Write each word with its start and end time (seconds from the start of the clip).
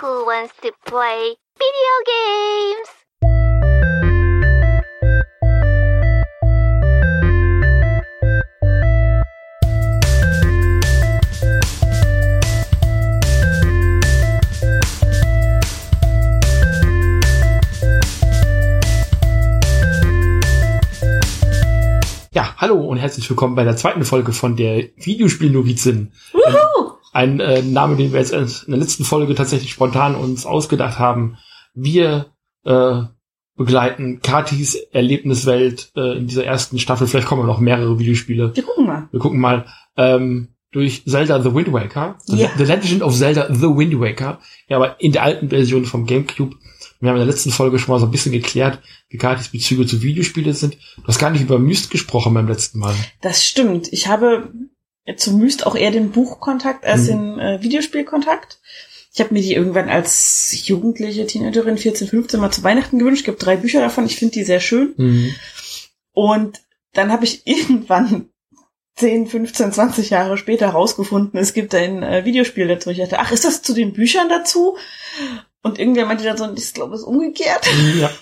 Who 0.00 0.24
wants 0.24 0.54
to 0.62 0.72
play 0.86 1.36
video 1.58 1.94
games? 2.06 2.88
Ja, 22.32 22.54
hallo 22.56 22.76
und 22.86 22.96
herzlich 22.96 23.28
willkommen 23.28 23.54
bei 23.54 23.64
der 23.64 23.76
zweiten 23.76 24.06
Folge 24.06 24.32
von 24.32 24.56
der 24.56 24.88
Videospielnovizin. 24.96 26.12
Ein, 26.32 26.54
ein 27.12 27.40
äh, 27.40 27.62
Name, 27.62 27.96
den 27.96 28.12
wir 28.12 28.20
jetzt 28.20 28.32
in 28.32 28.70
der 28.70 28.78
letzten 28.78 29.04
Folge 29.04 29.34
tatsächlich 29.34 29.72
spontan 29.72 30.14
uns 30.14 30.46
ausgedacht 30.46 30.98
haben. 30.98 31.36
Wir 31.74 32.26
äh, 32.64 33.02
begleiten 33.56 34.20
Katis 34.22 34.74
Erlebniswelt 34.74 35.90
äh, 35.96 36.16
in 36.16 36.26
dieser 36.26 36.44
ersten 36.44 36.78
Staffel. 36.78 37.06
Vielleicht 37.06 37.26
kommen 37.26 37.46
noch 37.46 37.60
mehrere 37.60 37.98
Videospiele. 37.98 38.54
Wir 38.54 38.62
gucken 38.62 38.86
mal. 38.86 39.08
Wir 39.10 39.20
gucken 39.20 39.38
mal 39.38 39.66
ähm, 39.96 40.48
durch 40.72 41.04
Zelda 41.04 41.42
The 41.42 41.54
Wind 41.54 41.72
Waker. 41.72 42.16
The, 42.26 42.38
Ja. 42.38 42.50
The 42.56 42.64
Legend 42.64 43.02
of 43.02 43.14
Zelda 43.14 43.52
The 43.52 43.68
Wind 43.76 44.00
Waker. 44.00 44.40
Ja, 44.68 44.76
aber 44.76 45.00
in 45.00 45.12
der 45.12 45.24
alten 45.24 45.50
Version 45.50 45.84
vom 45.84 46.06
GameCube. 46.06 46.56
Wir 47.00 47.08
haben 47.08 47.16
in 47.16 47.26
der 47.26 47.32
letzten 47.32 47.50
Folge 47.50 47.78
schon 47.78 47.92
mal 47.92 47.98
so 47.98 48.06
ein 48.06 48.10
bisschen 48.10 48.32
geklärt, 48.32 48.80
wie 49.08 49.16
Katis 49.16 49.48
Bezüge 49.48 49.86
zu 49.86 50.02
Videospielen 50.02 50.52
sind. 50.52 50.78
Du 50.96 51.06
hast 51.06 51.18
gar 51.18 51.30
nicht 51.30 51.42
über 51.42 51.58
Myst 51.58 51.90
gesprochen 51.90 52.34
beim 52.34 52.46
letzten 52.46 52.78
Mal. 52.78 52.94
Das 53.20 53.44
stimmt. 53.44 53.92
Ich 53.92 54.06
habe 54.06 54.52
zu 55.16 55.32
Myst 55.32 55.66
auch 55.66 55.74
eher 55.74 55.90
den 55.90 56.10
Buchkontakt 56.12 56.84
als 56.84 57.02
Mhm. 57.02 57.06
den 57.06 57.38
äh, 57.38 57.62
Videospielkontakt. 57.62 58.58
Ich 59.12 59.20
habe 59.20 59.34
mir 59.34 59.42
die 59.42 59.54
irgendwann 59.54 59.88
als 59.88 60.52
jugendliche 60.68 61.26
Teenagerin 61.26 61.76
14, 61.78 62.06
15 62.08 62.38
mal 62.38 62.52
zu 62.52 62.62
Weihnachten 62.62 62.98
gewünscht. 62.98 63.22
Es 63.22 63.26
gibt 63.26 63.44
drei 63.44 63.56
Bücher 63.56 63.80
davon. 63.80 64.06
Ich 64.06 64.16
finde 64.16 64.34
die 64.34 64.44
sehr 64.44 64.60
schön. 64.60 64.94
Mhm. 64.96 65.34
Und 66.12 66.60
dann 66.92 67.10
habe 67.10 67.24
ich 67.24 67.42
irgendwann 67.46 68.28
10, 68.96 69.26
15, 69.28 69.72
20 69.72 70.10
Jahre 70.10 70.36
später 70.36 70.68
rausgefunden, 70.68 71.40
es 71.40 71.54
gibt 71.54 71.74
ein 71.74 72.02
äh, 72.02 72.24
Videospiel 72.26 72.68
dazu. 72.68 72.90
Ich 72.90 72.98
dachte, 72.98 73.18
ach, 73.18 73.32
ist 73.32 73.44
das 73.46 73.62
zu 73.62 73.72
den 73.72 73.94
Büchern 73.94 74.28
dazu? 74.28 74.76
Und 75.62 75.78
irgendwer 75.78 76.04
meinte 76.06 76.24
dann 76.24 76.36
so, 76.36 76.52
ich 76.54 76.74
glaube, 76.74 76.94
es 76.94 77.00
ist 77.00 77.06
umgekehrt. 77.06 77.66
Ja. 77.98 78.10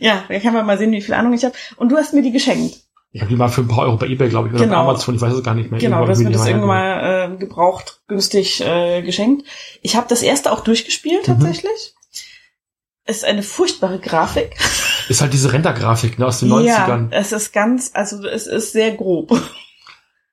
Ja, 0.00 0.24
da 0.28 0.38
kann 0.40 0.54
man 0.54 0.64
mal 0.66 0.78
sehen, 0.78 0.92
wie 0.92 1.00
viel 1.02 1.14
Ahnung 1.14 1.32
ich 1.34 1.44
habe. 1.44 1.54
Und 1.76 1.90
du 1.90 1.96
hast 1.96 2.14
mir 2.14 2.22
die 2.22 2.32
geschenkt. 2.32 2.78
Ich 3.10 3.22
habe 3.22 3.30
die 3.30 3.36
mal 3.36 3.48
für 3.48 3.62
ein 3.62 3.68
paar 3.68 3.78
Euro 3.86 3.96
bei 3.96 4.06
Ebay, 4.06 4.28
glaube 4.28 4.48
ich, 4.48 4.54
oder 4.54 4.64
Genau. 4.64 4.84
bei 4.84 4.90
Amazon, 4.90 5.14
ich 5.14 5.20
weiß 5.20 5.32
es 5.32 5.42
gar 5.42 5.54
nicht 5.54 5.70
mehr. 5.70 5.80
Genau, 5.80 6.02
Irgendwo 6.04 6.08
das 6.10 6.18
hab 6.18 6.22
ich 6.22 6.26
wird 6.26 6.32
mir 6.32 6.38
das 6.38 6.46
irgendwann 6.46 6.68
mal 6.68 7.32
äh, 7.34 7.36
gebraucht, 7.38 8.02
günstig 8.06 8.60
äh, 8.60 9.02
geschenkt. 9.02 9.46
Ich 9.82 9.96
habe 9.96 10.06
das 10.08 10.22
erste 10.22 10.52
auch 10.52 10.60
durchgespielt 10.60 11.26
Mhm. 11.26 11.32
tatsächlich. 11.32 11.94
Ist 13.06 13.24
eine 13.24 13.42
furchtbare 13.42 13.98
Grafik. 13.98 14.54
Ist 15.08 15.22
halt 15.22 15.32
diese 15.32 15.52
Render-Grafik 15.54 16.18
ne, 16.18 16.26
aus 16.26 16.40
den 16.40 16.50
Ja, 16.62 16.86
90ern. 16.86 17.08
es 17.10 17.32
ist 17.32 17.52
ganz, 17.54 17.92
also 17.94 18.22
es 18.26 18.46
ist 18.46 18.72
sehr 18.72 18.92
grob. 18.94 19.30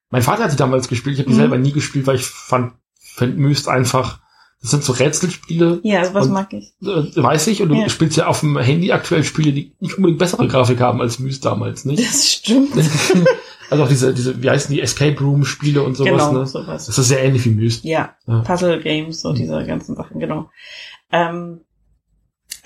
Mein 0.10 0.22
Vater 0.22 0.44
hat 0.44 0.52
die 0.52 0.58
damals 0.58 0.90
gespielt, 0.90 1.14
ich 1.16 1.20
habe 1.22 1.30
die 1.30 1.36
Mhm. 1.36 1.40
selber 1.40 1.58
nie 1.58 1.72
gespielt, 1.72 2.06
weil 2.08 2.18
ich 2.18 2.26
fand, 2.26 2.74
fand 3.00 3.38
Myst 3.38 3.70
einfach, 3.70 4.20
das 4.62 4.72
sind 4.72 4.84
so 4.84 4.94
Rätselspiele, 4.94 5.80
Ja, 5.84 6.06
sowas 6.06 6.26
Und- 6.28 6.34
mag 6.34 6.52
ich. 6.54 6.74
äh, 6.82 7.16
weiß 7.22 7.48
ich, 7.48 7.62
und 7.62 7.70
du 7.70 7.76
Ja. 7.76 7.90
spielst 7.90 8.18
ja 8.18 8.28
auf 8.28 8.40
dem 8.40 8.58
Handy 8.58 8.92
aktuell 8.92 9.24
Spiele, 9.24 9.52
die 9.52 9.74
nicht 9.80 9.96
unbedingt 9.98 10.20
bessere 10.20 10.48
Grafik 10.48 10.80
haben 10.82 11.02
als 11.02 11.20
Myst 11.20 11.46
damals, 11.46 11.86
nicht? 11.86 12.04
Das 12.08 12.32
stimmt. 12.32 12.72
also 13.70 13.84
auch 13.84 13.88
diese, 13.88 14.14
diese, 14.14 14.42
wie 14.42 14.50
heißen 14.50 14.74
die, 14.74 14.82
Escape 14.82 15.20
Room 15.20 15.46
Spiele 15.46 15.84
und 15.84 15.96
sowas, 15.96 16.10
genau, 16.30 16.32
ne? 16.32 16.46
sowas. 16.48 16.88
Das 16.88 16.98
ist 16.98 17.08
sehr 17.08 17.24
ähnlich 17.24 17.46
wie 17.46 17.50
Myst. 17.52 17.84
Ja, 17.84 18.16
Ja. 18.28 18.40
Puzzle 18.42 18.82
Games, 18.82 19.22
so 19.22 19.32
Mhm. 19.32 19.36
diese 19.36 19.66
ganzen 19.66 19.96
Sachen, 19.96 20.20
genau. 20.20 20.50
Ähm, 21.12 21.62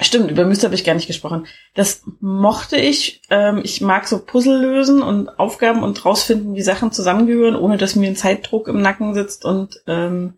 stimmt, 0.02 0.32
über 0.32 0.46
Myst 0.46 0.64
habe 0.64 0.76
ich 0.76 0.86
gar 0.86 0.94
nicht 0.96 1.08
gesprochen. 1.08 1.46
Das 1.76 2.04
mochte 2.22 2.78
ich. 2.78 3.22
Ähm, 3.30 3.60
ich 3.64 3.82
mag 3.82 4.08
so 4.08 4.20
Puzzle 4.20 4.62
lösen 4.62 5.02
und 5.02 5.38
Aufgaben 5.40 5.84
und 5.84 6.06
rausfinden, 6.06 6.56
wie 6.56 6.62
Sachen 6.62 6.94
zusammengehören, 6.94 7.56
ohne 7.58 7.78
dass 7.78 7.98
mir 7.98 8.08
ein 8.08 8.16
Zeitdruck 8.16 8.70
im 8.70 8.82
Nacken 8.82 9.14
sitzt 9.14 9.44
und 9.44 9.82
ähm, 9.88 10.36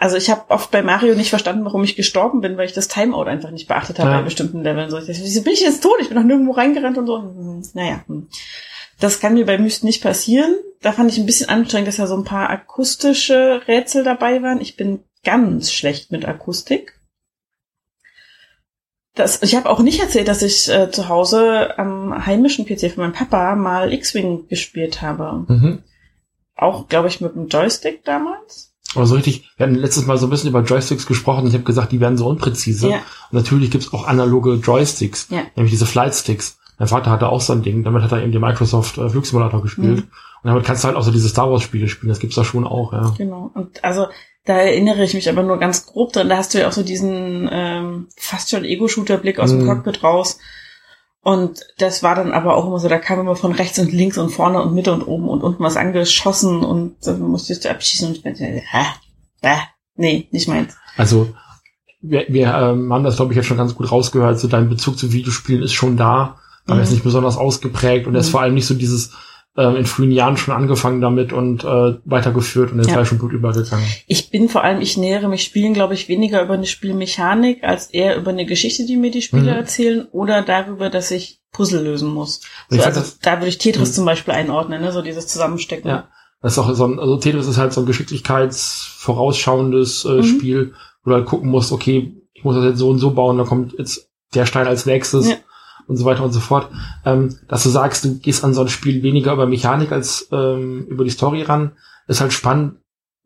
also 0.00 0.16
ich 0.16 0.30
habe 0.30 0.50
oft 0.50 0.70
bei 0.70 0.82
Mario 0.82 1.14
nicht 1.14 1.30
verstanden, 1.30 1.64
warum 1.64 1.84
ich 1.84 1.96
gestorben 1.96 2.40
bin, 2.40 2.56
weil 2.56 2.66
ich 2.66 2.72
das 2.72 2.88
Timeout 2.88 3.24
einfach 3.24 3.50
nicht 3.50 3.68
beachtet 3.68 3.98
habe 3.98 4.10
Ja. 4.10 4.18
bei 4.18 4.22
bestimmten 4.24 4.62
Leveln. 4.62 4.90
So, 4.90 4.98
ich 4.98 5.06
dachte, 5.06 5.20
wieso 5.22 5.42
bin 5.42 5.52
ich 5.52 5.60
jetzt 5.60 5.82
tot? 5.82 5.96
Ich 6.00 6.08
bin 6.08 6.16
doch 6.16 6.24
nirgendwo 6.24 6.52
reingerannt 6.52 6.98
und 6.98 7.06
so. 7.06 7.70
Naja, 7.74 8.04
hm. 8.06 8.28
das 9.00 9.20
kann 9.20 9.34
mir 9.34 9.46
bei 9.46 9.58
Myst 9.58 9.84
nicht 9.84 10.02
passieren. 10.02 10.54
Da 10.82 10.92
fand 10.92 11.10
ich 11.10 11.18
ein 11.18 11.26
bisschen 11.26 11.48
anstrengend, 11.48 11.88
dass 11.88 11.96
da 11.96 12.06
so 12.06 12.16
ein 12.16 12.24
paar 12.24 12.50
akustische 12.50 13.62
Rätsel 13.66 14.04
dabei 14.04 14.42
waren. 14.42 14.60
Ich 14.60 14.76
bin 14.76 15.00
ganz 15.24 15.72
schlecht 15.72 16.12
mit 16.12 16.26
Akustik. 16.26 17.00
Das, 19.14 19.42
ich 19.42 19.54
habe 19.54 19.70
auch 19.70 19.78
nicht 19.78 20.00
erzählt, 20.00 20.26
dass 20.26 20.42
ich 20.42 20.68
äh, 20.68 20.90
zu 20.90 21.08
Hause 21.08 21.78
am 21.78 22.26
heimischen 22.26 22.66
PC 22.66 22.92
von 22.92 23.04
meinem 23.04 23.12
Papa 23.12 23.54
mal 23.54 23.92
X-Wing 23.92 24.48
gespielt 24.48 25.02
habe. 25.02 25.44
Mhm. 25.48 25.84
Auch, 26.56 26.88
glaube 26.88 27.08
ich, 27.08 27.20
mit 27.20 27.34
dem 27.34 27.46
Joystick 27.48 28.04
damals. 28.04 28.73
Aber 28.94 29.06
so 29.06 29.14
richtig, 29.14 29.50
wir 29.56 29.66
hatten 29.66 29.76
letztes 29.76 30.06
Mal 30.06 30.16
so 30.18 30.26
ein 30.26 30.30
bisschen 30.30 30.50
über 30.50 30.62
Joysticks 30.62 31.06
gesprochen 31.06 31.42
und 31.42 31.48
ich 31.48 31.54
habe 31.54 31.64
gesagt, 31.64 31.92
die 31.92 32.00
werden 32.00 32.16
so 32.18 32.26
unpräzise. 32.26 32.88
Ja. 32.90 32.96
Und 32.96 33.32
natürlich 33.32 33.70
gibt's 33.70 33.92
auch 33.92 34.06
analoge 34.06 34.54
Joysticks, 34.54 35.28
Ja. 35.30 35.42
nämlich 35.56 35.72
diese 35.72 35.86
Flightsticks. 35.86 36.58
Mein 36.78 36.88
Vater 36.88 37.10
hatte 37.10 37.28
auch 37.28 37.40
so 37.40 37.52
ein 37.52 37.62
Ding, 37.62 37.84
damit 37.84 38.02
hat 38.02 38.12
er 38.12 38.22
eben 38.22 38.32
den 38.32 38.40
Microsoft 38.40 38.98
äh, 38.98 39.08
Flugsimulator 39.08 39.62
gespielt. 39.62 39.98
Mhm. 39.98 40.08
Und 40.42 40.48
damit 40.50 40.64
kannst 40.64 40.84
du 40.84 40.88
halt 40.88 40.96
auch 40.96 41.02
so 41.02 41.10
diese 41.10 41.28
Star 41.28 41.50
Wars 41.50 41.62
Spiele 41.62 41.88
spielen, 41.88 42.08
das 42.10 42.18
gibt's 42.18 42.36
da 42.36 42.44
schon 42.44 42.66
auch, 42.66 42.92
ja. 42.92 43.14
Genau. 43.16 43.50
Und 43.54 43.82
also 43.84 44.06
da 44.44 44.56
erinnere 44.58 45.04
ich 45.04 45.14
mich 45.14 45.28
aber 45.30 45.42
nur 45.42 45.58
ganz 45.58 45.86
grob 45.86 46.12
dran. 46.12 46.28
Da 46.28 46.36
hast 46.36 46.52
du 46.52 46.58
ja 46.60 46.68
auch 46.68 46.72
so 46.72 46.82
diesen 46.82 47.48
ähm, 47.50 48.08
fast 48.16 48.50
schon 48.50 48.64
Ego-Shooter-Blick 48.64 49.38
aus 49.38 49.50
dem 49.50 49.62
Mhm. 49.62 49.66
Cockpit 49.68 50.02
raus. 50.02 50.38
Und 51.24 51.60
das 51.78 52.02
war 52.02 52.14
dann 52.14 52.32
aber 52.32 52.54
auch 52.54 52.66
immer 52.66 52.78
so, 52.78 52.88
da 52.88 52.98
kam 52.98 53.18
immer 53.18 53.34
von 53.34 53.52
rechts 53.52 53.78
und 53.78 53.90
links 53.92 54.18
und 54.18 54.28
vorne 54.28 54.62
und 54.62 54.74
Mitte 54.74 54.92
und 54.92 55.02
oben 55.02 55.26
und 55.28 55.42
unten 55.42 55.62
was 55.64 55.76
angeschossen 55.78 56.62
und 56.62 56.96
dann 57.06 57.18
musstest 57.20 57.64
du 57.64 57.70
abschießen 57.70 58.08
und 58.08 58.16
ich 58.18 58.22
dachte, 58.22 58.44
hä? 58.44 58.84
Hä? 59.42 59.56
Nee, 59.96 60.28
nicht 60.32 60.48
meins. 60.48 60.74
Also 60.98 61.28
wir, 62.02 62.26
wir 62.28 62.48
ähm, 62.54 62.92
haben 62.92 63.04
das, 63.04 63.16
glaube 63.16 63.32
ich, 63.32 63.36
jetzt 63.36 63.46
schon 63.46 63.56
ganz 63.56 63.74
gut 63.74 63.90
rausgehört. 63.90 64.38
So 64.38 64.48
dein 64.48 64.68
Bezug 64.68 64.98
zu 64.98 65.12
Videospielen 65.12 65.62
ist 65.62 65.72
schon 65.72 65.96
da, 65.96 66.36
aber 66.66 66.74
Mhm. 66.74 66.80
er 66.80 66.82
ist 66.84 66.90
nicht 66.92 67.04
besonders 67.04 67.38
ausgeprägt 67.38 68.06
und 68.06 68.14
er 68.14 68.20
ist 68.20 68.26
Mhm. 68.28 68.32
vor 68.32 68.40
allem 68.42 68.54
nicht 68.54 68.66
so 68.66 68.74
dieses 68.74 69.12
äh, 69.56 69.76
in 69.78 69.86
frühen 69.86 70.10
Jahren 70.10 70.36
schon 70.36 70.52
angefangen 70.54 71.00
damit 71.00 71.32
und 71.32 71.62
äh, 71.64 71.94
weitergeführt 72.04 72.72
und 72.72 72.80
in 72.80 72.86
Ja. 72.88 72.94
Fleisch 72.94 73.12
und 73.12 73.18
Blut 73.18 73.32
übergegangen. 73.32 73.86
Ich 74.06 74.30
bin 74.30 74.48
vor 74.48 74.64
allem, 74.64 74.80
ich 74.80 74.96
nähere 74.96 75.28
mich 75.28 75.44
Spielen, 75.44 75.74
glaube 75.74 75.94
ich, 75.94 76.08
weniger 76.08 76.42
über 76.42 76.54
eine 76.54 76.66
Spielmechanik 76.66 77.62
als 77.62 77.86
eher 77.86 78.16
über 78.16 78.30
eine 78.30 78.46
Geschichte, 78.46 78.84
die 78.84 78.96
mir 78.96 79.12
die 79.12 79.22
Spiele 79.22 79.42
Mhm. 79.52 79.58
erzählen 79.58 80.08
oder 80.10 80.42
darüber, 80.42 80.90
dass 80.90 81.10
ich 81.12 81.40
Puzzle 81.52 81.84
lösen 81.84 82.12
muss. 82.12 82.40
Ich 82.70 82.78
So, 82.78 82.84
also 82.84 82.98
das- 83.00 83.20
da 83.20 83.36
würde 83.38 83.46
ich 83.48 83.58
Tetris 83.58 83.90
Mhm. 83.90 83.94
zum 83.94 84.04
Beispiel 84.06 84.34
einordnen, 84.34 84.82
ne? 84.82 84.90
so 84.92 85.02
dieses 85.02 85.28
Zusammenstecken. 85.28 85.88
Ja. 85.88 86.08
Das 86.42 86.52
ist 86.54 86.58
auch 86.58 86.74
so 86.74 86.84
ein, 86.86 86.98
also 86.98 87.16
Tetris 87.16 87.46
ist 87.46 87.56
halt 87.58 87.72
so 87.72 87.80
ein 87.80 87.86
geschicklichkeitsvorausschauendes 87.86 90.04
äh, 90.04 90.08
Mhm. 90.16 90.22
Spiel, 90.24 90.74
wo 91.04 91.10
du 91.10 91.16
halt 91.16 91.26
gucken 91.26 91.50
musst, 91.50 91.70
okay, 91.72 92.16
ich 92.32 92.44
muss 92.44 92.56
das 92.56 92.64
jetzt 92.64 92.78
so 92.78 92.88
und 92.90 92.98
so 92.98 93.12
bauen, 93.12 93.38
da 93.38 93.44
kommt 93.44 93.74
jetzt 93.78 94.08
der 94.34 94.46
Stein 94.46 94.66
als 94.66 94.84
nächstes 94.86 95.28
Ja. 95.28 95.36
Und 95.86 95.96
so 95.96 96.04
weiter 96.04 96.22
und 96.24 96.32
so 96.32 96.40
fort. 96.40 96.68
Ähm, 97.04 97.36
dass 97.48 97.62
du 97.62 97.68
sagst, 97.70 98.04
du 98.04 98.18
gehst 98.18 98.44
an 98.44 98.54
so 98.54 98.62
ein 98.62 98.68
Spiel 98.68 99.02
weniger 99.02 99.32
über 99.32 99.46
Mechanik 99.46 99.92
als 99.92 100.28
ähm, 100.32 100.86
über 100.88 101.04
die 101.04 101.10
Story 101.10 101.42
ran, 101.42 101.72
ist 102.08 102.20
halt 102.20 102.32
spannend, 102.32 102.76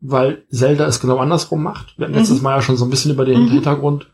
weil 0.01 0.43
Zelda 0.51 0.85
es 0.85 0.99
genau 0.99 1.17
andersrum 1.17 1.61
macht. 1.63 1.97
Wir 1.97 2.05
hatten 2.05 2.13
Mhm. 2.13 2.19
letztes 2.19 2.41
Mal 2.41 2.55
ja 2.55 2.61
schon 2.61 2.77
so 2.77 2.85
ein 2.85 2.89
bisschen 2.89 3.11
über 3.11 3.25
den 3.25 3.43
Mhm. 3.43 3.49
Hintergrund 3.51 4.07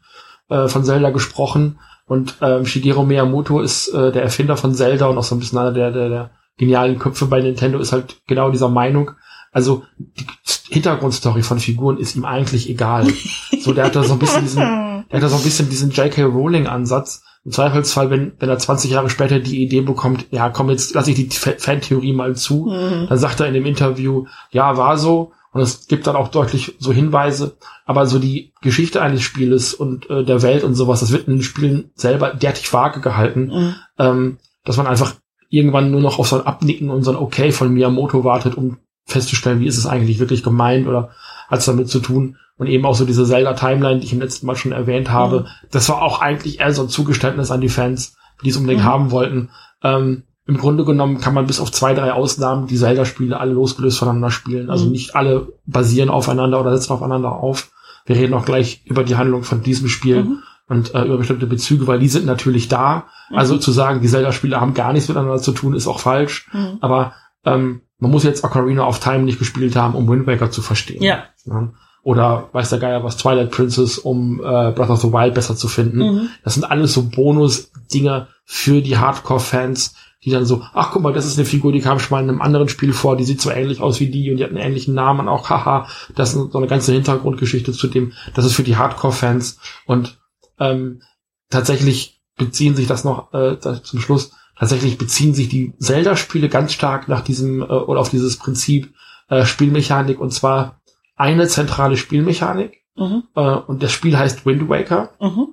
äh, 0.49 0.67
von 0.67 0.83
Zelda 0.83 1.09
gesprochen 1.11 1.79
und 2.07 2.35
ähm, 2.41 2.65
Shigeru 2.65 3.03
Miyamoto 3.03 3.61
ist 3.61 3.87
äh, 3.89 4.11
der 4.11 4.23
Erfinder 4.23 4.57
von 4.57 4.73
Zelda 4.75 5.07
und 5.07 5.17
auch 5.17 5.23
so 5.23 5.35
ein 5.35 5.39
bisschen 5.39 5.57
einer 5.57 5.71
der, 5.71 5.91
der, 5.91 6.09
der 6.09 6.31
genialen 6.57 6.99
Köpfe 6.99 7.25
bei 7.25 7.41
Nintendo 7.41 7.79
ist 7.79 7.91
halt 7.91 8.17
genau 8.27 8.49
dieser 8.51 8.69
Meinung. 8.69 9.11
Also 9.51 9.83
die 9.97 10.25
Hintergrundstory 10.73 11.41
von 11.43 11.59
Figuren 11.59 11.97
ist 11.97 12.15
ihm 12.15 12.25
eigentlich 12.25 12.69
egal. 12.69 13.07
So, 13.61 13.73
der 13.73 13.85
hat 13.85 13.95
da 13.95 14.03
so 14.03 14.13
ein 14.13 14.19
bisschen 14.19 14.41
diesen, 14.43 14.59
der 14.59 15.05
hat 15.13 15.23
da 15.23 15.27
so 15.29 15.37
ein 15.37 15.43
bisschen 15.43 15.69
diesen 15.69 15.89
J.K. 15.89 16.23
Rowling-Ansatz. 16.25 17.23
Im 17.45 17.51
Zweifelsfall, 17.51 18.09
wenn, 18.09 18.33
wenn 18.39 18.49
er 18.49 18.57
20 18.57 18.89
Jahre 18.91 19.09
später 19.09 19.39
die 19.39 19.61
Idee 19.63 19.81
bekommt, 19.81 20.25
ja, 20.31 20.49
komm, 20.49 20.69
jetzt 20.71 20.95
lasse 20.95 21.11
ich 21.11 21.15
die 21.15 21.29
Fa- 21.29 21.53
Fantheorie 21.57 22.11
mal 22.13 22.35
zu, 22.35 22.65
Mhm. 22.65 23.05
dann 23.07 23.17
sagt 23.19 23.39
er 23.39 23.47
in 23.47 23.53
dem 23.53 23.65
Interview, 23.65 24.25
ja, 24.51 24.75
war 24.77 24.97
so. 24.97 25.31
Und 25.51 25.61
es 25.61 25.87
gibt 25.87 26.05
dann 26.07 26.17
auch 26.17 26.27
deutlich 26.29 26.75
so 26.79 26.91
Hinweise. 26.91 27.55
Aber 27.85 28.07
so 28.07 28.19
die 28.19 28.51
Geschichte 28.61 29.01
eines 29.01 29.21
Spieles 29.21 29.73
und 29.73 30.09
äh, 30.09 30.25
der 30.25 30.41
Welt 30.41 30.63
und 30.65 30.73
sowas, 30.75 30.99
das 30.99 31.11
wird 31.13 31.27
in 31.27 31.35
den 31.35 31.43
Spielen 31.43 31.91
selber 31.95 32.33
derartig 32.33 32.73
vage 32.73 32.99
gehalten, 32.99 33.51
Mhm. 33.53 33.75
ähm, 33.99 34.37
dass 34.65 34.75
man 34.77 34.87
einfach 34.87 35.13
irgendwann 35.49 35.91
nur 35.91 36.01
noch 36.01 36.17
auf 36.19 36.27
so 36.27 36.37
ein 36.37 36.45
Abnicken 36.47 36.89
und 36.89 37.03
so 37.03 37.11
ein 37.11 37.15
Okay 37.17 37.51
von 37.51 37.71
Miyamoto 37.71 38.23
wartet, 38.23 38.55
um 38.55 38.77
festzustellen, 39.05 39.59
wie 39.59 39.67
ist 39.67 39.77
es 39.77 39.85
eigentlich 39.85 40.17
wirklich 40.19 40.41
gemeint 40.43 40.87
oder 40.87 41.11
hat 41.47 41.59
es 41.59 41.65
damit 41.65 41.89
zu 41.89 41.99
tun. 41.99 42.37
Und 42.57 42.67
eben 42.67 42.85
auch 42.85 42.95
so 42.95 43.05
diese 43.05 43.25
Zelda-Timeline, 43.25 43.99
die 43.99 44.05
ich 44.05 44.13
im 44.13 44.21
letzten 44.21 44.45
Mal 44.47 44.55
schon 44.55 44.71
erwähnt 44.71 45.11
habe, 45.11 45.41
Mhm. 45.41 45.45
das 45.71 45.89
war 45.89 46.01
auch 46.01 46.21
eigentlich 46.21 46.59
eher 46.61 46.73
so 46.73 46.83
ein 46.83 46.89
Zugeständnis 46.89 47.51
an 47.51 47.59
die 47.61 47.69
Fans, 47.69 48.15
die 48.43 48.49
es 48.49 48.57
unbedingt 48.57 48.81
Mhm. 48.83 48.85
haben 48.87 49.11
wollten. 49.11 49.49
Ähm, 49.83 50.23
im 50.47 50.57
Grunde 50.57 50.85
genommen 50.85 51.19
kann 51.19 51.33
man 51.33 51.47
bis 51.47 51.59
auf 51.59 51.71
zwei, 51.71 51.93
drei 51.93 52.13
Ausnahmen 52.13 52.67
die 52.67 52.77
Zelda-Spiele 52.77 53.39
alle 53.39 53.51
losgelöst 53.53 53.97
voneinander 53.99 54.29
spielen. 54.31 54.69
Also 54.69 54.85
Mhm. 54.85 54.91
nicht 54.91 55.15
alle 55.15 55.47
basieren 55.65 56.09
aufeinander 56.09 56.61
oder 56.61 56.71
setzen 56.77 56.93
aufeinander 56.93 57.31
auf. 57.33 57.71
Wir 58.05 58.15
reden 58.15 58.33
auch 58.35 58.45
gleich 58.45 58.83
über 58.85 59.03
die 59.03 59.15
Handlung 59.15 59.43
von 59.43 59.61
diesem 59.63 59.87
Spiel 59.89 60.23
Mhm. 60.23 60.37
und 60.69 60.93
äh, 60.95 61.03
über 61.03 61.17
bestimmte 61.17 61.47
Bezüge, 61.47 61.87
weil 61.87 61.99
die 61.99 62.07
sind 62.07 62.25
natürlich 62.25 62.67
da. 62.67 63.05
Also 63.33 63.57
zu 63.57 63.71
sagen, 63.71 64.01
die 64.01 64.07
Zelda-Spiele 64.07 64.61
haben 64.61 64.75
gar 64.75 64.93
nichts 64.93 65.09
miteinander 65.09 65.39
zu 65.41 65.51
tun, 65.51 65.73
ist 65.73 65.87
auch 65.87 65.99
falsch. 65.99 66.47
Mhm. 66.53 66.77
Aber 66.79 67.13
ähm, 67.43 67.81
man 67.97 68.11
muss 68.11 68.23
jetzt 68.23 68.43
Ocarina 68.43 68.85
of 68.87 68.99
Time 68.99 69.23
nicht 69.23 69.39
gespielt 69.39 69.75
haben, 69.75 69.95
um 69.95 70.07
Wind 70.07 70.27
Waker 70.27 70.51
zu 70.51 70.61
verstehen. 70.61 71.01
Ja. 71.01 71.23
Ja. 71.45 71.69
Oder 72.05 72.49
weiß 72.51 72.69
der 72.69 72.77
Geier 72.77 73.03
was, 73.03 73.17
Twilight 73.17 73.49
Princess, 73.49 73.97
um 73.97 74.39
äh, 74.39 74.71
Breath 74.71 74.91
of 74.91 75.01
the 75.01 75.11
Wild 75.11 75.33
besser 75.33 75.55
zu 75.55 75.67
finden. 75.67 75.97
Mhm. 75.97 76.29
Das 76.43 76.53
sind 76.53 76.63
alles 76.63 76.93
so 76.93 77.09
Bonus-Dinger 77.09 78.27
für 78.43 78.83
die 78.83 78.99
Hardcore-Fans, 78.99 79.95
die 80.23 80.29
dann 80.29 80.45
so, 80.45 80.61
ach 80.75 80.91
guck 80.91 81.01
mal, 81.01 81.13
das 81.13 81.25
ist 81.25 81.39
eine 81.39 81.47
Figur, 81.47 81.71
die 81.71 81.79
kam 81.79 81.97
schon 81.97 82.15
mal 82.15 82.23
in 82.23 82.29
einem 82.29 82.43
anderen 82.43 82.69
Spiel 82.69 82.93
vor, 82.93 83.17
die 83.17 83.23
sieht 83.23 83.41
so 83.41 83.49
ähnlich 83.49 83.81
aus 83.81 83.99
wie 83.99 84.11
die 84.11 84.29
und 84.29 84.37
die 84.37 84.43
hat 84.43 84.51
einen 84.51 84.59
ähnlichen 84.59 84.93
Namen 84.93 85.27
auch, 85.27 85.49
haha, 85.49 85.87
das 86.13 86.35
ist 86.35 86.51
so 86.51 86.57
eine 86.59 86.67
ganze 86.67 86.93
Hintergrundgeschichte 86.93 87.71
zu 87.73 87.87
dem, 87.87 88.13
das 88.35 88.45
ist 88.45 88.53
für 88.53 88.61
die 88.61 88.77
Hardcore-Fans 88.77 89.57
und 89.87 90.19
ähm, 90.59 91.01
tatsächlich 91.49 92.21
beziehen 92.37 92.75
sich 92.75 92.85
das 92.85 93.03
noch 93.03 93.33
äh, 93.33 93.57
das 93.59 93.81
zum 93.81 93.99
Schluss, 93.99 94.29
tatsächlich 94.59 94.99
beziehen 94.99 95.33
sich 95.33 95.49
die 95.49 95.73
Zelda-Spiele 95.79 96.49
ganz 96.49 96.71
stark 96.71 97.07
nach 97.07 97.21
diesem 97.21 97.63
äh, 97.63 97.65
oder 97.65 97.99
auf 97.99 98.09
dieses 98.09 98.37
Prinzip 98.37 98.93
äh, 99.27 99.43
Spielmechanik 99.43 100.19
und 100.19 100.31
zwar 100.31 100.81
eine 101.15 101.47
zentrale 101.47 101.97
Spielmechanik 101.97 102.83
Mhm. 102.97 103.23
äh, 103.35 103.41
und 103.41 103.83
das 103.83 103.91
Spiel 103.91 104.17
heißt 104.17 104.45
Wind 104.45 104.69
Waker. 104.69 105.09
Mhm. 105.19 105.47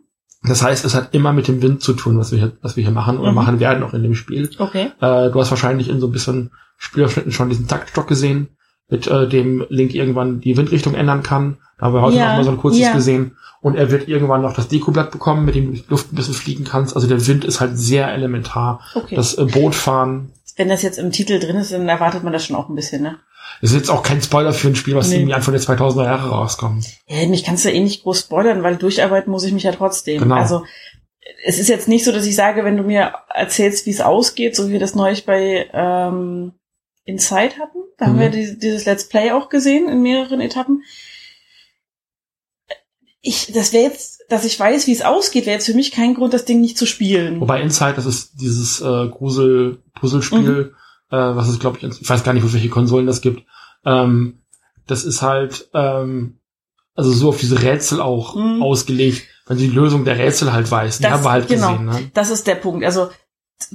Das 0.45 0.63
heißt, 0.63 0.85
es 0.85 0.95
hat 0.95 1.15
immer 1.15 1.33
mit 1.33 1.49
dem 1.49 1.61
Wind 1.63 1.83
zu 1.83 1.93
tun, 1.93 2.19
was 2.19 2.31
wir 2.33 2.39
hier, 2.39 2.53
was 2.63 2.77
wir 2.77 2.83
hier 2.85 2.93
machen 2.93 3.19
oder 3.19 3.31
Mhm. 3.31 3.37
machen 3.37 3.61
werden 3.61 3.83
auch 3.83 3.95
in 3.95 4.03
dem 4.03 4.15
Spiel. 4.15 4.51
Okay. 4.59 4.91
Äh, 5.01 5.31
du 5.31 5.41
hast 5.41 5.51
wahrscheinlich 5.51 5.89
in 5.89 6.01
so 6.01 6.07
ein 6.09 6.13
bisschen 6.13 6.51
Spielausschnitten 6.79 7.33
schon 7.33 7.49
diesen 7.49 7.69
Taktstock 7.69 8.07
gesehen, 8.09 8.49
mit 8.89 9.07
äh, 9.07 9.29
dem 9.29 9.65
Link 9.71 9.95
irgendwann 9.95 10.41
die 10.41 10.57
Windrichtung 10.57 10.95
ändern 10.95 11.23
kann. 11.23 11.59
Da 11.79 11.87
haben 11.87 11.95
wir 11.95 12.03
heute 12.03 12.17
Ja, 12.17 12.31
noch 12.31 12.37
mal 12.39 12.45
so 12.45 12.51
ein 12.51 12.59
kurzes 12.59 12.81
ja. 12.81 12.93
gesehen. 12.93 13.37
Und 13.61 13.77
er 13.77 13.91
wird 13.93 14.09
irgendwann 14.09 14.43
noch 14.43 14.55
das 14.55 14.67
Dekoblatt 14.69 15.13
bekommen, 15.13 15.45
mit 15.45 15.55
dem 15.55 15.73
du 15.75 15.81
Luft 15.89 16.13
ein 16.13 16.17
bisschen 16.17 16.35
fliegen 16.35 16.65
kannst. 16.65 16.95
Also 16.97 17.07
der 17.09 17.25
Wind 17.27 17.45
ist 17.45 17.61
halt 17.61 17.79
sehr 17.79 18.13
elementar. 18.13 18.81
Okay. 18.95 19.15
Das 19.15 19.35
äh, 19.39 19.45
Bootfahren 19.45 20.31
Wenn 20.57 20.69
das 20.69 20.83
jetzt 20.83 20.99
im 20.99 21.13
Titel 21.13 21.39
drin 21.39 21.57
ist, 21.57 21.73
dann 21.73 21.89
erwartet 21.89 22.25
man 22.25 22.33
das 22.33 22.45
schon 22.45 22.57
auch 22.57 22.69
ein 22.69 22.75
bisschen, 22.75 23.03
ne? 23.03 23.17
Ist 23.61 23.75
jetzt 23.75 23.91
auch 23.91 24.03
kein 24.03 24.23
Spoiler 24.23 24.53
für 24.53 24.69
ein 24.69 24.77
Spiel, 24.77 24.95
was 24.97 25.09
Nee. 25.09 25.17
irgendwie 25.17 25.35
Anfang 25.35 25.53
der 25.55 25.63
2000er 25.63 26.05
Jahre 26.05 26.31
rauskommt. 26.31 26.87
Ja, 27.07 27.27
mich 27.27 27.45
kannst 27.45 27.65
du 27.65 27.71
eh 27.71 27.81
nicht 27.81 28.03
groß 28.03 28.21
spoilern, 28.21 28.63
weil 28.63 28.77
durcharbeiten 28.77 29.31
muss 29.31 29.45
ich 29.45 29.53
mich 29.53 29.63
ja 29.65 29.73
trotzdem. 29.73 30.23
Genau. 30.23 30.37
Also 30.37 30.65
es 31.45 31.59
ist 31.59 31.69
jetzt 31.69 31.89
nicht 31.89 32.05
so, 32.05 32.13
dass 32.13 32.27
ich 32.27 32.35
sage, 32.35 32.65
wenn 32.65 32.77
du 32.77 32.83
mir 32.83 33.13
erzählst, 33.35 33.87
wie 33.87 33.91
es 33.91 34.01
ausgeht, 34.01 34.57
so 34.57 34.69
wie 34.69 34.73
wir 34.73 34.81
das 34.81 34.95
neulich 34.95 35.25
bei 35.25 35.69
ähm, 35.73 36.53
Inside 37.05 37.55
hatten, 37.59 37.79
da 37.99 38.07
haben 38.07 38.17
Mhm. 38.17 38.21
wir 38.21 38.31
die, 38.31 38.59
dieses 38.59 38.85
Let's 38.85 39.09
Play 39.09 39.31
auch 39.33 39.49
gesehen 39.49 39.89
in 39.89 40.03
mehreren 40.03 40.41
Etappen. 40.41 40.83
Ich, 43.21 43.53
das 43.53 43.73
wäre 43.73 43.85
jetzt, 43.85 44.21
dass 44.29 44.45
ich 44.45 44.59
weiß, 44.59 44.87
wie 44.89 44.93
es 44.93 45.03
ausgeht, 45.03 45.47
wäre 45.47 45.55
jetzt 45.55 45.67
für 45.67 45.75
mich 45.75 45.93
kein 45.93 46.15
Grund, 46.15 46.35
das 46.35 46.45
Ding 46.45 46.61
nicht 46.61 46.77
zu 46.77 46.87
spielen. 46.87 47.41
Wobei 47.41 47.61
Inside, 47.61 47.95
das 47.95 48.07
ist 48.07 48.41
dieses 48.41 48.81
äh, 48.81 49.09
Grusel-Puzzlespiel, 49.09 50.41
Mhm. 50.41 50.75
Äh, 51.13 51.17
was 51.37 51.49
es, 51.49 51.61
glaube 51.61 51.79
ich, 51.81 52.01
ich 52.01 52.09
weiß 52.09 52.25
gar 52.25 52.33
nicht, 52.33 52.43
auf 52.45 52.53
welche 52.55 52.69
Konsolen 52.71 53.07
das 53.07 53.21
gibt. 53.21 53.45
Ähm, 53.85 54.41
das 54.87 55.05
ist 55.05 55.23
halt, 55.23 55.69
ähm, 55.75 56.39
also 56.95 57.13
so 57.13 57.29
auf 57.29 57.39
diese 57.39 57.63
Rätsel 57.63 58.01
auch 58.01 58.35
Mhm. 58.35 58.63
ausgelegt, 58.63 59.23
wenn 59.47 59.57
du 59.59 59.63
die 59.63 59.71
Lösung 59.71 60.05
der 60.05 60.19
Rätsel 60.19 60.53
halt 60.53 60.71
weißt. 60.71 60.99
Die 60.99 61.03
Das- 61.05 61.13
haben 61.13 61.25
wir 61.25 61.31
halt 61.31 61.49
genau. 61.49 61.73
gesehen. 61.73 61.87
Ne? 61.87 62.11
Das 62.15 62.31
ist 62.31 62.47
der 62.47 62.57
Punkt. 62.57 62.85
Also 62.85 63.11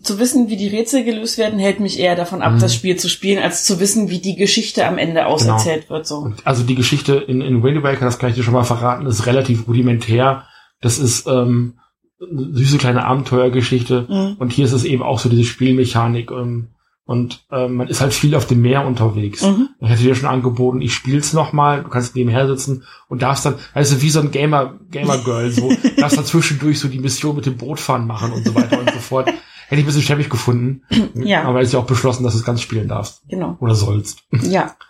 zu 0.04 0.19
wissen, 0.19 0.50
wie 0.50 0.57
die 0.57 0.68
Rätsel 0.68 1.06
gelöst 1.06 1.38
werden, 1.38 1.60
hält 1.60 1.80
mich 1.80 1.98
eher 1.98 2.16
davon 2.18 2.42
ab, 2.42 2.54
Mhm. 2.54 2.60
das 2.60 2.75
Spiel 2.75 2.98
zu 2.98 3.07
spielen, 3.10 3.42
als 3.42 3.63
zu 3.63 3.80
wissen, 3.80 4.10
wie 4.10 4.19
die 4.19 4.36
Geschichte 4.36 4.86
am 4.86 4.98
Ende 4.98 5.25
auserzählt 5.28 5.89
wird. 5.89 6.06
So. 6.06 6.18
Und 6.18 6.45
also 6.45 6.63
die 6.63 6.75
Geschichte 6.75 7.16
in, 7.16 7.39
in 7.42 7.63
Wind 7.63 7.81
Waker, 7.84 8.04
das 8.06 8.19
kann 8.19 8.30
ich 8.30 8.36
dir 8.36 8.44
schon 8.44 8.54
mal 8.54 8.63
verraten, 8.66 9.06
ist 9.06 9.25
relativ 9.25 9.66
rudimentär. 9.68 10.44
Das 10.81 11.00
ist 11.00 11.25
ähm, 11.28 11.80
eine 12.22 12.54
süße 12.54 12.78
kleine 12.80 13.06
Abenteuergeschichte. 13.06 14.06
Mhm. 14.10 14.36
Und 14.39 14.51
hier 14.51 14.66
ist 14.66 14.74
es 14.74 14.84
eben 14.84 15.04
auch 15.04 15.19
so 15.19 15.30
diese 15.30 15.45
Spielmechanik. 15.45 16.31
Ähm, 16.31 16.69
und 17.07 17.45
ähm, 17.51 17.75
man 17.75 17.88
ist 17.88 18.01
halt 18.01 18.13
viel 18.13 18.36
auf 18.36 18.45
dem 18.48 18.62
Meer 18.62 18.86
unterwegs. 18.86 19.42
Mhm. 19.42 19.69
Ich 19.80 19.89
hätte 19.89 20.04
dir 20.04 20.13
schon 20.13 20.27
angeboten, 20.27 20.81
ich 20.81 20.94
spiel's 20.94 21.31
noch 21.31 21.54
mal, 21.54 21.81
du 21.83 21.89
kannst 21.89 22.15
nebenher 22.15 22.48
sitzen 22.48 22.83
und 23.07 23.21
darfst 23.21 23.45
dann, 23.45 23.56
also 23.74 24.01
wie 24.01 24.09
so 24.09 24.19
ein 24.19 24.30
Gamer, 24.30 24.77
Gamer 24.92 25.18
Girl, 25.19 25.50
so, 25.50 25.71
darfst 25.98 26.18
dann 26.18 26.25
zwischendurch 26.25 26.80
so 26.80 26.89
die 26.89 27.00
Mission 27.00 27.38
mit 27.38 27.45
dem 27.45 27.56
Bootfahren 27.56 28.06
machen 28.06 28.33
und 28.33 28.45
so 28.45 28.54
weiter 28.54 28.77
und 28.80 28.92
so 28.92 29.00
fort. 29.00 29.27
Hätte 29.27 29.81
ich 29.81 29.83
ein 29.83 29.86
bisschen 29.86 30.01
schäbig 30.01 30.30
gefunden. 30.30 30.83
Ja. 31.15 31.44
Aber 31.44 31.62
ist 31.62 31.74
ja 31.74 31.80
auch 31.80 31.88
beschlossen, 31.88 32.24
dass 32.24 32.33
du 32.33 32.39
es 32.39 32.45
ganz 32.45 32.62
spielen 32.62 32.88
darfst. 32.88 33.24
Genau. 33.27 33.57
Oder 33.60 33.74
sollst. 33.74 34.24
Ja. 34.31 34.75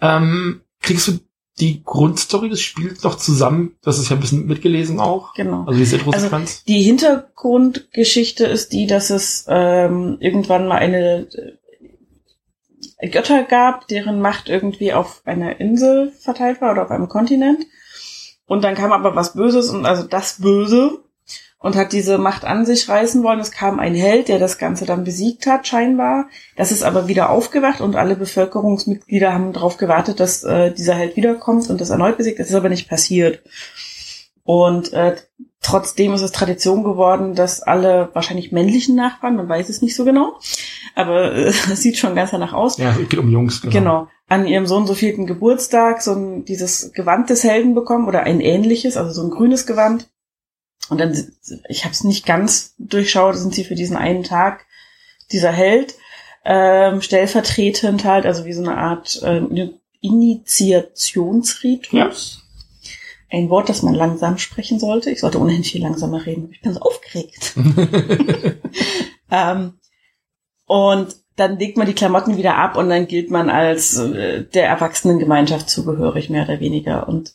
Ähm, 0.00 0.60
kriegst 0.80 1.08
du 1.08 1.18
die 1.60 1.82
Grundstory 1.84 2.48
des 2.48 2.60
Spiels 2.60 3.02
noch 3.02 3.16
zusammen? 3.16 3.76
Das 3.82 3.98
ist 3.98 4.08
ja 4.08 4.16
ein 4.16 4.20
bisschen 4.20 4.46
mitgelesen 4.46 5.00
auch. 5.00 5.34
Genau. 5.34 5.64
Also 5.64 5.78
diese 5.78 5.96
Intro-Sequenz. 5.96 6.64
Die 6.64 6.82
Hintergrundgeschichte 6.82 8.46
ist 8.46 8.72
die, 8.72 8.86
dass 8.86 9.10
es 9.10 9.46
ähm, 9.48 10.16
irgendwann 10.20 10.66
mal 10.66 10.78
eine 10.78 11.28
äh, 12.98 13.08
Götter 13.08 13.44
gab, 13.44 13.88
deren 13.88 14.20
Macht 14.20 14.48
irgendwie 14.48 14.92
auf 14.92 15.22
einer 15.24 15.60
Insel 15.60 16.12
verteilt 16.12 16.60
war 16.60 16.72
oder 16.72 16.84
auf 16.84 16.90
einem 16.90 17.08
Kontinent. 17.08 17.66
Und 18.46 18.64
dann 18.64 18.74
kam 18.74 18.92
aber 18.92 19.14
was 19.14 19.34
Böses 19.34 19.70
und 19.70 19.84
also 19.84 20.04
das 20.04 20.40
Böse 20.40 21.04
und 21.60 21.76
hat 21.76 21.92
diese 21.92 22.18
Macht 22.18 22.44
an 22.44 22.64
sich 22.64 22.88
reißen 22.88 23.22
wollen. 23.22 23.40
Es 23.40 23.50
kam 23.50 23.80
ein 23.80 23.94
Held, 23.94 24.28
der 24.28 24.38
das 24.38 24.58
Ganze 24.58 24.86
dann 24.86 25.04
besiegt 25.04 25.46
hat, 25.46 25.66
scheinbar. 25.66 26.28
Das 26.56 26.70
ist 26.70 26.82
aber 26.82 27.08
wieder 27.08 27.30
aufgewacht 27.30 27.80
und 27.80 27.96
alle 27.96 28.16
Bevölkerungsmitglieder 28.16 29.32
haben 29.32 29.52
darauf 29.52 29.76
gewartet, 29.76 30.20
dass 30.20 30.44
äh, 30.44 30.72
dieser 30.72 30.94
Held 30.94 31.16
wiederkommt 31.16 31.68
und 31.68 31.80
das 31.80 31.90
erneut 31.90 32.16
besiegt. 32.16 32.38
Das 32.38 32.48
ist 32.48 32.54
aber 32.54 32.68
nicht 32.68 32.88
passiert. 32.88 33.42
Und 34.44 34.92
äh, 34.92 35.16
trotzdem 35.60 36.14
ist 36.14 36.22
es 36.22 36.32
Tradition 36.32 36.84
geworden, 36.84 37.34
dass 37.34 37.60
alle 37.60 38.08
wahrscheinlich 38.14 38.52
männlichen 38.52 38.94
Nachbarn, 38.94 39.36
man 39.36 39.48
weiß 39.48 39.68
es 39.68 39.82
nicht 39.82 39.94
so 39.94 40.04
genau, 40.04 40.38
aber 40.94 41.32
äh, 41.34 41.42
es 41.48 41.82
sieht 41.82 41.98
schon 41.98 42.14
ganz 42.14 42.30
danach 42.30 42.52
aus, 42.52 42.78
Ja, 42.78 42.90
es 42.90 43.08
geht 43.08 43.18
um 43.18 43.28
Jungs, 43.28 43.60
genau. 43.60 43.72
genau, 43.72 44.08
an 44.28 44.46
ihrem 44.46 44.66
so 44.66 44.76
und 44.76 44.86
so 44.86 44.94
vierten 44.94 45.26
Geburtstag 45.26 46.00
so 46.00 46.12
ein, 46.12 46.44
dieses 46.44 46.92
Gewand 46.92 47.28
des 47.28 47.44
Helden 47.44 47.74
bekommen 47.74 48.06
oder 48.06 48.22
ein 48.22 48.40
ähnliches, 48.40 48.96
also 48.96 49.12
so 49.12 49.22
ein 49.22 49.30
grünes 49.30 49.66
Gewand. 49.66 50.08
Und 50.88 50.98
dann, 50.98 51.32
ich 51.68 51.84
habe 51.84 51.92
es 51.92 52.04
nicht 52.04 52.26
ganz 52.26 52.74
durchschaut, 52.78 53.36
sind 53.36 53.54
sie 53.54 53.64
für 53.64 53.74
diesen 53.74 53.96
einen 53.96 54.24
Tag 54.24 54.66
dieser 55.30 55.52
Held 55.52 55.94
ähm, 56.44 57.02
stellvertretend 57.02 58.04
halt, 58.04 58.24
also 58.24 58.44
wie 58.44 58.54
so 58.54 58.62
eine 58.62 58.78
Art 58.78 59.20
äh, 59.22 59.42
Initiationsritus. 60.00 62.44
Ein 63.30 63.50
Wort, 63.50 63.68
das 63.68 63.82
man 63.82 63.92
langsam 63.92 64.38
sprechen 64.38 64.80
sollte. 64.80 65.10
Ich 65.10 65.20
sollte 65.20 65.38
ohnehin 65.38 65.64
viel 65.64 65.82
langsamer 65.82 66.24
reden. 66.24 66.48
Ich 66.52 66.62
bin 66.62 66.72
so 66.72 66.80
aufgeregt. 66.80 67.52
ähm, 69.30 69.74
und 70.64 71.14
dann 71.36 71.58
legt 71.58 71.76
man 71.76 71.86
die 71.86 71.92
Klamotten 71.92 72.38
wieder 72.38 72.56
ab 72.56 72.76
und 72.76 72.88
dann 72.88 73.06
gilt 73.06 73.30
man 73.30 73.50
als 73.50 73.98
äh, 73.98 74.44
der 74.44 74.68
Erwachsenengemeinschaft 74.68 75.68
zugehörig, 75.68 76.30
mehr 76.30 76.44
oder 76.44 76.60
weniger. 76.60 77.06
Und 77.06 77.34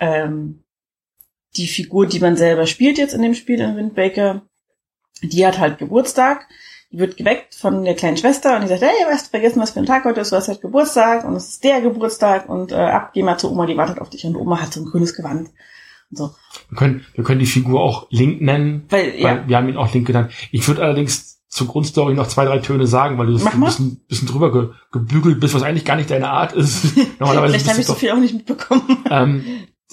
ähm, 0.00 0.63
die 1.56 1.66
Figur, 1.66 2.06
die 2.06 2.20
man 2.20 2.36
selber 2.36 2.66
spielt 2.66 2.98
jetzt 2.98 3.14
in 3.14 3.22
dem 3.22 3.34
Spiel 3.34 3.60
in 3.60 3.76
Wind 3.76 3.96
Waker, 3.96 4.42
die 5.22 5.46
hat 5.46 5.58
halt 5.58 5.78
Geburtstag. 5.78 6.46
Die 6.90 6.98
wird 6.98 7.16
geweckt 7.16 7.54
von 7.54 7.84
der 7.84 7.94
kleinen 7.94 8.16
Schwester 8.16 8.54
und 8.54 8.62
die 8.62 8.68
sagt, 8.68 8.82
hey, 8.82 8.90
du 9.04 9.10
hast 9.10 9.30
vergessen, 9.30 9.60
was 9.60 9.70
für 9.70 9.80
ein 9.80 9.86
Tag 9.86 10.04
heute 10.04 10.20
ist, 10.20 10.30
du 10.30 10.36
hast 10.36 10.46
halt 10.46 10.60
Geburtstag 10.60 11.24
und 11.24 11.34
es 11.34 11.48
ist 11.48 11.64
der 11.64 11.80
Geburtstag 11.80 12.48
und 12.48 12.70
äh, 12.70 12.76
ab, 12.76 13.10
geh 13.14 13.22
mal 13.22 13.36
zu 13.36 13.50
Oma, 13.50 13.66
die 13.66 13.76
wartet 13.76 14.00
auf 14.00 14.10
dich 14.10 14.24
und 14.24 14.36
Oma 14.36 14.60
hat 14.60 14.72
so 14.72 14.80
ein 14.80 14.86
grünes 14.86 15.14
Gewand. 15.14 15.48
Und 16.10 16.16
so. 16.16 16.34
Wir 16.68 16.78
können, 16.78 17.04
wir 17.14 17.24
können 17.24 17.40
die 17.40 17.46
Figur 17.46 17.80
auch 17.80 18.06
Link 18.10 18.40
nennen, 18.42 18.84
Weil, 18.90 19.14
weil 19.14 19.20
ja, 19.20 19.48
wir 19.48 19.56
haben 19.56 19.68
ihn 19.68 19.76
auch 19.76 19.92
Link 19.92 20.06
genannt. 20.06 20.30
Ich 20.52 20.68
würde 20.68 20.82
allerdings 20.82 21.34
zur 21.48 21.68
Grundstory 21.68 22.14
noch 22.14 22.26
zwei, 22.28 22.44
drei 22.44 22.58
Töne 22.58 22.86
sagen, 22.86 23.16
weil 23.18 23.26
du 23.26 23.38
Mach 23.38 23.54
ein 23.54 23.60
bisschen, 23.60 24.04
bisschen 24.06 24.28
drüber 24.28 24.52
ge, 24.52 24.68
gebügelt 24.92 25.40
bist, 25.40 25.54
was 25.54 25.62
eigentlich 25.62 25.84
gar 25.84 25.96
nicht 25.96 26.10
deine 26.10 26.28
Art 26.28 26.52
ist. 26.52 26.96
Normalerweise 27.18 27.54
vielleicht 27.54 27.70
habe 27.70 27.80
ich 27.80 27.86
so 27.86 27.94
viel 27.94 28.10
auch 28.10 28.18
nicht 28.18 28.34
mitbekommen. 28.34 28.82
ähm, 29.10 29.44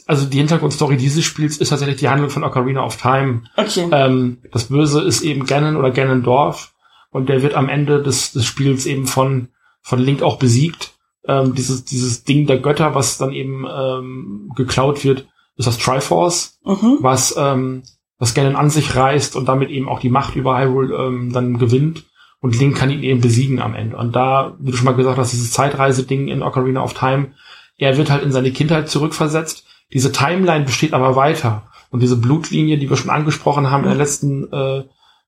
also 0.08 0.26
die 0.26 0.38
Hintergrundstory 0.38 0.98
dieses 0.98 1.24
Spiels 1.26 1.58
ist 1.58 1.70
tatsächlich 1.70 1.98
die 1.98 2.10
Handlung 2.10 2.30
von 2.30 2.44
Ocarina 2.44 2.84
of 2.84 2.98
Time. 2.98 3.44
Okay. 3.58 3.88
Ähm, 3.92 4.38
das 4.52 4.66
Böse 4.66 5.02
ist 5.02 5.22
eben 5.22 5.46
Ganon 5.46 5.76
oder 5.76 5.92
Ganondorf 5.92 6.74
und 7.12 7.30
der 7.30 7.42
wird 7.44 7.54
am 7.54 7.70
Ende 7.70 8.02
des, 8.02 8.32
des 8.32 8.46
Spiels 8.46 8.86
eben 8.86 9.06
von, 9.06 9.50
von 9.82 10.00
Link 10.00 10.22
auch 10.22 10.38
besiegt. 10.38 10.94
Ähm, 11.28 11.54
dieses, 11.54 11.86
dieses 11.86 12.24
Ding 12.24 12.48
der 12.48 12.60
Götter, 12.60 12.96
was 12.96 13.18
dann 13.18 13.32
eben 13.32 13.66
ähm, 13.72 14.52
geklaut 14.56 15.04
wird, 15.04 15.28
ist 15.58 15.68
das 15.68 15.78
Triforce, 15.78 16.60
Mhm. 16.66 16.98
was, 17.02 17.36
ähm, 17.38 17.84
was 18.18 18.34
Ganon 18.34 18.56
an 18.56 18.70
sich 18.70 18.96
reißt 18.96 19.36
und 19.36 19.48
damit 19.48 19.70
eben 19.70 19.88
auch 19.90 20.00
die 20.00 20.10
Macht 20.10 20.36
über 20.36 20.60
Hyrule 20.60 20.96
ähm, 20.96 21.32
dann 21.32 21.58
gewinnt. 21.58 22.04
Und 22.40 22.58
Link 22.58 22.76
kann 22.76 22.90
ihn 22.90 23.04
eben 23.04 23.22
besiegen 23.22 23.62
am 23.62 23.76
Ende. 23.76 23.98
Und 23.98 24.16
da, 24.16 24.56
wie 24.60 24.72
du 24.72 24.78
schon 24.78 24.86
mal 24.86 24.96
gesagt 24.96 25.20
hast, 25.20 25.32
dieses 25.32 25.52
Zeitreise-Ding 25.52 26.28
in 26.28 26.42
Ocarina 26.42 26.82
of 26.84 26.96
Time, 26.96 27.34
er 27.78 27.98
wird 27.98 28.10
halt 28.10 28.24
in 28.24 28.32
seine 28.32 28.52
Kindheit 28.52 28.90
zurückversetzt. 28.90 29.66
Diese 29.94 30.12
Timeline 30.12 30.66
besteht 30.66 30.94
aber 30.94 31.16
weiter. 31.16 31.64
Und 31.90 32.02
diese 32.02 32.16
Blutlinie, 32.18 32.78
die 32.78 32.90
wir 32.90 32.98
schon 32.98 33.10
angesprochen 33.10 33.70
haben 33.70 33.84
in 33.84 33.90
der 33.90 33.98
letzten 33.98 34.52
äh, 34.52 34.84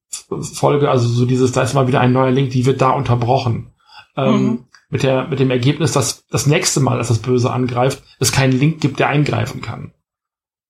Folge, 0.09 0.89
also 0.89 1.07
so 1.07 1.25
dieses, 1.25 1.51
da 1.51 1.63
ist 1.63 1.73
mal 1.73 1.87
wieder 1.87 1.99
ein 1.99 2.13
neuer 2.13 2.31
Link, 2.31 2.51
die 2.51 2.65
wird 2.65 2.81
da 2.81 2.91
unterbrochen. 2.91 3.71
Ähm, 4.15 4.43
Mhm. 4.43 4.65
mit, 4.89 5.03
der, 5.03 5.27
mit 5.27 5.39
dem 5.39 5.49
Ergebnis, 5.51 5.91
dass 5.91 6.25
das 6.27 6.45
nächste 6.45 6.79
Mal, 6.79 6.99
dass 6.99 7.07
das 7.07 7.19
Böse 7.19 7.51
angreift, 7.51 8.03
es 8.19 8.31
keinen 8.31 8.53
Link 8.53 8.79
gibt, 8.79 8.99
der 8.99 9.09
eingreifen 9.09 9.61
kann. 9.61 9.91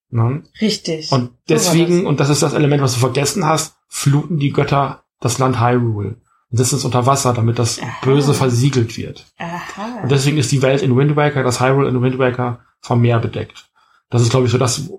Ne? 0.10 0.44
Richtig. 0.62 1.12
Und 1.12 1.22
So 1.22 1.30
war 1.30 1.38
deswegen, 1.50 2.06
und 2.06 2.20
das 2.20 2.30
ist 2.30 2.42
das 2.42 2.54
Element, 2.54 2.82
was 2.82 2.94
du 2.94 3.00
vergessen 3.00 3.46
hast, 3.46 3.76
fluten 3.90 4.38
die 4.38 4.52
Götter 4.52 5.04
das 5.20 5.40
Land 5.40 5.60
Hyrule 5.60 6.18
und 6.52 6.58
setzen 6.58 6.76
es 6.78 6.86
unter 6.86 7.06
Wasser, 7.06 7.34
damit 7.34 7.60
das 7.60 7.82
Aha. 7.82 7.88
Böse 8.04 8.34
versiegelt 8.34 8.96
wird. 8.98 9.26
Aha. 9.40 10.04
Und 10.04 10.12
deswegen 10.12 10.38
ist 10.38 10.52
die 10.52 10.62
Welt 10.62 10.82
in 10.84 10.96
Wind 10.96 11.16
Waker, 11.16 11.44
das 11.44 11.60
Hyrule 11.60 11.90
in 11.90 12.02
Wind 12.02 12.18
Waker 12.20 12.60
vom 12.80 13.02
Meer 13.02 13.20
bedeckt. 13.20 13.70
Das 14.14 14.22
ist, 14.22 14.30
glaube 14.30 14.46
ich, 14.46 14.52
so 14.52 14.60
das, 14.60 14.90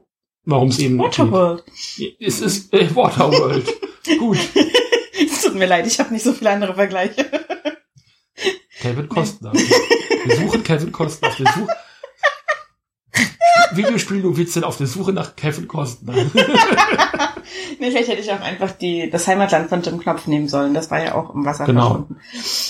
warum 0.44 0.68
es 0.68 0.78
eben 0.80 0.98
Waterworld. 0.98 1.62
Es 2.18 2.40
ist 2.40 2.72
äh, 2.74 2.94
Waterworld. 2.94 3.64
Gut. 4.18 4.38
Es 5.24 5.42
tut 5.42 5.54
mir 5.54 5.66
leid, 5.66 5.86
ich 5.86 6.00
habe 6.00 6.12
nicht 6.12 6.24
so 6.24 6.32
viele 6.32 6.50
andere 6.50 6.74
Vergleiche. 6.74 7.24
Kevin 8.80 9.08
Costner. 9.08 9.52
Wir 9.54 10.36
suchen 10.36 10.64
Kevin 10.64 10.90
Costner. 10.90 11.30
Wir 11.38 11.46
suchen 11.46 11.68
Videospiel 13.72 14.18
nur 14.20 14.36
Witze 14.36 14.66
auf 14.66 14.76
der 14.78 14.86
Suche 14.88 15.12
nach 15.12 15.36
Kevin 15.36 15.68
Costner. 15.68 16.14
nee, 17.78 17.90
vielleicht 17.90 18.08
hätte 18.08 18.20
ich 18.20 18.32
auch 18.32 18.40
einfach 18.40 18.72
die, 18.72 19.10
das 19.10 19.26
Heimatland 19.28 19.68
von 19.68 19.82
Jim 19.82 20.00
Knopf 20.00 20.26
nehmen 20.26 20.48
sollen. 20.48 20.74
Das 20.74 20.90
war 20.90 21.02
ja 21.02 21.14
auch 21.14 21.32
im 21.34 21.44
Wasser 21.44 21.66
Genau. 21.66 21.88
verschwunden. 21.88 22.16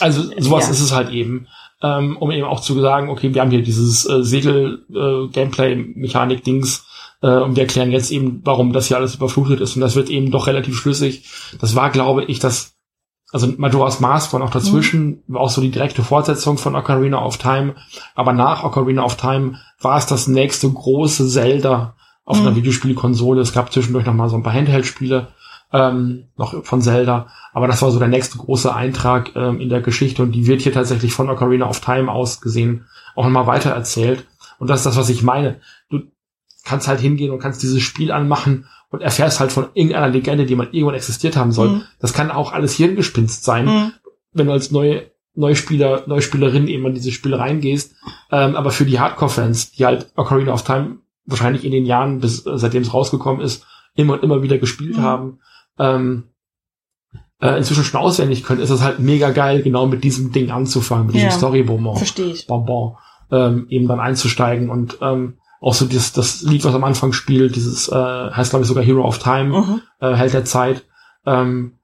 Also 0.01 0.41
sowas 0.43 0.67
Ja. 0.67 0.73
ist 0.73 0.81
es 0.81 0.93
halt 0.93 1.11
eben, 1.11 1.47
ähm, 1.85 2.17
um 2.17 2.31
eben 2.31 2.47
auch 2.47 2.61
zu 2.61 2.81
sagen, 2.81 3.11
okay, 3.11 3.35
wir 3.35 3.43
haben 3.43 3.51
hier 3.51 3.63
dieses 3.63 4.09
äh, 4.09 4.23
Segel-Gameplay-Mechanik-Dings 4.23 6.87
äh, 7.23 7.29
und 7.29 7.57
wir 7.57 7.65
erklären 7.65 7.93
jetzt 7.93 8.11
eben, 8.11 8.41
warum 8.45 8.73
das 8.73 8.89
hier 8.89 8.97
alles 8.97 9.17
überflutet 9.17 9.61
ist 9.61 9.77
und 9.77 9.83
das 9.83 9.95
wird 9.95 10.09
eben 10.09 10.31
doch 10.31 10.47
relativ 10.47 10.79
schlüssig. 10.79 11.29
Das 11.61 11.77
war, 11.77 11.91
glaube 11.91 12.25
ich, 12.25 12.39
das, 12.39 12.75
also 13.33 13.53
Majora's 13.59 14.01
Mask 14.01 14.33
war 14.33 14.41
noch 14.41 14.49
dazwischen, 14.51 15.23
war 15.27 15.43
auch 15.43 15.51
so 15.51 15.61
die 15.61 15.71
direkte 15.71 16.03
Fortsetzung 16.03 16.57
von 16.57 16.75
Ocarina 16.75 17.23
of 17.23 17.37
Time, 17.37 17.75
aber 18.15 18.33
nach 18.33 18.65
Ocarina 18.65 19.05
of 19.05 19.17
Time 19.17 19.59
war 19.81 19.99
es 19.99 20.07
das 20.07 20.27
nächste 20.27 20.71
große 20.71 21.29
Zelda 21.29 21.97
auf 22.25 22.41
einer 22.41 22.53
Mhm. 22.53 22.57
Videospielkonsole. 22.57 23.43
Es 23.43 23.53
gab 23.53 23.71
zwischendurch 23.71 24.07
noch 24.07 24.15
mal 24.15 24.31
so 24.31 24.37
ein 24.37 24.43
paar 24.43 24.55
Handheld-Spiele 24.55 25.29
ähm, 25.75 26.29
noch 26.37 26.65
von 26.65 26.81
Zelda, 26.81 27.27
aber 27.53 27.67
das 27.67 27.83
war 27.83 27.91
so 27.91 27.99
der 27.99 28.09
nächste 28.09 28.39
große 28.39 28.75
Eintrag 28.75 29.35
ähm, 29.35 29.61
in 29.61 29.69
der 29.69 29.81
Geschichte 29.83 30.23
und 30.23 30.33
die 30.33 30.47
wird 30.47 30.63
hier 30.63 30.73
tatsächlich 30.73 31.13
von 31.13 31.29
Ocarina 31.29 31.69
of 31.69 31.81
Time 31.81 32.11
aus 32.11 32.41
gesehen 32.41 32.87
auch 33.17 33.25
nochmal 33.25 33.47
weiter 33.47 33.71
erzählt. 33.71 34.25
Und 34.59 34.69
das 34.71 34.81
ist 34.81 34.87
das, 34.87 34.97
was 34.97 35.09
ich 35.11 35.23
meine. 35.23 35.61
Du 35.91 36.01
kannst 36.65 36.89
halt 36.89 37.01
hingehen 37.01 37.33
und 37.33 37.41
kannst 37.41 37.63
dieses 37.63 37.83
Spiel 37.83 38.11
anmachen 38.13 38.67
und 38.91 39.03
erfährst 39.03 39.41
halt 39.41 39.51
von 39.53 39.67
irgendeiner 39.75 40.09
Legende, 40.09 40.47
die 40.47 40.55
mal 40.55 40.69
irgendwann 40.71 40.95
existiert 40.95 41.37
haben 41.37 41.51
soll. 41.53 41.69
Mhm. 41.69 41.83
Das 42.01 42.13
kann 42.13 42.31
auch 42.31 42.53
alles 42.53 42.75
Hirngespinst 42.75 43.45
sein, 43.45 43.67
Mhm. 43.67 43.93
wenn 44.33 44.47
du 44.47 44.53
als 44.53 44.71
neue 44.71 45.11
Neuspieler, 45.35 46.05
Neuspielerin 46.07 46.69
eben 46.69 46.87
in 46.87 46.95
dieses 46.95 47.13
Spiel 47.13 47.35
reingehst. 47.35 47.97
Ähm, 48.31 48.55
aber 48.55 48.71
für 48.71 48.85
die 48.85 49.01
Hardcore-Fans, 49.01 49.73
die 49.73 49.85
halt 49.85 50.13
Ocarina 50.15 50.53
of 50.53 50.63
Time 50.63 50.99
wahrscheinlich 51.27 51.65
in 51.65 51.73
den 51.73 51.87
Jahren, 51.87 52.21
bis 52.21 52.47
äh, 52.47 52.57
seitdem 52.57 52.83
es 52.83 52.95
rausgekommen 52.95 53.43
ist, 53.43 53.67
immer 53.97 54.15
und 54.15 54.23
immer 54.23 54.43
wieder 54.43 54.59
gespielt 54.59 54.97
Mhm. 54.99 55.03
haben, 55.03 55.39
ähm, 55.79 56.25
äh, 57.41 57.57
inzwischen 57.59 57.85
schon 57.85 58.01
auswendig 58.01 58.45
können, 58.45 58.61
ist 58.61 58.71
es 58.71 58.81
halt 58.83 58.99
mega 59.01 59.31
geil, 59.31 59.63
genau 59.63 59.87
mit 59.87 60.05
diesem 60.05 60.33
Ding 60.33 60.51
anzufangen, 60.51 61.07
mit 61.07 61.17
Ja. 61.17 61.25
diesem 61.25 61.39
Story-Bonbon. 61.39 61.97
Verstehe 61.97 62.33
ich. 62.33 62.47
Bonbon, 62.47 62.97
ähm, 63.31 63.67
eben 63.69 63.89
dann 63.89 64.01
einzusteigen 64.01 64.71
und 64.71 64.99
ähm, 65.01 65.39
auch 65.61 65.75
so 65.75 65.87
dieses, 65.87 66.13
das 66.13 66.43
Lied, 66.43 66.65
was 66.65 66.75
am 66.75 66.85
Anfang 66.85 67.13
spielt, 67.13 67.57
dieses 67.57 67.89
äh, 67.89 67.95
heißt 67.95 68.51
glaube 68.51 68.63
ich 68.65 68.69
sogar 68.69 68.85
Hero 68.85 69.05
of 69.07 69.19
Time, 69.19 69.59
Mhm. 69.61 69.81
äh, 70.01 70.15
Held 70.15 70.33
der 70.35 70.45
Zeit, 70.45 70.85
ähm, 71.27 71.79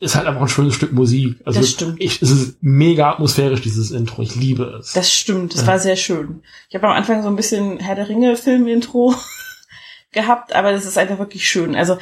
ist 0.00 0.16
halt 0.16 0.26
einfach 0.26 0.40
ein 0.42 0.48
schönes 0.48 0.74
Stück 0.74 0.92
Musik. 0.92 1.40
Also 1.44 1.60
Das 1.60 1.70
stimmt. 1.70 2.00
Ich, 2.00 2.20
es 2.20 2.30
ist 2.30 2.58
mega 2.60 3.10
atmosphärisch, 3.10 3.62
dieses 3.62 3.90
Intro. 3.90 4.22
Ich 4.22 4.34
liebe 4.34 4.64
es. 4.80 4.92
Das 4.92 5.10
stimmt, 5.12 5.54
das 5.54 5.62
Ja. 5.62 5.66
war 5.68 5.78
sehr 5.78 5.96
schön. 5.96 6.42
Ich 6.68 6.74
habe 6.74 6.86
am 6.88 6.92
Anfang 6.94 7.22
so 7.22 7.28
ein 7.28 7.36
bisschen 7.36 7.78
Herr 7.78 7.94
der 7.94 8.08
Ringe 8.08 8.36
Film-Intro 8.36 9.14
gehabt, 10.12 10.54
aber 10.54 10.72
das 10.72 10.84
ist 10.86 10.98
einfach 10.98 11.18
wirklich 11.18 11.48
schön. 11.48 11.74
Also 11.74 11.98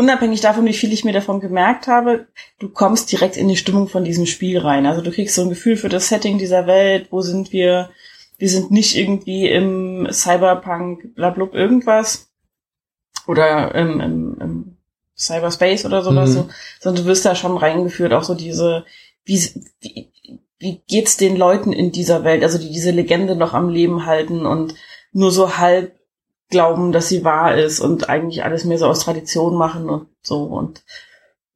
unabhängig 0.00 0.40
davon, 0.40 0.64
wie 0.64 0.72
viel 0.72 0.92
ich 0.92 1.04
mir 1.04 1.12
davon 1.12 1.40
gemerkt 1.40 1.86
habe, 1.86 2.26
du 2.58 2.70
kommst 2.70 3.12
direkt 3.12 3.36
in 3.36 3.48
die 3.48 3.56
Stimmung 3.56 3.86
von 3.86 4.02
diesem 4.02 4.24
Spiel 4.26 4.58
rein. 4.58 4.86
Also 4.86 5.02
du 5.02 5.10
kriegst 5.10 5.34
so 5.34 5.42
ein 5.42 5.50
Gefühl 5.50 5.76
für 5.76 5.90
das 5.90 6.08
Setting 6.08 6.38
dieser 6.38 6.66
Welt, 6.66 7.08
wo 7.10 7.20
sind 7.20 7.52
wir, 7.52 7.90
wir 8.38 8.48
sind 8.48 8.70
nicht 8.70 8.96
irgendwie 8.96 9.48
im 9.48 10.08
Cyberpunk, 10.10 11.14
blablub 11.14 11.54
irgendwas 11.54 12.30
oder 13.26 13.74
im, 13.74 14.00
im, 14.00 14.36
im 14.40 14.76
Cyberspace 15.16 15.84
oder 15.84 16.02
sowas, 16.02 16.30
Mhm. 16.30 16.34
so, 16.34 16.48
sondern 16.80 17.04
du 17.04 17.08
wirst 17.10 17.26
da 17.26 17.34
schon 17.34 17.58
reingeführt, 17.58 18.14
auch 18.14 18.24
so 18.24 18.34
diese, 18.34 18.86
wie, 19.26 19.38
wie, 19.82 20.10
wie 20.58 20.80
geht's 20.88 21.18
den 21.18 21.36
Leuten 21.36 21.74
in 21.74 21.92
dieser 21.92 22.24
Welt, 22.24 22.42
also 22.42 22.56
die 22.58 22.72
diese 22.72 22.90
Legende 22.90 23.36
noch 23.36 23.52
am 23.52 23.68
Leben 23.68 24.06
halten 24.06 24.46
und 24.46 24.74
nur 25.12 25.30
so 25.30 25.58
halb 25.58 25.99
glauben, 26.50 26.92
dass 26.92 27.08
sie 27.08 27.24
wahr 27.24 27.56
ist 27.56 27.80
und 27.80 28.08
eigentlich 28.08 28.44
alles 28.44 28.64
mehr 28.64 28.78
so 28.78 28.86
aus 28.86 29.00
Tradition 29.00 29.56
machen 29.56 29.88
und 29.88 30.08
so 30.22 30.42
und 30.44 30.82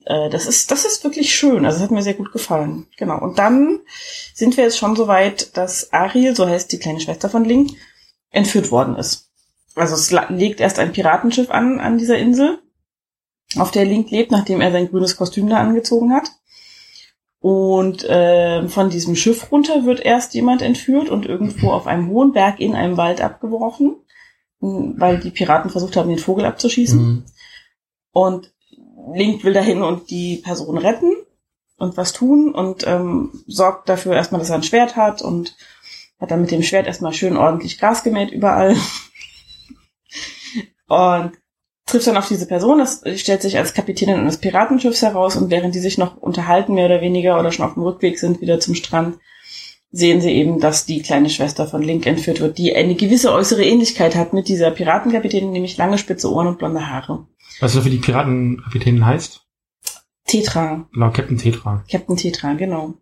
äh, 0.07 0.31
das 0.31 0.47
ist 0.47 0.71
das 0.71 0.85
ist 0.85 1.05
wirklich 1.05 1.35
schön, 1.35 1.65
also 1.65 1.79
das 1.79 1.85
hat 1.85 1.91
mir 1.91 2.03
sehr 2.03 2.15
gut 2.15 2.33
gefallen. 2.33 2.87
Genau. 2.97 3.19
Und 3.21 3.39
dann 3.39 3.81
sind 4.35 4.57
wir 4.57 4.65
jetzt 4.65 4.79
schon 4.79 4.97
so 4.97 5.09
weit, 5.09 5.57
dass 5.57 5.93
Ariel, 5.93 6.37
so 6.37 6.47
heißt 6.47 6.71
die 6.73 6.79
kleine 6.79 7.01
Schwester 7.01 7.29
von 7.29 7.45
Link, 7.45 7.73
entführt 8.31 8.71
worden 8.71 8.97
ist. 8.97 9.31
Also 9.75 9.95
es 9.95 10.11
legt 10.31 10.61
erst 10.61 10.79
ein 10.79 10.93
Piratenschiff 10.93 11.51
an 11.51 11.81
an 11.81 11.99
dieser 11.99 12.19
Insel, 12.19 12.59
auf 13.57 13.71
der 13.71 13.85
Link 13.85 14.11
lebt, 14.11 14.31
nachdem 14.31 14.61
er 14.61 14.73
sein 14.73 14.89
grünes 14.89 15.17
Kostüm 15.17 15.49
da 15.49 15.59
angezogen 15.59 16.13
hat. 16.13 16.31
Und 17.41 18.05
äh, 18.05 18.67
von 18.69 18.89
diesem 18.89 19.17
Schiff 19.17 19.53
runter 19.53 19.85
wird 19.85 20.01
erst 20.01 20.33
jemand 20.33 20.63
entführt 20.63 21.11
und 21.11 21.27
irgendwo 21.27 21.73
auf 21.73 21.87
einem 21.87 22.09
hohen 22.09 22.33
Berg 22.33 22.59
in 22.59 22.75
einem 22.75 22.97
Wald 22.97 23.21
abgeworfen, 23.21 23.97
weil 24.61 25.19
die 25.19 25.31
Piraten 25.31 25.71
versucht 25.71 25.97
haben, 25.97 26.09
den 26.09 26.19
Vogel 26.19 26.45
abzuschießen. 26.45 27.01
Mhm. 27.01 27.25
Und 28.13 28.55
Link 29.13 29.45
will 29.45 29.53
dahin 29.53 29.83
und 29.83 30.11
die 30.11 30.37
Person 30.37 30.79
retten 30.79 31.13
und 31.77 31.97
was 31.97 32.13
tun 32.13 32.55
und 32.55 32.87
ähm, 32.87 33.31
sorgt 33.47 33.89
dafür 33.89 34.15
erstmal, 34.15 34.39
dass 34.39 34.51
er 34.51 34.57
ein 34.57 34.63
Schwert 34.63 34.97
hat 34.97 35.23
und 35.23 35.57
hat 36.21 36.31
dann 36.31 36.41
mit 36.41 36.51
dem 36.51 36.63
Schwert 36.63 36.87
erstmal 36.87 37.13
schön 37.13 37.37
ordentlich 37.37 37.79
Gras 37.79 38.03
gemäht 38.03 38.31
überall. 38.31 38.77
und 40.89 41.33
trifft 41.87 42.07
dann 42.07 42.17
auf 42.17 42.29
diese 42.29 42.47
Person, 42.47 42.79
das 42.79 43.03
stellt 43.17 43.43
sich 43.43 43.59
als 43.59 43.75
Kapitänin 43.75 44.17
eines 44.17 44.39
Piratenschiffs 44.39 45.03
heraus 45.03 45.37
und 45.37 45.51
während 45.51 45.75
die 45.75 45.81
sich 45.81 45.99
noch 45.99 46.17
unterhalten, 46.17 46.75
mehr 46.75 46.87
oder 46.87 47.01
weniger, 47.01 47.39
oder 47.39 47.53
schon 47.53 47.67
auf 47.67 47.75
dem 47.75 47.83
Rückweg 47.83 48.19
sind 48.19 48.41
wieder 48.41 48.61
zum 48.61 48.75
Strand, 48.75 49.19
sehen 49.97 50.21
sie 50.21 50.31
eben, 50.33 50.59
dass 50.61 50.87
die 50.87 51.03
kleine 51.03 51.31
Schwester 51.31 51.67
von 51.69 51.81
Link 51.83 52.05
entführt 52.07 52.41
wird, 52.41 52.59
die 52.59 52.75
eine 52.75 52.95
gewisse 52.97 53.33
äußere 53.33 53.65
Ähnlichkeit 53.65 54.17
hat 54.17 54.33
mit 54.33 54.49
dieser 54.49 54.71
Piratenkapitänin, 54.73 55.53
nämlich 55.53 55.77
lange 55.77 55.99
spitze 55.99 56.33
Ohren 56.33 56.49
und 56.49 56.59
blonde 56.59 56.89
Haare. 56.89 57.27
Weißt 57.61 57.77
du, 57.77 57.85
wie 57.85 57.91
die 57.91 57.99
Piratenkapitänin 57.99 59.07
heißt? 59.07 59.43
Tetra, 60.27 60.89
Genau, 60.93 61.11
Captain 61.11 61.39
Tetra. 61.39 61.85
Captain 61.91 62.17
Tetra, 62.17 62.55
genau. 62.55 62.95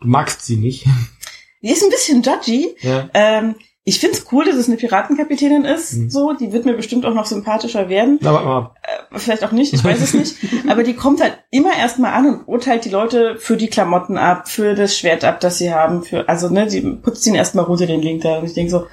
Du 0.00 0.08
magst 0.08 0.46
sie 0.46 0.56
nicht. 0.56 0.86
Die 1.62 1.70
ist 1.70 1.82
ein 1.82 1.90
bisschen 1.90 2.22
judgy. 2.22 2.76
ja. 2.82 3.10
Ähm, 3.14 3.56
ich 3.88 4.00
find's 4.00 4.26
cool, 4.32 4.44
dass 4.44 4.56
es 4.56 4.68
eine 4.68 4.76
Piratenkapitänin 4.76 5.64
ist. 5.64 5.94
Mhm. 5.94 6.10
So, 6.10 6.34
die 6.34 6.52
wird 6.52 6.66
mir 6.66 6.74
bestimmt 6.74 7.06
auch 7.06 7.14
noch 7.14 7.24
sympathischer 7.24 7.88
werden. 7.88 8.18
Aber, 8.22 8.40
aber 8.40 8.74
Äh, 8.82 9.18
vielleicht 9.18 9.44
auch 9.44 9.52
nicht, 9.52 9.72
ich 9.72 9.82
weiß 9.82 10.00
es 10.02 10.12
nicht. 10.12 10.36
Aber 10.68 10.82
die 10.82 10.94
kommt 10.94 11.22
halt 11.22 11.38
immer 11.50 11.74
erstmal 11.74 12.12
an 12.12 12.26
und 12.26 12.48
urteilt 12.48 12.84
die 12.84 12.90
Leute 12.90 13.36
für 13.38 13.56
die 13.56 13.68
Klamotten 13.68 14.18
ab, 14.18 14.48
für 14.48 14.74
das 14.74 14.98
Schwert 14.98 15.24
ab, 15.24 15.40
das 15.40 15.56
sie 15.56 15.72
haben. 15.72 16.02
Für, 16.02 16.28
also, 16.28 16.50
ne, 16.50 16.68
sie 16.68 16.82
putzt 16.82 17.26
ihn 17.26 17.34
erstmal 17.34 17.64
runter, 17.64 17.86
den 17.86 18.02
Link 18.02 18.22
da. 18.22 18.38
Und 18.38 18.44
ich 18.44 18.52
denke 18.54 18.70
so, 18.70 18.86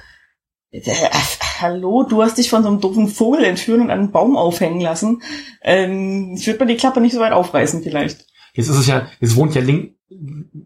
äh, 0.70 0.80
hallo, 1.60 2.04
du 2.04 2.22
hast 2.22 2.38
dich 2.38 2.48
von 2.48 2.62
so 2.62 2.68
einem 2.68 2.80
doofen 2.80 3.08
Vogel 3.08 3.44
entführen 3.44 3.82
und 3.82 3.90
an 3.90 3.98
einen 3.98 4.12
Baum 4.12 4.36
aufhängen 4.36 4.80
lassen. 4.80 5.22
Ähm, 5.62 6.34
ich 6.36 6.46
würde 6.46 6.60
mal 6.60 6.66
die 6.66 6.76
Klappe 6.76 7.00
nicht 7.00 7.12
so 7.12 7.20
weit 7.20 7.32
aufreißen, 7.32 7.82
vielleicht. 7.82 8.24
jetzt 8.54 8.68
ist 8.68 8.78
es 8.78 8.86
ja, 8.86 9.06
jetzt 9.20 9.36
wohnt 9.36 9.54
ja 9.54 9.60
Link, 9.60 9.95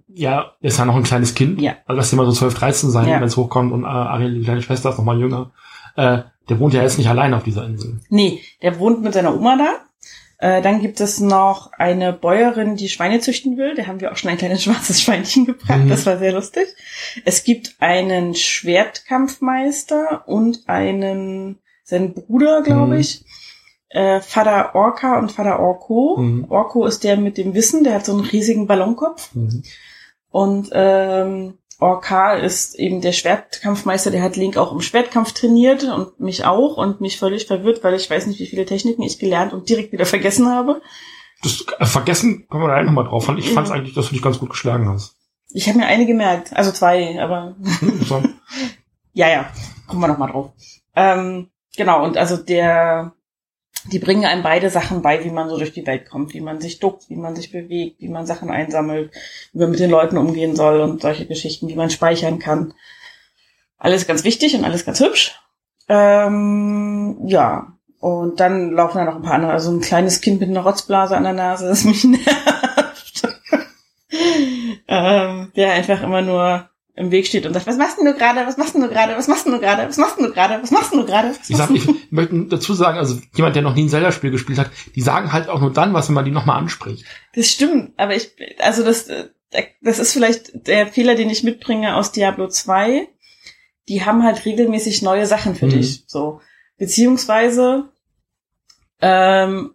ja, 0.09 0.53
ist 0.61 0.79
ja 0.79 0.85
noch 0.85 0.97
ein 0.97 1.03
kleines 1.03 1.35
Kind. 1.35 1.61
Ja. 1.61 1.77
Also 1.87 1.97
lass 1.99 2.11
dir 2.11 2.17
mal 2.17 2.27
so 2.27 2.33
12, 2.33 2.55
13 2.55 2.91
sein, 2.91 3.09
Ja. 3.09 3.17
wenn 3.17 3.27
es 3.29 3.37
hochkommt 3.37 3.73
und 3.73 3.85
äh, 3.85 3.87
Ariel, 3.87 4.35
die 4.35 4.43
kleine 4.45 4.63
Schwester, 4.63 4.91
ist 4.91 4.99
noch 4.99 5.05
mal 5.05 5.19
jünger. 5.19 5.51
Äh, 5.97 6.19
der 6.49 6.59
wohnt 6.61 6.75
ja 6.75 6.83
jetzt 6.83 6.99
nicht 6.99 7.09
allein 7.09 7.33
auf 7.35 7.43
dieser 7.45 7.65
Insel. 7.65 8.01
Nee, 8.09 8.41
der 8.63 8.79
wohnt 8.79 9.03
mit 9.03 9.15
seiner 9.15 9.35
Oma 9.35 9.57
da. 9.57 9.77
Äh, 10.39 10.63
dann 10.63 10.81
gibt 10.81 11.01
es 11.01 11.21
noch 11.21 11.73
eine 11.73 12.13
Bäuerin, 12.15 12.75
die 12.77 12.89
Schweine 12.89 13.21
züchten 13.21 13.57
will. 13.59 13.75
Da 13.75 13.87
haben 13.87 14.01
wir 14.01 14.11
auch 14.11 14.17
schon 14.17 14.31
ein 14.31 14.39
kleines 14.39 14.63
schwarzes 14.65 15.01
Schweinchen 15.03 15.45
gebracht. 15.47 15.85
Mhm. 15.85 15.89
Das 15.89 16.07
war 16.07 16.19
sehr 16.19 16.33
lustig. 16.33 16.67
Es 17.25 17.45
gibt 17.45 17.77
einen 17.79 18.35
Schwertkampfmeister 18.35 20.27
und 20.29 20.61
einen, 20.67 21.59
seinen 21.85 22.15
Bruder, 22.15 22.63
glaube 22.63 22.95
Mhm. 22.95 23.01
ich. 23.01 23.25
Äh, 23.91 24.21
Vater 24.21 24.75
Orca 24.75 25.19
und 25.19 25.33
Vater 25.33 25.59
Orko. 25.61 26.17
Mhm. 26.19 26.47
Orko 26.49 26.87
ist 26.87 27.05
der 27.05 27.17
mit 27.17 27.37
dem 27.39 27.55
Wissen, 27.55 27.85
der 27.85 27.95
hat 27.95 28.07
so 28.07 28.13
einen 28.13 28.23
riesigen 28.25 28.67
Ballonkopf. 28.67 29.35
Mhm. 29.35 29.63
Und 30.31 30.71
ähm, 30.73 31.55
Orca 31.81 32.35
ist 32.35 32.79
eben 32.79 33.01
der 33.01 33.13
Schwertkampfmeister, 33.13 34.11
der 34.11 34.23
hat 34.23 34.37
Link 34.37 34.57
auch 34.57 34.73
im 34.73 34.81
Schwertkampf 34.81 35.33
trainiert 35.33 35.85
und 35.85 36.21
mich 36.21 36.45
auch 36.45 36.77
und 36.77 37.01
mich 37.01 37.19
völlig 37.19 37.47
verwirrt, 37.47 37.83
weil 37.83 37.95
ich 37.95 38.09
weiß 38.09 38.27
nicht, 38.27 38.39
wie 38.39 38.47
viele 38.47 38.67
Techniken 38.67 39.03
ich 39.03 39.19
gelernt 39.19 39.53
und 39.53 39.69
direkt 39.69 39.91
wieder 39.93 40.07
vergessen 40.07 40.49
habe. 40.49 40.81
das 41.43 41.65
äh, 41.79 41.85
vergessen 41.87 42.47
kommen 42.49 42.65
wir 42.65 42.69
da 42.77 42.83
nochmal 42.83 43.05
drauf. 43.07 43.29
Und 43.29 43.39
ich 43.39 43.51
Mhm. 43.51 43.55
fand 43.55 43.67
es 43.67 43.73
eigentlich, 43.73 43.95
dass 43.95 44.07
du 44.09 44.13
dich 44.13 44.23
ganz 44.23 44.39
gut 44.39 44.51
geschlagen 44.51 44.89
hast. 44.89 45.17
Ich 45.53 45.69
habe 45.69 45.79
mir 45.79 45.87
eine 45.87 46.07
gemerkt, 46.07 46.55
also 46.55 46.71
zwei, 46.71 47.21
aber 47.21 47.57
Hm, 47.81 48.05
ja, 49.15 49.29
ja, 49.29 49.51
kommen 49.89 50.01
wir 50.01 50.07
noch 50.09 50.19
mal 50.19 50.31
drauf. 50.31 50.53
Ähm, 50.95 51.49
genau, 51.77 52.05
und 52.05 52.17
also 52.17 52.37
der, 52.37 53.15
die 53.93 53.99
bringen 53.99 54.25
einem 54.25 54.43
beide 54.43 54.71
Sachen 54.71 55.03
bei, 55.03 55.25
wie 55.25 55.31
man 55.31 55.49
so 55.49 55.59
durch 55.59 55.73
die 55.73 55.87
Welt 55.87 56.09
kommt, 56.09 56.35
wie 56.35 56.41
man 56.41 56.61
sich 56.61 56.79
duckt, 56.79 57.09
wie 57.09 57.17
man 57.17 57.37
sich 57.37 57.51
bewegt, 57.51 58.01
wie 58.01 58.09
man 58.09 58.27
Sachen 58.27 58.51
einsammelt, 58.51 59.13
wie 59.53 59.59
man 59.59 59.71
mit 59.71 59.81
den 59.81 59.91
Leuten 59.91 60.19
umgehen 60.19 60.57
soll 60.57 60.81
und 60.81 61.03
solche 61.03 61.27
Geschichten, 61.27 61.69
wie 61.69 61.75
man 61.75 61.91
speichern 61.91 62.39
kann. 62.39 62.75
Alles 63.79 64.07
ganz 64.07 64.25
wichtig 64.25 64.55
und 64.55 64.65
alles 64.65 64.85
ganz 64.85 65.01
hübsch. 65.01 65.41
Ähm, 65.89 67.19
ja, 67.27 67.73
und 67.99 68.41
dann 68.41 68.73
laufen 68.73 68.99
da 68.99 69.05
noch 69.05 69.17
ein 69.17 69.23
paar 69.23 69.35
andere, 69.35 69.53
also 69.53 69.71
ein 69.71 69.81
kleines 69.81 70.21
Kind 70.21 70.41
mit 70.41 70.49
einer 70.49 70.63
Rotzblase 70.63 71.17
an 71.17 71.25
der 71.25 71.33
Nase, 71.33 71.69
das 71.69 71.85
mich 71.85 72.05
nervt. 72.05 73.29
ähm, 74.89 75.53
der 75.57 75.73
einfach 75.73 76.03
immer 76.03 76.23
nur 76.23 76.71
im 77.01 77.11
Weg 77.11 77.27
steht 77.27 77.47
und 77.47 77.55
sagt, 77.55 77.67
was 77.67 77.77
machst 77.79 77.99
du 77.99 78.05
gerade, 78.05 78.47
was 78.47 78.57
machst 78.59 78.75
du 78.75 78.81
gerade, 78.89 79.17
was 79.17 79.27
machst 79.27 79.47
du 79.47 79.59
gerade, 79.59 79.89
was 79.89 79.97
machst 79.97 80.19
du 80.21 80.31
gerade, 80.33 80.63
was 80.63 80.71
machst 80.71 80.93
du 80.93 81.05
gerade? 81.05 81.35
Ich, 81.49 81.57
sag, 81.57 81.71
ich 81.71 81.89
möchte 82.11 82.45
dazu 82.47 82.75
sagen, 82.75 82.99
also 82.99 83.19
jemand, 83.35 83.57
der 83.57 83.63
noch 83.63 83.75
nie 83.75 83.85
ein 83.85 83.89
Zelda-Spiel 83.89 84.31
gespielt 84.31 84.59
hat, 84.59 84.71
die 84.95 85.01
sagen 85.01 85.33
halt 85.33 85.49
auch 85.49 85.61
nur 85.61 85.73
dann 85.73 85.95
was, 85.95 86.09
wenn 86.09 86.15
man 86.15 86.25
die 86.25 86.31
nochmal 86.31 86.59
anspricht. 86.59 87.05
Das 87.35 87.49
stimmt, 87.49 87.93
aber 87.97 88.15
ich, 88.15 88.33
also 88.59 88.85
das, 88.85 89.09
äh, 89.09 89.29
das 89.81 89.99
ist 89.99 90.13
vielleicht 90.13 90.67
der 90.69 90.87
Fehler, 90.87 91.15
den 91.15 91.31
ich 91.31 91.43
mitbringe 91.43 91.97
aus 91.97 92.13
Diablo 92.13 92.49
2. 92.49 93.09
Die 93.89 94.05
haben 94.05 94.23
halt 94.23 94.45
regelmäßig 94.45 95.03
neue 95.03 95.27
Sachen 95.27 95.55
für 95.57 95.67
Mhm. 95.67 95.71
dich, 95.71 96.05
so. 96.07 96.41
Beziehungsweise, 96.77 97.89
ähm, 99.01 99.73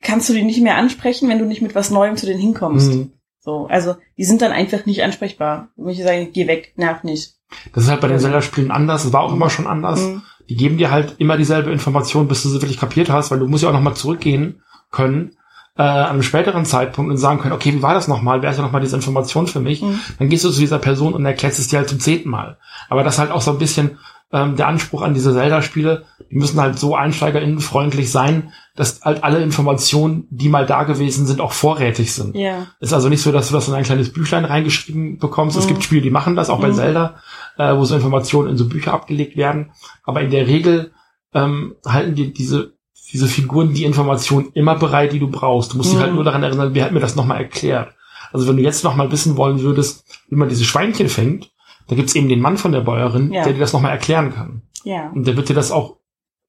kannst 0.00 0.28
du 0.28 0.32
die 0.32 0.42
nicht 0.44 0.60
mehr 0.62 0.76
ansprechen, 0.76 1.28
wenn 1.28 1.38
du 1.40 1.44
nicht 1.44 1.60
mit 1.62 1.74
was 1.74 1.90
Neuem 1.90 2.16
zu 2.16 2.26
denen 2.26 2.40
hinkommst. 2.40 2.92
Mhm. 2.92 3.12
So, 3.48 3.66
also, 3.70 3.96
die 4.18 4.24
sind 4.24 4.42
dann 4.42 4.52
einfach 4.52 4.84
nicht 4.84 5.02
ansprechbar. 5.02 5.68
Wenn 5.76 5.94
ich 5.94 6.02
sage, 6.02 6.26
geh 6.26 6.46
weg, 6.46 6.74
nerv 6.76 7.02
nicht. 7.02 7.32
Das 7.72 7.84
ist 7.84 7.90
halt 7.90 8.02
bei 8.02 8.08
den 8.08 8.18
Zelda-Spielen 8.18 8.70
anders, 8.70 9.04
das 9.04 9.14
war 9.14 9.22
auch 9.22 9.32
immer 9.32 9.48
schon 9.48 9.66
anders. 9.66 10.02
Mhm. 10.02 10.20
Die 10.50 10.56
geben 10.56 10.76
dir 10.76 10.90
halt 10.90 11.14
immer 11.16 11.38
dieselbe 11.38 11.70
Information, 11.70 12.28
bis 12.28 12.42
du 12.42 12.50
sie 12.50 12.60
wirklich 12.60 12.78
kapiert 12.78 13.08
hast, 13.08 13.30
weil 13.30 13.38
du 13.38 13.48
musst 13.48 13.62
ja 13.62 13.70
auch 13.70 13.72
nochmal 13.72 13.94
zurückgehen 13.94 14.60
können 14.90 15.30
äh, 15.78 15.82
an 15.82 16.10
einem 16.10 16.22
späteren 16.22 16.66
Zeitpunkt 16.66 17.10
und 17.10 17.16
sagen 17.16 17.40
können, 17.40 17.54
okay, 17.54 17.72
wie 17.72 17.80
war 17.80 17.94
das 17.94 18.06
nochmal? 18.06 18.42
Wer 18.42 18.50
ist 18.50 18.58
ja 18.58 18.64
nochmal 18.64 18.82
diese 18.82 18.96
Information 18.96 19.46
für 19.46 19.60
mich? 19.60 19.80
Mhm. 19.80 19.98
Dann 20.18 20.28
gehst 20.28 20.44
du 20.44 20.50
zu 20.50 20.60
dieser 20.60 20.78
Person 20.78 21.14
und 21.14 21.24
erklärst 21.24 21.58
es 21.58 21.68
dir 21.68 21.78
halt 21.78 21.88
zum 21.88 22.00
zehnten 22.00 22.28
Mal. 22.28 22.58
Aber 22.90 23.02
das 23.02 23.14
ist 23.14 23.20
halt 23.20 23.30
auch 23.30 23.40
so 23.40 23.52
ein 23.52 23.58
bisschen 23.58 23.98
ähm, 24.32 24.56
der 24.56 24.68
Anspruch 24.68 25.02
an 25.02 25.14
diese 25.14 25.32
Zelda-Spiele. 25.32 26.04
Die 26.30 26.36
müssen 26.36 26.60
halt 26.60 26.78
so 26.78 26.94
einsteigerinnenfreundlich 26.94 28.10
sein, 28.10 28.52
dass 28.76 29.00
halt 29.02 29.24
alle 29.24 29.42
Informationen, 29.42 30.26
die 30.30 30.48
mal 30.48 30.66
da 30.66 30.82
gewesen 30.84 31.26
sind, 31.26 31.40
auch 31.40 31.52
vorrätig 31.52 32.12
sind. 32.12 32.34
Ja. 32.36 32.66
Ist 32.80 32.92
also 32.92 33.08
nicht 33.08 33.22
so, 33.22 33.32
dass 33.32 33.48
du 33.48 33.54
das 33.54 33.68
in 33.68 33.74
ein 33.74 33.84
kleines 33.84 34.12
Büchlein 34.12 34.44
reingeschrieben 34.44 35.18
bekommst. 35.18 35.56
Es 35.56 35.64
Mhm. 35.64 35.68
gibt 35.68 35.84
Spiele, 35.84 36.02
die 36.02 36.10
machen 36.10 36.36
das, 36.36 36.50
auch 36.50 36.60
bei 36.60 36.68
Mhm. 36.68 36.74
Zelda, 36.74 37.16
äh, 37.56 37.74
wo 37.76 37.84
so 37.84 37.94
Informationen 37.94 38.50
in 38.50 38.56
so 38.56 38.68
Bücher 38.68 38.92
abgelegt 38.92 39.36
werden. 39.36 39.72
Aber 40.04 40.20
in 40.20 40.30
der 40.30 40.46
Regel 40.46 40.92
ähm, 41.34 41.74
halten 41.86 42.14
dir 42.14 42.32
diese, 42.32 42.72
diese 43.12 43.26
Figuren 43.28 43.74
die 43.74 43.84
Informationen 43.84 44.48
immer 44.54 44.76
bereit, 44.76 45.12
die 45.12 45.18
du 45.18 45.28
brauchst. 45.30 45.72
Du 45.72 45.76
musst 45.76 45.90
dich 45.90 45.98
Mhm. 45.98 46.02
halt 46.02 46.14
nur 46.14 46.24
daran 46.24 46.42
erinnern, 46.42 46.70
wer 46.74 46.84
hat 46.84 46.92
mir 46.92 47.00
das 47.00 47.16
nochmal 47.16 47.38
erklärt. 47.38 47.92
Also 48.32 48.46
wenn 48.48 48.56
du 48.56 48.62
jetzt 48.62 48.82
nochmal 48.84 49.10
wissen 49.12 49.36
wollen 49.36 49.60
würdest, 49.60 50.04
wie 50.28 50.36
man 50.36 50.48
diese 50.48 50.64
Schweinchen 50.64 51.08
fängt, 51.08 51.50
da 51.88 51.96
gibt's 51.96 52.14
eben 52.14 52.28
den 52.28 52.40
Mann 52.40 52.56
von 52.56 52.72
der 52.72 52.80
Bäuerin, 52.82 53.32
Ja. 53.32 53.44
der 53.44 53.52
dir 53.54 53.58
das 53.60 53.72
nochmal 53.72 53.92
erklären 53.92 54.32
kann. 54.34 54.62
Ja. 54.84 55.10
Und 55.10 55.26
der 55.26 55.36
wird 55.36 55.48
dir 55.48 55.54
das 55.54 55.72
auch 55.72 55.96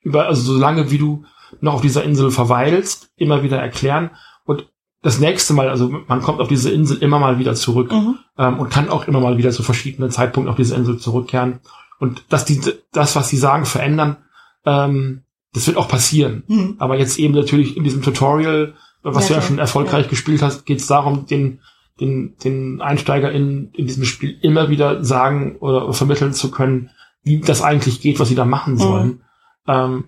über, 0.01 0.27
also 0.27 0.41
so 0.53 0.57
lange 0.59 0.91
wie 0.91 0.97
du 0.97 1.23
noch 1.61 1.73
auf 1.75 1.81
dieser 1.81 2.03
Insel 2.03 2.29
verweilst, 2.31 3.11
immer 3.17 3.41
wieder 3.43 3.57
erklären. 3.57 4.11
Und 4.45 4.69
das 5.01 5.19
nächste 5.19 5.53
Mal, 5.53 5.69
also 5.69 5.89
man 6.07 6.21
kommt 6.21 6.39
auf 6.41 6.47
diese 6.47 6.69
Insel 6.71 6.97
immer 6.99 7.19
mal 7.19 7.39
wieder 7.39 7.55
zurück 7.55 7.91
Mhm. 7.91 8.17
ähm, 8.37 8.59
und 8.59 8.69
kann 8.69 8.89
auch 8.89 9.07
immer 9.07 9.19
mal 9.19 9.37
wieder 9.37 9.51
zu 9.51 9.63
verschiedenen 9.63 10.11
Zeitpunkten 10.11 10.49
auf 10.49 10.57
diese 10.57 10.75
Insel 10.75 10.97
zurückkehren. 10.99 11.59
Und 11.99 12.23
dass 12.29 12.45
die, 12.45 12.61
das, 12.91 13.15
was 13.15 13.29
sie 13.29 13.37
sagen, 13.37 13.65
verändern, 13.65 14.17
ähm, 14.65 15.23
das 15.53 15.67
wird 15.67 15.77
auch 15.77 15.87
passieren. 15.87 16.43
Mhm. 16.47 16.75
Aber 16.79 16.97
jetzt 16.97 17.17
eben 17.17 17.33
natürlich 17.33 17.75
in 17.77 17.83
diesem 17.83 18.01
Tutorial, 18.01 18.73
was 19.01 19.29
Ja, 19.29 19.35
du 19.35 19.41
ja 19.41 19.47
schon 19.47 19.59
erfolgreich 19.59 20.07
gespielt 20.09 20.41
hast, 20.41 20.65
geht 20.65 20.79
es 20.79 20.87
darum, 20.87 21.25
den, 21.25 21.61
den, 21.99 22.35
den 22.43 22.81
Einsteiger 22.81 23.31
in, 23.31 23.71
in 23.73 23.85
diesem 23.87 24.05
Spiel 24.05 24.37
immer 24.41 24.69
wieder 24.69 25.03
sagen 25.03 25.57
oder 25.59 25.91
vermitteln 25.93 26.33
zu 26.33 26.49
können, 26.51 26.89
wie 27.23 27.39
das 27.41 27.61
eigentlich 27.61 28.01
geht, 28.01 28.19
was 28.19 28.29
sie 28.29 28.35
da 28.35 28.45
machen 28.45 28.73
Mhm. 28.75 28.77
sollen. 28.79 29.21
Ähm, 29.67 30.03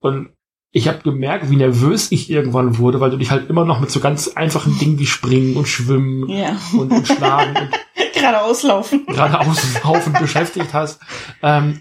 und 0.00 0.30
ich 0.72 0.88
habe 0.88 0.98
gemerkt, 0.98 1.50
wie 1.50 1.56
nervös 1.56 2.12
ich 2.12 2.30
irgendwann 2.30 2.78
wurde, 2.78 3.00
weil 3.00 3.10
du 3.10 3.16
dich 3.16 3.30
halt 3.30 3.48
immer 3.48 3.64
noch 3.64 3.80
mit 3.80 3.90
so 3.90 4.00
ganz 4.00 4.28
einfachen 4.28 4.78
Dingen 4.78 4.98
wie 4.98 5.06
Springen 5.06 5.56
und 5.56 5.68
Schwimmen 5.68 6.28
Ja. 6.28 6.56
und, 6.76 6.92
und 6.92 7.06
Schlagen 7.06 7.56
und 7.56 7.70
Geradeaus 8.14 8.62
laufen. 8.62 9.06
geradeaus 9.06 9.84
Haufen 9.84 10.12
beschäftigt 10.20 10.72
hast. 10.74 11.00
Ähm, 11.42 11.80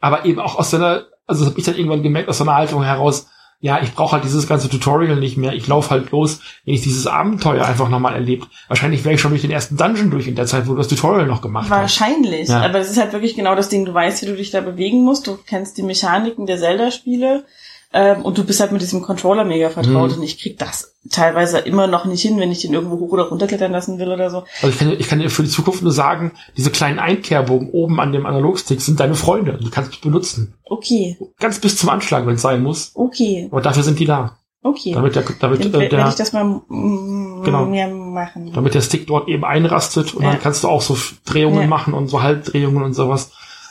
aber 0.00 0.24
eben 0.24 0.38
auch 0.40 0.56
aus 0.56 0.70
so 0.70 0.76
einer, 0.76 1.06
also 1.26 1.44
das 1.44 1.50
habe 1.50 1.58
ich 1.58 1.64
dann 1.66 1.76
irgendwann 1.76 2.02
gemerkt, 2.02 2.28
aus 2.28 2.38
so 2.38 2.44
einer 2.44 2.54
Haltung 2.54 2.82
heraus, 2.82 3.28
ja, 3.60 3.80
ich 3.82 3.92
brauche 3.92 4.12
halt 4.12 4.24
dieses 4.24 4.46
ganze 4.46 4.68
Tutorial 4.68 5.16
nicht 5.16 5.36
mehr. 5.36 5.52
Ich 5.52 5.66
laufe 5.66 5.90
halt 5.90 6.12
los, 6.12 6.40
wenn 6.64 6.74
ich 6.74 6.82
dieses 6.82 7.08
Abenteuer 7.08 7.64
einfach 7.64 7.88
nochmal 7.88 8.14
erlebt. 8.14 8.46
Wahrscheinlich 8.68 9.04
wäre 9.04 9.16
ich 9.16 9.20
schon 9.20 9.32
durch 9.32 9.42
den 9.42 9.50
ersten 9.50 9.76
Dungeon 9.76 10.10
durch 10.10 10.28
in 10.28 10.36
der 10.36 10.46
Zeit, 10.46 10.68
wo 10.68 10.72
du 10.72 10.78
das 10.78 10.88
Tutorial 10.88 11.26
noch 11.26 11.42
gemacht 11.42 11.68
hast. 11.68 11.80
Wahrscheinlich. 11.80 12.48
Ja. 12.48 12.62
Aber 12.62 12.78
es 12.78 12.88
ist 12.88 12.98
halt 12.98 13.12
wirklich 13.12 13.34
genau 13.34 13.56
das 13.56 13.68
Ding. 13.68 13.84
Du 13.84 13.92
weißt, 13.92 14.22
wie 14.22 14.26
du 14.26 14.36
dich 14.36 14.52
da 14.52 14.60
bewegen 14.60 15.02
musst. 15.02 15.26
Du 15.26 15.36
kennst 15.36 15.76
die 15.76 15.82
Mechaniken 15.82 16.46
der 16.46 16.58
Zelda-Spiele. 16.58 17.44
Ähm, 17.92 18.22
und 18.22 18.36
du 18.36 18.44
bist 18.44 18.60
halt 18.60 18.70
mit 18.70 18.82
diesem 18.82 19.00
Controller 19.00 19.44
mega 19.44 19.70
vertraut. 19.70 20.10
Mhm. 20.10 20.18
Und 20.18 20.22
ich 20.22 20.38
krieg 20.38 20.58
das 20.58 20.94
teilweise 21.10 21.58
immer 21.60 21.86
noch 21.86 22.04
nicht 22.04 22.20
hin, 22.20 22.38
wenn 22.38 22.52
ich 22.52 22.60
den 22.60 22.74
irgendwo 22.74 22.98
hoch 22.98 23.12
oder 23.12 23.28
runterklettern 23.30 23.72
lassen 23.72 23.98
will 23.98 24.08
oder 24.10 24.28
so. 24.30 24.44
Also 24.60 24.68
ich 24.68 24.78
kann, 24.78 24.90
dir- 24.90 25.00
ich 25.00 25.08
kann 25.08 25.20
dir 25.20 25.30
für 25.30 25.42
die 25.42 25.48
Zukunft 25.48 25.82
nur 25.82 25.92
sagen, 25.92 26.32
diese 26.58 26.70
kleinen 26.70 26.98
Einkehrbogen 26.98 27.70
oben 27.70 27.98
an 27.98 28.12
dem 28.12 28.26
Analogstick 28.26 28.82
sind 28.82 29.00
deine 29.00 29.14
Freunde. 29.14 29.58
Die 29.62 29.70
kannst 29.70 29.94
du 29.94 30.00
benutzen. 30.02 30.54
Okay, 30.64 31.16
Ganz 31.38 31.60
bis 31.60 31.78
zum 31.78 31.88
Anschlag, 31.88 32.26
wenn 32.26 32.34
es 32.34 32.42
sein 32.42 32.62
muss. 32.62 32.92
okay, 32.94 33.48
Aber 33.50 33.62
dafür 33.62 33.82
sind 33.82 33.98
die 33.98 34.04
da. 34.04 34.36
okay. 34.62 34.92
Damit 34.92 35.14
der, 35.16 35.24
damit, 35.40 35.60
Dann 35.64 35.70
äh, 35.70 35.78
werde 35.84 35.96
der, 35.96 36.08
ich 36.08 36.14
das 36.14 36.34
mal 36.34 36.44
mm, 36.44 37.42
Genau. 37.44 37.64
mehr 37.64 37.88
machen. 37.88 38.52
damit 38.52 38.74
der 38.74 38.82
Stick 38.82 39.06
dort 39.06 39.28
eben 39.28 39.44
einrastet 39.46 40.12
und 40.12 40.24
Ja. 40.24 40.32
dann 40.32 40.40
kannst 40.42 40.62
du 40.64 40.68
auch 40.68 40.82
so 40.82 40.98
Drehungen 41.24 41.62
Ja. 41.62 41.66
machen 41.68 41.94
und 41.94 42.08
so 42.08 42.20
Halbdrehungen 42.22 42.82
und 42.82 42.92
sowas. 42.92 43.30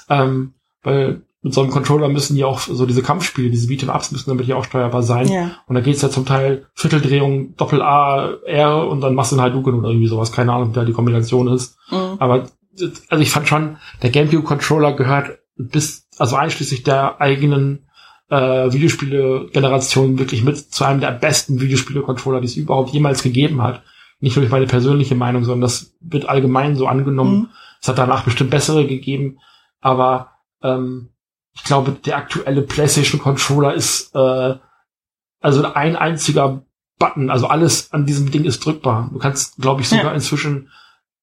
Ähm, 0.09 0.53
weil 0.81 1.21
mit 1.41 1.53
so 1.53 1.61
einem 1.61 1.71
Controller 1.71 2.09
müssen 2.09 2.35
ja 2.35 2.47
auch 2.47 2.59
so 2.59 2.85
diese 2.85 3.03
Kampfspiele, 3.03 3.49
diese 3.49 3.71
Beat'em-Ups 3.71 4.11
müssen 4.11 4.29
damit 4.29 4.47
ja 4.47 4.55
auch 4.55 4.65
steuerbar 4.65 5.03
sein. 5.03 5.27
Ja. 5.27 5.51
Und 5.67 5.75
da 5.75 5.81
geht's 5.81 6.01
ja 6.01 6.09
zum 6.09 6.25
Teil 6.25 6.65
Vierteldrehung, 6.73 7.55
Doppel 7.55 7.81
A, 7.81 8.33
R 8.45 8.87
und 8.87 9.01
dann 9.01 9.15
machst 9.15 9.31
du 9.31 9.35
einen 9.35 9.43
Hadouken 9.43 9.75
oder 9.75 9.89
irgendwie 9.89 10.07
sowas. 10.07 10.31
Keine 10.31 10.51
Ahnung, 10.51 10.69
wie 10.69 10.73
da 10.73 10.83
die 10.83 10.93
Kombination 10.93 11.47
ist. 11.47 11.77
Mhm. 11.91 12.17
Aber 12.19 12.47
also 13.09 13.21
ich 13.21 13.31
fand 13.31 13.47
schon, 13.47 13.77
der 14.01 14.09
GameCube-Controller 14.09 14.93
gehört 14.93 15.39
bis, 15.55 16.07
also 16.17 16.35
einschließlich 16.35 16.83
der 16.83 17.21
eigenen 17.21 17.87
äh, 18.29 18.71
Videospiele-Generation 18.71 20.19
wirklich 20.19 20.43
mit 20.43 20.57
zu 20.57 20.83
einem 20.83 20.99
der 20.99 21.11
besten 21.11 21.61
Videospiele-Controller, 21.61 22.41
die 22.41 22.47
es 22.47 22.57
überhaupt 22.57 22.91
jemals 22.91 23.23
gegeben 23.23 23.61
hat. 23.61 23.83
Nicht 24.19 24.35
nur 24.35 24.41
durch 24.41 24.51
meine 24.51 24.65
persönliche 24.65 25.15
Meinung, 25.15 25.43
sondern 25.43 25.61
das 25.61 25.95
wird 26.01 26.27
allgemein 26.27 26.75
so 26.75 26.87
angenommen. 26.87 27.37
Mhm. 27.37 27.49
Es 27.81 27.87
hat 27.87 27.99
danach 27.99 28.23
bestimmt 28.23 28.49
bessere 28.49 28.87
gegeben, 28.87 29.37
aber 29.79 30.31
ähm, 30.63 31.09
ich 31.57 31.63
glaube, 31.63 31.91
der 31.91 32.17
aktuelle 32.17 32.61
PlayStation-Controller 32.61 33.73
ist 33.73 34.15
äh, 34.15 34.55
also 35.41 35.63
ein 35.73 35.95
einziger 35.95 36.63
Button, 36.99 37.29
also 37.29 37.47
alles 37.47 37.91
an 37.93 38.05
diesem 38.05 38.31
Ding 38.31 38.45
ist 38.45 38.65
drückbar. 38.65 39.09
Du 39.13 39.19
kannst, 39.19 39.57
glaube 39.57 39.81
ich, 39.81 39.89
sogar 39.89 40.05
Ja. 40.05 40.13
inzwischen 40.13 40.69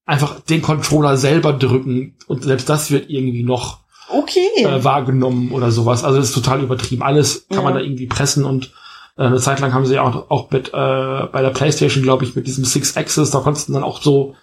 einfach 0.07 0.41
den 0.41 0.63
Controller 0.63 1.17
selber 1.17 1.53
drücken 1.53 2.17
und 2.27 2.45
selbst 2.45 2.69
das 2.69 2.91
wird 2.91 3.09
irgendwie 3.11 3.43
noch 3.43 3.79
Okay. 4.09 4.47
äh, 4.59 4.85
wahrgenommen 4.85 5.51
oder 5.51 5.71
sowas. 5.71 6.05
Also 6.05 6.19
das 6.19 6.29
ist 6.29 6.35
total 6.35 6.61
übertrieben. 6.63 7.03
Alles 7.03 7.47
kann 7.49 7.59
Ja. 7.59 7.65
man 7.65 7.75
da 7.75 7.81
irgendwie 7.81 8.07
pressen 8.07 8.45
und 8.45 8.73
äh, 9.17 9.23
eine 9.23 9.39
Zeit 9.39 9.61
lang 9.61 9.73
haben 9.73 9.87
sie 9.87 9.99
auch, 9.99 10.31
auch 10.31 10.51
mit 10.51 10.69
äh, 10.69 10.73
bei 10.73 11.41
der 11.43 11.51
PlayStation, 11.51 12.03
glaube 12.03 12.25
ich, 12.25 12.37
mit 12.37 12.47
diesem 12.47 12.65
Six 12.65 12.97
Axis, 12.97 13.31
da 13.31 13.41
konntest 13.41 13.69
du 13.69 13.73
dann 13.73 13.83
auch 13.83 14.03
so 14.03 14.35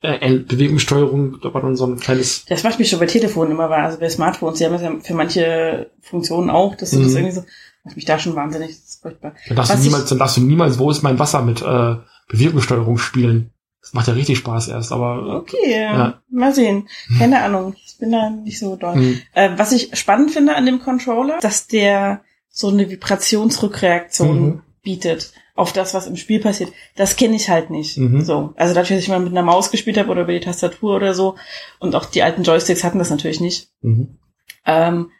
äh, 0.00 0.38
Bewegungssteuerung, 0.38 1.38
da 1.42 1.52
war 1.52 1.60
dann 1.62 1.76
so 1.76 1.86
ein 1.86 1.98
kleines 1.98 2.44
Das 2.46 2.62
macht 2.62 2.78
mich 2.78 2.88
schon 2.88 3.00
bei 3.00 3.06
Telefonen 3.06 3.52
immer 3.52 3.68
wahr. 3.70 3.84
Also 3.84 3.98
bei 3.98 4.08
Smartphones, 4.08 4.58
die 4.58 4.64
haben 4.64 4.72
das 4.72 4.82
ja 4.82 4.92
für 5.02 5.14
manche 5.14 5.90
Funktionen 6.00 6.50
auch, 6.50 6.74
dass 6.76 6.90
du 6.90 6.98
das 7.02 7.10
Mhm. 7.12 7.16
irgendwie 7.16 7.34
so, 7.34 7.44
macht 7.84 7.96
mich 7.96 8.04
da 8.04 8.18
schon 8.18 8.34
wahnsinnig, 8.36 8.68
das 8.70 8.78
ist 8.78 9.02
furchtbar. 9.02 9.34
Dann 9.48 9.56
darfst, 9.56 9.72
Was 9.72 9.78
du 9.80 9.84
niemals, 9.86 10.08
dann 10.08 10.18
darfst 10.18 10.36
du 10.36 10.40
niemals, 10.42 10.78
wo 10.78 10.90
ist 10.90 11.02
mein 11.02 11.18
Wasser 11.18 11.42
mit 11.42 11.62
äh, 11.62 11.96
Bewegungssteuerung 12.28 12.98
spielen. 12.98 13.50
Das 13.80 13.94
macht 13.94 14.08
ja 14.08 14.14
richtig 14.14 14.38
Spaß 14.38 14.68
erst, 14.68 14.92
aber 14.92 15.36
Okay, 15.36 15.70
Ja. 15.72 16.20
mal 16.30 16.54
sehen. 16.54 16.88
Keine 17.18 17.40
Ahnung, 17.42 17.74
ich 17.86 17.96
bin 17.98 18.10
da 18.12 18.28
nicht 18.30 18.58
so 18.58 18.76
doll. 18.76 18.94
hm, 18.94 19.20
Äh, 19.34 19.50
was 19.56 19.72
ich 19.72 19.96
spannend 19.98 20.30
finde 20.32 20.54
an 20.56 20.66
dem 20.66 20.80
Controller, 20.80 21.38
dass 21.40 21.66
der 21.68 22.20
so 22.50 22.68
eine 22.68 22.90
Vibrationsrückreaktion 22.90 24.40
Mhm. 24.46 24.62
bietet 24.82 25.32
auf 25.58 25.72
das, 25.72 25.92
was 25.92 26.06
im 26.06 26.16
Spiel 26.16 26.40
passiert. 26.40 26.72
Das 26.96 27.16
kenne 27.16 27.34
ich 27.36 27.48
halt 27.50 27.70
nicht. 27.70 27.96
Mhm. 27.98 28.24
So, 28.24 28.52
also 28.56 28.74
dadurch, 28.74 28.90
dass 28.90 29.00
ich 29.00 29.08
mal 29.08 29.18
mit 29.20 29.32
einer 29.32 29.42
Maus 29.42 29.70
gespielt 29.70 29.98
habe 29.98 30.10
oder 30.10 30.22
über 30.22 30.32
die 30.32 30.40
Tastatur 30.40 30.94
oder 30.96 31.14
so 31.14 31.36
und 31.80 31.94
auch 31.94 32.04
die 32.06 32.22
alten 32.22 32.44
Joysticks 32.44 32.84
hatten 32.84 32.98
das 32.98 33.10
natürlich 33.10 33.40
nicht. 33.40 33.68
mhm. 33.82 34.18
Ähm, 34.64 35.10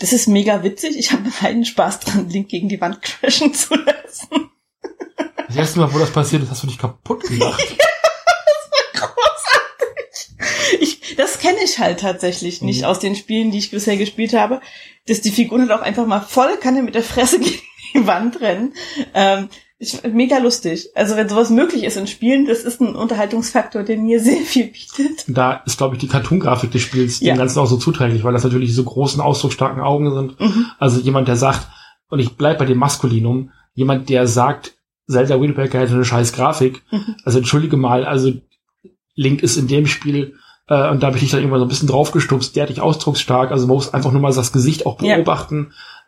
das 0.00 0.12
ist 0.12 0.28
mega 0.28 0.62
witzig. 0.62 0.96
Ich 0.96 1.10
habe 1.10 1.24
einen 1.42 1.64
Spaß 1.64 1.98
dran, 2.00 2.28
Link 2.28 2.48
gegen 2.48 2.68
die 2.68 2.80
Wand 2.80 3.02
crashen 3.02 3.52
zu 3.52 3.74
lassen. 3.74 4.50
Das 5.48 5.56
erste 5.56 5.80
Mal, 5.80 5.92
wo 5.92 5.98
das 5.98 6.10
passiert 6.12 6.42
ist, 6.44 6.50
hast 6.50 6.62
du 6.62 6.68
dich 6.68 6.78
kaputt 6.78 7.22
gemacht. 7.24 7.60
Großartig. 8.94 10.28
Ich, 10.80 11.16
das 11.16 11.38
kenne 11.38 11.58
ich 11.64 11.78
halt 11.78 12.00
tatsächlich 12.00 12.62
nicht 12.62 12.80
Mhm. 12.82 12.84
aus 12.86 12.98
den 13.00 13.16
Spielen, 13.16 13.50
die 13.50 13.58
ich 13.58 13.70
bisher 13.70 13.96
gespielt 13.96 14.34
habe, 14.34 14.60
dass 15.06 15.20
die 15.20 15.30
Figuren 15.32 15.62
halt 15.62 15.72
auch 15.72 15.82
einfach 15.82 16.06
mal 16.06 16.20
voll 16.20 16.56
Kanne 16.58 16.82
mit 16.82 16.94
der 16.94 17.02
Fresse 17.02 17.40
gegen 17.40 17.58
die 17.94 18.06
Wand 18.06 18.40
rennen. 18.40 18.74
Ähm, 19.14 19.48
ich, 19.78 20.02
mega 20.12 20.38
lustig. 20.38 20.90
Also 20.94 21.16
wenn 21.16 21.28
sowas 21.28 21.50
möglich 21.50 21.84
ist 21.84 21.96
in 21.96 22.06
Spielen, 22.08 22.46
das 22.46 22.60
ist 22.64 22.80
ein 22.80 22.96
Unterhaltungsfaktor, 22.96 23.84
der 23.84 23.96
mir 23.96 24.20
sehr 24.22 24.40
viel 24.40 24.66
bietet. 24.66 25.24
Da 25.28 25.52
ist, 25.66 25.78
glaube 25.78 25.94
ich, 25.94 26.00
die 26.00 26.08
Cartoon-Grafik 26.08 26.70
des 26.72 26.82
Spiels 26.82 27.20
Ja. 27.20 27.34
dem 27.34 27.38
Ganzen 27.38 27.58
auch 27.60 27.66
so 27.66 27.76
zuträglich, 27.76 28.24
weil 28.24 28.32
das 28.32 28.44
natürlich 28.44 28.70
diese 28.70 28.84
großen, 28.84 29.20
ausdrucksstarken 29.20 29.80
Augen 29.82 30.12
sind. 30.12 30.40
Mhm. 30.40 30.66
Also 30.78 31.00
jemand, 31.00 31.28
der 31.28 31.36
sagt, 31.36 31.68
und 32.08 32.18
ich 32.18 32.36
bleib 32.36 32.58
bei 32.58 32.64
dem 32.64 32.78
Maskulinum, 32.78 33.50
jemand, 33.74 34.08
der 34.08 34.26
sagt, 34.26 34.74
Zelda 35.08 35.40
Wind 35.40 35.56
Waker 35.56 35.78
hätte 35.80 35.94
eine 35.94 36.04
scheiß 36.04 36.32
Grafik. 36.32 36.82
Mhm. 36.90 37.16
Also 37.24 37.38
entschuldige 37.38 37.76
mal, 37.76 38.04
also 38.04 38.32
Link 39.14 39.42
ist 39.42 39.56
in 39.56 39.68
dem 39.68 39.86
Spiel, 39.86 40.34
äh, 40.68 40.90
und 40.90 41.02
da 41.02 41.08
habe 41.08 41.18
ich 41.18 41.30
dann 41.30 41.40
irgendwann 41.40 41.60
so 41.60 41.64
ein 41.66 41.68
bisschen 41.68 41.88
draufgestupst, 41.88 42.54
derartig 42.56 42.80
ausdrucksstark. 42.80 43.50
Also 43.50 43.66
man 43.66 43.76
muss 43.76 43.94
einfach 43.94 44.12
nur 44.12 44.20
mal 44.20 44.32
das 44.32 44.52
Gesicht 44.52 44.86
auch 44.86 45.00
Ja. 45.02 45.16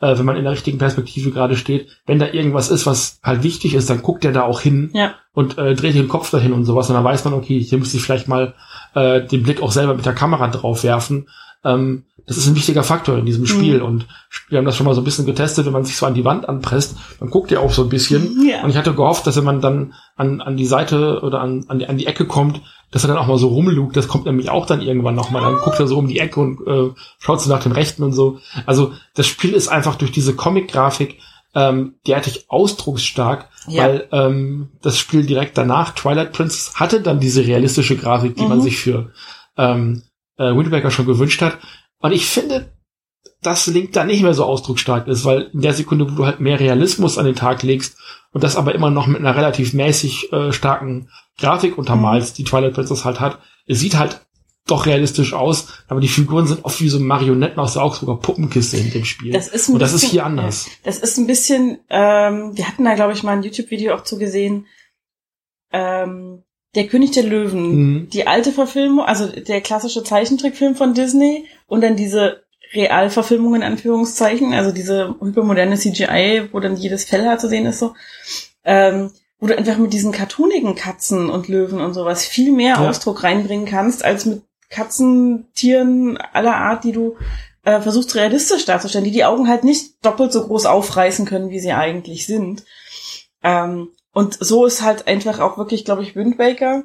Äh, 0.01 0.19
wenn 0.19 0.25
man 0.25 0.37
in 0.37 0.45
der 0.45 0.53
richtigen 0.53 0.79
Perspektive 0.79 1.31
gerade 1.31 1.57
steht. 1.57 1.89
Wenn 2.07 2.19
da 2.19 2.27
irgendwas 2.29 2.71
ist, 2.71 2.87
was 2.87 3.21
halt 3.23 3.43
wichtig 3.43 3.75
ist, 3.75 3.91
dann 3.91 4.03
guckt 4.03 4.25
der 4.25 4.33
da 4.33 4.43
auch 4.43 4.61
hin 4.61 4.91
Ja. 4.95 5.15
und 5.33 5.59
äh, 5.59 5.75
dreht 5.75 5.95
den 5.95 6.09
Kopf 6.09 6.31
dahin 6.31 6.53
und 6.53 6.65
sowas. 6.65 6.89
Und 6.89 6.95
dann 6.95 7.05
weiß 7.05 7.25
man, 7.25 7.35
okay, 7.35 7.61
hier 7.61 7.79
muss 7.79 7.95
ich 7.95 8.03
vielleicht 8.03 8.29
mal 8.29 8.55
äh, 8.95 9.21
den 9.27 9.43
Blick 9.43 9.63
auch 9.63 9.73
selber 9.73 9.95
mit 9.95 10.07
der 10.07 10.15
Kamera 10.15 10.49
drauf 10.49 10.83
werfen. 10.85 11.29
Ähm, 11.65 12.05
das 12.27 12.37
ist 12.37 12.47
ein 12.47 12.55
wichtiger 12.55 12.83
Faktor 12.85 13.19
in 13.19 13.27
diesem 13.27 13.45
Spiel. 13.47 13.79
Mhm. 13.81 13.85
Und 13.85 14.07
wir 14.49 14.59
haben 14.59 14.65
das 14.65 14.77
schon 14.77 14.87
mal 14.87 14.95
so 14.95 15.01
ein 15.01 15.05
bisschen 15.05 15.27
getestet, 15.27 15.67
wenn 15.67 15.73
man 15.73 15.85
sich 15.85 15.97
so 15.97 16.07
an 16.07 16.15
die 16.15 16.25
Wand 16.25 16.49
anpresst, 16.49 16.97
dann 17.19 17.29
guckt 17.31 17.51
er 17.51 17.61
auch 17.61 17.73
so 17.73 17.83
ein 17.83 17.89
bisschen. 17.89 18.47
Ja. 18.49 18.63
Und 18.63 18.71
ich 18.71 18.77
hatte 18.77 18.95
gehofft, 18.95 19.27
dass 19.27 19.37
wenn 19.37 19.45
man 19.45 19.61
dann 19.61 19.95
an, 20.17 20.41
an 20.41 20.57
die 20.57 20.67
Seite 20.67 21.21
oder 21.23 21.41
an, 21.41 21.65
an, 21.69 21.79
die, 21.81 21.89
an 21.89 21.99
die 21.99 22.07
Ecke 22.07 22.27
kommt, 22.27 22.61
dass 22.91 23.05
er 23.05 23.09
dann 23.09 23.19
auch 23.19 23.27
mal 23.27 23.39
so 23.39 23.49
rumlugt. 23.49 23.97
Das 23.97 24.09
kommt 24.09 24.27
nämlich 24.27 24.51
auch 24.51 24.67
dann 24.67 24.81
irgendwann 24.83 25.15
nochmal. 25.15 25.43
Dann 25.43 25.61
guckt 25.61 25.79
er 25.79 25.87
so 25.87 25.97
um 25.99 26.09
die 26.09 26.19
Ecke 26.19 26.41
und 26.41 26.67
äh, 26.67 26.91
schaut 27.19 27.41
so 27.41 27.49
nach 27.51 27.63
dem 27.63 27.73
Rechten 27.73 28.03
und 28.03 28.13
so. 28.13 28.39
Also 28.67 28.93
das 29.15 29.27
Spiel 29.27 29.53
ist 29.53 29.69
einfach 29.69 29.95
durch 29.97 30.11
diese 30.13 30.35
Comic-Grafik 30.35 31.19
ähm, 31.55 31.95
derartig 32.07 32.45
ausdrucksstark, 32.49 33.49
Ja. 33.67 33.83
weil 33.85 34.09
ähm, 34.13 34.71
das 34.83 34.99
Spiel 34.99 35.27
direkt 35.27 35.59
danach, 35.59 35.95
Twilight 35.95 36.33
Princess, 36.33 36.75
hatte 36.77 37.01
dann 37.01 37.21
diese 37.21 37.45
realistische 37.47 37.97
Grafik, 37.97 38.37
die 38.37 38.47
man 38.47 38.59
Mhm. 38.59 38.63
sich 38.63 38.79
für 38.79 39.13
ähm, 39.57 40.03
äh, 40.39 40.45
Waker 40.55 40.91
schon 40.91 41.07
gewünscht 41.07 41.43
hat. 41.43 41.59
Und 41.99 42.13
ich 42.13 42.27
finde, 42.27 42.73
dass 43.43 43.67
Link 43.67 43.93
da 43.93 44.05
nicht 44.05 44.23
mehr 44.23 44.35
so 44.35 44.45
ausdrucksstark 44.45 45.07
ist, 45.09 45.25
weil 45.25 45.51
in 45.53 45.63
der 45.63 45.73
Sekunde, 45.73 46.11
wo 46.11 46.15
du 46.15 46.27
halt 46.27 46.41
mehr 46.41 46.61
Realismus 46.61 47.17
an 47.19 47.25
den 47.27 47.35
Tag 47.37 47.63
legst 47.63 47.97
und 48.33 48.45
das 48.45 48.57
aber 48.57 48.75
immer 48.75 48.91
noch 48.91 49.07
mit 49.07 49.19
einer 49.21 49.35
relativ 49.37 49.73
mäßig 49.73 50.33
äh, 50.33 50.53
starken 50.53 51.09
Grafik 51.39 51.79
untermalst, 51.79 52.37
die 52.39 52.45
Twilight 52.45 52.75
Princess 52.75 53.05
halt 53.05 53.19
hat, 53.21 53.39
es 53.67 53.81
sieht 53.81 53.97
halt 53.99 54.21
doch 54.67 54.85
realistisch 54.87 55.33
aus, 55.33 55.69
aber 55.89 56.01
die 56.01 56.09
Figuren 56.09 56.47
sind 56.47 56.65
oft 56.65 56.81
wie 56.81 56.91
so 56.91 57.01
Marionetten 57.01 57.59
aus 57.59 57.73
der 57.73 57.83
Augsburger 57.83 58.21
Puppenkiste 58.21 58.77
in 58.77 58.91
dem 58.91 59.05
Spiel. 59.07 59.33
Das 59.33 59.49
ist 59.49 59.69
ein 59.69 59.75
und 59.75 59.81
das 59.81 59.95
ist 59.95 60.05
hier 60.05 60.25
anders. 60.27 60.69
Das 60.85 60.99
ist 60.99 61.17
ein 61.17 61.27
bisschen, 61.27 61.79
ähm, 61.89 62.57
wir 62.57 62.69
hatten 62.69 62.85
da, 62.85 62.95
glaube 62.95 63.15
ich, 63.15 63.23
mal 63.23 63.33
ein 63.33 63.43
YouTube-Video 63.43 63.95
auch 63.95 64.05
zu 64.05 64.19
gesehen. 64.19 64.67
Ähm, 65.73 66.43
der 66.75 66.87
König 66.87 67.13
der 67.13 67.25
Löwen, 67.25 67.71
Mhm. 67.75 68.09
die 68.11 68.27
alte 68.27 68.53
Verfilmung, 68.53 69.05
also 69.05 69.27
der 69.27 69.61
klassische 69.61 70.05
Zeichentrickfilm 70.05 70.77
von 70.77 70.95
Disney 70.95 71.47
und 71.67 71.81
dann 71.81 71.97
diese 71.97 72.43
Realverfilmung 72.73 73.57
in 73.57 73.63
Anführungszeichen, 73.63 74.55
also 74.55 74.71
diese 74.73 75.17
hypermoderne 75.21 75.77
CGI, 75.77 76.49
wo 76.53 76.61
dann 76.61 76.77
jedes 76.77 77.05
Fellhaar 77.05 77.39
zu 77.39 77.49
sehen 77.49 77.67
ist 77.67 77.81
so, 77.81 77.95
ähm, 78.65 79.11
wo 79.39 79.47
du 79.47 79.57
einfach 79.57 79.79
mit 79.79 79.93
diesen 79.93 80.13
cartoonigen 80.13 80.75
Katzen 80.75 81.31
und 81.31 81.49
Löwen 81.49 81.81
und 81.81 81.95
sowas 81.95 82.25
viel 82.25 82.53
mehr 82.53 82.77
Ja. 82.77 82.89
Ausdruck 82.89 83.23
reinbringen 83.25 83.67
kannst, 83.67 84.05
als 84.05 84.27
mit 84.27 84.43
Katzen, 84.69 85.49
Tieren 85.55 86.17
aller 86.17 86.57
Art, 86.57 86.85
die 86.85 86.93
du 86.93 87.17
äh, 87.65 87.81
versuchst 87.81 88.15
realistisch 88.15 88.65
darzustellen, 88.65 89.05
die 89.05 89.11
die 89.11 89.25
Augen 89.25 89.49
halt 89.49 89.65
nicht 89.65 90.05
doppelt 90.05 90.33
so 90.33 90.47
groß 90.47 90.67
aufreißen 90.67 91.27
können, 91.27 91.51
wie 91.51 91.61
sie 91.61 91.73
eigentlich 91.73 92.27
sind. 92.27 92.65
Ähm, 93.43 93.89
und 94.13 94.37
so 94.41 94.67
ist 94.67 94.83
halt 94.83 95.07
einfach 95.09 95.41
auch 95.41 95.59
wirklich, 95.59 95.85
glaube 95.85 96.03
ich, 96.03 96.15
Wind 96.17 96.39
Waker. 96.39 96.85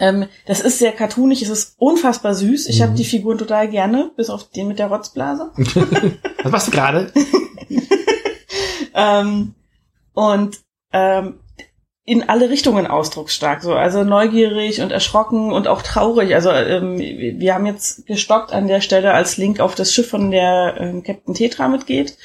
Ähm, 0.00 0.26
das 0.46 0.60
ist 0.60 0.78
sehr 0.78 0.92
cartoonig, 0.92 1.42
es 1.42 1.48
ist 1.48 1.74
unfassbar 1.78 2.34
süß. 2.34 2.66
Ich 2.68 2.78
Mhm. 2.78 2.82
habe 2.84 2.94
die 2.94 3.04
Figuren 3.04 3.38
total 3.38 3.68
gerne, 3.68 4.10
bis 4.16 4.30
auf 4.30 4.50
den 4.50 4.68
mit 4.68 4.78
der 4.78 4.88
Rotzblase. 4.88 5.52
Was 6.42 6.52
machst 6.52 6.66
du 6.68 6.70
gerade? 6.72 7.12
ähm, 8.94 9.54
und 10.14 10.58
ähm, 10.92 11.40
in 12.04 12.28
alle 12.28 12.48
Richtungen 12.50 12.86
ausdrucksstark, 12.86 13.62
so 13.62 13.74
also 13.74 14.04
neugierig 14.04 14.80
und 14.80 14.92
erschrocken 14.92 15.52
und 15.52 15.66
auch 15.66 15.82
traurig. 15.82 16.34
Also 16.34 16.50
ähm, 16.50 16.98
wir 16.98 17.54
haben 17.54 17.66
jetzt 17.66 18.06
gestockt 18.06 18.52
an 18.52 18.68
der 18.68 18.80
Stelle, 18.80 19.12
als 19.12 19.36
Link 19.36 19.58
auf 19.58 19.74
das 19.74 19.92
Schiff 19.92 20.08
von 20.08 20.30
der 20.30 20.76
ähm, 20.78 21.02
Captain 21.02 21.34
Tetra 21.34 21.66
mitgeht 21.68 22.16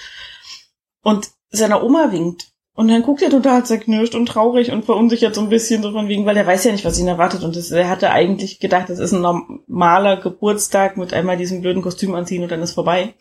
und 1.03 1.29
seiner 1.49 1.83
Oma 1.83 2.11
winkt. 2.11 2.50
Und 2.73 2.87
dann 2.87 3.03
guckt 3.03 3.21
er 3.21 3.29
total 3.29 3.65
zerknirscht 3.65 4.15
und 4.15 4.27
traurig 4.27 4.71
und 4.71 4.85
verunsichert 4.85 5.35
so 5.35 5.41
ein 5.41 5.49
bisschen 5.49 5.83
so 5.83 5.91
von 5.91 6.07
wegen, 6.07 6.25
weil 6.25 6.37
er 6.37 6.47
weiß 6.47 6.63
ja 6.63 6.71
nicht, 6.71 6.85
was 6.85 6.99
ihn 6.99 7.07
erwartet. 7.07 7.43
Und 7.43 7.55
das, 7.55 7.69
er 7.71 7.89
hatte 7.89 8.11
eigentlich 8.11 8.59
gedacht, 8.59 8.89
das 8.89 8.99
ist 8.99 9.11
ein 9.11 9.21
normaler 9.21 10.17
Geburtstag 10.17 10.95
mit 10.95 11.13
einmal 11.13 11.37
diesem 11.37 11.61
blöden 11.61 11.81
Kostüm 11.81 12.15
anziehen 12.15 12.43
und 12.43 12.51
dann 12.51 12.61
ist 12.61 12.73
vorbei. 12.73 13.13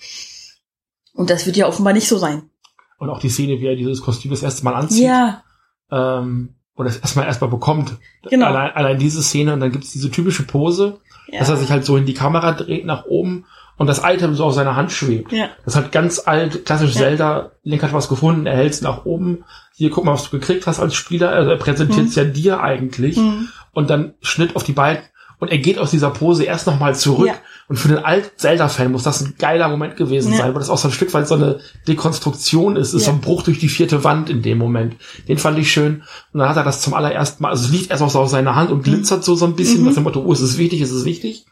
Und 1.15 1.31
das 1.31 1.47
wird 1.47 1.57
ja 1.57 1.67
offenbar 1.67 1.93
nicht 1.93 2.09
so 2.09 2.17
sein. 2.17 2.51
Und 2.99 3.11
auch 3.11 3.19
die 3.19 3.29
Szene, 3.29 3.61
wie 3.61 3.67
er 3.67 3.77
dieses 3.77 4.03
Kostüm 4.03 4.31
das 4.31 4.43
erste 4.43 4.65
Mal 4.65 4.75
anzieht. 4.75 5.05
Ja, 5.05 5.43
ähm, 5.91 6.55
oder 6.77 6.89
es 6.89 6.99
erstmal 6.99 7.27
erstmal 7.27 7.51
bekommt. 7.51 7.99
Genau. 8.29 8.47
Allein, 8.47 8.71
allein 8.73 8.99
diese 8.99 9.23
Szene 9.23 9.53
und 9.53 9.61
dann 9.61 9.73
gibt's 9.73 9.93
diese 9.93 10.11
typische 10.11 10.45
Pose, 10.45 11.01
ja. 11.29 11.41
dass 11.41 11.51
er 11.51 11.57
sich 11.57 11.71
halt 11.71 11.85
so 11.85 11.97
in 11.97 12.07
die 12.07 12.15
Kamera 12.15 12.53
dreht 12.53 12.87
nach 12.87 13.05
oben 13.05 13.47
und 13.81 13.87
das 13.87 14.03
Item 14.05 14.35
so 14.35 14.45
auf 14.45 14.53
seiner 14.53 14.77
Hand 14.77 14.93
schwebt. 14.93 15.33
ja. 15.33 15.49
Das 15.65 15.73
ist 15.75 15.81
halt 15.81 15.91
ganz 15.91 16.21
alt, 16.27 16.67
klassisch 16.67 16.93
Ja. 16.95 17.01
Zelda. 17.01 17.53
Link 17.65 17.83
hat 17.83 17.95
was 17.95 18.11
gefunden, 18.11 18.45
er 18.47 18.55
hält's 18.57 18.83
nach 18.83 19.07
oben. 19.07 19.45
Hier, 19.75 19.89
guck 19.89 20.05
mal, 20.05 20.13
was 20.13 20.25
du 20.25 20.39
gekriegt 20.39 20.67
hast 20.67 20.81
als 20.81 20.95
Spieler. 20.95 21.31
Also 21.31 21.51
er 21.51 21.57
präsentiert's 21.57 22.15
ja 22.15 22.25
dir 22.25 22.61
eigentlich. 22.61 23.17
Hm. 23.17 23.49
Und 23.73 23.89
dann 23.89 24.13
Schnitt 24.21 24.55
auf 24.55 24.65
die 24.65 24.73
beiden. 24.73 25.03
Und 25.39 25.51
er 25.51 25.57
geht 25.57 25.79
aus 25.79 25.91
dieser 25.91 26.11
Pose 26.11 26.45
erst 26.45 26.67
nochmal 26.67 26.95
zurück. 26.95 27.29
Ja. 27.29 27.35
Und 27.69 27.79
für 27.79 27.89
den 27.89 28.05
alten 28.05 28.29
Zelda-Fan 28.37 28.93
muss 28.93 29.05
das 29.05 29.23
ein 29.23 29.37
geiler 29.39 29.71
Moment 29.71 29.97
gewesen 29.97 30.33
Ja. 30.33 30.39
sein, 30.41 30.53
weil 30.53 30.59
das 30.61 30.69
auch 30.69 30.77
so 30.77 30.89
ein 30.89 30.93
Stück 30.93 31.15
weit 31.15 31.27
so 31.27 31.37
eine 31.37 31.61
Dekonstruktion 31.89 32.77
ist. 32.77 32.89
Es 32.89 32.95
ist 32.95 33.07
Ja. 33.07 33.13
so 33.13 33.17
ein 33.17 33.21
Bruch 33.23 33.43
durch 33.45 33.59
die 33.59 33.69
vierte 33.71 34.05
Wand 34.05 34.29
in 34.29 34.43
dem 34.43 34.59
Moment. 34.59 34.97
Den 35.29 35.39
fand 35.39 35.59
ich 35.59 35.73
schön. 35.73 36.03
Und 36.35 36.41
dann 36.41 36.49
hat 36.51 36.57
er 36.59 36.65
das 36.65 36.83
zum 36.83 36.93
allerersten 36.93 37.43
Mal, 37.43 37.49
also 37.51 37.65
es 37.65 37.73
liegt 37.73 37.91
erst 37.91 38.03
auch 38.03 38.11
so 38.11 38.21
auf 38.21 38.29
seiner 38.29 38.55
Hand 38.55 38.71
und 38.71 38.83
glitzert 38.85 39.25
so, 39.25 39.35
so 39.35 39.47
ein 39.47 39.55
bisschen, 39.57 39.81
Mhm. 39.81 39.87
nach 39.87 39.95
dem 39.95 40.03
Motto, 40.03 40.21
oh, 40.23 40.33
es 40.33 40.43
ist 40.43 40.59
wichtig, 40.59 40.83
es 40.83 40.91
ist 40.91 41.05
wichtig. 41.07 41.47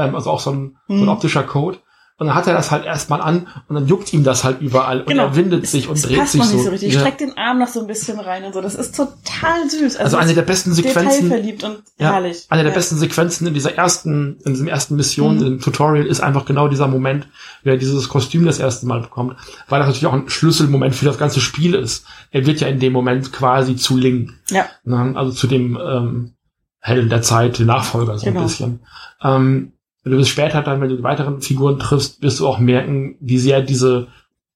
Ähm, 0.00 0.14
also 0.14 0.30
auch 0.30 0.40
so 0.40 0.50
ein, 0.50 0.76
so 0.88 0.94
ein 0.94 1.02
Mhm. 1.02 1.08
optischer 1.08 1.42
Code. 1.42 1.78
Und 2.18 2.26
dann 2.26 2.34
hat 2.36 2.46
er 2.46 2.52
das 2.52 2.70
halt 2.70 2.84
erstmal 2.84 3.22
an 3.22 3.46
und 3.66 3.74
dann 3.76 3.86
juckt 3.86 4.12
ihm 4.12 4.24
das 4.24 4.44
halt 4.44 4.60
überall 4.60 5.00
und 5.00 5.06
Genau. 5.06 5.22
er 5.28 5.36
windet 5.36 5.66
sich 5.66 5.88
und 5.88 5.94
Es 5.96 6.02
dreht 6.02 6.18
passt 6.18 6.32
sich 6.32 6.40
noch 6.42 6.48
so. 6.48 6.54
nicht 6.56 6.64
so 6.66 6.70
richtig. 6.70 6.92
Ja. 6.92 7.00
Streckt 7.00 7.22
den 7.22 7.38
Arm 7.38 7.58
noch 7.58 7.68
so 7.68 7.80
ein 7.80 7.86
bisschen 7.86 8.20
rein 8.20 8.44
und 8.44 8.52
so. 8.52 8.60
Das 8.60 8.74
ist 8.74 8.94
total 8.94 9.70
süß. 9.70 9.96
Also 9.96 10.18
eine 10.18 10.34
der 10.34 10.42
besten 10.42 10.74
Sequenzen. 10.74 11.30
Detailverliebt 11.30 11.64
und 11.64 11.78
Ja, 11.98 12.12
herrlich. 12.12 12.44
Eine 12.50 12.62
der 12.64 12.72
ja. 12.72 12.76
besten 12.76 12.98
Sequenzen 12.98 13.46
in 13.46 13.54
dieser 13.54 13.74
ersten, 13.74 14.36
in 14.44 14.52
diesem 14.52 14.68
ersten 14.68 14.96
Mission, 14.96 15.38
Mhm. 15.38 15.46
im 15.46 15.60
Tutorial, 15.62 16.04
ist 16.04 16.20
einfach 16.20 16.44
genau 16.44 16.68
dieser 16.68 16.88
Moment, 16.88 17.26
wie 17.62 17.70
er 17.70 17.78
dieses 17.78 18.10
Kostüm 18.10 18.44
das 18.44 18.58
erste 18.58 18.84
Mal 18.86 19.00
bekommt, 19.00 19.36
weil 19.70 19.78
das 19.78 19.88
natürlich 19.88 20.06
auch 20.06 20.12
ein 20.12 20.28
Schlüsselmoment 20.28 20.94
für 20.94 21.06
das 21.06 21.16
ganze 21.16 21.40
Spiel 21.40 21.74
ist. 21.74 22.04
Er 22.32 22.44
wird 22.44 22.60
ja 22.60 22.68
in 22.68 22.80
dem 22.80 22.92
Moment 22.92 23.32
quasi 23.32 23.76
zu 23.76 23.96
Link, 23.96 24.30
Ja, 24.50 24.66
ne? 24.84 25.14
also 25.16 25.32
zu 25.32 25.46
dem 25.46 25.78
ähm, 25.82 26.34
Helden 26.80 27.08
der 27.08 27.22
Zeit, 27.22 27.58
den 27.58 27.66
Nachfolger 27.68 28.18
so 28.18 28.26
Genau. 28.26 28.40
ein 28.40 28.46
bisschen. 28.46 28.80
Ähm, 29.22 29.72
wenn 30.02 30.12
du 30.12 30.18
bis 30.18 30.28
später 30.28 30.62
dann, 30.62 30.80
wenn 30.80 30.88
du 30.88 30.96
die 30.96 31.02
weiteren 31.02 31.40
Figuren 31.42 31.78
triffst, 31.78 32.22
wirst 32.22 32.40
du 32.40 32.46
auch 32.46 32.58
merken, 32.58 33.16
wie 33.20 33.38
sehr 33.38 33.62
diese 33.62 34.08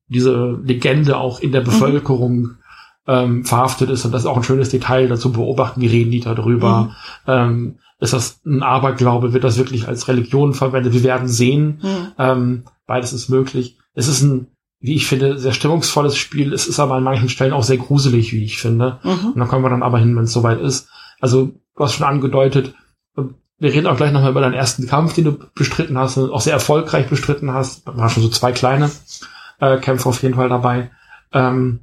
diese 0.08 0.60
Legende 0.62 1.16
auch 1.16 1.40
in 1.40 1.52
der 1.52 1.62
Mhm. 1.62 1.66
Bevölkerung 1.66 2.50
ähm, 3.06 3.44
verhaftet 3.44 3.90
ist 3.90 4.04
und 4.04 4.12
das 4.12 4.22
ist 4.22 4.26
auch 4.26 4.36
ein 4.36 4.42
schönes 4.42 4.68
Detail 4.68 5.08
dazu 5.08 5.32
beobachten, 5.32 5.80
wie 5.80 5.86
reden 5.86 6.10
die 6.10 6.20
da 6.20 6.34
drüber. 6.34 6.82
Mhm. 6.82 6.90
Ähm, 7.26 7.74
ist 8.00 8.12
das 8.12 8.40
ein 8.44 8.62
Aberglaube? 8.62 9.32
Wird 9.32 9.44
das 9.44 9.56
wirklich 9.56 9.88
als 9.88 10.08
Religion 10.08 10.52
verwendet? 10.52 10.92
Wir 10.92 11.04
werden 11.04 11.28
sehen. 11.28 11.78
Hm. 11.80 12.06
Ähm, 12.18 12.62
beides 12.86 13.12
ist 13.12 13.28
möglich. 13.30 13.78
Es 13.94 14.08
ist 14.08 14.20
ein, 14.20 14.48
wie 14.80 14.94
ich 14.94 15.06
finde, 15.06 15.38
sehr 15.38 15.52
stimmungsvolles 15.52 16.16
Spiel. 16.16 16.52
Es 16.52 16.66
ist 16.66 16.80
aber 16.80 16.96
an 16.96 17.04
manchen 17.04 17.28
Stellen 17.28 17.52
auch 17.52 17.62
sehr 17.62 17.78
gruselig, 17.78 18.32
wie 18.32 18.44
ich 18.44 18.58
finde. 18.58 18.98
Mhm. 19.04 19.32
Und 19.32 19.38
da 19.38 19.46
kommen 19.46 19.64
wir 19.64 19.70
dann 19.70 19.82
aber 19.82 19.98
hin, 19.98 20.14
wenn 20.16 20.24
es 20.24 20.32
soweit 20.32 20.60
ist. 20.60 20.88
Also, 21.20 21.52
du 21.76 21.84
hast 21.84 21.94
schon 21.94 22.06
angedeutet, 22.06 22.74
wir 23.64 23.72
reden 23.72 23.86
auch 23.86 23.96
gleich 23.96 24.12
nochmal 24.12 24.30
über 24.30 24.42
deinen 24.42 24.54
ersten 24.54 24.86
Kampf, 24.86 25.14
den 25.14 25.24
du 25.24 25.38
bestritten 25.54 25.96
hast 25.98 26.18
und 26.18 26.30
auch 26.30 26.40
sehr 26.42 26.52
erfolgreich 26.52 27.08
bestritten 27.08 27.52
hast. 27.52 27.86
Da 27.88 27.96
waren 27.96 28.10
schon 28.10 28.22
so 28.22 28.28
zwei 28.28 28.52
kleine 28.52 28.90
äh, 29.58 29.78
Kämpfe 29.78 30.08
auf 30.08 30.22
jeden 30.22 30.34
Fall 30.34 30.48
dabei. 30.50 30.90
Ähm, 31.32 31.80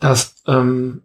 dass 0.00 0.36
ähm, 0.46 1.02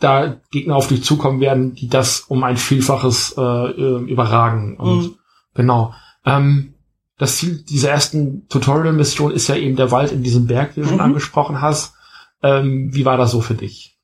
da 0.00 0.36
Gegner 0.50 0.76
auf 0.76 0.88
dich 0.88 1.02
zukommen 1.04 1.40
werden, 1.40 1.74
die 1.74 1.88
das 1.88 2.20
um 2.20 2.42
ein 2.44 2.56
Vielfaches 2.56 3.34
äh, 3.36 3.40
äh, 3.42 4.02
überragen. 4.10 4.76
Und 4.76 5.02
Mhm. 5.02 5.14
genau. 5.54 5.94
Ähm, 6.24 6.74
das 7.18 7.36
Ziel 7.36 7.64
dieser 7.68 7.90
ersten 7.90 8.46
Tutorial-Mission 8.48 9.32
ist 9.32 9.48
ja 9.48 9.56
eben 9.56 9.76
der 9.76 9.90
Wald 9.90 10.12
in 10.12 10.22
diesem 10.22 10.46
Berg, 10.46 10.74
den 10.74 10.82
du 10.84 10.88
schon 10.88 10.98
Mhm. 10.98 11.04
angesprochen 11.04 11.60
hast. 11.60 11.94
Ähm, 12.42 12.90
wie 12.94 13.04
war 13.04 13.16
das 13.16 13.30
so 13.32 13.40
für 13.40 13.54
dich? 13.54 13.96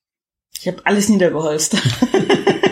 Ich 0.61 0.67
habe 0.69 0.79
alles 0.85 1.09
niedergeholzt. 1.09 1.77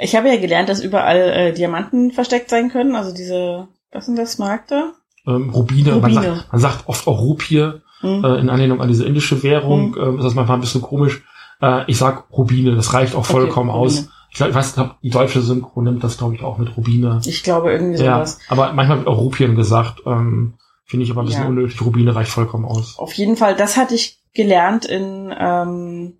ich 0.00 0.14
habe 0.16 0.28
ja 0.28 0.36
gelernt, 0.40 0.68
dass 0.68 0.80
überall 0.80 1.16
äh, 1.18 1.52
Diamanten 1.52 2.10
versteckt 2.12 2.50
sein 2.50 2.70
können. 2.70 2.94
Also 2.96 3.14
diese, 3.14 3.68
was 3.92 4.06
sind 4.06 4.16
das, 4.18 4.38
Markte? 4.38 4.92
Ähm, 5.26 5.50
Rubine, 5.50 5.94
Rubine. 5.94 6.14
Man, 6.14 6.24
sagt, 6.24 6.52
man 6.52 6.60
sagt 6.60 6.88
oft 6.88 7.06
auch 7.06 7.20
Rupie, 7.20 7.72
Hm. 8.00 8.24
äh, 8.24 8.36
in 8.38 8.48
Anlehnung 8.48 8.80
an 8.80 8.86
diese 8.88 9.04
indische 9.04 9.42
Währung. 9.42 9.90
Mhm. 9.90 9.96
Ähm, 10.00 10.18
ist 10.18 10.24
das 10.24 10.34
manchmal 10.34 10.56
ein 10.58 10.60
bisschen 10.60 10.82
komisch. 10.82 11.22
Äh, 11.60 11.82
ich 11.90 11.98
sag 11.98 12.26
Rubine, 12.30 12.76
das 12.76 12.94
reicht 12.94 13.16
auch 13.16 13.24
vollkommen 13.26 13.70
Okay, 13.70 13.78
aus. 13.78 14.08
Ich, 14.30 14.36
glaub, 14.36 14.50
ich 14.50 14.54
weiß, 14.54 14.74
glaub, 14.74 15.00
die 15.00 15.10
deutsche 15.10 15.40
Synchro 15.40 15.82
nimmt 15.82 16.04
das, 16.04 16.16
glaube 16.16 16.36
ich, 16.36 16.42
auch 16.44 16.58
mit 16.58 16.76
Rubine. 16.76 17.20
Ich 17.26 17.42
glaube 17.42 17.72
irgendwie 17.72 17.98
Ja, 18.00 18.18
sowas. 18.24 18.38
aber 18.48 18.72
manchmal 18.72 18.98
wird 18.98 19.08
auch 19.08 19.18
Rupien 19.18 19.56
gesagt. 19.56 20.02
Ähm, 20.06 20.54
Finde 20.84 21.04
ich 21.04 21.10
aber 21.10 21.22
ein 21.22 21.26
bisschen 21.26 21.42
Ja. 21.42 21.48
unnötig. 21.48 21.80
Rubine 21.84 22.14
reicht 22.14 22.30
vollkommen 22.30 22.64
aus. 22.64 22.98
Auf 22.98 23.12
jeden 23.14 23.36
Fall, 23.36 23.56
das 23.56 23.76
hatte 23.76 23.94
ich 23.96 24.20
gelernt 24.32 24.84
in 24.84 25.34
ähm, 25.36 26.18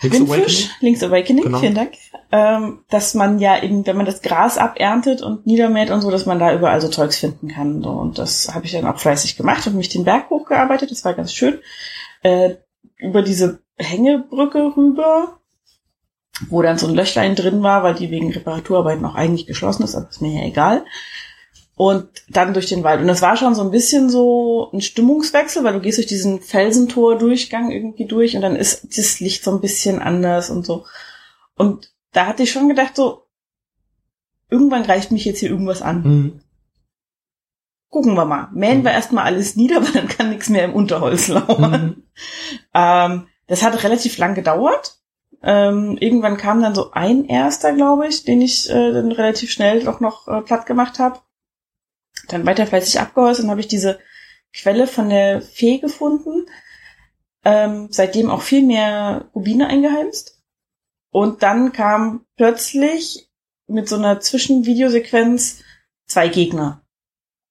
Link's 0.00 0.18
Windfish, 0.30 0.70
Link's 0.80 1.02
Awakening, 1.02 1.44
Genau. 1.44 1.58
vielen 1.58 1.74
Dank. 1.74 1.92
Ähm, 2.30 2.84
dass 2.88 3.14
man 3.14 3.38
ja 3.38 3.60
eben, 3.62 3.84
wenn 3.86 3.96
man 3.96 4.06
das 4.06 4.22
Gras 4.22 4.58
aberntet 4.58 5.22
und 5.22 5.46
niedermäht 5.46 5.90
und 5.90 6.02
so, 6.02 6.10
dass 6.10 6.26
man 6.26 6.38
da 6.38 6.54
überall 6.54 6.80
so 6.80 6.88
Zeugs 6.88 7.18
finden 7.18 7.48
kann. 7.48 7.82
So. 7.82 7.90
Und 7.90 8.18
das 8.18 8.54
habe 8.54 8.66
ich 8.66 8.72
dann 8.72 8.86
auch 8.86 8.98
fleißig 8.98 9.36
gemacht 9.36 9.66
und 9.66 9.76
mich 9.76 9.88
den 9.88 10.04
Berg 10.04 10.30
hochgearbeitet. 10.30 10.90
Das 10.90 11.04
war 11.04 11.14
ganz 11.14 11.32
schön. 11.32 11.58
Äh, 12.22 12.56
über 12.96 13.22
diese 13.22 13.60
Hängebrücke 13.76 14.72
rüber, 14.76 15.38
wo 16.48 16.62
dann 16.62 16.78
so 16.78 16.86
ein 16.86 16.94
Löchlein 16.94 17.34
drin 17.34 17.62
war, 17.62 17.82
weil 17.82 17.94
die 17.94 18.10
wegen 18.10 18.32
Reparaturarbeiten 18.32 19.04
auch 19.04 19.14
eigentlich 19.14 19.46
geschlossen 19.46 19.82
ist, 19.82 19.94
aber 19.96 20.08
ist 20.08 20.22
mir 20.22 20.40
ja 20.40 20.46
egal. 20.46 20.84
Und 21.78 22.08
dann 22.28 22.54
durch 22.54 22.66
den 22.66 22.82
Wald. 22.82 23.00
Und 23.00 23.06
das 23.06 23.22
war 23.22 23.36
schon 23.36 23.54
so 23.54 23.62
ein 23.62 23.70
bisschen 23.70 24.10
so 24.10 24.68
ein 24.72 24.80
Stimmungswechsel, 24.80 25.62
weil 25.62 25.74
du 25.74 25.80
gehst 25.80 25.98
durch 25.98 26.08
diesen 26.08 26.40
Felsentor-Durchgang 26.40 27.70
irgendwie 27.70 28.06
durch 28.06 28.34
und 28.34 28.42
dann 28.42 28.56
ist 28.56 28.98
das 28.98 29.20
Licht 29.20 29.44
so 29.44 29.52
ein 29.52 29.60
bisschen 29.60 30.02
anders 30.02 30.50
und 30.50 30.66
so. 30.66 30.86
Und 31.54 31.92
da 32.10 32.26
hatte 32.26 32.42
ich 32.42 32.50
schon 32.50 32.68
gedacht, 32.68 32.96
so, 32.96 33.28
irgendwann 34.50 34.82
greift 34.82 35.12
mich 35.12 35.24
jetzt 35.24 35.38
hier 35.38 35.50
irgendwas 35.50 35.80
an. 35.80 36.02
Mhm. 36.02 36.40
Gucken 37.90 38.14
wir 38.14 38.24
mal. 38.24 38.48
Mähen 38.52 38.82
wir 38.82 38.90
erstmal 38.90 39.26
alles 39.26 39.54
nieder, 39.54 39.76
weil 39.84 39.92
dann 39.92 40.08
kann 40.08 40.30
nichts 40.30 40.48
mehr 40.48 40.64
im 40.64 40.74
Unterholz 40.74 41.28
lauern. 41.28 41.82
Mhm. 41.82 42.02
Ähm, 42.74 43.28
das 43.46 43.62
hat 43.62 43.84
relativ 43.84 44.18
lang 44.18 44.34
gedauert. 44.34 44.98
Ähm, 45.44 45.96
irgendwann 46.00 46.38
kam 46.38 46.60
dann 46.60 46.74
so 46.74 46.90
ein 46.90 47.24
erster, 47.26 47.72
glaube 47.72 48.08
ich, 48.08 48.24
den 48.24 48.40
ich 48.40 48.68
äh, 48.68 48.92
dann 48.92 49.12
relativ 49.12 49.52
schnell 49.52 49.84
doch 49.84 50.00
noch 50.00 50.26
äh, 50.26 50.40
platt 50.40 50.66
gemacht 50.66 50.98
habe. 50.98 51.20
Dann 52.28 52.46
weiter 52.46 52.66
fleißig 52.66 53.00
abgeholzt 53.00 53.40
und 53.40 53.50
habe 53.50 53.60
ich 53.60 53.68
diese 53.68 53.98
Quelle 54.52 54.86
von 54.86 55.08
der 55.08 55.42
Fee 55.42 55.78
gefunden. 55.78 56.46
Ähm, 57.44 57.88
seitdem 57.90 58.30
auch 58.30 58.42
viel 58.42 58.62
mehr 58.62 59.30
Rubine 59.34 59.68
eingeheimst. 59.68 60.42
Und 61.10 61.42
dann 61.42 61.72
kam 61.72 62.26
plötzlich 62.36 63.30
mit 63.66 63.88
so 63.88 63.96
einer 63.96 64.20
Zwischenvideosequenz 64.20 65.62
zwei 66.06 66.28
Gegner. 66.28 66.82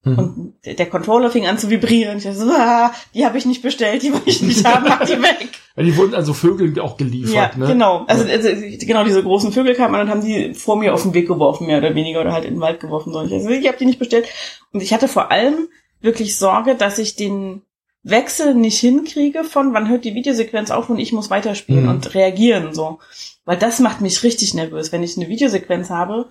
Mhm. 0.04 0.18
Und 0.18 0.54
der 0.64 0.86
Controller 0.86 1.30
fing 1.30 1.46
an 1.46 1.58
zu 1.58 1.70
vibrieren. 1.70 2.18
Ich 2.18 2.24
dachte 2.24 2.38
so, 2.38 2.50
ah, 2.52 2.92
die 3.14 3.24
habe 3.26 3.36
ich 3.38 3.46
nicht 3.46 3.62
bestellt, 3.62 4.02
die 4.02 4.12
wollte 4.12 4.30
ich 4.30 4.42
nicht 4.42 4.64
haben, 4.64 4.84
mach 4.88 5.04
die 5.04 5.20
weg. 5.20 5.48
Ja, 5.76 5.84
die 5.84 5.96
wurden 5.96 6.16
also 6.16 6.34
Vögeln 6.34 6.76
auch 6.80 6.96
geliefert, 6.96 7.52
Ja, 7.54 7.56
ne? 7.56 7.66
genau. 7.68 8.04
Also, 8.08 8.24
also 8.28 8.48
genau 8.80 9.04
diese 9.04 9.22
großen 9.22 9.52
Vögel 9.52 9.76
kamen 9.76 9.94
an 9.94 10.00
und 10.00 10.08
haben 10.10 10.24
die 10.24 10.52
vor 10.54 10.76
mir 10.76 10.92
auf 10.92 11.02
den 11.02 11.14
Weg 11.14 11.28
geworfen, 11.28 11.68
mehr 11.68 11.78
oder 11.78 11.94
weniger, 11.94 12.20
oder 12.20 12.32
halt 12.32 12.44
in 12.44 12.54
den 12.54 12.60
Wald 12.60 12.80
geworfen. 12.80 13.12
So. 13.12 13.22
Ich, 13.22 13.32
also, 13.32 13.48
ich 13.50 13.64
habe 13.68 13.78
die 13.78 13.86
nicht 13.86 14.00
bestellt. 14.00 14.26
Und 14.72 14.82
ich 14.82 14.92
hatte 14.92 15.06
vor 15.06 15.30
allem 15.30 15.68
wirklich 16.00 16.36
Sorge, 16.36 16.74
dass 16.74 16.98
ich 16.98 17.14
den 17.14 17.62
Wechsel 18.02 18.54
nicht 18.54 18.80
hinkriege 18.80 19.44
von 19.44 19.72
wann 19.72 19.88
hört 19.88 20.04
die 20.04 20.14
Videosequenz 20.16 20.72
auf 20.72 20.90
und 20.90 20.98
ich 20.98 21.12
muss 21.12 21.30
weiterspielen 21.30 21.84
Mhm. 21.84 21.90
und 21.90 22.14
reagieren 22.14 22.74
so. 22.74 22.98
Weil 23.44 23.56
das 23.56 23.78
macht 23.78 24.00
mich 24.00 24.24
richtig 24.24 24.54
nervös, 24.54 24.90
wenn 24.90 25.04
ich 25.04 25.16
eine 25.16 25.28
Videosequenz 25.28 25.90
habe 25.90 26.28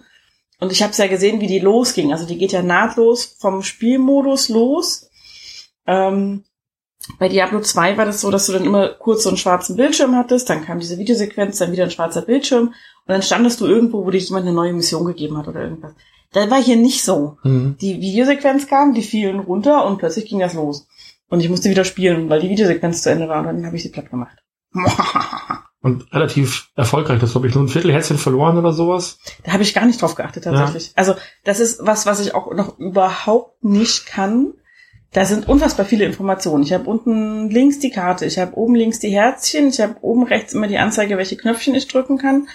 und 0.60 0.72
ich 0.72 0.82
habe 0.82 0.92
es 0.92 0.98
ja 0.98 1.08
gesehen, 1.08 1.40
wie 1.40 1.48
die 1.48 1.60
losging. 1.60 2.12
Also 2.12 2.26
die 2.26 2.38
geht 2.38 2.52
ja 2.52 2.64
nahtlos 2.64 3.38
vom 3.40 3.62
Spielmodus 3.62 4.50
los. 4.50 5.10
Ähm, 5.86 6.44
bei 7.20 7.30
Diablo 7.30 7.62
2 7.62 7.98
war 7.98 8.06
das 8.06 8.22
so, 8.22 8.32
dass 8.32 8.48
du 8.48 8.54
dann 8.54 8.66
immer 8.66 8.90
kurz 8.90 9.24
so 9.24 9.30
einen 9.30 9.38
schwarzen 9.38 9.76
Bildschirm 9.76 10.16
hattest, 10.16 10.50
dann 10.50 10.66
kam 10.66 10.80
diese 10.80 10.98
Videosequenz, 10.98 11.58
dann 11.58 11.72
wieder 11.72 11.86
ein 11.86 11.92
schwarzer 11.92 12.22
Bildschirm 12.22 12.68
und 12.68 12.74
dann 13.06 13.22
standest 13.22 13.62
du 13.62 13.66
irgendwo, 13.66 14.06
wo 14.06 14.12
dir 14.12 14.18
jemand 14.18 14.46
eine 14.46 14.56
neue 14.56 14.74
Mission 14.74 15.06
gegeben 15.06 15.38
hat 15.38 15.48
oder 15.48 15.62
irgendwas. 15.62 15.94
Das 16.34 16.50
war 16.50 16.62
hier 16.62 16.76
nicht 16.76 17.04
so. 17.04 17.38
Mhm. 17.44 17.78
Die 17.80 18.02
Videosequenz 18.02 18.68
kam, 18.68 18.94
die 18.94 19.04
fielen 19.04 19.40
runter 19.40 19.86
und 19.86 20.00
plötzlich 20.00 20.26
ging 20.26 20.40
das 20.40 20.54
los. 20.54 20.88
Und 21.30 21.40
ich 21.40 21.50
musste 21.50 21.70
wieder 21.70 21.86
spielen, 21.86 22.30
weil 22.30 22.42
die 22.42 22.50
Videosequenz 22.50 23.02
zu 23.02 23.10
Ende 23.10 23.30
war 23.30 23.40
und 23.40 23.46
dann 23.46 23.66
habe 23.66 23.76
ich 23.76 23.84
sie 23.84 23.90
platt 23.90 24.10
gemacht. 24.10 24.38
Und 25.88 26.14
relativ 26.14 26.70
erfolgreich. 26.76 27.20
Das 27.22 27.32
glaube 27.32 27.48
ich 27.48 27.56
nur 27.56 27.64
ein 27.64 27.70
Viertelherzchen 27.70 28.18
verloren 28.18 28.58
oder 28.58 28.74
sowas. 28.74 29.20
Da 29.44 29.54
habe 29.54 29.64
ich 29.64 29.74
gar 29.74 29.86
nicht 29.86 30.02
drauf 30.02 30.16
geachtet 30.16 30.44
tatsächlich. 30.44 30.92
Also 30.96 31.16
das 31.46 31.60
ist 31.62 31.80
was, 31.82 32.06
was 32.06 32.20
ich 32.20 32.36
auch 32.36 32.54
noch 32.54 32.78
überhaupt 32.78 33.64
nicht 33.64 34.06
kann. 34.06 34.54
Da 35.14 35.24
sind 35.24 35.48
unfassbar 35.48 35.86
viele 35.86 36.04
Informationen. 36.04 36.64
Ich 36.64 36.74
habe 36.74 36.84
unten 36.90 37.50
links 37.50 37.80
die 37.80 37.90
Karte, 37.90 38.26
ich 38.26 38.38
habe 38.38 38.56
oben 38.58 38.76
links 38.76 39.00
die 39.00 39.10
Herzchen, 39.10 39.70
ich 39.70 39.80
habe 39.80 39.96
oben 40.02 40.24
rechts 40.24 40.52
immer 40.54 40.68
die 40.68 40.78
Anzeige, 40.78 41.16
welche 41.18 41.38
Knöpfchen 41.38 41.74
ich 41.76 41.88
drücken 41.88 42.18
kann. 42.18 42.50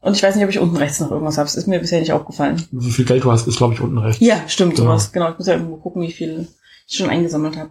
Und 0.00 0.16
ich 0.16 0.22
weiß 0.22 0.34
nicht, 0.34 0.44
ob 0.44 0.50
ich 0.50 0.58
unten 0.58 0.76
rechts 0.76 0.98
noch 0.98 1.12
irgendwas 1.12 1.38
habe. 1.38 1.46
Das 1.46 1.54
ist 1.54 1.68
mir 1.68 1.78
bisher 1.78 2.00
nicht 2.00 2.12
aufgefallen. 2.12 2.60
Wie 2.72 2.90
viel 2.90 3.04
Geld 3.04 3.22
du 3.22 3.30
hast, 3.30 3.46
ist 3.46 3.58
glaube 3.58 3.74
ich 3.74 3.80
unten 3.80 3.98
rechts. 3.98 4.20
Ja, 4.20 4.42
stimmt, 4.48 4.74
Genau. 4.74 4.88
sowas. 4.88 5.12
Genau, 5.12 5.30
ich 5.30 5.38
muss 5.38 5.46
ja 5.46 5.54
irgendwo 5.54 5.76
gucken, 5.76 6.02
wie 6.02 6.12
viel 6.12 6.48
ich 6.86 6.96
schon 6.98 7.10
eingesammelt 7.10 7.56
habe. 7.56 7.70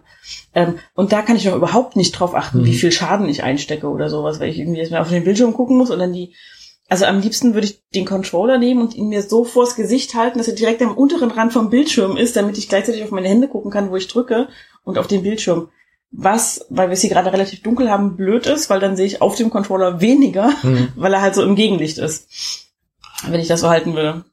Ähm, 0.54 0.78
und 0.94 1.12
da 1.12 1.22
kann 1.22 1.36
ich 1.36 1.44
noch 1.44 1.54
überhaupt 1.54 1.96
nicht 1.96 2.12
drauf 2.12 2.34
achten, 2.34 2.60
Mhm. 2.60 2.64
wie 2.66 2.74
viel 2.78 2.92
Schaden 2.92 3.28
ich 3.28 3.42
einstecke 3.42 3.88
oder 3.88 4.08
sowas, 4.10 4.40
weil 4.40 4.48
ich 4.50 4.58
irgendwie 4.58 4.80
jetzt 4.80 4.90
mal 4.90 5.00
auf 5.00 5.08
den 5.10 5.24
Bildschirm 5.24 5.54
gucken 5.54 5.76
muss 5.76 5.90
und 5.90 5.98
dann 5.98 6.12
die. 6.12 6.34
Also 6.88 7.06
am 7.06 7.20
liebsten 7.20 7.54
würde 7.54 7.66
ich 7.66 7.80
den 7.94 8.04
Controller 8.04 8.58
nehmen 8.58 8.82
und 8.82 8.94
ihn 8.94 9.08
mir 9.08 9.22
so 9.22 9.44
vors 9.44 9.74
Gesicht 9.74 10.14
halten, 10.14 10.36
dass 10.38 10.48
er 10.48 10.54
direkt 10.54 10.82
am 10.82 10.94
unteren 10.96 11.30
Rand 11.30 11.52
vom 11.52 11.70
Bildschirm 11.70 12.16
ist, 12.18 12.36
damit 12.36 12.58
ich 12.58 12.68
gleichzeitig 12.68 13.02
auf 13.02 13.10
meine 13.10 13.28
Hände 13.28 13.48
gucken 13.48 13.70
kann, 13.70 13.90
wo 13.90 13.96
ich 13.96 14.06
drücke 14.06 14.48
und 14.84 14.98
auf 14.98 15.06
den 15.06 15.22
Bildschirm. 15.22 15.68
Was, 16.10 16.66
weil 16.68 16.88
wir 16.88 16.92
es 16.92 17.00
hier 17.00 17.10
gerade 17.10 17.32
relativ 17.32 17.62
dunkel 17.62 17.90
haben, 17.90 18.16
blöd 18.16 18.46
ist, 18.46 18.68
weil 18.70 18.80
dann 18.80 18.96
sehe 18.96 19.06
ich 19.06 19.22
auf 19.22 19.34
dem 19.34 19.50
Controller 19.50 20.00
weniger, 20.00 20.52
Mhm. 20.62 20.88
weil 20.96 21.12
er 21.14 21.22
halt 21.22 21.34
so 21.34 21.42
im 21.42 21.56
Gegenlicht 21.56 21.98
ist. 21.98 22.28
Wenn 23.26 23.40
ich 23.40 23.48
das 23.48 23.60
so 23.62 23.68
halten 23.70 23.94
würde. 23.96 24.24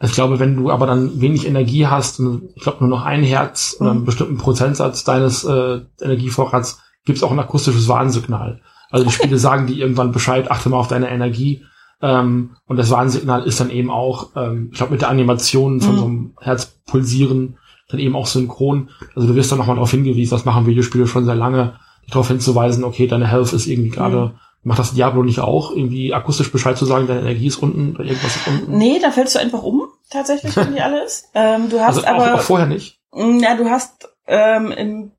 Ich 0.00 0.12
glaube, 0.12 0.38
wenn 0.38 0.56
du 0.56 0.70
aber 0.70 0.86
dann 0.86 1.20
wenig 1.20 1.46
Energie 1.46 1.86
hast, 1.86 2.20
und 2.20 2.50
ich 2.54 2.62
glaube 2.62 2.78
nur 2.80 2.88
noch 2.90 3.04
ein 3.04 3.22
Herz 3.22 3.76
oder 3.80 3.92
einen 3.92 4.00
Mhm. 4.00 4.04
bestimmten 4.04 4.36
Prozentsatz 4.36 5.04
deines 5.04 5.44
äh, 5.44 5.80
Energievorrats, 6.02 6.80
gibt 7.06 7.16
es 7.18 7.22
auch 7.24 7.30
ein 7.32 7.38
akustisches 7.38 7.88
Warnsignal. 7.88 8.60
Also 8.90 9.06
die 9.06 9.12
Spiele 9.12 9.38
sagen 9.38 9.66
dir 9.66 9.76
irgendwann 9.78 10.12
Bescheid, 10.12 10.50
achte 10.50 10.68
mal 10.68 10.76
auf 10.78 10.88
deine 10.88 11.08
Energie. 11.10 11.62
Ähm, 12.02 12.56
und 12.66 12.76
das 12.76 12.90
Warnsignal 12.90 13.44
ist 13.44 13.58
dann 13.58 13.70
eben 13.70 13.90
auch, 13.90 14.30
ähm, 14.36 14.68
ich 14.70 14.76
glaube, 14.76 14.92
mit 14.92 15.00
der 15.00 15.08
Animation 15.08 15.80
von 15.80 15.94
Mhm. 15.94 15.98
so 15.98 16.04
einem 16.04 16.32
Herzpulsieren 16.40 17.56
dann 17.88 18.00
eben 18.00 18.16
auch 18.16 18.26
synchron. 18.26 18.90
Also 19.14 19.28
du 19.28 19.34
wirst 19.34 19.50
dann 19.50 19.58
nochmal 19.58 19.76
darauf 19.76 19.92
hingewiesen, 19.92 20.30
das 20.36 20.44
machen 20.44 20.66
Videospiele 20.66 21.06
schon 21.06 21.24
sehr 21.24 21.36
lange, 21.36 21.74
darauf 22.08 22.28
hinzuweisen, 22.28 22.84
okay, 22.84 23.06
deine 23.06 23.26
Health 23.28 23.52
ist 23.52 23.66
irgendwie 23.66 23.90
gerade, 23.90 24.32
macht 24.66 24.80
das 24.80 24.94
Diablo 24.94 25.22
nicht 25.22 25.38
auch, 25.38 25.70
irgendwie 25.70 26.12
akustisch 26.12 26.50
Bescheid 26.50 26.76
zu 26.76 26.86
sagen, 26.86 27.06
deine 27.06 27.20
Energie 27.20 27.46
ist 27.46 27.62
unten 27.62 27.94
oder 27.94 28.04
irgendwas 28.04 28.34
ist 28.34 28.48
unten? 28.48 28.76
Nee, 28.76 28.98
da 29.00 29.12
fällst 29.12 29.36
du 29.36 29.38
einfach 29.38 29.62
um, 29.62 29.86
tatsächlich, 30.10 30.56
wenn 30.56 30.74
die 30.74 30.80
alle 30.80 31.04
ist. 31.04 31.28
Ähm, 31.34 31.70
du 31.70 31.80
hast 31.80 31.98
also 31.98 32.06
auch, 32.06 32.26
aber, 32.26 32.34
auch 32.34 32.40
vorher 32.40 32.66
nicht. 32.66 32.98
Mm, 33.12 33.38
ja, 33.38 33.54
du 33.54 33.70
hast 33.70 34.08
ähm, 34.26 34.72
im, 34.72 35.12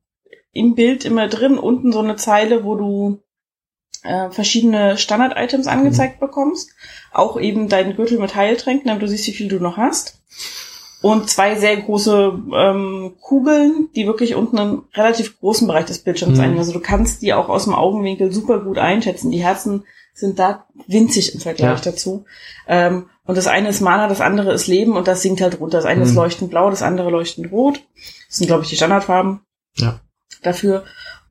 im 0.52 0.76
Bild 0.76 1.06
immer 1.06 1.30
drin 1.30 1.58
unten 1.58 1.94
so 1.94 2.00
eine 2.00 2.18
Zeile, 2.18 2.66
wo 2.66 2.76
du 2.76 3.22
äh, 4.04 4.30
verschiedene 4.32 4.98
Standard-Items 4.98 5.68
angezeigt 5.68 6.20
bekommst. 6.20 6.72
Auch 7.14 7.40
eben 7.40 7.70
deinen 7.70 7.96
Gürtel 7.96 8.20
mit 8.20 8.36
Heiltränken, 8.36 8.88
damit 8.88 9.02
du 9.02 9.08
siehst, 9.08 9.28
wie 9.28 9.34
viel 9.34 9.48
du 9.48 9.60
noch 9.60 9.78
hast. 9.78 10.22
Und 11.02 11.30
zwei 11.30 11.56
sehr 11.56 11.78
große 11.78 12.40
ähm, 12.56 13.14
Kugeln, 13.22 13.90
die 13.96 14.08
wirklich 14.08 14.34
unten 14.36 14.58
einen 14.58 14.82
relativ 14.96 15.40
großen 15.40 15.68
Bereich 15.68 15.86
des 15.86 16.00
Bildschirms 16.00 16.38
Mhm. 16.38 16.44
einnehmen. 16.44 16.60
Also 16.60 16.74
du 16.74 16.80
kannst 16.80 17.22
die 17.22 17.34
auch 17.34 17.50
aus 17.50 17.66
dem 17.66 17.76
Augenwinkel 17.76 18.32
super 18.34 18.60
gut 18.60 18.78
einschätzen. 18.80 19.30
Die 19.32 19.44
Herzen 19.44 19.84
sind 20.14 20.40
da 20.40 20.66
winzig 20.88 21.36
im 21.36 21.40
Vergleich 21.42 21.78
Ja. 21.86 21.92
dazu. 21.92 22.26
Ähm, 22.68 23.10
und 23.26 23.38
das 23.38 23.46
eine 23.46 23.70
ist 23.70 23.82
Mana, 23.82 24.08
das 24.08 24.22
andere 24.22 24.52
ist 24.54 24.66
Leben 24.66 24.98
und 24.98 25.08
das 25.08 25.22
sinkt 25.22 25.42
halt 25.42 25.60
runter. 25.60 25.78
Das 25.78 25.86
eine 25.86 26.02
ist 26.02 26.12
Mhm. 26.12 26.16
leuchtend 26.18 26.50
blau, 26.50 26.70
das 26.72 26.82
andere 26.82 27.12
leuchtend 27.12 27.52
rot. 27.52 27.82
Das 28.28 28.38
sind, 28.38 28.48
glaube 28.48 28.64
ich, 28.64 28.70
die 28.70 28.76
Standardfarben 28.78 29.42
Ja. 29.76 30.00
dafür. 30.42 30.84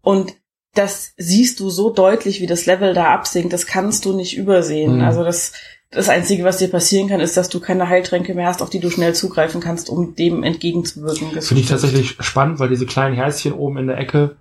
Und 0.03 0.35
das 0.75 1.13
siehst 1.17 1.59
du 1.59 1.71
so 1.71 1.91
deutlich, 1.91 2.41
wie 2.41 2.47
das 2.47 2.67
Level 2.67 2.95
da 2.95 3.07
absinkt. 3.13 3.53
Das 3.53 3.67
kannst 3.67 4.05
du 4.05 4.13
nicht 4.13 4.37
übersehen. 4.37 4.97
Mhm. 4.99 5.03
Also 5.05 5.25
das, 5.25 5.53
das 5.97 6.09
Einzige, 6.09 6.45
was 6.45 6.59
dir 6.59 6.69
passieren 6.71 7.09
kann, 7.09 7.21
ist, 7.21 7.37
dass 7.37 7.49
du 7.49 7.59
keine 7.59 7.89
Heiltränke 7.89 8.35
mehr 8.35 8.47
hast, 8.47 8.63
auf 8.63 8.71
die 8.71 8.81
du 8.81 8.91
schnell 8.91 9.15
zugreifen 9.15 9.61
kannst, 9.61 9.89
um 9.89 10.15
dem 10.15 10.43
entgegenzuwirken. 10.43 11.29
Das 11.35 11.49
Finde 11.49 11.63
ich 11.63 11.69
tatsächlich 11.69 12.17
spannend, 12.21 12.59
weil 12.61 12.69
diese 12.69 12.87
kleinen 12.87 13.15
Herzchen 13.17 13.53
oben 13.53 13.79
in 13.79 13.87
der 13.89 13.99
Ecke, 13.99 14.37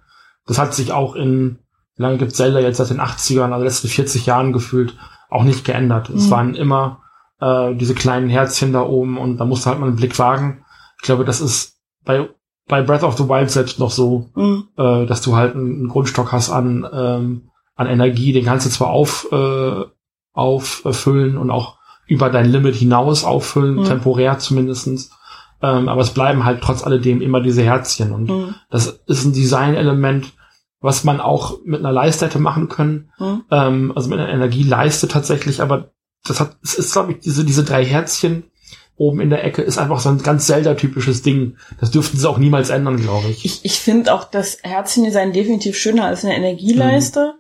das 0.46 0.60
hat 0.60 0.74
sich 0.76 0.92
auch 0.92 1.16
in, 1.16 1.60
wie 1.96 2.04
lange 2.04 2.18
gibt 2.18 2.36
Zelda 2.36 2.60
jetzt 2.60 2.78
seit 2.78 2.90
den 2.90 3.00
80ern, 3.00 3.52
also 3.52 3.64
letzten 3.64 3.88
40 3.88 4.26
Jahren 4.26 4.54
gefühlt, 4.54 4.96
auch 5.30 5.44
nicht 5.44 5.66
geändert. 5.66 6.10
Es 6.10 6.28
Mhm. 6.28 6.32
waren 6.32 6.56
immer 6.56 7.02
äh, 7.42 7.74
diese 7.76 7.96
kleinen 7.96 8.30
Herzchen 8.30 8.72
da 8.72 8.82
oben 8.84 9.18
und 9.18 9.38
da 9.38 9.46
musste 9.46 9.70
halt 9.70 9.80
mal 9.80 9.88
einen 9.88 9.96
Blick 9.98 10.18
wagen. 10.20 10.64
Ich 10.98 11.04
glaube, 11.04 11.26
das 11.26 11.42
ist 11.42 11.76
bei 12.06 12.30
bei 12.68 12.82
Breath 12.82 13.04
of 13.04 13.16
the 13.18 13.30
Wild 13.30 13.52
selbst 13.52 13.78
noch 13.80 13.92
so, 13.92 14.30
Mhm. 14.36 14.70
äh, 14.78 15.06
dass 15.06 15.22
du 15.22 15.36
halt 15.36 15.54
einen 15.56 15.88
Grundstock 15.88 16.32
hast 16.32 16.50
an, 16.50 16.88
ähm, 16.92 17.50
an 17.76 17.88
Energie, 17.88 18.34
den 18.34 18.46
kannst 18.46 18.66
du 18.66 18.70
zwar 18.72 18.90
auf, 18.90 19.28
äh, 19.32 19.84
auffüllen 20.36 21.38
und 21.38 21.50
auch 21.50 21.78
über 22.08 22.30
dein 22.30 22.52
Limit 22.52 22.76
hinaus 22.76 23.24
auffüllen, 23.24 23.76
Mhm. 23.78 23.86
temporär 23.86 24.38
zumindestens. 24.38 25.10
Ähm, 25.62 25.90
aber 25.90 26.02
es 26.02 26.12
bleiben 26.12 26.44
halt 26.46 26.62
trotz 26.62 26.84
alledem 26.84 27.22
immer 27.22 27.42
diese 27.42 27.64
Herzchen. 27.64 28.12
Und 28.12 28.30
Mhm. 28.30 28.56
das 28.70 29.00
ist 29.08 29.26
ein 29.26 29.34
Designelement, 29.34 30.34
was 30.82 31.04
man 31.04 31.20
auch 31.20 31.58
mit 31.66 31.80
einer 31.80 31.92
Leiste 31.92 32.26
hätte 32.26 32.38
machen 32.40 32.70
können. 32.70 33.10
Mhm. 33.18 33.44
Ähm, 33.50 33.94
also 33.96 34.10
mit 34.10 34.20
einer 34.20 34.30
Energieleiste 34.30 35.08
tatsächlich, 35.08 35.62
aber 35.62 35.90
das 36.28 36.40
hat, 36.40 36.58
es 36.64 36.76
ist, 36.76 36.92
glaube 36.94 37.14
ich, 37.14 37.20
diese, 37.20 37.44
diese 37.46 37.64
drei 37.64 37.84
Herzchen 37.86 38.44
oben 38.98 39.20
in 39.20 39.30
der 39.30 39.44
Ecke 39.44 39.62
ist 39.62 39.78
einfach 39.78 40.00
so 40.00 40.10
ein 40.10 40.22
ganz 40.24 40.46
Zelda-typisches 40.48 41.22
Ding. 41.22 41.58
Das 41.80 41.92
dürften 41.92 42.18
sie 42.18 42.30
auch 42.30 42.38
niemals 42.38 42.70
ändern, 42.70 42.98
glaube 42.98 43.28
ich. 43.30 43.44
Ich, 43.46 43.66
ich 43.66 43.80
finde 43.80 44.14
auch 44.14 44.24
das 44.26 44.60
Herzchendesign 44.64 45.34
definitiv 45.34 45.78
schöner 45.78 46.06
als 46.06 46.24
eine 46.24 46.36
Energieleiste. 46.36 47.34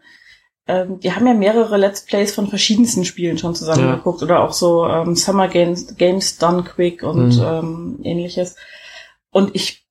Ähm, 0.67 0.97
wir 1.01 1.15
haben 1.15 1.28
ja 1.28 1.34
mehrere 1.34 1.78
Let's 1.78 2.06
Plays 2.06 2.34
von 2.34 2.47
verschiedensten 2.47 3.06
Spielen 3.06 3.38
schon 3.38 3.54
zusammengeguckt 3.56 4.23
oder 4.23 4.43
auch 4.43 4.54
so 4.54 4.86
ähm, 4.88 5.15
Summer 5.15 5.47
Games, 5.47 5.95
Games 5.97 6.38
Done 6.38 6.63
Quick 6.63 7.04
und 7.04 7.38
Mhm. 7.38 7.43
ähm, 7.43 7.99
ähnliches. 8.04 8.56
Und 9.32 9.54
ich, 9.56 9.86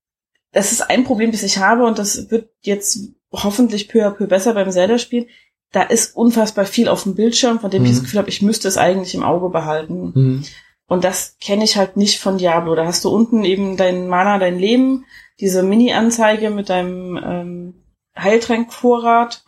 das 0.52 0.72
ist 0.72 0.90
ein 0.90 1.04
Problem, 1.04 1.30
das 1.32 1.42
ich 1.42 1.58
habe 1.58 1.84
und 1.84 1.98
das 1.98 2.30
wird 2.30 2.50
jetzt 2.62 3.10
hoffentlich 3.32 3.88
peu 3.88 4.04
à 4.06 4.10
peu 4.10 4.26
besser 4.26 4.54
beim 4.54 4.70
Zelda-Spiel. 4.70 5.28
Da 5.72 5.82
ist 5.82 6.16
unfassbar 6.16 6.66
viel 6.66 6.88
auf 6.88 7.02
dem 7.04 7.14
Bildschirm, 7.14 7.60
von 7.60 7.70
dem 7.70 7.84
ich 7.84 7.90
Mhm. 7.90 7.94
das 7.94 8.02
Gefühl 8.04 8.18
habe, 8.20 8.28
ich 8.28 8.42
müsste 8.42 8.68
es 8.68 8.76
eigentlich 8.76 9.14
im 9.14 9.22
Auge 9.24 9.48
behalten. 9.50 10.12
Hm. 10.14 10.44
Und 10.86 11.02
das 11.04 11.36
kenne 11.40 11.64
ich 11.64 11.76
halt 11.76 11.96
nicht 11.96 12.20
von 12.20 12.38
Diablo. 12.38 12.74
Da 12.74 12.84
hast 12.86 13.04
du 13.04 13.08
unten 13.10 13.44
eben 13.44 13.76
dein 13.76 14.06
Mana, 14.06 14.38
dein 14.38 14.58
Leben, 14.58 15.04
diese 15.40 15.62
Mini-Anzeige 15.62 16.50
mit 16.50 16.68
deinem 16.68 17.16
ähm, 17.16 17.74
Heiltrankvorrat 18.16 19.44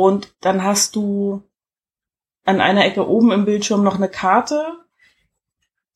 und 0.00 0.32
dann 0.40 0.64
hast 0.64 0.96
du 0.96 1.42
an 2.46 2.62
einer 2.62 2.86
Ecke 2.86 3.06
oben 3.06 3.30
im 3.30 3.44
Bildschirm 3.44 3.84
noch 3.84 3.96
eine 3.96 4.08
Karte, 4.08 4.64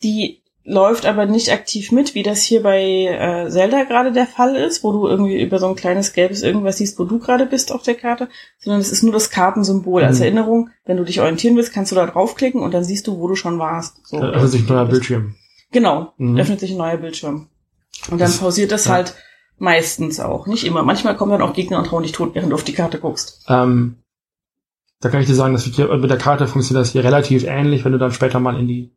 die 0.03 0.43
läuft 0.65 1.07
aber 1.07 1.25
nicht 1.27 1.51
aktiv 1.51 1.93
mit, 1.93 2.15
wie 2.15 2.23
das 2.23 2.43
hier 2.43 2.63
bei 2.63 2.83
äh, 2.83 3.49
Zelda 3.49 3.85
gerade 3.85 4.13
der 4.13 4.27
Fall 4.27 4.55
ist, 4.57 4.83
wo 4.85 4.93
du 4.93 5.07
irgendwie 5.07 5.41
über 5.41 5.59
so 5.59 5.67
ein 5.69 5.77
kleines 5.77 6.13
gelbes 6.13 6.43
irgendwas 6.43 6.77
siehst, 6.77 6.99
wo 6.99 7.05
du 7.05 7.19
gerade 7.21 7.47
bist 7.47 7.73
auf 7.73 7.85
der 7.85 7.95
Karte, 7.95 8.29
sondern 8.59 8.81
es 8.81 8.91
ist 8.93 9.03
nur 9.03 9.13
das 9.13 9.31
Kartensymbol 9.31 10.03
als 10.05 10.19
Mhm. 10.19 10.25
Erinnerung. 10.25 10.71
Wenn 10.85 10.97
du 10.99 11.05
dich 11.05 11.21
orientieren 11.21 11.57
willst, 11.57 11.73
kannst 11.73 11.93
du 11.93 11.97
da 11.97 12.07
draufklicken 12.07 12.63
und 12.63 12.75
dann 12.75 12.85
siehst 12.85 13.07
du, 13.07 13.19
wo 13.19 13.29
du 13.29 13.35
schon 13.37 13.59
warst. 13.59 14.07
So, 14.09 14.19
Also 14.19 14.49
sich 14.49 14.63
ein 14.63 14.67
neuer 14.75 14.85
Bildschirm. 14.87 15.37
Genau, 15.73 16.13
Mhm. 16.19 16.37
öffnet 16.37 16.61
sich 16.61 16.73
ein 16.73 16.79
neuer 16.79 16.97
Bildschirm. 16.99 17.49
Und 18.11 18.21
dann 18.21 18.29
Das- 18.29 18.39
pausiert 18.39 18.73
das 18.73 18.87
ja. 18.87 18.93
halt 18.93 19.15
meistens 19.59 20.21
auch. 20.21 20.47
Nicht 20.47 20.65
immer. 20.65 20.83
Manchmal 20.83 21.17
kommen 21.17 21.33
dann 21.33 21.43
auch 21.43 21.53
Gegner 21.53 21.79
und 21.79 21.91
hauen 21.93 22.03
dich 22.03 22.13
tot, 22.13 22.35
während 22.35 22.51
du 22.53 22.55
auf 22.55 22.65
die 22.65 22.73
Karte 22.75 22.99
guckst. 22.99 23.45
Ähm, 23.49 23.97
da 25.01 25.09
kann 25.09 25.21
ich 25.21 25.27
dir 25.27 25.35
sagen, 25.35 25.53
dass 25.53 25.65
hier, 25.65 25.95
mit 25.97 26.11
der 26.11 26.19
Karte 26.19 26.47
funktioniert 26.47 26.85
das 26.87 26.93
hier 26.93 27.05
relativ 27.05 27.45
ähnlich, 27.45 27.85
wenn 27.85 27.93
du 27.93 27.99
dann 27.99 28.13
später 28.13 28.41
mal 28.41 28.59
in 28.59 28.67
die, 28.67 28.93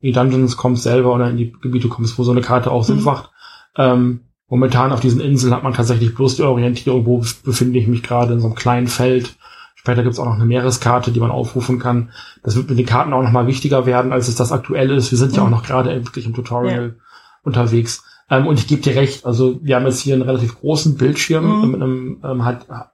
in 0.00 0.08
die 0.08 0.12
Dungeons 0.12 0.56
kommst 0.56 0.82
selber 0.82 1.14
oder 1.14 1.30
in 1.30 1.36
die 1.36 1.52
Gebiete 1.62 1.88
kommst, 1.88 2.18
wo 2.18 2.24
so 2.24 2.32
eine 2.32 2.40
Karte 2.42 2.70
auch 2.70 2.84
Sinn 2.84 2.98
Mhm. 2.98 3.04
macht. 3.04 3.30
Ähm, 3.76 4.20
momentan 4.48 4.92
auf 4.92 5.00
diesen 5.00 5.20
Inseln 5.20 5.54
hat 5.54 5.62
man 5.62 5.74
tatsächlich 5.74 6.14
bloß 6.14 6.36
die 6.36 6.42
Orientierung, 6.42 7.06
wo 7.06 7.24
befinde 7.44 7.78
ich 7.78 7.86
mich 7.86 8.02
gerade 8.02 8.34
in 8.34 8.40
so 8.40 8.46
einem 8.46 8.54
kleinen 8.56 8.86
Feld. 8.88 9.36
Später 9.74 10.02
gibt's 10.02 10.18
auch 10.18 10.24
noch 10.26 10.34
eine 10.34 10.46
Meereskarte, 10.46 11.12
die 11.12 11.20
man 11.20 11.30
aufrufen 11.30 11.78
kann. 11.78 12.10
Das 12.42 12.56
wird 12.56 12.68
mit 12.70 12.78
den 12.78 12.86
Karten 12.86 13.12
auch 13.12 13.22
noch 13.22 13.30
mal 13.32 13.46
wichtiger 13.46 13.84
werden, 13.86 14.12
als 14.12 14.28
es 14.28 14.34
das 14.34 14.50
aktuell 14.52 14.90
ist. 14.90 15.10
Wir 15.10 15.18
sind 15.18 15.36
ja 15.36 15.42
Mhm. 15.42 15.46
auch 15.46 15.50
noch 15.58 15.62
gerade 15.66 15.90
wirklich 16.04 16.24
im 16.26 16.34
Tutorial 16.34 16.96
unterwegs. 17.42 18.02
Ähm, 18.30 18.46
und 18.46 18.58
ich 18.58 18.66
gebe 18.66 18.80
dir 18.82 18.96
recht, 18.96 19.26
also 19.26 19.58
wir 19.62 19.76
haben 19.76 19.84
jetzt 19.86 20.00
hier 20.00 20.14
einen 20.14 20.22
relativ 20.22 20.58
großen 20.60 20.96
Bildschirm 20.96 21.44
Mhm. 21.62 21.70
mit 21.70 21.82
einem 21.82 22.20
ähm, 22.24 22.42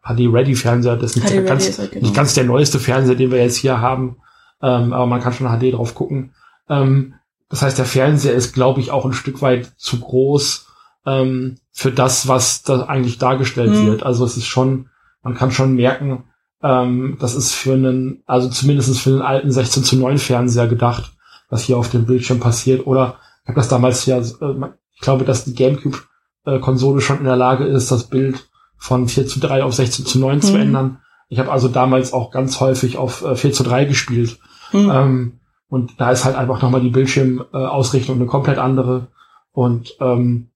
HD-Ready-Fernseher. 0.03 0.97
Das 0.97 1.17
ist 1.17 1.23
nicht, 1.33 1.47
ganz, 1.47 1.69
ist 1.69 1.79
halt 1.79 1.93
genau. 1.93 2.05
nicht 2.05 2.15
ganz 2.17 2.35
der 2.35 2.45
neueste 2.45 2.79
Fernseher, 2.79 3.15
den 3.15 3.31
wir 3.31 3.39
jetzt 3.43 3.57
hier 3.57 3.81
haben, 3.81 4.17
ähm, 4.63 4.93
aber 4.93 5.07
man 5.07 5.21
kann 5.21 5.33
schon 5.33 5.47
HD 5.47 5.73
drauf 5.73 5.95
gucken. 5.95 6.33
Ähm, 6.69 7.15
das 7.49 7.63
heißt, 7.63 7.79
der 7.79 7.85
Fernseher 7.85 8.35
ist, 8.35 8.53
glaube 8.55 8.81
ich, 8.81 8.91
auch 8.91 9.05
ein 9.05 9.13
Stück 9.13 9.41
weit 9.43 9.73
zu 9.77 9.99
groß 10.01 10.67
ähm, 11.07 11.57
für 11.73 11.91
das, 11.93 12.29
was 12.29 12.63
da 12.63 12.83
eigentlich 12.83 13.19
dargestellt 13.19 13.71
Mhm. 13.71 13.87
wird. 13.87 14.03
Also 14.03 14.25
es 14.25 14.37
ist 14.37 14.47
schon, 14.47 14.89
man 15.23 15.35
kann 15.35 15.51
schon 15.51 15.75
merken, 15.75 16.25
ähm, 16.63 17.17
das 17.21 17.35
ist 17.35 17.55
für 17.55 17.73
einen, 17.75 18.23
also 18.27 18.49
zumindest 18.49 18.99
für 19.01 19.11
einen 19.11 19.23
alten 19.23 19.51
16 19.51 19.83
zu 19.85 19.97
9 19.97 20.19
Fernseher 20.19 20.67
gedacht, 20.69 21.13
was 21.49 21.63
hier 21.63 21.79
auf 21.79 21.89
dem 21.91 22.05
Bildschirm 22.05 22.39
passiert. 22.39 22.87
Oder 22.87 23.17
ich 23.45 23.49
habe 23.49 23.57
das 23.61 23.69
damals 23.69 24.05
ja, 24.07 24.19
äh, 24.19 24.55
ich 25.01 25.05
glaube, 25.05 25.25
dass 25.25 25.45
die 25.45 25.55
GameCube-Konsole 25.55 27.01
schon 27.01 27.19
in 27.19 27.25
der 27.25 27.37
Lage 27.37 27.65
ist, 27.65 27.91
das 27.91 28.05
Bild 28.09 28.47
von 28.77 29.09
4 29.09 29.27
zu 29.27 29.41
3 29.41 29.65
auf 29.65 29.75
16 29.75 30.05
zu 30.07 30.19
9 30.19 30.43
zu 30.43 30.53
Mhm. 30.55 30.61
ändern. 30.61 30.99
Ich 31.29 31.39
habe 31.39 31.51
also 31.51 31.69
damals 31.69 32.13
auch 32.13 32.31
ganz 32.31 32.61
häufig 32.61 32.99
auf 32.99 33.23
äh, 33.25 33.35
4 33.37 33.53
zu 33.53 33.63
3 33.63 33.85
gespielt. 33.85 34.39
Hm. 34.73 34.91
Ähm, 34.93 35.33
und 35.69 35.93
da 36.01 36.11
ist 36.11 36.25
halt 36.25 36.37
einfach 36.37 36.61
nochmal 36.63 36.81
die 36.81 36.91
Bildschirmausrichtung 36.91 38.17
eine 38.17 38.27
komplett 38.27 38.59
andere. 38.59 39.09
Und 39.53 39.97
ähm, 40.01 40.51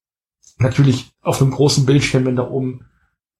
natürlich 0.58 1.12
auf 1.22 1.40
einem 1.40 1.50
großen 1.52 1.86
Bildschirm, 1.86 2.24
wenn 2.26 2.36
da 2.36 2.48
oben 2.48 2.86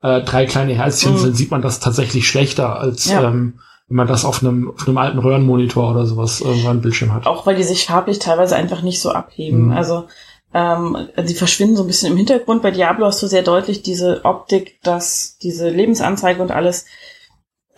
äh, 0.03 0.23
drei 0.23 0.47
kleine 0.47 0.75
Herzchen 0.75 1.13
Mhm. 1.15 1.19
sind, 1.19 1.37
sieht 1.37 1.51
man 1.51 1.63
das 1.63 1.81
tatsächlich 1.81 2.29
schlechter, 2.29 2.79
als 2.79 3.07
Ja. 3.07 3.25
ähm, 3.29 3.61
wenn 3.89 3.97
man 3.97 4.07
das 4.07 4.25
auf 4.25 4.43
einem, 4.43 4.71
auf 4.71 4.87
einem 4.87 4.99
alten 4.99 5.19
Röhrenmonitor 5.19 5.91
oder 5.91 6.07
sowas 6.07 6.41
äh, 6.41 6.69
einen 6.69 6.81
Bildschirm 6.83 7.13
hat. 7.13 7.27
Auch 7.27 7.47
weil 7.47 7.57
die 7.57 7.63
sich 7.63 7.85
farblich 7.87 8.19
teilweise 8.19 8.55
einfach 8.57 8.83
nicht 8.83 9.01
so 9.01 9.11
abheben. 9.13 9.67
Mhm. 9.67 9.73
Also 9.73 10.07
ähm, 10.55 11.09
die 11.29 11.35
verschwinden 11.35 11.77
so 11.77 11.83
ein 11.83 11.87
bisschen 11.89 12.13
im 12.13 12.17
Hintergrund. 12.17 12.63
Bei 12.63 12.71
Diablo 12.71 13.07
hast 13.07 13.23
du 13.23 13.27
sehr 13.27 13.43
deutlich 13.43 13.83
diese 13.83 14.25
Optik, 14.25 14.81
dass 14.83 15.37
diese 15.43 15.69
Lebensanzeige 15.69 16.41
und 16.41 16.53
alles 16.53 16.87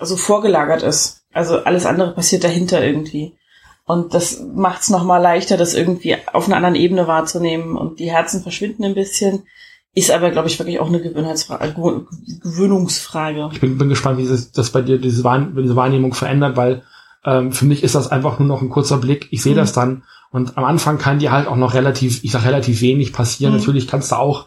so 0.00 0.16
vorgelagert 0.16 0.82
ist. 0.82 1.22
Also 1.32 1.58
alles 1.64 1.86
andere 1.86 2.12
passiert 2.12 2.44
dahinter 2.44 2.84
irgendwie. 2.84 3.34
Und 3.86 4.14
das 4.14 4.42
macht 4.54 4.82
es 4.82 4.90
nochmal 4.90 5.22
leichter, 5.22 5.56
das 5.56 5.74
irgendwie 5.74 6.16
auf 6.32 6.46
einer 6.46 6.56
anderen 6.56 6.74
Ebene 6.74 7.06
wahrzunehmen. 7.06 7.76
Und 7.76 7.98
die 8.00 8.10
Herzen 8.10 8.42
verschwinden 8.42 8.84
ein 8.84 8.94
bisschen. 8.94 9.44
Ist 9.94 10.10
aber, 10.10 10.30
glaube 10.30 10.48
ich, 10.48 10.58
wirklich 10.58 10.78
auch 10.78 10.88
eine 10.88 11.00
Gewöhnheitsfrage, 11.00 11.68
Gewö- 11.68 12.04
Gewöhnungsfrage. 12.42 13.48
Ich 13.52 13.60
bin, 13.60 13.78
bin 13.78 13.88
gespannt, 13.88 14.18
wie 14.18 14.26
sich 14.26 14.52
das 14.52 14.70
bei 14.70 14.82
dir 14.82 14.98
diese 14.98 15.24
Wahrnehmung 15.24 16.12
verändert, 16.12 16.56
weil 16.56 16.82
ähm, 17.24 17.52
für 17.52 17.64
mich 17.64 17.82
ist 17.82 17.94
das 17.94 18.10
einfach 18.10 18.38
nur 18.38 18.48
noch 18.48 18.60
ein 18.60 18.68
kurzer 18.68 18.98
Blick. 18.98 19.28
Ich 19.30 19.42
sehe 19.42 19.54
Mhm. 19.54 19.58
das 19.58 19.72
dann 19.72 20.02
und 20.36 20.56
am 20.58 20.64
Anfang 20.64 20.98
kann 20.98 21.18
dir 21.18 21.32
halt 21.32 21.48
auch 21.48 21.56
noch 21.56 21.72
relativ, 21.74 22.22
ich 22.22 22.30
sag 22.30 22.44
relativ 22.44 22.80
wenig 22.82 23.12
passieren. 23.12 23.54
Mhm. 23.54 23.58
Natürlich 23.60 23.88
kannst 23.88 24.12
du 24.12 24.16
auch 24.16 24.46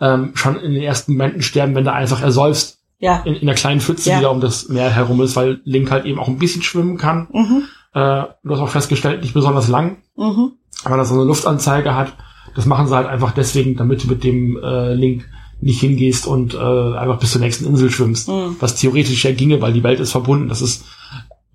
ähm, 0.00 0.30
schon 0.34 0.56
in 0.56 0.72
den 0.74 0.82
ersten 0.82 1.12
Momenten 1.12 1.42
sterben, 1.42 1.74
wenn 1.74 1.84
du 1.84 1.92
einfach 1.92 2.22
ersäufst 2.22 2.78
Ja. 3.00 3.22
in, 3.24 3.34
in 3.34 3.46
der 3.46 3.56
kleinen 3.56 3.80
Pfütze, 3.80 4.10
Ja. 4.10 4.16
die 4.18 4.22
da 4.22 4.28
um 4.28 4.40
das 4.40 4.68
Meer 4.68 4.90
herum 4.90 5.20
ist, 5.20 5.34
weil 5.34 5.60
Link 5.64 5.90
halt 5.90 6.04
eben 6.04 6.20
auch 6.20 6.28
ein 6.28 6.38
bisschen 6.38 6.62
schwimmen 6.62 6.98
kann. 6.98 7.26
Mhm. 7.32 7.62
Äh, 7.94 8.24
du 8.44 8.50
hast 8.52 8.60
auch 8.60 8.68
festgestellt, 8.68 9.22
nicht 9.22 9.34
besonders 9.34 9.66
lang, 9.68 9.98
Mhm. 10.16 10.52
aber 10.84 10.96
dass 10.96 11.08
er 11.10 11.14
so 11.14 11.20
eine 11.20 11.28
Luftanzeige 11.28 11.94
hat. 11.96 12.12
Das 12.54 12.66
machen 12.66 12.86
sie 12.86 12.94
halt 12.94 13.08
einfach 13.08 13.32
deswegen, 13.32 13.76
damit 13.76 14.04
du 14.04 14.08
mit 14.08 14.22
dem 14.24 14.56
äh, 14.62 14.94
Link 14.94 15.28
nicht 15.60 15.80
hingehst 15.80 16.26
und 16.28 16.54
äh, 16.54 16.58
einfach 16.58 17.18
bis 17.18 17.32
zur 17.32 17.40
nächsten 17.40 17.66
Insel 17.66 17.90
schwimmst. 17.90 18.28
Mhm. 18.28 18.54
Was 18.60 18.76
theoretisch 18.76 19.24
ja 19.24 19.32
ginge, 19.32 19.60
weil 19.60 19.72
die 19.72 19.82
Welt 19.82 19.98
ist 19.98 20.12
verbunden. 20.12 20.48
Das 20.48 20.62
ist, 20.62 20.84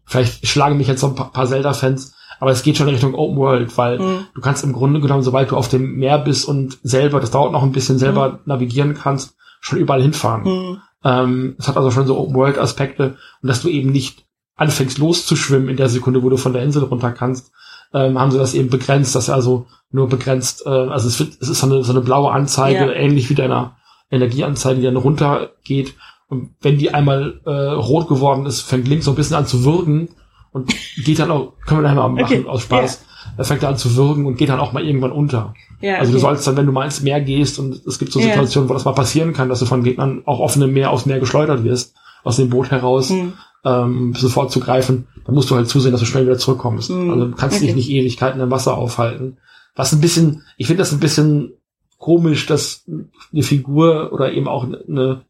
vielleicht 0.06 0.46
schlagen 0.48 0.78
mich 0.78 0.88
jetzt 0.88 1.00
so 1.02 1.08
ein 1.08 1.16
paar, 1.16 1.32
paar 1.32 1.48
Zelda-Fans, 1.48 2.14
aber 2.44 2.52
es 2.52 2.62
geht 2.62 2.78
schon 2.78 2.88
in 2.88 2.94
Richtung 2.94 3.16
Open 3.16 3.38
World, 3.38 3.78
weil 3.78 3.98
Mhm. 4.00 4.26
du 4.36 4.42
kannst 4.42 4.64
im 4.64 4.74
Grunde 4.74 5.00
genommen, 5.00 5.24
sobald 5.24 5.50
du 5.52 5.56
auf 5.58 5.70
dem 5.70 5.96
Meer 5.96 6.20
bist 6.20 6.46
und 6.48 6.78
selber, 6.84 7.20
das 7.20 7.32
dauert 7.32 7.52
noch 7.54 7.64
ein 7.64 7.72
bisschen, 7.72 7.98
selber 7.98 8.40
navigieren 8.46 8.94
kannst, 8.94 9.36
schon 9.62 9.80
überall 9.80 10.02
hinfahren. 10.02 10.44
Mhm. 10.44 10.78
Ähm, 11.06 11.56
es 11.58 11.68
hat 11.68 11.78
also 11.78 11.90
schon 11.92 12.06
so 12.06 12.18
Open-World-Aspekte 12.20 13.16
und 13.42 13.48
dass 13.48 13.62
du 13.62 13.70
eben 13.70 13.92
nicht 13.92 14.26
anfängst 14.56 14.98
loszuschwimmen 14.98 15.70
in 15.70 15.78
der 15.78 15.90
Sekunde, 15.90 16.22
wo 16.22 16.30
du 16.30 16.38
von 16.38 16.54
der 16.54 16.64
Insel 16.64 16.84
runter 16.84 17.12
kannst, 17.12 17.52
ähm, 17.94 18.20
haben 18.20 18.32
sie 18.32 18.38
das 18.38 18.54
eben 18.54 18.70
begrenzt, 18.70 19.16
dass 19.16 19.30
also 19.30 19.66
nur 19.92 20.08
begrenzt, 20.10 20.66
äh, 20.66 20.70
also 20.70 21.08
es, 21.08 21.20
wird, 21.20 21.34
es 21.42 21.50
ist 21.50 21.60
so 21.60 21.68
eine, 21.68 21.84
so 21.84 21.92
eine 21.94 22.02
blaue 22.02 22.32
Anzeige, 22.32 22.86
Ja. 22.88 22.92
ähnlich 22.94 23.30
wie 23.30 23.36
deiner 23.36 23.76
Energieanzeige, 24.12 24.80
die 24.80 24.86
dann 24.86 24.98
runtergeht. 24.98 25.96
Und 26.28 26.52
wenn 26.62 26.78
die 26.78 26.94
einmal 26.94 27.42
äh, 27.46 27.52
rot 27.52 28.08
geworden 28.08 28.46
ist, 28.46 28.62
fängt 28.62 28.88
Link 28.88 29.04
so 29.04 29.12
ein 29.12 29.16
bisschen 29.16 29.36
an 29.36 29.46
zu 29.48 29.64
würgen 29.66 30.10
und 30.54 30.74
geht 31.04 31.20
dann 31.20 31.30
auch, 31.32 31.54
können 31.66 31.82
wir 31.82 31.90
nachher 31.90 31.96
mal 32.08 32.10
machen 32.10 32.24
Okay, 32.40 32.46
aus 32.48 32.62
Spaß. 32.64 33.04
Er 33.38 33.46
fängt 33.46 33.64
an 33.64 33.78
zu 33.78 33.96
würgen 33.96 34.26
und 34.26 34.38
geht 34.38 34.50
dann 34.50 34.60
auch 34.60 34.72
mal 34.74 34.84
irgendwann 34.86 35.12
unter. 35.12 35.54
Ja, 35.82 35.96
Also 35.98 36.12
du 36.12 36.18
okay. 36.18 36.28
sollst 36.28 36.48
dann, 36.48 36.56
wenn 36.58 36.66
du 36.66 36.72
mal 36.72 36.86
ins 36.86 37.02
Meer 37.02 37.20
gehst 37.22 37.58
und 37.60 37.86
es 37.86 38.00
gibt 38.00 38.12
so. 38.14 38.20
Situationen, 38.22 38.70
wo 38.70 38.74
das 38.74 38.86
mal 38.86 38.94
passieren 38.94 39.34
kann, 39.34 39.50
dass 39.50 39.60
du 39.60 39.66
von 39.66 39.84
Gegnern 39.84 40.22
auch 40.26 40.40
offenem 40.40 40.72
Meer 40.74 40.92
aufs 40.92 41.06
Meer 41.06 41.20
geschleudert 41.20 41.64
wirst, 41.64 41.96
aus 42.24 42.36
dem 42.38 42.50
Boot 42.50 42.70
heraus, 42.72 43.10
Mhm. 43.10 43.34
ähm, 43.66 44.14
sofort 44.16 44.52
zu 44.52 44.60
greifen, 44.60 45.08
dann 45.26 45.36
musst 45.36 45.50
du 45.50 45.56
halt 45.56 45.68
zusehen, 45.68 45.92
dass 45.92 46.02
du 46.02 46.06
schnell 46.06 46.26
wieder 46.26 46.38
zurückkommst. 46.38 46.90
Mhm. 46.92 47.10
Also 47.12 47.26
du 47.28 47.36
kannst 47.36 47.58
Okay. 47.58 47.66
dich 47.68 47.76
nicht 47.76 47.90
Ewigkeiten 47.90 48.40
im 48.42 48.52
Wasser 48.52 48.78
aufhalten. 48.78 49.38
Was 49.76 49.92
ein 49.94 50.02
bisschen, 50.02 50.44
ich 50.58 50.68
finde 50.68 50.82
das 50.84 50.92
ein 50.92 51.00
bisschen 51.00 51.54
komisch, 51.98 52.46
dass 52.46 52.84
eine 53.32 53.44
Figur 53.44 54.12
oder 54.14 54.32
eben 54.34 54.48
auch 54.48 54.66
eine, 54.66 55.22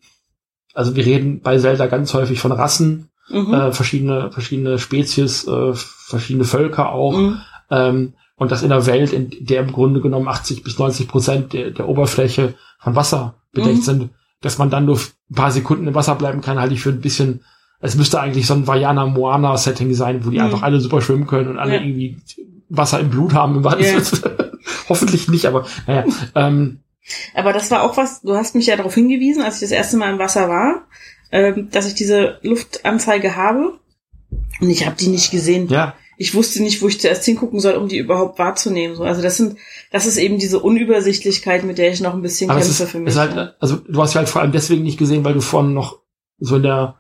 also 0.74 0.96
wir 0.96 1.06
reden 1.06 1.40
bei 1.42 1.58
Zelda 1.60 1.86
ganz 1.86 2.14
häufig 2.14 2.40
von 2.40 2.52
Rassen, 2.52 3.10
Mhm. 3.30 3.54
äh, 3.54 3.72
verschiedene, 3.72 4.32
verschiedene 4.32 4.80
Spezies, 4.80 5.48
äh, 5.48 5.74
verschiedene 5.74 6.46
Völker 6.46 6.92
auch. 6.92 7.18
Mhm. 7.18 7.38
Ähm, 7.72 8.14
und 8.36 8.52
das 8.52 8.64
in 8.64 8.72
einer 8.72 8.86
Welt, 8.86 9.14
in 9.14 9.32
der 9.46 9.62
im 9.62 9.72
Grunde 9.72 10.02
genommen 10.02 10.28
80 10.28 10.64
bis 10.64 10.78
90 10.80 11.08
Prozent 11.08 11.54
der, 11.54 11.72
der 11.72 11.88
Oberfläche 11.88 12.56
von 12.80 12.96
Wasser 12.96 13.36
bedeckt 13.54 13.78
Mhm. 13.78 13.82
sind, 13.82 14.10
dass 14.42 14.58
man 14.58 14.70
dann 14.70 14.86
nur 14.86 14.98
ein 14.98 15.36
paar 15.36 15.52
Sekunden 15.52 15.88
im 15.88 15.96
Wasser 15.96 16.16
bleiben 16.16 16.42
kann, 16.42 16.60
halte 16.60 16.74
ich 16.74 16.82
für 16.82 16.90
ein 16.90 17.00
bisschen, 17.00 17.42
es 17.80 17.96
müsste 17.96 18.20
eigentlich 18.20 18.46
so 18.48 18.54
ein 18.56 18.68
Vajana 18.68 19.06
Moana 19.06 19.56
Setting 19.56 19.94
sein, 19.94 20.26
wo 20.26 20.30
die 20.30 20.40
Mhm. 20.40 20.46
einfach 20.46 20.64
alle 20.64 20.80
super 20.82 21.02
schwimmen 21.02 21.28
können 21.28 21.50
und 21.50 21.60
alle 21.60 21.76
Ja. 21.76 21.82
irgendwie 21.82 22.18
Wasser 22.70 23.00
im 23.00 23.10
Blut 23.10 23.34
haben. 23.34 23.64
Im. 23.64 23.84
Sinne. 24.02 24.52
Hoffentlich 24.90 25.30
nicht, 25.30 25.46
aber 25.46 25.66
naja, 25.88 26.06
ähm, 26.36 26.80
Aber 27.36 27.52
das 27.54 27.70
war 27.70 27.84
auch 27.84 27.98
was, 27.98 28.22
du 28.22 28.34
hast 28.36 28.56
mich 28.56 28.66
ja 28.68 28.76
darauf 28.78 28.96
hingewiesen, 28.96 29.44
als 29.44 29.56
ich 29.56 29.62
das 29.62 29.72
erste 29.72 29.98
Mal 29.98 30.14
im 30.14 30.20
Wasser 30.20 30.48
war, 30.50 30.88
ähm, 31.34 31.68
dass 31.72 31.88
ich 31.88 31.96
diese 31.96 32.38
Luftanzeige 32.44 33.36
habe. 33.36 33.80
Und 34.62 34.70
ich 34.70 34.86
habe 34.86 34.96
die 34.96 35.08
nicht 35.08 35.32
gesehen. 35.32 35.68
ja, 35.68 35.96
Ich 36.18 36.34
wusste 36.36 36.62
nicht, 36.62 36.82
wo 36.82 36.88
ich 36.88 37.02
zuerst 37.02 37.26
hingucken 37.26 37.60
soll, 37.60 37.74
um 37.74 37.88
die 37.88 37.98
überhaupt 37.98 38.38
wahrzunehmen. 38.40 38.96
So, 38.96 39.04
also 39.04 39.22
das 39.22 39.36
sind, 39.38 39.58
das 39.92 40.06
ist 40.06 40.18
eben 40.18 40.38
diese 40.38 40.60
Unübersichtlichkeit, 40.60 41.64
mit 41.66 41.78
der 41.80 41.92
ich 41.92 42.02
noch 42.02 42.14
ein 42.14 42.22
bisschen 42.22 42.50
aber 42.52 42.60
kämpfe 42.60 42.84
ist, 42.84 42.90
für 42.92 43.00
mich. 43.00 43.18
halt, 43.18 43.56
also 43.60 43.78
du 43.78 44.02
hast 44.02 44.14
ja 44.14 44.20
halt 44.20 44.30
vor 44.30 44.42
allem 44.42 44.52
deswegen 44.52 44.84
nicht 44.84 45.00
gesehen, 45.00 45.24
weil 45.26 45.34
du 45.34 45.42
vorne 45.42 45.70
noch 45.70 46.00
so 46.40 46.56
in 46.58 46.64
der 46.64 46.96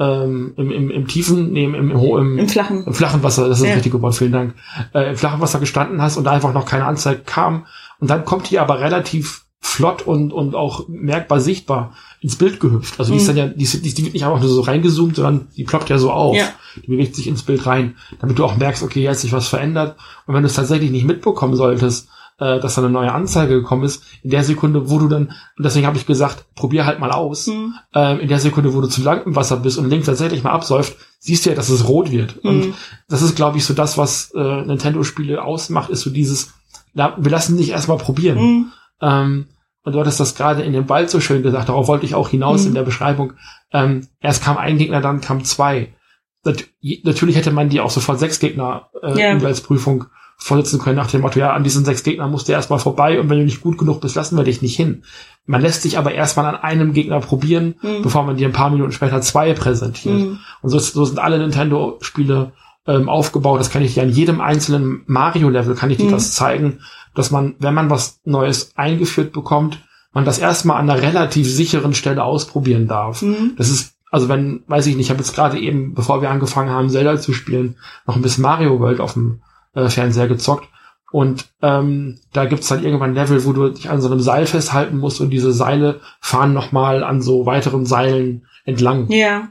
ähm, 0.00 0.52
im, 0.56 0.70
im, 0.70 0.90
im 0.90 1.08
tiefen, 1.08 1.52
nee, 1.52 1.64
im, 1.64 1.74
im, 1.74 1.90
im, 1.90 2.38
Im 2.38 2.48
Flachen. 2.48 2.84
im 2.86 2.94
flachen 2.94 3.22
Wasser, 3.24 3.48
das 3.48 3.58
ist 3.58 3.64
Ja. 3.64 3.70
das 3.70 3.76
richtige 3.78 4.00
Wort, 4.00 4.14
vielen 4.14 4.30
Dank, 4.32 4.54
äh, 4.94 5.10
im 5.10 5.16
flachen 5.16 5.40
Wasser 5.40 5.58
gestanden 5.58 6.00
hast 6.00 6.16
und 6.16 6.22
da 6.24 6.30
einfach 6.30 6.52
noch 6.54 6.66
keine 6.66 6.84
Anzeige 6.84 7.22
kam. 7.24 7.66
Und 7.98 8.08
dann 8.08 8.24
kommt 8.24 8.48
die 8.50 8.60
aber 8.60 8.78
relativ 8.80 9.46
flott 9.60 10.02
und, 10.02 10.32
und 10.32 10.54
auch 10.54 10.86
merkbar 10.88 11.40
sichtbar 11.40 11.96
ins 12.20 12.36
Bild 12.36 12.58
gehüpft. 12.60 12.98
Also 12.98 13.12
die 13.12 13.18
ist 13.18 13.24
Mhm. 13.24 13.26
dann 13.28 13.36
ja, 13.36 13.46
die, 13.48 13.62
ist- 13.64 13.84
die, 13.84 13.94
die 13.94 14.04
wird 14.04 14.14
nicht 14.14 14.24
einfach 14.24 14.40
nur 14.40 14.48
so 14.48 14.60
reingezoomt, 14.62 15.16
sondern 15.16 15.48
die 15.56 15.64
ploppt 15.64 15.88
ja 15.88 15.98
so 15.98 16.10
auf. 16.10 16.36
Ja. 16.36 16.48
Die 16.84 16.88
bewegt 16.90 17.14
sich 17.14 17.26
ins 17.28 17.42
Bild 17.42 17.64
rein, 17.66 17.96
damit 18.20 18.38
du 18.38 18.44
auch 18.44 18.56
merkst, 18.56 18.82
okay, 18.82 19.00
hier 19.00 19.10
hat 19.10 19.18
sich 19.18 19.32
was 19.32 19.48
verändert. 19.48 19.96
Und 20.26 20.34
wenn 20.34 20.42
du 20.42 20.48
es 20.48 20.54
tatsächlich 20.54 20.90
nicht 20.90 21.06
mitbekommen 21.06 21.54
solltest, 21.56 22.08
äh, 22.40 22.60
dass 22.60 22.76
da 22.76 22.82
eine 22.82 22.90
neue 22.90 23.12
Anzeige 23.12 23.54
gekommen 23.54 23.82
ist, 23.84 24.02
in 24.22 24.30
der 24.30 24.44
Sekunde, 24.44 24.88
wo 24.90 24.98
du 25.00 25.08
dann, 25.08 25.26
und 25.56 25.64
deswegen 25.64 25.86
habe 25.86 25.96
ich 25.96 26.06
gesagt, 26.06 26.44
probier 26.54 26.86
halt 26.86 27.00
mal 27.00 27.10
aus, 27.10 27.46
Hm. 27.48 27.74
ähm, 27.94 28.20
in 28.20 28.28
der 28.28 28.38
Sekunde, 28.38 28.74
wo 28.74 28.80
du 28.80 28.86
zu 28.88 29.02
lang 29.02 29.24
im 29.24 29.34
Wasser 29.36 29.56
bist 29.56 29.76
und 29.78 29.88
links 29.90 30.06
tatsächlich 30.06 30.44
mal 30.44 30.52
absäuft, 30.52 30.96
siehst 31.18 31.44
du 31.46 31.50
ja, 31.50 31.56
dass 31.56 31.68
es 31.68 31.88
rot 31.88 32.10
wird. 32.12 32.38
Und 32.44 32.64
Hm. 32.66 32.74
das 33.08 33.22
ist, 33.22 33.34
glaube 33.36 33.58
ich, 33.58 33.64
so 33.64 33.74
das, 33.74 33.98
was 33.98 34.30
äh, 34.36 34.62
Nintendo-Spiele 34.66 35.42
ausmacht, 35.42 35.90
ist 35.90 36.02
so 36.02 36.10
dieses, 36.10 36.50
na, 36.94 37.16
wir 37.18 37.30
lassen 37.30 37.56
dich 37.56 37.70
erstmal 37.70 37.98
probieren. 37.98 38.38
Hm. 38.38 38.66
Ähm, 39.02 39.46
und 39.82 39.92
du 39.94 40.00
hattest 40.00 40.20
das 40.20 40.34
gerade 40.34 40.62
in 40.62 40.72
dem 40.72 40.88
Wald 40.88 41.08
so 41.10 41.20
schön 41.20 41.42
gesagt, 41.42 41.68
darauf 41.68 41.88
wollte 41.88 42.04
ich 42.06 42.14
auch 42.14 42.28
hinaus 42.28 42.62
Mhm. 42.62 42.68
in 42.68 42.74
der 42.74 42.82
Beschreibung. 42.82 43.32
Ähm, 43.72 44.06
erst 44.20 44.42
kam 44.44 44.56
ein 44.58 44.78
Gegner, 44.78 45.00
dann 45.00 45.20
kam 45.20 45.44
zwei. 45.44 45.94
Nat 46.44 46.64
natürlich 47.04 47.36
hätte 47.36 47.50
man 47.50 47.68
die 47.68 47.80
auch 47.80 47.90
sofort 47.90 48.18
sechs 48.18 48.38
Gegner 48.38 48.88
äh, 49.02 49.18
Ja. 49.20 49.30
in 49.32 49.44
als 49.44 49.60
Prüfung 49.60 50.04
vorsitzen 50.40 50.78
können, 50.78 50.96
nach 50.96 51.10
dem 51.10 51.22
Motto, 51.22 51.40
ja, 51.40 51.52
an 51.52 51.64
diesen 51.64 51.84
sechs 51.84 52.04
Gegnern 52.04 52.30
musst 52.30 52.46
du 52.48 52.52
erstmal 52.52 52.78
vorbei 52.78 53.18
und 53.18 53.28
wenn 53.28 53.38
du 53.38 53.44
nicht 53.44 53.60
gut 53.60 53.76
genug 53.76 54.00
bist, 54.00 54.14
lassen 54.14 54.36
wir 54.36 54.44
dich 54.44 54.62
nicht 54.62 54.76
hin. 54.76 55.02
Man 55.46 55.60
lässt 55.60 55.82
sich 55.82 55.98
aber 55.98 56.12
erstmal 56.12 56.46
an 56.46 56.54
einem 56.54 56.92
Gegner 56.92 57.18
probieren, 57.18 57.74
Hm. 57.80 58.02
bevor 58.02 58.22
man 58.22 58.36
dir 58.36 58.46
ein 58.46 58.52
paar 58.52 58.70
Minuten 58.70 58.92
später 58.92 59.20
zwei 59.20 59.52
präsentiert. 59.52 60.14
Hm. 60.20 60.38
Und 60.62 60.70
so, 60.70 60.78
so 60.78 61.04
sind 61.04 61.18
alle 61.18 61.38
Nintendo-Spiele 61.38 62.52
ähm, 62.86 63.08
aufgebaut. 63.08 63.58
Das 63.60 63.70
kann 63.70 63.82
ich 63.82 63.94
dir 63.94 64.02
an 64.04 64.10
jedem 64.10 64.40
einzelnen 64.40 65.02
Mario-Level 65.06 65.74
kann 65.74 65.90
ich 65.90 65.98
dir 65.98 66.06
Mhm. 66.06 66.10
das 66.12 66.32
zeigen, 66.34 66.80
dass 67.14 67.30
man, 67.30 67.56
wenn 67.58 67.74
man 67.74 67.90
was 67.90 68.20
Neues 68.24 68.72
eingeführt 68.76 69.32
bekommt, 69.32 69.78
man 70.12 70.24
das 70.24 70.38
erstmal 70.38 70.80
an 70.80 70.88
einer 70.88 71.02
relativ 71.02 71.48
sicheren 71.48 71.94
Stelle 71.94 72.24
ausprobieren 72.24 72.88
darf. 72.88 73.20
Hm. 73.20 73.54
Das 73.56 73.68
ist, 73.68 73.94
also 74.10 74.28
wenn, 74.28 74.62
weiß 74.66 74.86
ich 74.86 74.96
nicht, 74.96 75.06
ich 75.06 75.10
habe 75.10 75.20
jetzt 75.20 75.34
gerade 75.34 75.58
eben, 75.58 75.94
bevor 75.94 76.22
wir 76.22 76.30
angefangen 76.30 76.70
haben, 76.70 76.90
Zelda 76.90 77.20
zu 77.20 77.32
spielen, 77.32 77.76
noch 78.06 78.16
ein 78.16 78.22
bisschen 78.22 78.42
Mario 78.42 78.80
World 78.80 79.00
auf 79.00 79.14
dem 79.14 79.42
äh, 79.74 79.88
Fernseher 79.88 80.28
gezockt. 80.28 80.68
Und 81.10 81.46
ähm, 81.62 82.18
da 82.32 82.44
gibt's 82.44 82.68
dann 82.68 82.84
irgendwann 82.84 83.14
Level, 83.14 83.44
wo 83.46 83.52
du 83.52 83.70
dich 83.70 83.88
an 83.88 84.00
so 84.00 84.10
einem 84.10 84.20
Seil 84.20 84.46
festhalten 84.46 84.98
musst 84.98 85.20
und 85.20 85.30
diese 85.30 85.52
Seile 85.52 86.00
fahren 86.20 86.52
nochmal 86.52 87.02
an 87.02 87.22
so 87.22 87.46
weiteren 87.46 87.86
Seilen 87.86 88.46
entlang. 88.64 89.10
Ja. 89.10 89.48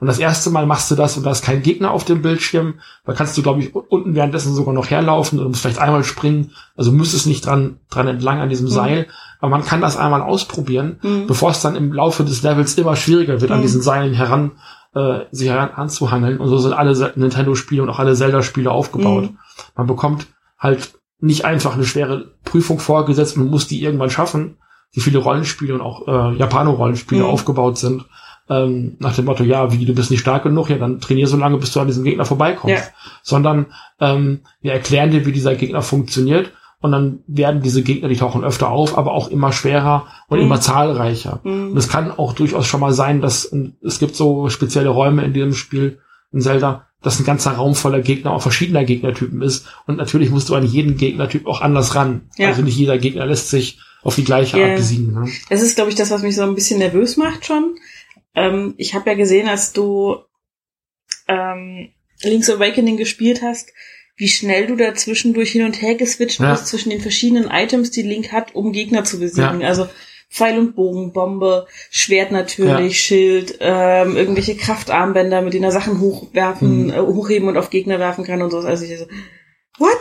Und 0.00 0.06
das 0.06 0.18
erste 0.18 0.50
Mal 0.50 0.64
machst 0.66 0.90
du 0.90 0.94
das 0.94 1.16
und 1.16 1.24
da 1.24 1.32
ist 1.32 1.44
kein 1.44 1.62
Gegner 1.62 1.90
auf 1.90 2.04
dem 2.04 2.22
Bildschirm. 2.22 2.74
Da 3.04 3.14
kannst 3.14 3.36
du, 3.36 3.42
glaube 3.42 3.60
ich, 3.60 3.74
unten 3.74 4.14
währenddessen 4.14 4.54
sogar 4.54 4.72
noch 4.72 4.88
herlaufen 4.90 5.40
und 5.40 5.48
musst 5.48 5.62
vielleicht 5.62 5.80
einmal 5.80 6.04
springen. 6.04 6.52
Also 6.76 6.92
müsstest 6.92 7.26
nicht 7.26 7.44
dran, 7.46 7.80
dran 7.90 8.06
entlang 8.06 8.40
an 8.40 8.48
diesem 8.48 8.66
Mhm. 8.66 8.70
Seil. 8.72 9.06
Aber 9.40 9.50
man 9.50 9.64
kann 9.64 9.80
das 9.80 9.96
einmal 9.96 10.22
ausprobieren, 10.22 10.98
Hm. 11.00 11.26
bevor 11.26 11.50
es 11.50 11.60
dann 11.60 11.74
im 11.76 11.92
Laufe 11.92 12.24
des 12.24 12.42
Levels 12.42 12.76
immer 12.78 12.94
schwieriger 12.96 13.40
wird, 13.40 13.50
an 13.50 13.58
Mhm. 13.58 13.62
diesen 13.62 13.82
Seilen 13.82 14.14
heran, 14.14 14.52
äh, 14.94 15.20
sich 15.32 15.48
heran 15.48 15.70
anzuhangeln. 15.74 16.38
Und 16.38 16.48
so 16.48 16.58
sind 16.58 16.72
alle 16.74 17.12
Nintendo-Spiele 17.16 17.82
und 17.82 17.90
auch 17.90 17.98
alle 17.98 18.14
Zelda-Spiele 18.14 18.70
aufgebaut. 18.70 19.24
Mhm. 19.24 19.38
Man 19.76 19.86
bekommt 19.88 20.26
halt 20.58 20.92
nicht 21.20 21.44
einfach 21.44 21.74
eine 21.74 21.84
schwere 21.84 22.32
Prüfung 22.44 22.78
vorgesetzt 22.78 23.36
und 23.36 23.50
muss 23.50 23.66
die 23.66 23.82
irgendwann 23.82 24.10
schaffen, 24.10 24.56
wie 24.92 25.00
viele 25.00 25.18
Rollenspiele 25.18 25.74
und 25.74 25.80
auch 25.80 26.06
äh, 26.06 26.36
Japano-Rollenspiele 26.36 27.24
Mhm. 27.24 27.28
aufgebaut 27.30 27.78
sind. 27.78 28.04
Ähm, 28.50 28.96
nach 28.98 29.14
dem 29.14 29.26
Motto, 29.26 29.44
ja, 29.44 29.72
wie, 29.72 29.84
du 29.84 29.94
bist 29.94 30.10
nicht 30.10 30.20
stark 30.20 30.42
genug, 30.44 30.70
ja, 30.70 30.78
dann 30.78 31.00
trainier 31.00 31.26
so 31.26 31.36
lange, 31.36 31.58
bis 31.58 31.72
du 31.72 31.80
an 31.80 31.86
diesem 31.86 32.04
Gegner 32.04 32.24
vorbeikommst. 32.24 32.84
Ja. 32.84 32.90
Sondern 33.22 33.66
ähm, 34.00 34.40
wir 34.62 34.72
erklären 34.72 35.10
dir, 35.10 35.26
wie 35.26 35.32
dieser 35.32 35.54
Gegner 35.54 35.82
funktioniert 35.82 36.52
und 36.80 36.92
dann 36.92 37.20
werden 37.26 37.60
diese 37.60 37.82
Gegner, 37.82 38.08
die 38.08 38.16
tauchen 38.16 38.44
öfter 38.44 38.70
auf, 38.70 38.96
aber 38.96 39.12
auch 39.12 39.28
immer 39.28 39.52
schwerer 39.52 40.06
und 40.28 40.38
Mhm. 40.38 40.44
immer 40.44 40.60
zahlreicher. 40.60 41.40
Hm. 41.42 41.72
Und 41.72 41.76
es 41.76 41.88
kann 41.88 42.10
auch 42.10 42.32
durchaus 42.32 42.66
schon 42.66 42.80
mal 42.80 42.92
sein, 42.92 43.20
dass 43.20 43.52
es 43.82 43.98
gibt 43.98 44.14
so 44.16 44.48
spezielle 44.48 44.88
Räume 44.88 45.24
in 45.24 45.32
diesem 45.32 45.54
Spiel, 45.54 45.98
in 46.32 46.40
Zelda, 46.40 46.86
dass 47.02 47.18
ein 47.18 47.24
ganzer 47.24 47.52
Raum 47.52 47.74
voller 47.74 48.00
Gegner, 48.00 48.32
auch 48.32 48.42
verschiedener 48.42 48.84
Gegnertypen 48.84 49.42
ist. 49.42 49.66
Und 49.86 49.96
natürlich 49.96 50.30
musst 50.30 50.48
du 50.48 50.54
an 50.54 50.64
jeden 50.64 50.96
Gegnertyp 50.96 51.46
auch 51.46 51.60
anders 51.60 51.94
ran. 51.94 52.22
Ja. 52.36 52.48
Also 52.48 52.62
nicht 52.62 52.76
jeder 52.76 52.98
Gegner 52.98 53.26
lässt 53.26 53.50
sich 53.50 53.78
auf 54.02 54.14
die 54.14 54.24
gleiche 54.24 54.58
Ja. 54.58 54.66
Art 54.68 54.76
besiegen. 54.76 55.12
Ne? 55.12 55.28
Das 55.50 55.62
ist, 55.62 55.74
glaube 55.74 55.90
ich, 55.90 55.96
das, 55.96 56.10
was 56.12 56.22
mich 56.22 56.36
so 56.36 56.42
ein 56.42 56.54
bisschen 56.54 56.78
nervös 56.78 57.16
macht 57.16 57.44
schon. 57.44 57.74
Ähm, 58.34 58.74
ich 58.76 58.94
habe 58.94 59.10
ja 59.10 59.16
gesehen, 59.16 59.48
als 59.48 59.72
du 59.72 60.16
ähm, 61.26 61.90
Link's 62.22 62.50
Awakening 62.50 62.96
gespielt 62.96 63.42
hast, 63.42 63.70
wie 64.16 64.28
schnell 64.28 64.66
du 64.66 64.76
da 64.76 64.94
zwischendurch 64.94 65.50
hin 65.52 65.64
und 65.64 65.80
her 65.80 65.94
geswitcht 65.94 66.40
Ja. 66.40 66.52
bist 66.52 66.66
zwischen 66.66 66.90
den 66.90 67.00
verschiedenen 67.00 67.48
Items, 67.50 67.90
die 67.90 68.02
Link 68.02 68.32
hat, 68.32 68.54
um 68.54 68.72
Gegner 68.72 69.04
zu 69.04 69.20
besiegen. 69.20 69.62
Also 69.64 69.88
Pfeil 70.30 70.58
und 70.58 70.74
Bogen, 70.74 71.12
Bombe, 71.12 71.66
Schwert 71.90 72.32
natürlich, 72.32 73.00
Schild, 73.00 73.56
ähm, 73.60 74.16
irgendwelche 74.16 74.56
Kraftarmbänder, 74.56 75.40
mit 75.40 75.54
denen 75.54 75.64
er 75.64 75.72
Sachen 75.72 76.00
hochwerfen, 76.00 76.86
Mhm. 76.86 76.90
äh, 76.90 76.98
hochheben 77.00 77.48
und 77.48 77.56
auf 77.56 77.70
Gegner 77.70 77.98
werfen 77.98 78.24
kann 78.24 78.42
und 78.42 78.50
so. 78.50 78.58
Also 78.58 78.84
ich 78.84 78.98
so, 78.98 79.06
what? 79.78 79.96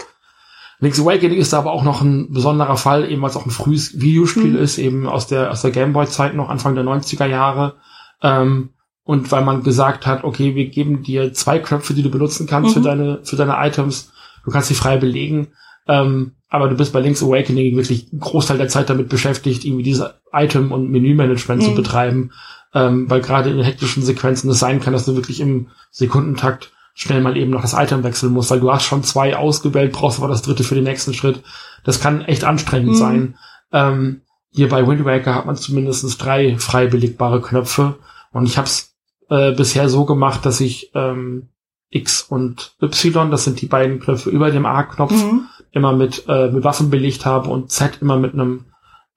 Link's 0.80 0.99
Awakening 0.99 1.38
ist 1.39 1.53
aber 1.53 1.71
auch 1.71 1.84
noch 1.84 2.01
ein 2.01 2.32
besonderer 2.34 2.78
Fall, 2.78 3.09
eben 3.09 3.21
weil 3.21 3.30
es 3.30 3.36
auch 3.36 3.45
ein 3.45 3.51
frühes 3.51 3.99
Videospiel 4.01 4.51
Mhm. 4.51 4.57
ist, 4.59 4.78
eben 4.80 5.07
aus 5.07 5.28
der, 5.28 5.49
aus 5.51 5.61
der 5.61 5.71
Gameboy-Zeit 5.71 6.34
noch, 6.36 6.49
Anfang 6.49 6.75
der 6.75 6.84
90er 6.84 7.25
Jahre. 7.28 7.78
Ähm, 8.22 8.70
und 9.03 9.32
weil 9.32 9.43
man 9.43 9.63
gesagt 9.63 10.05
hat, 10.05 10.24
okay, 10.24 10.55
wir 10.55 10.68
geben 10.68 11.01
dir 11.03 11.34
zwei 11.34 11.59
Knöpfe, 11.59 11.93
die 11.93 12.03
du 12.03 12.09
benutzen 12.11 12.45
kannst 12.47 12.74
für 12.74 12.80
Mhm. 12.80 12.84
deine, 12.84 13.20
für 13.24 13.36
deine 13.38 13.55
Items. 13.65 14.11
Du 14.43 14.51
kannst 14.51 14.68
sie 14.68 14.76
frei 14.76 14.97
belegen. 14.97 15.47
Ähm, 15.88 16.34
aber 16.49 16.68
du 16.70 16.76
bist 16.76 16.91
bei 16.93 16.99
Link's 16.99 17.24
Awakening 17.24 17.76
wirklich 17.76 18.07
einen 18.11 18.20
Großteil 18.22 18.57
der 18.57 18.68
Zeit 18.68 18.89
damit 18.89 19.07
beschäftigt, 19.09 19.63
irgendwie 19.65 19.84
diese 19.84 20.15
Item- 20.34 20.72
und 20.72 20.89
Menümanagement 20.91 21.63
zu 21.63 21.72
Mhm. 21.72 21.76
betreiben. 21.76 22.32
Ähm, 22.74 23.09
weil 23.09 23.22
gerade 23.22 23.49
in 23.49 23.55
den 23.57 23.65
hektischen 23.65 24.03
Sequenzen 24.03 24.49
es 24.49 24.59
sein 24.59 24.82
kann, 24.82 24.91
dass 24.93 25.05
du 25.05 25.15
wirklich 25.15 25.39
im 25.39 25.68
Sekundentakt 25.89 26.72
schnell 26.93 27.22
mal 27.22 27.38
eben 27.38 27.51
noch 27.51 27.61
das 27.61 27.74
Item 27.74 28.03
wechseln 28.03 28.34
musst, 28.34 28.51
weil 28.51 28.59
du 28.59 28.72
hast 28.72 28.84
schon 28.84 29.03
zwei 29.03 29.36
ausgewählt, 29.38 29.93
brauchst 29.93 30.20
aber 30.20 30.28
das 30.28 30.41
dritte 30.41 30.63
für 30.63 30.76
den 30.76 30.84
nächsten 30.84 31.13
Schritt. 31.13 31.41
Das 31.86 31.99
kann 32.01 32.22
echt 32.22 32.43
anstrengend 32.43 32.91
Mhm. 32.91 32.95
sein. 32.95 33.36
Ähm, 33.72 34.22
hier 34.58 34.70
bei 34.70 34.86
Wind 34.88 35.05
Waker 35.05 35.36
hat 35.36 35.45
man 35.45 35.55
zumindest 35.55 36.24
drei 36.24 36.58
frei 36.58 36.88
belegbare 36.88 37.41
Knöpfe 37.41 37.95
und 38.32 38.45
ich 38.47 38.58
habe 38.58 38.68
es 38.68 38.95
äh, 39.30 39.51
bisher 39.53 39.88
so 39.88 40.05
gemacht, 40.05 40.45
dass 40.45 40.60
ich 40.60 40.91
ähm, 40.95 41.49
X 41.89 42.24
und 42.24 42.76
Y, 42.82 43.30
das 43.32 43.43
sind 43.43 43.62
die 43.62 43.68
beiden 43.68 43.99
Knöpfe 43.99 44.30
über 44.32 44.51
dem 44.51 44.66
A-Knopf, 44.66 45.14
Mhm. 45.14 45.47
immer 45.72 45.93
mit, 45.93 46.26
äh, 46.28 46.49
mit 46.49 46.64
Waffen 46.64 46.89
belegt 46.89 47.26
habe 47.26 47.49
und 47.49 47.72
Z 47.72 47.99
immer 48.01 48.18
mit 48.18 48.34
einem 48.34 48.66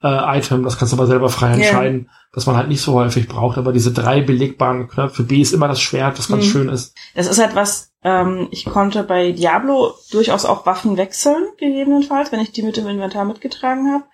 äh, 0.02 0.38
Item, 0.38 0.62
das 0.62 0.78
kannst 0.78 0.92
du 0.92 0.96
aber 0.98 1.06
selber 1.06 1.28
frei 1.28 1.52
entscheiden, 1.52 2.08
dass 2.32 2.46
man 2.46 2.56
halt 2.56 2.68
nicht 2.68 2.80
so 2.80 2.94
häufig 2.94 3.28
braucht, 3.28 3.58
aber 3.58 3.72
diese 3.72 3.92
drei 3.92 4.20
belegbaren 4.22 4.88
Knöpfe, 4.88 5.22
B 5.24 5.40
ist 5.42 5.52
immer 5.52 5.68
das 5.68 5.80
Schwert, 5.80 6.18
das 6.18 6.28
ganz 6.28 6.44
Mhm. 6.44 6.48
schön 6.50 6.68
ist. 6.70 6.94
Das 7.14 7.26
ist 7.26 7.38
halt 7.38 7.54
was, 7.54 7.92
ähm, 8.02 8.48
ich 8.50 8.64
konnte 8.64 9.02
bei 9.02 9.32
Diablo 9.32 9.92
durchaus 10.10 10.44
auch 10.44 10.64
Waffen 10.66 10.96
wechseln, 10.96 11.44
gegebenenfalls, 11.58 12.30
wenn 12.32 12.40
ich 12.40 12.52
die 12.52 12.62
mit 12.62 12.76
dem 12.76 12.86
Inventar 12.88 13.24
mitgetragen 13.24 13.92
habe. 13.92 14.04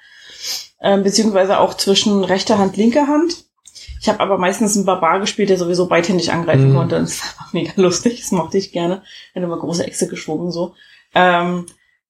Ähm, 0.81 1.03
beziehungsweise 1.03 1.59
auch 1.59 1.75
zwischen 1.75 2.23
rechter 2.25 2.59
Hand, 2.59 2.77
linker 2.77 3.07
Hand. 3.07 3.45
Ich 4.01 4.09
habe 4.09 4.21
aber 4.21 4.39
meistens 4.39 4.77
einen 4.77 4.87
Barbar 4.87 5.21
gespielt, 5.21 5.49
der 5.49 5.59
sowieso 5.59 5.87
beidhändig 5.89 6.33
angreifen 6.33 6.71
Mhm. 6.71 6.77
konnte. 6.77 6.97
Und 6.97 7.09
das 7.09 7.21
war 7.39 7.49
mega 7.53 7.73
lustig, 7.81 8.21
das 8.21 8.31
mochte 8.33 8.59
ich 8.59 8.73
gerne. 8.73 9.03
Wenn 9.35 9.43
immer 9.43 9.59
große 9.59 9.87
Echse 9.87 10.07
geschwungen 10.09 10.51
so. 10.53 10.75
Ähm, 11.15 11.67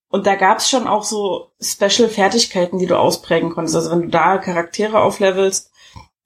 und 0.08 0.26
da 0.26 0.34
gab's 0.34 0.70
schon 0.70 0.86
auch 0.86 1.04
so 1.04 1.50
Special-Fertigkeiten, 1.60 2.78
die 2.78 2.86
du 2.86 2.98
ausprägen 2.98 3.50
konntest. 3.50 3.76
Also 3.76 3.90
wenn 3.90 4.02
du 4.02 4.08
da 4.08 4.38
Charaktere 4.38 5.00
auflevelst, 5.00 5.70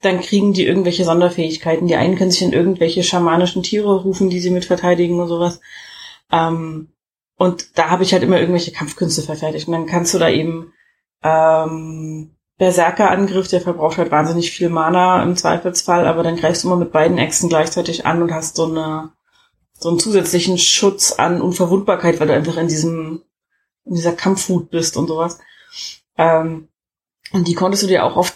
dann 0.01 0.21
kriegen 0.21 0.53
die 0.53 0.65
irgendwelche 0.65 1.03
Sonderfähigkeiten. 1.05 1.87
Die 1.87 1.95
einen 1.95 2.15
können 2.17 2.31
sich 2.31 2.41
in 2.41 2.53
irgendwelche 2.53 3.03
schamanischen 3.03 3.61
Tiere 3.63 4.01
rufen, 4.01 4.29
die 4.29 4.39
sie 4.39 4.49
mit 4.49 4.65
verteidigen 4.65 5.19
und 5.19 5.27
sowas. 5.27 5.59
Ähm, 6.31 6.89
und 7.37 7.77
da 7.77 7.89
habe 7.89 8.03
ich 8.03 8.13
halt 8.13 8.23
immer 8.23 8.39
irgendwelche 8.39 8.71
Kampfkünste 8.71 9.21
verfertigt. 9.21 9.67
Und 9.67 9.73
dann 9.73 9.85
kannst 9.85 10.13
du 10.13 10.19
da 10.19 10.29
eben 10.29 10.73
ähm, 11.23 12.35
Berserker-Angriff, 12.57 13.47
der 13.47 13.61
verbraucht 13.61 13.97
halt 13.97 14.11
wahnsinnig 14.11 14.51
viel 14.51 14.69
Mana 14.69 15.23
im 15.23 15.35
Zweifelsfall, 15.35 16.07
aber 16.07 16.21
dann 16.23 16.35
greifst 16.35 16.63
du 16.63 16.67
immer 16.67 16.77
mit 16.77 16.91
beiden 16.91 17.17
Äxten 17.17 17.49
gleichzeitig 17.49 18.05
an 18.05 18.21
und 18.21 18.31
hast 18.33 18.55
so 18.55 18.65
eine 18.65 19.11
so 19.73 19.89
einen 19.89 19.97
zusätzlichen 19.97 20.59
Schutz 20.59 21.11
an 21.11 21.41
Unverwundbarkeit, 21.41 22.19
weil 22.19 22.27
du 22.27 22.35
einfach 22.35 22.57
in 22.57 22.67
diesem 22.67 23.23
in 23.85 23.95
dieser 23.95 24.13
Kampfwut 24.13 24.69
bist 24.69 24.95
und 24.95 25.07
sowas. 25.07 25.39
Ähm, 26.17 26.67
und 27.31 27.47
die 27.47 27.55
konntest 27.55 27.81
du 27.81 27.87
dir 27.87 28.05
auch 28.05 28.15
auf 28.15 28.31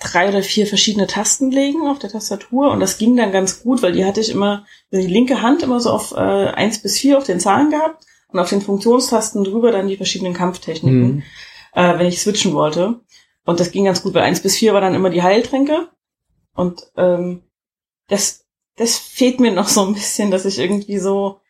drei 0.00 0.28
oder 0.28 0.42
vier 0.42 0.66
verschiedene 0.66 1.06
Tasten 1.06 1.50
legen 1.50 1.86
auf 1.86 1.98
der 1.98 2.10
Tastatur 2.10 2.70
und 2.70 2.80
das 2.80 2.98
ging 2.98 3.16
dann 3.16 3.32
ganz 3.32 3.62
gut, 3.62 3.82
weil 3.82 3.92
die 3.92 4.04
hatte 4.04 4.20
ich 4.20 4.30
immer, 4.30 4.64
die 4.92 5.06
linke 5.06 5.42
Hand 5.42 5.62
immer 5.62 5.80
so 5.80 5.90
auf 5.90 6.12
äh, 6.12 6.16
eins 6.16 6.80
bis 6.80 6.98
vier 6.98 7.18
auf 7.18 7.24
den 7.24 7.40
Zahlen 7.40 7.70
gehabt 7.70 8.04
und 8.28 8.38
auf 8.38 8.48
den 8.48 8.62
Funktionstasten 8.62 9.44
drüber 9.44 9.72
dann 9.72 9.88
die 9.88 9.96
verschiedenen 9.96 10.34
Kampftechniken, 10.34 11.16
Mhm. 11.16 11.22
Äh, 11.74 11.98
wenn 11.98 12.06
ich 12.06 12.20
switchen 12.20 12.52
wollte. 12.54 13.00
Und 13.44 13.60
das 13.60 13.70
ging 13.72 13.84
ganz 13.84 14.02
gut, 14.02 14.14
weil 14.14 14.22
eins 14.22 14.40
bis 14.40 14.56
vier 14.56 14.72
war 14.74 14.80
dann 14.80 14.94
immer 14.94 15.10
die 15.10 15.22
Heiltränke 15.22 15.88
und 16.54 16.80
ähm, 16.96 17.42
das, 18.08 18.46
das 18.76 18.96
fehlt 18.96 19.38
mir 19.40 19.52
noch 19.52 19.68
so 19.68 19.84
ein 19.84 19.94
bisschen, 19.94 20.30
dass 20.30 20.44
ich 20.44 20.58
irgendwie 20.58 20.98
so 20.98 21.40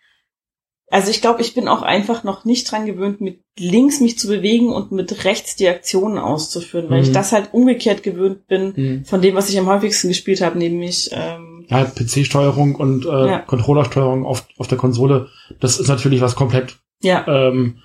also 0.90 1.10
ich 1.10 1.22
glaube, 1.22 1.40
ich 1.40 1.54
bin 1.54 1.66
auch 1.66 1.82
einfach 1.82 2.24
noch 2.24 2.44
nicht 2.44 2.70
dran 2.70 2.84
gewöhnt, 2.86 3.20
mit 3.20 3.40
links 3.58 4.00
mich 4.00 4.18
zu 4.18 4.28
bewegen 4.28 4.70
und 4.72 4.92
mit 4.92 5.24
rechts 5.24 5.56
die 5.56 5.66
Aktionen 5.66 6.18
auszuführen, 6.18 6.88
weil 6.90 6.98
Mhm. 6.98 7.04
ich 7.04 7.12
das 7.12 7.32
halt 7.32 7.52
umgekehrt 7.52 8.02
gewöhnt 8.02 8.46
bin 8.46 8.74
Mhm. 8.76 9.04
von 9.04 9.20
dem, 9.22 9.34
was 9.34 9.48
ich 9.48 9.58
am 9.58 9.66
häufigsten 9.66 10.08
gespielt 10.08 10.40
habe, 10.42 10.58
nämlich 10.58 11.10
ähm, 11.12 11.66
Ja, 11.68 11.84
PC-Steuerung 11.84 12.74
und 12.76 13.06
äh, 13.06 13.08
Ja. 13.28 13.38
Controllersteuerung 13.40 14.26
auf, 14.26 14.46
auf 14.58 14.68
der 14.68 14.78
Konsole, 14.78 15.28
das 15.58 15.80
ist 15.80 15.88
natürlich 15.88 16.20
was 16.20 16.36
komplett 16.36 16.76
ja, 17.00 17.26
ähm, 17.26 17.78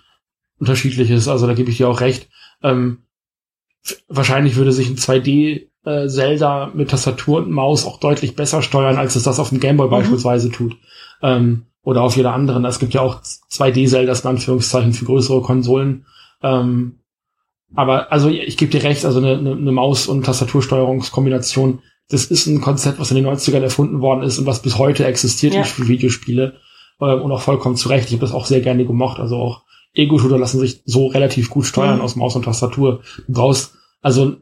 unterschiedliches. 0.59 1.27
Also 1.27 1.47
da 1.47 1.53
gebe 1.53 1.69
ich 1.69 1.77
dir 1.77 1.89
auch 1.89 2.01
recht. 2.01 2.29
Ähm, 2.63 3.03
wahrscheinlich 4.07 4.55
würde 4.55 4.71
sich 4.71 4.89
ein 4.89 4.97
2D 4.97 5.67
äh, 5.85 6.07
Zelda 6.07 6.71
mit 6.73 6.89
Tastatur 6.89 7.39
und 7.39 7.51
Maus 7.51 7.85
auch 7.85 7.99
deutlich 7.99 8.35
besser 8.35 8.61
steuern, 8.61 8.97
als 8.97 9.15
es 9.15 9.23
das 9.23 9.39
auf 9.39 9.49
dem 9.49 9.59
Gameboy 9.59 9.87
Mhm. 9.87 9.91
beispielsweise 9.91 10.51
tut. 10.51 10.75
Ähm, 11.21 11.65
oder 11.81 12.01
auf 12.03 12.17
jeder 12.17 12.33
anderen. 12.33 12.65
Es 12.65 12.79
gibt 12.79 12.93
ja 12.93 13.01
auch 13.01 13.21
2D-Zeldas 13.23 14.21
in 14.23 14.29
Anführungszeichen 14.31 14.93
für 14.93 15.05
größere 15.05 15.41
Konsolen. 15.41 16.05
Ähm, 16.43 16.99
aber 17.73 18.11
also 18.11 18.29
ich 18.29 18.57
gebe 18.57 18.71
dir 18.71 18.83
recht, 18.83 19.05
also 19.05 19.19
eine, 19.19 19.37
eine, 19.37 19.71
Maus- 19.71 20.07
und 20.07 20.25
Tastatursteuerungskombination, 20.25 21.79
das 22.09 22.25
ist 22.25 22.47
ein 22.47 22.61
Konzept, 22.61 22.99
was 22.99 23.11
in 23.11 23.15
den 23.17 23.27
90ern 23.27 23.61
erfunden 23.61 24.01
worden 24.01 24.23
ist 24.23 24.39
und 24.39 24.45
was 24.47 24.61
bis 24.61 24.77
heute 24.77 25.05
existiert 25.05 25.53
Ja. 25.53 25.63
für 25.63 25.87
Videospiele. 25.87 26.55
Ähm, 26.99 27.21
und 27.21 27.31
auch 27.31 27.41
vollkommen 27.41 27.75
zu 27.75 27.89
Recht. 27.89 28.07
Ich 28.07 28.13
habe 28.13 28.21
das 28.21 28.33
auch 28.33 28.45
sehr 28.45 28.61
gerne 28.61 28.85
gemocht. 28.85 29.19
Also 29.19 29.37
auch 29.37 29.63
Ego-Shooter 29.93 30.37
lassen 30.37 30.59
sich 30.59 30.81
so 30.85 31.07
relativ 31.07 31.49
gut 31.49 31.65
steuern 31.65 31.97
Mhm. 31.97 32.01
aus 32.01 32.15
Maus 32.15 32.35
und 32.35 32.45
Tastatur. 32.45 33.01
Du 33.27 33.33
brauchst, 33.33 33.73
also 34.01 34.37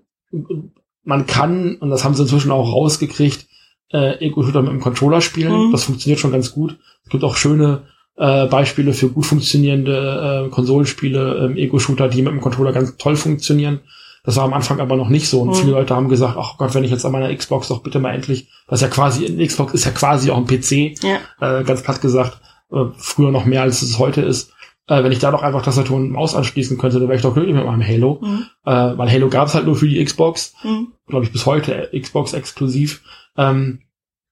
man 1.03 1.25
kann, 1.25 1.75
und 1.75 1.89
das 1.89 2.03
haben 2.03 2.15
sie 2.15 2.23
inzwischen 2.23 2.51
auch 2.51 2.71
rausgekriegt, 2.73 3.47
äh, 3.93 4.17
Ego-Shooter 4.25 4.61
mit 4.61 4.71
dem 4.71 4.81
Controller 4.81 5.21
spielen. 5.21 5.67
Mhm. 5.67 5.71
Das 5.71 5.85
funktioniert 5.85 6.19
schon 6.19 6.31
ganz 6.31 6.51
gut. 6.51 6.77
Es 7.05 7.09
gibt 7.09 7.23
auch 7.23 7.37
schöne 7.37 7.83
äh, 8.19 8.47
Beispiele 8.47 8.93
für 8.93 9.09
gut 9.09 9.25
funktionierende 9.27 10.47
äh, 10.47 10.49
Konsolenspiele, 10.49 11.45
ähm, 11.45 11.55
Ego-Shooter, 11.57 12.07
die 12.09 12.21
mit 12.23 12.33
dem 12.33 12.41
Controller 12.41 12.71
ganz 12.73 12.97
toll 12.97 13.15
funktionieren. 13.15 13.81
Das 14.23 14.35
war 14.35 14.43
am 14.43 14.53
Anfang 14.53 14.79
aber 14.81 14.97
noch 14.97 15.07
nicht 15.09 15.29
so. 15.29 15.41
Und 15.41 15.49
Mhm. 15.49 15.53
viele 15.53 15.71
Leute 15.73 15.95
haben 15.95 16.09
gesagt, 16.09 16.35
ach 16.37 16.57
Gott, 16.57 16.73
wenn 16.73 16.83
ich 16.83 16.91
jetzt 16.91 17.05
an 17.05 17.11
meiner 17.11 17.33
Xbox 17.33 17.67
doch 17.69 17.83
bitte 17.83 17.99
mal 17.99 18.13
endlich, 18.13 18.49
was 18.67 18.81
ja 18.81 18.87
quasi, 18.87 19.25
eine 19.27 19.45
Xbox 19.45 19.73
ist 19.73 19.85
ja 19.85 19.91
quasi 19.91 20.31
auch 20.31 20.37
ein 20.37 20.47
PC, 20.47 20.95
ja, 21.03 21.59
äh, 21.59 21.63
ganz 21.63 21.83
platt 21.83 22.01
gesagt, 22.01 22.41
äh, 22.71 22.85
früher 22.97 23.31
noch 23.31 23.45
mehr 23.45 23.61
als 23.61 23.81
es 23.83 23.99
heute 23.99 24.21
ist. 24.21 24.51
Äh, 24.87 25.03
wenn 25.03 25.11
ich 25.11 25.19
da 25.19 25.31
doch 25.31 25.43
einfach 25.43 25.61
Tastatur 25.61 25.97
und 25.97 26.11
Maus 26.11 26.33
anschließen 26.35 26.77
könnte, 26.77 26.99
dann 26.99 27.07
wäre 27.09 27.17
ich 27.17 27.21
doch 27.21 27.33
glücklich 27.33 27.55
mit 27.55 27.65
meinem 27.65 27.85
Halo. 27.85 28.19
mhm. 28.21 28.45
Äh, 28.65 28.97
weil 28.97 29.11
Halo 29.11 29.29
gab 29.29 29.47
es 29.47 29.53
halt 29.55 29.65
nur 29.65 29.75
für 29.75 29.87
die 29.87 30.03
Xbox, 30.03 30.53
Mhm. 30.63 30.93
glaube 31.07 31.25
ich 31.25 31.31
bis 31.31 31.45
heute 31.45 31.89
Xbox 31.99 32.33
exklusiv. 32.33 33.01
Ähm, 33.37 33.79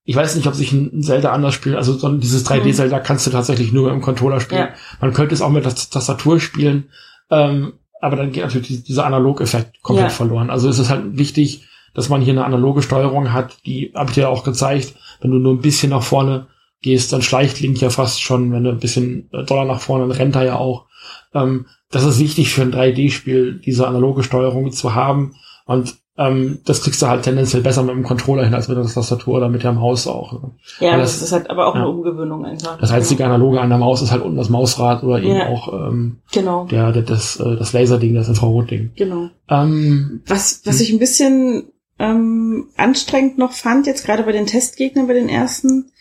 ich 0.05 0.15
weiß 0.15 0.35
nicht, 0.35 0.47
ob 0.47 0.53
sich 0.53 0.71
ein 0.71 1.01
Zelda 1.01 1.31
anders 1.31 1.53
spielt. 1.55 1.75
Also 1.75 1.93
so 1.93 2.09
dieses 2.17 2.45
3D-Zelda 2.45 2.99
kannst 2.99 3.25
du 3.27 3.31
tatsächlich 3.31 3.73
nur 3.73 3.85
mit 3.85 3.93
dem 3.93 4.01
Controller 4.01 4.39
spielen. 4.39 4.67
Ja. 4.67 4.73
Man 5.01 5.13
könnte 5.13 5.33
es 5.33 5.41
auch 5.41 5.49
mit 5.49 5.65
der 5.65 5.73
Tastatur 5.75 6.39
spielen, 6.39 6.89
ähm, 7.31 7.73
aber 8.01 8.15
dann 8.15 8.31
geht 8.31 8.43
natürlich 8.43 8.67
die- 8.67 8.83
dieser 8.83 9.05
Analog-Effekt 9.07 9.81
komplett 9.81 10.09
Ja. 10.11 10.15
verloren. 10.15 10.49
Also 10.51 10.69
es 10.69 10.77
ist 10.79 10.89
halt 10.91 11.17
wichtig, 11.17 11.65
dass 11.95 12.09
man 12.09 12.21
hier 12.21 12.33
eine 12.33 12.45
analoge 12.45 12.81
Steuerung 12.83 13.33
hat. 13.33 13.57
Die 13.65 13.91
habe 13.95 14.09
ich 14.09 14.15
dir 14.15 14.21
ja 14.21 14.27
auch 14.29 14.43
gezeigt. 14.43 14.93
Wenn 15.21 15.31
du 15.31 15.37
nur 15.39 15.53
ein 15.53 15.61
bisschen 15.61 15.89
nach 15.89 16.03
vorne 16.03 16.47
gehst, 16.86 17.11
dann 17.11 17.21
schleicht 17.21 17.59
Link 17.59 17.81
ja 17.81 17.89
fast 17.89 18.21
schon. 18.21 18.51
Wenn 18.53 18.63
du 18.63 18.69
ein 18.69 18.79
bisschen 18.79 19.29
äh, 19.33 19.43
doller 19.43 19.65
nach 19.65 19.81
vorne, 19.81 20.07
dann 20.07 20.15
rennt 20.17 20.36
er 20.36 20.45
ja 20.45 20.55
auch. 20.57 20.86
Ähm, 21.33 21.65
das 21.91 22.05
ist 22.05 22.19
wichtig 22.19 22.49
für 22.53 22.61
ein 22.61 22.71
3D-Spiel, 22.73 23.59
diese 23.65 23.88
analoge 23.88 24.23
Steuerung 24.23 24.71
zu 24.71 24.95
haben. 24.95 25.36
Und 25.65 25.95
ähm, 26.17 26.59
das 26.65 26.81
kriegst 26.81 27.01
du 27.01 27.07
halt 27.07 27.23
tendenziell 27.23 27.61
besser 27.61 27.83
mit 27.83 27.93
dem 27.93 28.03
Controller 28.03 28.45
hin 28.45 28.53
als 28.53 28.69
mit 28.69 28.77
der 28.77 28.86
Tastatur 28.86 29.36
oder 29.38 29.49
mit 29.49 29.63
der 29.63 29.73
Maus 29.73 30.07
auch. 30.07 30.51
ja 30.79 30.91
Weil 30.93 30.99
das, 30.99 31.13
das- 31.13 31.23
ist 31.23 31.31
halt 31.33 31.49
aber 31.49 31.67
auch 31.67 31.75
ja. 31.75 31.81
eine 31.81 31.89
Umgewöhnung 31.89 32.45
einfach. 32.45 32.77
Das 32.79 32.91
einzige 32.91 33.25
Analoge 33.25 33.59
an 33.59 33.67
der 33.69 33.77
Maus 33.79 34.01
ist 34.01 34.11
halt 34.11 34.21
unten 34.23 34.38
das 34.38 34.47
Mausrad 34.49 35.03
oder 35.03 35.17
eben 35.19 35.36
Ja. 35.36 35.47
auch 35.49 35.73
ähm, 35.73 36.19
Genau, 36.31 36.65
der, 36.65 36.93
der 36.93 37.01
das, 37.01 37.38
äh, 37.41 37.57
das 37.57 37.73
Laserding, 37.73 38.15
das 38.15 38.29
Infrarotding. 38.29 38.91
genau. 38.95 39.27
Ähm, 39.49 40.21
Was, 40.27 40.61
was 40.65 40.79
ich 40.79 40.93
ein 40.93 40.99
bisschen 40.99 41.65
ähm, 41.99 42.67
anstrengend 42.77 43.38
noch 43.38 43.51
fand, 43.51 43.86
jetzt 43.88 44.05
gerade 44.05 44.23
bei 44.23 44.31
den 44.31 44.45
Testgegnern, 44.47 45.07
bei 45.07 45.13
den 45.13 45.29
ersten, 45.29 45.91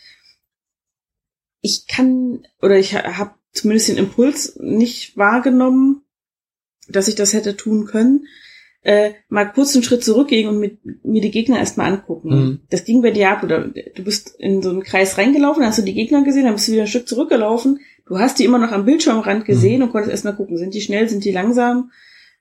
ich 1.65 1.87
kann, 1.87 2.45
oder 2.61 2.77
ich 2.77 2.93
ha- 2.95 3.17
habe 3.17 3.31
zumindest 3.51 3.89
den 3.89 3.97
Impuls 3.97 4.57
nicht 4.61 5.17
wahrgenommen, 5.17 6.03
dass 6.87 7.07
ich 7.07 7.15
das 7.15 7.33
hätte 7.33 7.57
tun 7.57 7.85
können, 7.85 8.27
äh, 8.83 9.13
mal 9.29 9.45
kurz 9.45 9.73
einen 9.73 9.83
Schritt 9.83 10.03
zurückgehen 10.03 10.47
und 10.47 10.59
mit, 10.59 10.77
mir 11.03 11.21
die 11.21 11.31
Gegner 11.31 11.57
erstmal 11.57 11.91
angucken. 11.91 12.29
Mhm. 12.29 12.59
Das 12.69 12.85
ging 12.85 13.01
bei 13.01 13.09
Diablo. 13.09 13.47
Da, 13.47 13.59
du 13.61 14.03
bist 14.03 14.35
in 14.37 14.61
so 14.61 14.69
einen 14.69 14.83
Kreis 14.83 15.17
reingelaufen, 15.17 15.65
hast 15.65 15.79
du 15.79 15.81
die 15.83 15.95
Gegner 15.95 16.23
gesehen, 16.23 16.45
dann 16.45 16.53
bist 16.53 16.67
du 16.67 16.73
wieder 16.73 16.83
ein 16.83 16.87
Stück 16.87 17.07
zurückgelaufen. 17.07 17.79
Du 18.05 18.19
hast 18.19 18.37
die 18.37 18.45
immer 18.45 18.59
noch 18.59 18.71
am 18.71 18.85
Bildschirmrand 18.85 19.45
gesehen 19.45 19.81
und 19.81 19.91
konntest 19.91 20.11
erstmal 20.11 20.35
gucken, 20.35 20.57
sind 20.59 20.75
die 20.75 20.81
schnell, 20.81 21.09
sind 21.09 21.25
die 21.25 21.31
langsam, 21.31 21.89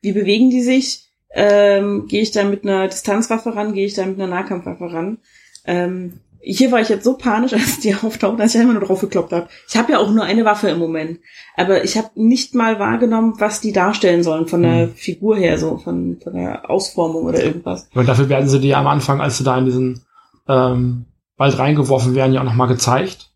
wie 0.03 0.12
bewegen 0.12 0.51
die 0.51 0.61
sich? 0.61 1.09
Ähm, 1.37 2.07
gehe 2.07 2.20
ich 2.20 2.31
da 2.31 2.45
mit 2.45 2.64
einer 2.64 2.87
Distanzwaffe 2.89 3.57
ran, 3.57 3.72
gehe 3.72 3.87
ich 3.87 3.95
da 3.95 4.05
mit 4.05 4.20
einer 4.20 4.29
Nahkampfwaffe 4.29 4.93
ran? 4.93 5.18
Ähm, 5.66 6.20
hier 6.45 6.70
war 6.72 6.80
ich 6.80 6.88
jetzt 6.88 7.05
so 7.05 7.16
panisch, 7.16 7.53
als 7.55 7.80
die 7.80 7.95
auftauchten, 7.95 8.38
dass 8.38 8.55
ich 8.55 8.61
einfach 8.61 8.74
nur 8.74 8.84
drauf 8.84 9.01
gekloppt 9.01 9.32
habe. 9.32 9.49
Ich 9.68 9.76
habe 9.76 9.92
ja 9.92 9.99
auch 9.99 10.11
nur 10.11 10.24
eine 10.24 10.45
Waffe 10.45 10.68
im 10.68 10.78
Moment, 10.78 11.20
aber 11.57 11.84
ich 11.84 11.97
habe 11.97 12.11
nicht 12.14 12.55
mal 12.55 12.78
wahrgenommen, 12.78 13.34
was 13.38 13.61
die 13.61 13.72
darstellen 13.72 14.22
sollen 14.22 14.47
von 14.47 14.62
der 14.62 14.86
Hm. 14.86 14.95
Figur 14.95 15.36
her, 15.36 15.59
so 15.59 15.78
von, 15.78 16.18
von 16.22 16.34
der 16.34 16.70
Ausformung 16.70 17.24
oder 17.24 17.42
irgendwas. 17.42 17.88
und 17.95 18.09
dafür 18.09 18.28
werden 18.28 18.49
sie 18.49 18.61
dir 18.61 18.78
am 18.78 18.86
Anfang, 18.86 19.20
als 19.20 19.38
du 19.38 19.45
da 19.45 19.59
in 19.59 19.64
diesen 19.64 20.03
ähm, 20.49 21.07
Wald 21.36 21.59
reingeworfen 21.59 22.14
werden, 22.14 22.32
ja 22.32 22.40
auch 22.40 22.45
nochmal 22.45 22.68
gezeigt. 22.68 23.30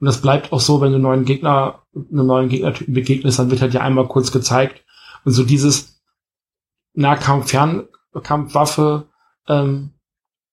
Und 0.00 0.06
das 0.06 0.20
bleibt 0.22 0.52
auch 0.52 0.60
so, 0.60 0.80
wenn 0.80 0.90
du 0.90 0.96
einen 0.96 1.02
neuen 1.02 1.24
Gegner, 1.24 1.82
einem 1.94 2.26
neuen 2.26 2.48
Gegnertypen 2.48 2.94
begegnest, 2.94 3.38
dann 3.38 3.50
wird 3.50 3.60
halt 3.60 3.74
ja 3.74 3.82
einmal 3.82 4.08
kurz 4.08 4.32
gezeigt. 4.32 4.82
Und 5.24 5.32
so 5.32 5.44
dieses 5.44 6.02
Nahkampf, 6.94 7.50
Fernkampfwaffe, 7.50 9.08
ähm, 9.48 9.90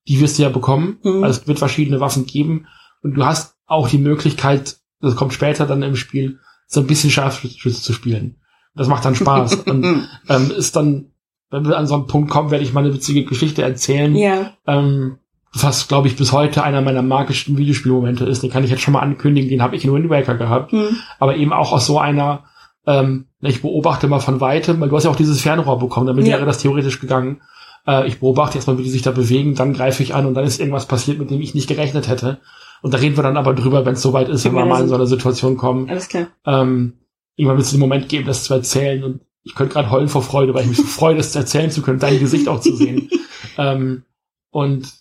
die 0.08 0.20
wirst 0.22 0.38
du 0.38 0.44
ja 0.44 0.50
bekommen. 0.50 0.98
Mhm. 1.04 1.24
Also 1.24 1.42
es 1.42 1.48
wird 1.48 1.60
verschiedene 1.60 2.00
Waffen 2.00 2.26
geben. 2.26 2.68
Und 3.02 3.14
du 3.16 3.26
hast 3.26 3.56
auch 3.66 3.90
die 3.90 3.98
Möglichkeit, 3.98 4.78
das 5.02 5.16
kommt 5.16 5.34
später 5.34 5.66
dann 5.66 5.84
im 5.84 5.96
Spiel, 5.96 6.40
so 6.68 6.80
ein 6.82 6.88
bisschen 6.88 7.10
Scharfschütze 7.12 7.82
zu 7.82 7.94
spielen. 7.94 8.38
Das 8.76 8.88
macht 8.88 9.06
dann 9.06 9.16
Spaß. 9.16 9.56
und 9.68 10.08
ähm, 10.30 10.52
ist 10.52 10.76
dann, 10.76 11.12
wenn 11.50 11.66
wir 11.66 11.78
an 11.78 11.88
so 11.88 11.96
einen 11.96 12.08
Punkt 12.08 12.30
kommen, 12.30 12.52
werde 12.52 12.64
ich 12.64 12.74
mal 12.74 12.84
eine 12.84 12.94
witzige 12.94 13.24
Geschichte 13.24 13.62
erzählen. 13.64 14.16
ja, 14.16 14.54
Ähm, 14.66 15.18
was, 15.54 15.88
glaube 15.88 16.08
ich, 16.08 16.16
bis 16.18 16.34
heute 16.34 16.64
einer 16.64 16.82
meiner 16.82 17.02
magischsten 17.02 17.58
Videospielmomente 17.58 18.26
ist. 18.26 18.44
Den 18.44 18.52
kann 18.52 18.64
ich 18.64 18.70
jetzt 18.70 18.82
schon 18.82 18.94
mal 18.94 19.00
ankündigen. 19.00 19.50
Den 19.50 19.62
habe 19.62 19.76
ich 19.76 19.86
in 19.86 19.94
Wind 19.94 20.10
Waker 20.10 20.36
gehabt. 20.36 20.72
hm. 20.72 20.98
Aber 21.20 21.36
eben 21.36 21.54
auch 21.54 21.72
aus 21.72 21.86
so 21.88 22.00
einer, 22.00 22.44
ähm, 22.86 23.26
ich 23.42 23.62
beobachte 23.62 24.08
mal 24.08 24.20
von 24.20 24.40
weitem, 24.42 24.80
weil 24.82 24.90
du 24.90 24.96
hast 24.96 25.06
ja 25.06 25.10
auch 25.10 25.16
dieses 25.16 25.42
Fernrohr 25.42 25.80
bekommen, 25.80 26.06
damit 26.08 26.28
Ja. 26.28 26.34
wäre 26.36 26.46
das 26.46 26.60
theoretisch 26.60 27.00
gegangen. 27.00 27.42
Äh, 27.88 28.08
ich 28.08 28.20
beobachte 28.20 28.58
erstmal, 28.58 28.78
wie 28.78 28.84
die 28.84 28.90
sich 28.90 29.02
da 29.02 29.12
bewegen, 29.12 29.56
dann 29.56 29.74
greife 29.74 30.04
ich 30.04 30.14
an 30.14 30.26
und 30.26 30.34
dann 30.34 30.46
ist 30.46 30.60
irgendwas 30.60 30.88
passiert, 30.88 31.20
mit 31.20 31.30
dem 31.32 31.42
ich 31.42 31.56
nicht 31.56 31.68
gerechnet 31.68 32.08
hätte. 32.08 32.40
Und 32.82 32.94
da 32.94 33.00
reden 33.00 33.16
wir 33.18 33.24
dann 33.24 33.38
aber 33.38 33.54
drüber, 33.54 33.86
wenn 33.86 33.94
es 33.94 34.02
soweit 34.02 34.30
ist, 34.30 34.46
wenn 34.46 34.54
wir 34.54 34.66
mal 34.66 34.84
in 34.84 34.90
so 34.90 34.96
eine 34.96 35.08
Situation 35.08 35.58
kommen. 35.58 35.90
alles 35.90 36.08
klar. 36.10 36.28
Ähm, 36.46 36.94
irgendwann 37.36 37.58
wird 37.58 37.66
es 37.66 37.72
den 37.72 37.80
Moment 37.80 38.08
geben, 38.10 38.28
das 38.28 38.44
zu 38.44 38.54
erzählen. 38.54 39.04
Und 39.04 39.22
ich 39.44 39.56
könnte 39.56 39.74
gerade 39.74 39.90
heulen 39.90 40.10
vor 40.10 40.22
Freude, 40.22 40.54
weil 40.54 40.62
ich 40.64 40.68
mich 40.70 40.78
so 40.78 40.84
freue, 40.84 41.16
das 41.16 41.32
zu 41.32 41.40
erzählen 41.40 41.72
zu 41.72 41.82
können, 41.82 42.00
dein 42.00 42.20
Gesicht 42.20 42.48
auch 42.48 42.60
zu 42.62 42.76
sehen. 42.76 43.10
ähm, 43.58 44.04
und 44.52 44.94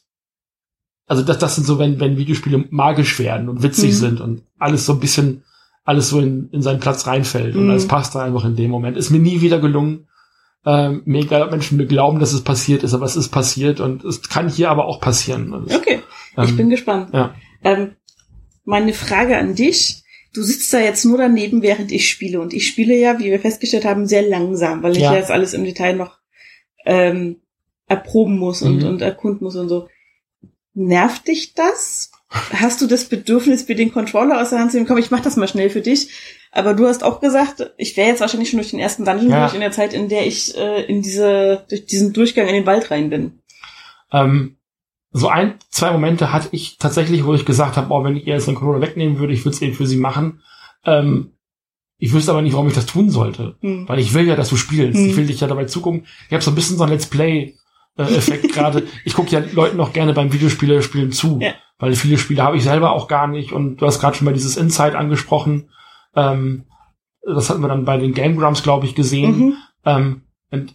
also 1.06 1.22
das, 1.22 1.38
das 1.38 1.54
sind 1.54 1.66
so, 1.66 1.78
wenn, 1.78 2.00
wenn 2.00 2.16
Videospiele 2.16 2.64
magisch 2.70 3.18
werden 3.18 3.48
und 3.48 3.62
witzig 3.62 3.90
Mhm. 3.92 3.96
sind 3.96 4.20
und 4.20 4.42
alles 4.58 4.86
so 4.86 4.94
ein 4.94 5.00
bisschen, 5.00 5.42
alles 5.84 6.08
so 6.08 6.18
in, 6.20 6.48
in 6.50 6.62
seinen 6.62 6.80
Platz 6.80 7.06
reinfällt 7.06 7.54
und 7.56 7.64
Mhm. 7.64 7.70
alles 7.70 7.86
passt 7.86 8.14
dann 8.14 8.22
einfach 8.22 8.44
in 8.44 8.56
dem 8.56 8.70
Moment. 8.70 8.96
Ist 8.96 9.10
mir 9.10 9.18
nie 9.20 9.40
wieder 9.40 9.58
gelungen. 9.60 10.08
Ähm, 10.66 11.02
mir 11.04 11.22
egal, 11.22 11.42
ob 11.42 11.52
Menschen 11.52 11.76
mir 11.78 11.86
glauben, 11.86 12.18
dass 12.18 12.32
es 12.32 12.42
passiert 12.42 12.82
ist, 12.82 12.92
aber 12.92 13.04
es 13.06 13.14
ist 13.16 13.28
passiert 13.28 13.78
und 13.80 14.04
es 14.04 14.28
kann 14.28 14.48
hier 14.48 14.68
aber 14.70 14.86
auch 14.86 15.00
passieren. 15.00 15.52
Und, 15.52 15.72
Okay, 15.72 16.00
ich 16.42 16.50
ähm, 16.50 16.56
bin 16.56 16.70
gespannt. 16.70 17.10
ja. 17.14 17.34
Ähm, 17.62 17.92
meine 18.64 18.92
Frage 18.92 19.38
an 19.38 19.54
dich. 19.54 20.02
Du 20.34 20.42
sitzt 20.42 20.72
da 20.74 20.80
jetzt 20.80 21.04
nur 21.04 21.16
daneben, 21.18 21.62
während 21.62 21.92
ich 21.92 22.10
spiele. 22.10 22.40
Und 22.40 22.52
ich 22.52 22.66
spiele 22.66 22.94
ja, 22.98 23.18
wie 23.18 23.26
wir 23.30 23.40
festgestellt 23.40 23.84
haben, 23.86 24.06
sehr 24.06 24.22
langsam, 24.22 24.82
weil 24.82 24.92
ich 24.92 24.98
Ja. 25.02 25.12
ja. 25.12 25.18
jetzt 25.18 25.30
alles 25.30 25.54
im 25.54 25.64
Detail 25.64 25.94
noch 25.96 26.18
ähm, 26.84 27.36
erproben 27.86 28.36
muss 28.36 28.60
und, 28.62 28.82
Mhm. 28.82 28.88
und 28.88 29.02
erkunden 29.02 29.44
muss 29.44 29.56
und 29.56 29.68
so. 29.68 29.88
Nervt 30.74 31.28
dich 31.28 31.54
das? 31.54 32.10
Hast 32.52 32.80
du 32.80 32.86
das 32.86 33.06
Bedürfnis, 33.06 33.66
mir 33.68 33.74
den 33.74 33.92
Controller 33.92 34.40
aus 34.40 34.50
der 34.50 34.58
Hand 34.60 34.70
zu 34.70 34.76
nehmen? 34.76 34.86
Komm, 34.86 34.98
ich 34.98 35.10
mach 35.10 35.20
das 35.20 35.36
mal 35.36 35.48
schnell 35.48 35.70
für 35.70 35.80
dich. 35.80 36.08
Aber 36.52 36.74
du 36.74 36.86
hast 36.86 37.04
auch 37.04 37.20
gesagt, 37.20 37.70
ich 37.76 37.96
wäre 37.96 38.08
jetzt 38.08 38.20
wahrscheinlich 38.20 38.50
schon 38.50 38.58
durch 38.58 38.70
den 38.70 38.78
ersten 38.78 39.04
Dungeon 39.04 39.30
Ja. 39.30 39.42
durch 39.42 39.54
in 39.54 39.60
der 39.60 39.72
Zeit, 39.72 39.92
in 39.92 40.08
der 40.08 40.26
ich 40.26 40.56
äh, 40.56 40.84
in 40.84 41.02
diese, 41.02 41.64
durch 41.68 41.86
diesen 41.86 42.12
Durchgang 42.12 42.46
in 42.46 42.54
den 42.54 42.66
Wald 42.66 42.90
rein 42.90 43.10
bin. 43.10 43.40
Ähm, 44.12 44.56
so 45.12 45.28
ein, 45.28 45.54
zwei 45.70 45.90
Momente 45.90 46.32
hatte 46.32 46.48
ich 46.52 46.78
tatsächlich, 46.78 47.24
wo 47.24 47.34
ich 47.34 47.44
gesagt 47.44 47.76
habe, 47.76 47.92
oh, 47.92 48.04
wenn 48.04 48.16
ich 48.16 48.26
ihr 48.26 48.34
jetzt 48.34 48.48
den 48.48 48.54
Controller 48.54 48.80
wegnehmen 48.80 49.18
würde, 49.18 49.32
ich 49.32 49.44
würde 49.44 49.54
es 49.54 49.62
eben 49.62 49.74
für 49.74 49.86
sie 49.86 49.96
machen. 49.96 50.42
Ähm, 50.84 51.32
ich 51.98 52.12
wüsste 52.12 52.30
aber 52.32 52.42
nicht, 52.42 52.52
warum 52.52 52.68
ich 52.68 52.74
das 52.74 52.86
tun 52.86 53.10
sollte. 53.10 53.56
Hm. 53.60 53.88
Weil 53.88 53.98
ich 53.98 54.12
will 54.12 54.26
ja, 54.26 54.36
dass 54.36 54.50
du 54.50 54.56
spielst. 54.56 54.98
Hm. 54.98 55.06
Ich 55.06 55.16
will 55.16 55.26
dich 55.26 55.40
ja 55.40 55.46
dabei 55.46 55.64
zugucken. 55.64 56.06
Ich 56.26 56.32
habe 56.32 56.42
so 56.42 56.50
ein 56.50 56.54
bisschen 56.54 56.76
so 56.76 56.84
ein 56.84 56.90
Let's 56.90 57.06
Play-Effekt 57.96 58.52
gerade. 58.52 58.84
Ich 59.04 59.14
gucke 59.14 59.30
ja 59.30 59.42
Leuten 59.52 59.80
auch 59.80 59.92
gerne 59.92 60.12
beim 60.12 60.32
Videospiele 60.32 60.82
spielen 60.82 61.12
zu. 61.12 61.38
Ja. 61.40 61.52
Weil 61.78 61.94
viele 61.94 62.18
Spiele 62.18 62.42
habe 62.42 62.56
ich 62.56 62.64
selber 62.64 62.92
auch 62.92 63.08
gar 63.08 63.26
nicht. 63.26 63.52
Und 63.52 63.78
du 63.78 63.86
hast 63.86 64.00
gerade 64.00 64.16
schon 64.16 64.24
mal 64.24 64.34
dieses 64.34 64.56
Insight 64.56 64.94
angesprochen. 64.94 65.70
Ähm, 66.14 66.64
das 67.22 67.50
hatten 67.50 67.60
wir 67.60 67.68
dann 67.68 67.84
bei 67.84 67.98
den 67.98 68.14
Game 68.14 68.36
Grumps, 68.36 68.62
glaube 68.62 68.86
ich, 68.86 68.94
gesehen. 68.94 69.38
Mhm. 69.38 69.54
Ähm, 69.84 70.22
und 70.50 70.74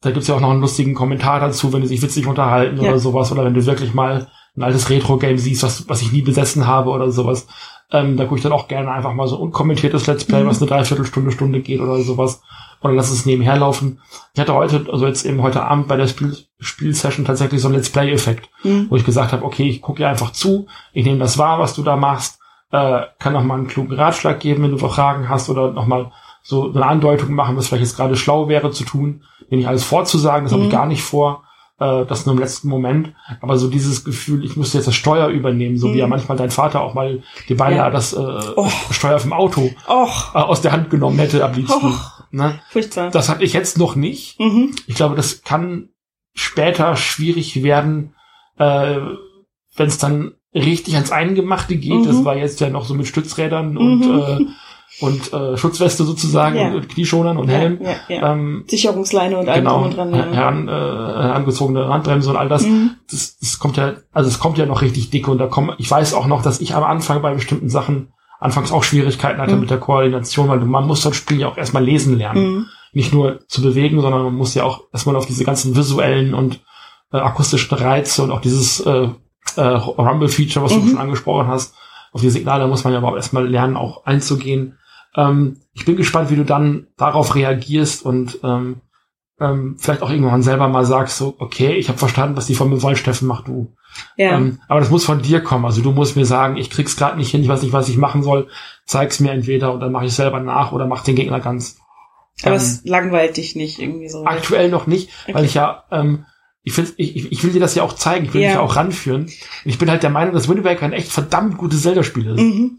da 0.00 0.10
gibt's 0.10 0.28
ja 0.28 0.34
auch 0.34 0.40
noch 0.40 0.50
einen 0.50 0.62
lustigen 0.62 0.94
Kommentar 0.94 1.40
dazu, 1.40 1.72
wenn 1.72 1.82
die 1.82 1.88
sich 1.88 2.02
witzig 2.02 2.26
unterhalten 2.26 2.80
Ja. 2.80 2.90
oder 2.90 2.98
sowas. 2.98 3.30
Oder 3.30 3.44
wenn 3.44 3.54
du 3.54 3.64
wirklich 3.66 3.92
mal 3.92 4.28
ein 4.56 4.62
altes 4.62 4.90
Retro-Game 4.90 5.38
siehst, 5.38 5.62
was, 5.62 5.88
was 5.88 6.02
ich 6.02 6.10
nie 6.12 6.22
besessen 6.22 6.66
habe 6.66 6.90
oder 6.90 7.10
sowas. 7.10 7.46
Ähm, 7.92 8.16
da 8.16 8.24
gucke 8.24 8.36
ich 8.36 8.42
dann 8.42 8.52
auch 8.52 8.68
gerne 8.68 8.90
einfach 8.90 9.12
mal 9.14 9.26
so 9.26 9.36
unkommentiertes 9.36 10.06
Let's 10.06 10.24
Play, 10.24 10.42
Mhm. 10.44 10.48
was 10.48 10.60
eine 10.62 10.68
Dreiviertelstunde, 10.70 11.32
Stunde 11.32 11.60
geht 11.60 11.80
oder 11.80 12.00
sowas. 12.02 12.40
Oder 12.82 12.94
lass 12.94 13.10
es 13.10 13.26
nebenher 13.26 13.56
laufen. 13.56 14.00
Ich 14.32 14.40
hatte 14.40 14.54
heute, 14.54 14.86
also 14.90 15.06
jetzt 15.06 15.26
eben 15.26 15.42
heute 15.42 15.62
Abend 15.62 15.86
bei 15.88 15.96
der 15.96 16.06
Spiel 16.06 16.36
Spielsession 16.60 17.24
tatsächlich 17.26 17.60
so 17.60 17.68
einen 17.68 17.76
Let's 17.76 17.90
Play-Effekt, 17.90 18.48
Mhm. 18.64 18.86
wo 18.90 18.96
ich 18.96 19.04
gesagt 19.04 19.32
habe, 19.32 19.44
okay, 19.44 19.68
ich 19.68 19.82
gucke 19.82 19.98
dir 19.98 20.08
einfach 20.08 20.30
zu, 20.32 20.66
ich 20.92 21.04
nehme 21.04 21.18
das 21.18 21.36
wahr, 21.36 21.58
was 21.58 21.74
du 21.74 21.82
da 21.82 21.96
machst, 21.96 22.38
äh, 22.72 23.00
kann 23.18 23.32
noch 23.32 23.42
mal 23.44 23.54
einen 23.58 23.66
klugen 23.66 23.92
Ratschlag 23.94 24.38
geben, 24.40 24.62
wenn 24.62 24.70
du 24.70 24.78
Fragen 24.78 25.28
hast 25.28 25.50
oder 25.50 25.72
noch 25.72 25.86
mal 25.86 26.12
so 26.42 26.70
eine 26.72 26.86
Andeutung 26.86 27.34
machen, 27.34 27.56
was 27.56 27.66
vielleicht 27.68 27.82
jetzt 27.84 27.96
gerade 27.96 28.16
schlau 28.16 28.48
wäre 28.48 28.70
zu 28.70 28.84
tun, 28.84 29.22
dir 29.50 29.56
nicht 29.56 29.68
alles 29.68 29.84
vorzusagen, 29.84 30.44
das 30.44 30.52
habe 30.52 30.62
ich 30.62 30.68
Mhm. 30.68 30.72
gar 30.72 30.86
nicht 30.86 31.02
vor, 31.02 31.42
äh, 31.80 32.04
das 32.06 32.26
nur 32.26 32.34
im 32.34 32.40
letzten 32.40 32.68
Moment, 32.68 33.12
aber 33.40 33.58
so 33.58 33.68
dieses 33.68 34.04
Gefühl, 34.04 34.44
ich 34.44 34.56
müsste 34.56 34.78
jetzt 34.78 34.86
das 34.86 34.94
Steuer 34.94 35.28
übernehmen, 35.28 35.76
so 35.78 35.88
wie 35.88 35.92
Mhm. 35.94 35.98
ja 35.98 36.06
manchmal 36.06 36.36
dein 36.38 36.50
Vater 36.50 36.80
auch 36.82 36.94
mal 36.94 37.22
dir 37.48 37.56
beinahe 37.56 37.78
Ja. 37.78 37.90
das 37.90 38.12
äh, 38.12 38.18
Oh. 38.56 38.68
Steuer 38.90 39.18
vom 39.18 39.32
Auto 39.32 39.70
Och, 39.88 40.34
äh, 40.34 40.38
aus 40.38 40.60
der 40.60 40.72
Hand 40.72 40.90
genommen 40.90 41.18
hätte 41.18 41.44
am 41.44 41.54
liebsten. 41.54 41.86
Och. 41.86 42.20
Ne? 42.32 42.60
furchtbar. 42.70 43.10
Das 43.10 43.28
hatte 43.28 43.42
ich 43.42 43.52
jetzt 43.54 43.76
noch 43.78 43.96
nicht. 43.96 44.38
Mhm. 44.38 44.70
Ich 44.86 44.94
glaube, 44.94 45.16
das 45.16 45.42
kann 45.42 45.88
später 46.34 46.94
schwierig 46.96 47.62
werden, 47.64 48.14
äh, 48.56 48.98
wenn 49.76 49.88
es 49.88 49.98
dann 49.98 50.32
richtig 50.54 50.94
ans 50.94 51.10
Eingemachte 51.12 51.76
geht. 51.76 51.92
Mhm. 52.00 52.04
Das 52.06 52.24
war 52.24 52.36
jetzt 52.36 52.60
ja 52.60 52.70
noch 52.70 52.84
so 52.84 52.94
mit 52.94 53.06
Stützrädern 53.08 53.76
und, 53.76 54.00
Mhm. 54.00 54.20
äh, 54.20 54.46
und 55.00 55.32
äh, 55.32 55.56
Schutzweste 55.56 56.04
sozusagen 56.04 56.56
Ja. 56.56 56.72
und 56.72 56.88
Knieschonern 56.88 57.36
und 57.36 57.48
Helm. 57.48 57.78
Ja, 57.82 57.90
ja. 58.14 58.32
Ähm, 58.32 58.64
Sicherungsleine 58.68 59.38
und 59.38 59.48
allem 59.48 59.64
genau, 59.64 59.76
drum 59.78 59.84
und 59.84 59.96
dran. 59.96 60.14
Ja. 60.14 60.24
heran, 60.32 60.68
äh, 60.68 60.70
herangezogene 60.72 61.88
Handbremse 61.88 62.30
und 62.30 62.36
all 62.36 62.48
das. 62.48 62.64
Mhm. 62.66 62.90
Das, 63.10 63.38
das 63.38 63.58
kommt 63.58 63.76
ja, 63.76 63.94
also 64.12 64.28
es 64.28 64.38
kommt 64.38 64.58
ja 64.58 64.66
noch 64.66 64.82
richtig 64.82 65.10
dick 65.10 65.28
und 65.28 65.38
da 65.38 65.46
kommen, 65.46 65.72
ich 65.78 65.90
weiß 65.90 66.14
auch 66.14 66.26
noch, 66.26 66.42
dass 66.42 66.60
ich 66.60 66.74
am 66.74 66.84
Anfang 66.84 67.22
bei 67.22 67.32
bestimmten 67.34 67.68
Sachen 67.68 68.12
anfangs 68.38 68.72
auch 68.72 68.84
Schwierigkeiten 68.84 69.40
hatte 69.40 69.54
Mhm. 69.54 69.60
mit 69.60 69.70
der 69.70 69.78
Koordination, 69.78 70.48
weil 70.48 70.58
man 70.60 70.86
muss 70.86 71.02
das 71.02 71.14
Spiel 71.16 71.40
ja 71.40 71.48
auch 71.48 71.56
erstmal 71.58 71.84
lesen 71.84 72.16
lernen 72.16 72.42
Mhm. 72.54 72.66
nicht 72.92 73.12
nur 73.12 73.40
zu 73.48 73.62
bewegen, 73.62 74.00
sondern 74.00 74.22
man 74.24 74.34
muss 74.34 74.54
ja 74.54 74.64
auch 74.64 74.82
erstmal 74.92 75.16
auf 75.16 75.26
diese 75.26 75.44
ganzen 75.44 75.76
visuellen 75.76 76.34
und 76.34 76.60
äh, 77.12 77.18
akustischen 77.18 77.76
Reize 77.76 78.22
und 78.22 78.30
auch 78.30 78.40
dieses 78.40 78.80
äh, 78.80 79.08
äh, 79.56 79.60
Rumble-Feature, 79.60 80.64
was 80.64 80.72
du 80.72 80.80
Mhm. 80.80 80.88
schon 80.90 80.98
angesprochen 80.98 81.48
hast, 81.48 81.74
auf 82.12 82.20
die 82.22 82.30
Signale 82.30 82.66
muss 82.66 82.82
man 82.84 82.92
ja 82.92 82.98
überhaupt 82.98 83.18
erstmal 83.18 83.46
lernen, 83.48 83.76
auch 83.76 84.04
einzugehen. 84.04 84.78
Ähm, 85.16 85.56
ich 85.72 85.84
bin 85.84 85.96
gespannt, 85.96 86.30
wie 86.30 86.36
du 86.36 86.44
dann 86.44 86.86
darauf 86.96 87.34
reagierst 87.34 88.04
und 88.04 88.38
ähm, 88.42 88.80
ähm, 89.40 89.76
vielleicht 89.78 90.02
auch 90.02 90.10
irgendwann 90.10 90.42
selber 90.42 90.68
mal 90.68 90.84
sagst, 90.84 91.16
so, 91.16 91.34
okay, 91.38 91.72
ich 91.74 91.88
habe 91.88 91.98
verstanden, 91.98 92.36
was 92.36 92.46
die 92.46 92.54
von 92.54 92.68
mir 92.68 92.82
wollen, 92.82 92.96
Steffen, 92.96 93.26
mach 93.26 93.42
du. 93.42 93.72
Ja. 94.16 94.36
Ähm, 94.36 94.60
aber 94.68 94.80
das 94.80 94.90
muss 94.90 95.04
von 95.04 95.22
dir 95.22 95.40
kommen. 95.40 95.64
Also 95.64 95.82
du 95.82 95.92
musst 95.92 96.14
mir 96.16 96.26
sagen, 96.26 96.56
ich 96.56 96.70
krieg's 96.70 96.96
gerade 96.96 97.16
nicht 97.16 97.30
hin, 97.30 97.42
ich 97.42 97.48
weiß 97.48 97.62
nicht, 97.62 97.72
was 97.72 97.88
ich 97.88 97.96
machen 97.96 98.22
soll. 98.22 98.48
Zeig's 98.84 99.18
mir 99.18 99.32
entweder 99.32 99.72
und 99.72 99.80
dann 99.80 99.92
mache 99.92 100.04
ich 100.06 100.12
selber 100.12 100.40
nach 100.40 100.72
oder 100.72 100.86
mach 100.86 101.02
den 101.02 101.16
Gegner 101.16 101.40
ganz. 101.40 101.78
Aber 102.42 102.52
ähm, 102.52 102.56
es 102.56 102.84
langweilt 102.84 103.36
dich 103.36 103.56
nicht 103.56 103.78
irgendwie 103.78 104.08
so. 104.08 104.24
Aktuell 104.26 104.68
noch 104.68 104.86
nicht, 104.86 105.10
weil 105.26 105.36
Okay. 105.36 105.44
ich 105.46 105.54
ja, 105.54 105.84
ähm, 105.90 106.26
ich, 106.62 106.74
find, 106.74 106.92
ich, 106.98 107.32
ich 107.32 107.42
will 107.42 107.52
dir 107.52 107.60
das 107.60 107.74
ja 107.74 107.82
auch 107.82 107.94
zeigen, 107.94 108.26
ich 108.26 108.34
will 108.34 108.42
Ja. 108.42 108.48
dich 108.48 108.54
ja 108.56 108.60
auch 108.60 108.76
ranführen. 108.76 109.22
Und 109.22 109.30
ich 109.64 109.78
bin 109.78 109.90
halt 109.90 110.02
der 110.02 110.10
Meinung, 110.10 110.34
dass 110.34 110.48
Wind 110.48 110.62
Waker 110.64 110.84
ein 110.84 110.92
echt 110.92 111.10
verdammt 111.10 111.56
gutes 111.56 111.82
Zelda-Spiel 111.82 112.26
ist. 112.26 112.40
Mhm. 112.40 112.78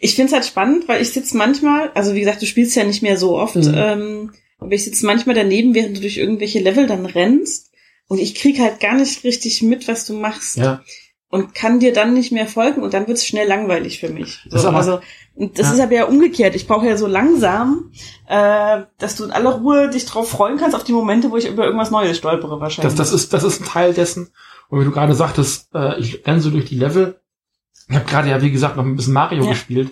Ich 0.00 0.14
find's 0.14 0.32
halt 0.32 0.44
spannend, 0.44 0.88
weil 0.88 1.00
ich 1.02 1.10
sitze 1.12 1.36
manchmal, 1.36 1.90
also 1.94 2.14
wie 2.14 2.20
gesagt, 2.20 2.42
du 2.42 2.46
spielst 2.46 2.76
ja 2.76 2.84
nicht 2.84 3.02
mehr 3.02 3.16
so 3.16 3.36
oft, 3.38 3.56
Mhm. 3.56 3.74
ähm, 3.76 4.32
aber 4.58 4.72
ich 4.72 4.84
sitze 4.84 5.06
manchmal 5.06 5.34
daneben, 5.34 5.74
während 5.74 5.96
du 5.96 6.00
durch 6.00 6.16
irgendwelche 6.18 6.60
Level 6.60 6.86
dann 6.86 7.06
rennst 7.06 7.70
und 8.08 8.18
ich 8.18 8.34
krieg 8.34 8.58
halt 8.60 8.80
gar 8.80 8.94
nicht 8.94 9.22
richtig 9.24 9.62
mit, 9.62 9.86
was 9.88 10.06
du 10.06 10.14
machst 10.14 10.56
Ja, 10.56 10.82
und 11.30 11.54
kann 11.54 11.78
dir 11.78 11.92
dann 11.92 12.14
nicht 12.14 12.32
mehr 12.32 12.46
folgen 12.46 12.82
und 12.82 12.94
dann 12.94 13.06
wird's 13.06 13.26
schnell 13.26 13.46
langweilig 13.46 14.00
für 14.00 14.08
mich. 14.08 14.40
Das 14.46 14.54
ist 14.56 14.62
So, 14.62 14.68
aber- 14.68 14.78
also 14.78 15.00
und 15.34 15.56
das 15.58 15.68
Ja. 15.68 15.74
ist 15.74 15.80
aber 15.80 15.92
ja 15.94 16.04
umgekehrt. 16.06 16.56
Ich 16.56 16.66
brauche 16.66 16.86
ja 16.88 16.96
so 16.96 17.06
langsam, 17.06 17.92
äh, 18.28 18.80
dass 18.98 19.14
du 19.14 19.24
in 19.24 19.30
aller 19.30 19.50
Ruhe 19.50 19.88
dich 19.88 20.04
drauf 20.04 20.28
freuen 20.28 20.56
kannst 20.58 20.74
auf 20.74 20.82
die 20.82 20.92
Momente, 20.92 21.30
wo 21.30 21.36
ich 21.36 21.46
über 21.46 21.64
irgendwas 21.64 21.92
Neues 21.92 22.16
stolpere 22.16 22.60
wahrscheinlich. 22.60 22.94
das, 22.96 23.10
das, 23.10 23.20
ist, 23.22 23.32
das 23.32 23.44
ist 23.44 23.60
ein 23.60 23.66
Teil 23.66 23.94
dessen. 23.94 24.30
Und 24.68 24.80
wie 24.80 24.84
du 24.84 24.90
gerade 24.90 25.14
sagtest, 25.14 25.68
äh, 25.74 25.98
ich 26.00 26.26
renne 26.26 26.40
so 26.40 26.50
durch 26.50 26.64
die 26.64 26.74
Level. 26.78 27.20
Ich 27.88 27.94
habe 27.96 28.04
gerade 28.04 28.28
ja, 28.28 28.42
wie 28.42 28.50
gesagt, 28.50 28.76
noch 28.76 28.84
ein 28.84 28.96
bisschen 28.96 29.14
Mario 29.14 29.44
Ja. 29.44 29.50
gespielt. 29.50 29.90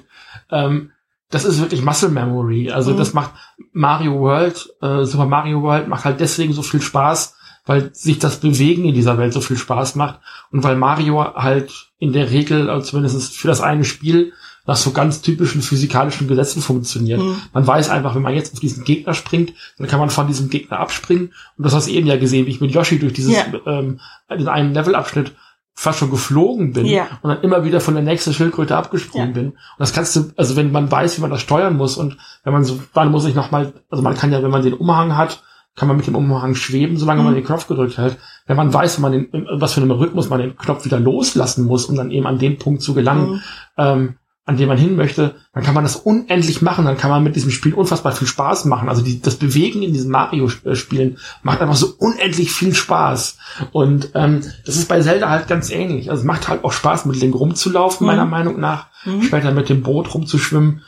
Ähm, 0.51 0.91
das 1.31 1.45
ist 1.45 1.61
wirklich 1.61 1.83
Muscle 1.83 2.11
Memory. 2.11 2.71
Also 2.71 2.93
Mhm. 2.93 2.97
das 2.99 3.13
macht 3.15 3.33
Mario 3.73 4.19
World, 4.21 4.69
äh, 4.83 5.05
Super 5.05 5.27
Mario 5.27 5.63
World 5.63 5.89
macht 5.89 6.05
halt 6.05 6.21
deswegen 6.21 6.53
so 6.53 6.63
viel 6.63 6.81
Spaß, 6.83 7.35
weil 7.65 7.91
sich 7.95 8.19
das 8.19 8.39
Bewegen 8.39 8.85
in 8.85 8.95
dieser 8.95 9.19
Welt 9.19 9.33
so 9.33 9.41
viel 9.41 9.57
Spaß 9.57 9.97
macht 9.97 10.21
und 10.53 10.63
weil 10.63 10.77
Mario 10.77 11.35
halt 11.35 11.73
in 11.99 12.13
der 12.13 12.31
Regel, 12.31 12.71
also 12.71 12.87
zumindest 12.91 13.37
für 13.37 13.49
das 13.49 13.61
eine 13.61 13.85
Spiel, 13.85 14.33
nach 14.69 14.77
so 14.77 14.91
ganz 14.91 15.23
typischen 15.23 15.63
physikalischen 15.63 16.27
Gesetzen 16.27 16.61
funktioniert. 16.61 17.21
Mhm. 17.21 17.37
Man 17.53 17.67
weiß 17.67 17.89
einfach, 17.89 18.17
wenn 18.17 18.23
man 18.23 18.35
jetzt 18.35 18.53
auf 18.53 18.59
diesen 18.61 18.83
Gegner 18.85 19.15
springt, 19.15 19.53
dann 19.79 19.87
kann 19.87 20.01
man 20.01 20.11
von 20.11 20.27
diesem 20.27 20.51
Gegner 20.51 20.81
abspringen. 20.81 21.33
Und 21.57 21.65
das 21.65 21.73
hast 21.73 21.87
du 21.87 21.93
eben 21.93 22.07
ja 22.09 22.17
gesehen, 22.17 22.47
wie 22.47 22.51
ich 22.51 22.61
mit 22.61 22.73
Yoshi 22.73 22.99
durch 22.99 23.13
dieses 23.13 23.35
Ja. 23.37 23.45
ähm, 23.67 24.01
in 24.29 24.49
einen 24.49 24.75
Levelabschnitt 24.75 25.33
fast 25.79 25.99
schon 25.99 26.11
geflogen 26.11 26.73
bin 26.73 26.87
Ja. 26.87 27.07
und 27.23 27.29
dann 27.31 27.43
immer 27.43 27.63
wieder 27.65 27.81
von 27.81 27.95
der 27.95 28.03
nächsten 28.03 28.33
Schildkröte 28.33 28.75
abgesprungen 28.77 29.29
Ja. 29.29 29.35
bin. 29.35 29.47
Und 29.51 29.57
das 29.79 29.93
kannst 29.93 30.17
du, 30.17 30.31
also 30.37 30.57
wenn 30.57 30.73
man 30.73 30.91
weiß, 30.91 31.19
wie 31.19 31.21
man 31.21 31.31
das 31.31 31.43
steuern 31.43 31.77
muss 31.77 31.97
und 31.99 32.17
wenn 32.45 32.53
man 32.55 32.65
so, 32.65 32.81
dann 32.95 33.11
muss 33.11 33.27
ich 33.27 33.35
noch 33.35 33.51
mal, 33.51 33.73
also 33.91 34.03
man 34.03 34.15
kann 34.17 34.33
ja, 34.33 34.43
wenn 34.43 34.51
man 34.51 34.63
den 34.63 34.73
Umhang 34.75 35.17
hat, 35.17 35.43
kann 35.75 35.89
man 35.89 35.99
mit 35.99 36.07
dem 36.07 36.15
Umhang 36.17 36.55
schweben, 36.55 36.97
solange 36.97 37.23
man 37.23 37.33
Mhm. 37.33 37.37
den 37.37 37.45
Knopf 37.45 37.67
gedrückt 37.69 37.99
hält. 37.99 38.17
Wenn 38.47 38.57
man 38.57 38.73
weiß, 38.73 38.99
man 39.01 39.13
den, 39.13 39.47
was 39.59 39.75
für 39.75 39.83
einem 39.83 39.91
Rhythmus 39.91 40.31
man 40.31 40.41
den 40.41 40.57
Knopf 40.57 40.87
wieder 40.87 40.99
loslassen 40.99 41.67
muss, 41.67 41.85
um 41.85 41.97
dann 41.97 42.11
eben 42.11 42.27
an 42.27 42.39
den 42.39 42.57
Punkt 42.59 42.81
zu 42.81 42.95
gelangen, 42.95 43.33
Mhm. 43.33 43.41
ähm, 43.77 44.15
an 44.49 44.57
dem 44.57 44.69
man 44.69 44.79
hin 44.79 44.95
möchte, 44.95 45.35
dann 45.53 45.65
kann 45.65 45.75
man 45.75 45.83
das 45.83 45.97
unendlich 45.97 46.63
machen, 46.63 46.85
dann 46.85 46.97
kann 46.97 47.11
man 47.11 47.25
mit 47.25 47.35
diesem 47.35 47.51
Spiel 47.51 47.75
unfassbar 47.75 48.13
viel 48.13 48.29
Spaß 48.29 48.65
machen. 48.67 48.89
Also 48.89 49.03
die, 49.03 49.21
das 49.21 49.35
Bewegen 49.35 49.83
in 49.83 49.93
diesen 49.93 50.11
Mario-Spielen 50.11 51.19
macht 51.43 51.61
einfach 51.61 51.75
so 51.75 51.95
unendlich 51.99 52.53
viel 52.53 52.73
Spaß. 52.73 53.39
Und 53.73 54.11
ähm, 54.15 54.43
das 54.65 54.77
ist 54.77 54.89
bei 54.89 55.01
Zelda 55.01 55.29
halt 55.31 55.49
ganz 55.49 55.71
ähnlich. 55.71 56.11
Also 56.11 56.21
es 56.21 56.27
macht 56.27 56.47
halt 56.47 56.63
auch 56.63 56.73
Spaß, 56.73 57.07
mit 57.07 57.17
Link 57.21 57.35
rumzulaufen, 57.35 58.05
Mhm. 58.05 58.13
meiner 58.13 58.25
Meinung 58.25 58.61
nach. 58.61 58.87
Mhm. 59.05 59.23
Später 59.23 59.51
mit 59.51 59.69
dem 59.69 59.83
Boot 59.83 60.15
rumzuschwimmen. 60.15 60.83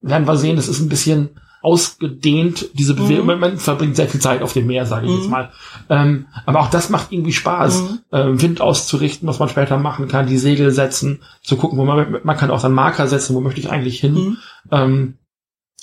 Werden 0.00 0.28
wir 0.28 0.36
sehen, 0.36 0.54
das 0.54 0.68
ist 0.68 0.80
ein 0.80 0.88
bisschen 0.88 1.30
ausgedehnt, 1.64 2.66
diese 2.74 2.94
Bewegung. 2.94 3.26
Mhm. 3.26 3.40
Man 3.40 3.58
verbringt 3.58 3.96
sehr 3.96 4.08
viel 4.08 4.20
Zeit 4.20 4.42
auf 4.42 4.52
dem 4.52 4.66
Meer, 4.66 4.84
sage 4.86 5.06
ich 5.06 5.12
Mhm. 5.12 5.18
jetzt 5.18 5.30
mal. 5.30 5.50
Ähm, 5.88 6.26
aber 6.46 6.60
auch 6.60 6.68
das 6.70 6.90
macht 6.90 7.10
irgendwie 7.10 7.32
Spaß, 7.32 7.82
Mhm. 7.82 7.98
ähm, 8.12 8.42
Wind 8.42 8.60
auszurichten, 8.60 9.26
was 9.28 9.38
man 9.38 9.48
später 9.48 9.78
machen 9.78 10.06
kann, 10.08 10.26
die 10.26 10.38
Segel 10.38 10.70
setzen, 10.70 11.22
zu 11.42 11.56
gucken, 11.56 11.78
wo 11.78 11.84
man, 11.84 12.18
man 12.22 12.36
kann 12.36 12.50
auch 12.50 12.60
dann 12.60 12.72
Marker 12.72 13.08
setzen, 13.08 13.34
wo 13.34 13.40
möchte 13.40 13.60
ich 13.60 13.70
eigentlich 13.70 13.98
hin. 13.98 14.14
Mhm. 14.14 14.36
Ähm, 14.70 15.14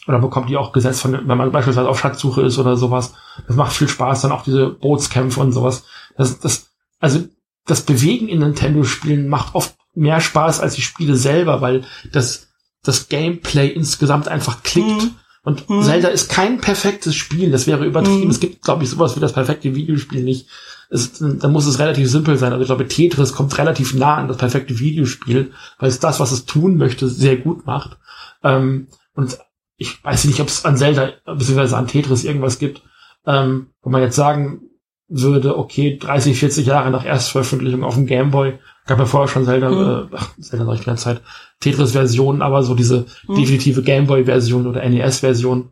oder 0.07 0.19
bekommt 0.19 0.49
die 0.49 0.57
auch 0.57 0.71
gesetzt, 0.71 1.01
von, 1.01 1.13
wenn 1.13 1.37
man 1.37 1.51
beispielsweise 1.51 1.89
auf 1.89 1.99
Schatzsuche 1.99 2.41
ist 2.41 2.57
oder 2.57 2.75
sowas. 2.77 3.13
Das 3.47 3.55
macht 3.55 3.73
viel 3.73 3.87
Spaß, 3.87 4.21
dann 4.21 4.31
auch 4.31 4.43
diese 4.43 4.67
Bootskämpfe 4.69 5.39
und 5.39 5.51
sowas. 5.51 5.83
Das, 6.17 6.39
das, 6.39 6.69
also 6.99 7.19
das 7.67 7.81
Bewegen 7.81 8.27
in 8.27 8.39
Nintendo-Spielen 8.39 9.27
macht 9.29 9.53
oft 9.55 9.75
mehr 9.93 10.19
Spaß 10.21 10.59
als 10.59 10.75
die 10.75 10.81
Spiele 10.81 11.15
selber, 11.15 11.61
weil 11.61 11.83
das, 12.11 12.47
das 12.83 13.09
Gameplay 13.09 13.67
insgesamt 13.67 14.27
einfach 14.27 14.63
klickt. 14.63 15.03
Mhm. 15.03 15.11
Und 15.43 15.69
Mhm. 15.69 15.81
Zelda 15.83 16.09
ist 16.09 16.29
kein 16.29 16.59
perfektes 16.59 17.15
Spiel, 17.15 17.49
das 17.51 17.65
wäre 17.67 17.85
übertrieben. 17.85 18.25
Mhm. 18.25 18.29
Es 18.29 18.39
gibt, 18.39 18.61
glaube 18.61 18.83
ich, 18.83 18.89
sowas 18.89 19.15
wie 19.15 19.19
das 19.19 19.33
perfekte 19.33 19.73
Videospiel 19.75 20.23
nicht. 20.23 20.47
Es, 20.89 21.13
da 21.19 21.47
muss 21.47 21.65
es 21.65 21.79
relativ 21.79 22.09
simpel 22.11 22.37
sein. 22.37 22.51
Also 22.51 22.61
ich 22.63 22.67
glaube, 22.67 22.87
Tetris 22.87 23.33
kommt 23.33 23.57
relativ 23.57 23.93
nah 23.93 24.15
an 24.17 24.27
das 24.27 24.37
perfekte 24.37 24.77
Videospiel, 24.77 25.51
weil 25.79 25.89
es 25.89 25.99
das, 25.99 26.19
was 26.19 26.31
es 26.31 26.45
tun 26.45 26.77
möchte, 26.77 27.07
sehr 27.07 27.37
gut 27.37 27.65
macht. 27.65 27.97
Ähm, 28.43 28.87
und 29.15 29.37
ich 29.77 30.03
weiß 30.03 30.25
nicht, 30.25 30.39
ob 30.41 30.47
es 30.49 30.63
an 30.65 30.77
Zelda 30.77 31.11
bzw. 31.25 31.75
an 31.75 31.87
Tetris 31.87 32.23
irgendwas 32.23 32.59
gibt, 32.59 32.81
ähm, 33.25 33.67
wo 33.81 33.89
man 33.89 34.01
jetzt 34.01 34.15
sagen 34.15 34.61
würde, 35.07 35.57
okay, 35.57 35.97
30, 35.97 36.37
40 36.39 36.65
Jahre 36.67 36.91
nach 36.91 37.03
Erstveröffentlichung 37.05 37.83
auf 37.83 37.95
dem 37.95 38.05
Gameboy, 38.05 38.59
gab 38.85 38.99
ja 38.99 39.05
vorher 39.05 39.27
schon 39.27 39.45
Zelda, 39.45 39.69
Mhm. 39.71 40.07
äh, 40.13 40.15
ach, 40.17 40.29
Zelda 40.39 40.65
sag 40.65 40.73
ich 40.75 40.79
die 40.81 40.85
ganze 40.85 41.03
Zeit, 41.05 41.21
Tetris-Versionen, 41.61 42.41
aber 42.41 42.63
so 42.63 42.75
diese 42.75 43.05
Mhm. 43.27 43.35
definitive 43.35 43.81
Gameboy-Version 43.83 44.67
oder 44.67 44.83
NES-Version, 44.87 45.69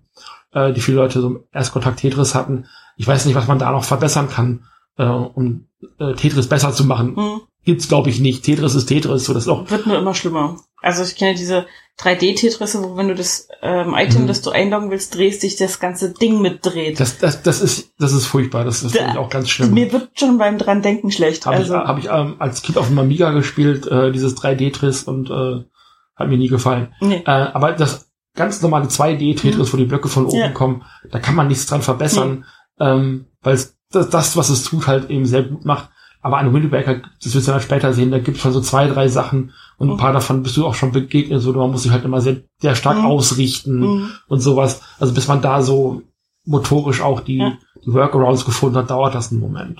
äh, 0.54 0.72
die 0.74 0.82
viele 0.82 0.98
Leute 0.98 1.20
so 1.22 1.28
im 1.28 1.40
Erstkontakt 1.52 2.00
Tetris 2.00 2.34
hatten. 2.36 2.66
Ich 2.98 3.08
weiß 3.08 3.26
nicht, 3.26 3.36
was 3.36 3.48
man 3.48 3.60
da 3.60 3.72
noch 3.72 3.84
verbessern 3.84 4.30
kann, 4.30 4.64
äh, 4.98 5.04
um 5.06 5.66
äh, 6.00 6.14
Tetris 6.14 6.48
besser 6.48 6.72
zu 6.74 6.86
machen. 6.86 7.16
Hm. 7.16 7.42
Gibt's, 7.66 7.88
glaube 7.90 8.10
ich, 8.10 8.20
nicht. 8.20 8.44
Tetris 8.44 8.74
ist 8.76 8.86
Tetris, 8.88 9.26
so 9.26 9.34
das 9.34 9.48
auch 9.48 9.70
Wird 9.70 9.86
nur 9.86 9.98
immer 9.98 10.14
schlimmer. 10.16 10.58
Also 10.82 11.04
ich 11.04 11.16
kenne 11.16 11.36
diese 11.36 11.66
3D-Tetrisse, 12.00 12.82
wo 12.84 12.96
wenn 12.96 13.10
du 13.10 13.16
das 13.16 13.50
ähm, 13.62 13.94
Item, 13.98 14.24
Mhm. 14.24 14.28
das 14.28 14.42
du 14.42 14.50
einloggen 14.52 14.90
willst, 14.92 15.16
drehst, 15.16 15.42
sich 15.42 15.58
das 15.58 15.80
ganze 15.82 16.14
Ding 16.14 16.42
mitdreht. 16.42 17.00
das, 17.00 17.18
das, 17.18 17.44
das 17.44 17.62
ist, 17.62 17.92
das 18.00 18.14
ist 18.14 18.26
furchtbar. 18.26 18.64
Das 18.64 18.84
ist 18.84 18.96
Da- 18.96 19.18
auch 19.18 19.30
ganz 19.30 19.50
schlimm. 19.50 19.74
Mir 19.74 19.92
wird 19.92 20.10
schon 20.18 20.38
beim 20.38 20.58
dran 20.58 20.82
denken 20.82 21.12
schlecht. 21.12 21.46
Habe 21.46 21.58
also 21.58 21.76
ich, 21.76 21.80
hab 21.82 22.00
ich 22.00 22.06
ähm, 22.10 22.36
als 22.40 22.62
Kind 22.62 22.78
auf 22.78 22.88
dem 22.88 23.00
Amiga 23.00 23.32
gespielt, 23.32 23.86
äh, 23.88 24.12
dieses 24.14 24.36
3D-Tris 24.38 25.04
und 25.04 25.30
äh, 25.30 25.64
hat 26.20 26.28
mir 26.30 26.38
nie 26.38 26.48
gefallen. 26.50 26.94
nee. 27.02 27.24
Äh, 27.26 27.30
aber 27.32 27.72
das 27.74 28.12
ganz 28.36 28.62
normale 28.62 28.86
2D-Tetris, 28.88 29.74
wo 29.74 29.78
die 29.78 29.86
Blöcke 29.86 30.08
von 30.08 30.26
oben 30.26 30.38
Mhm. 30.38 30.44
Ja. 30.44 30.50
kommen, 30.52 30.84
da 31.12 31.20
kann 31.20 31.36
man 31.36 31.48
nichts 31.48 31.66
dran 31.66 31.82
verbessern, 31.82 32.46
ähm, 32.80 33.26
weil 33.42 33.54
das, 33.92 34.10
das, 34.10 34.38
was 34.38 34.50
es 34.50 34.64
tut, 34.64 34.88
halt 34.88 35.10
eben 35.10 35.26
sehr 35.26 35.44
gut 35.44 35.66
macht. 35.66 35.90
Aber 36.22 36.38
an 36.38 36.54
Waker, 36.72 37.02
das 37.24 37.34
wirst 37.34 37.48
du 37.48 37.52
dann 37.52 37.62
später 37.62 37.94
sehen, 37.94 38.12
da 38.12 38.20
gibt 38.20 38.38
es 38.38 38.44
schon 38.44 38.52
so 38.52 38.60
zwei, 38.62 38.88
drei 38.88 39.08
Sachen 39.08 39.54
und 39.78 39.90
ein 39.90 39.94
Mhm. 39.94 39.98
paar 39.98 40.14
davon 40.14 40.44
bist 40.44 40.58
du 40.58 40.66
auch 40.68 40.76
schon 40.76 40.92
begegnet, 40.92 41.42
so 41.42 41.54
man 41.54 41.72
muss 41.72 41.84
sich 41.84 41.92
halt 41.92 42.04
immer 42.06 42.20
sehr, 42.22 42.42
sehr 42.62 42.76
stark 42.76 42.98
Mhm. 43.00 43.06
ausrichten 43.06 43.80
Mhm. 43.80 44.10
und 44.28 44.40
sowas. 44.42 44.82
Also 45.00 45.14
bis 45.14 45.28
man 45.30 45.42
da 45.42 45.62
so 45.62 46.02
motorisch 46.46 47.02
auch 47.02 47.22
die, 47.22 47.38
Ja. 47.38 47.54
die 47.86 47.94
Workarounds 47.94 48.46
gefunden 48.46 48.76
hat, 48.78 48.90
dauert 48.90 49.16
das 49.16 49.32
einen 49.32 49.40
Moment. 49.42 49.80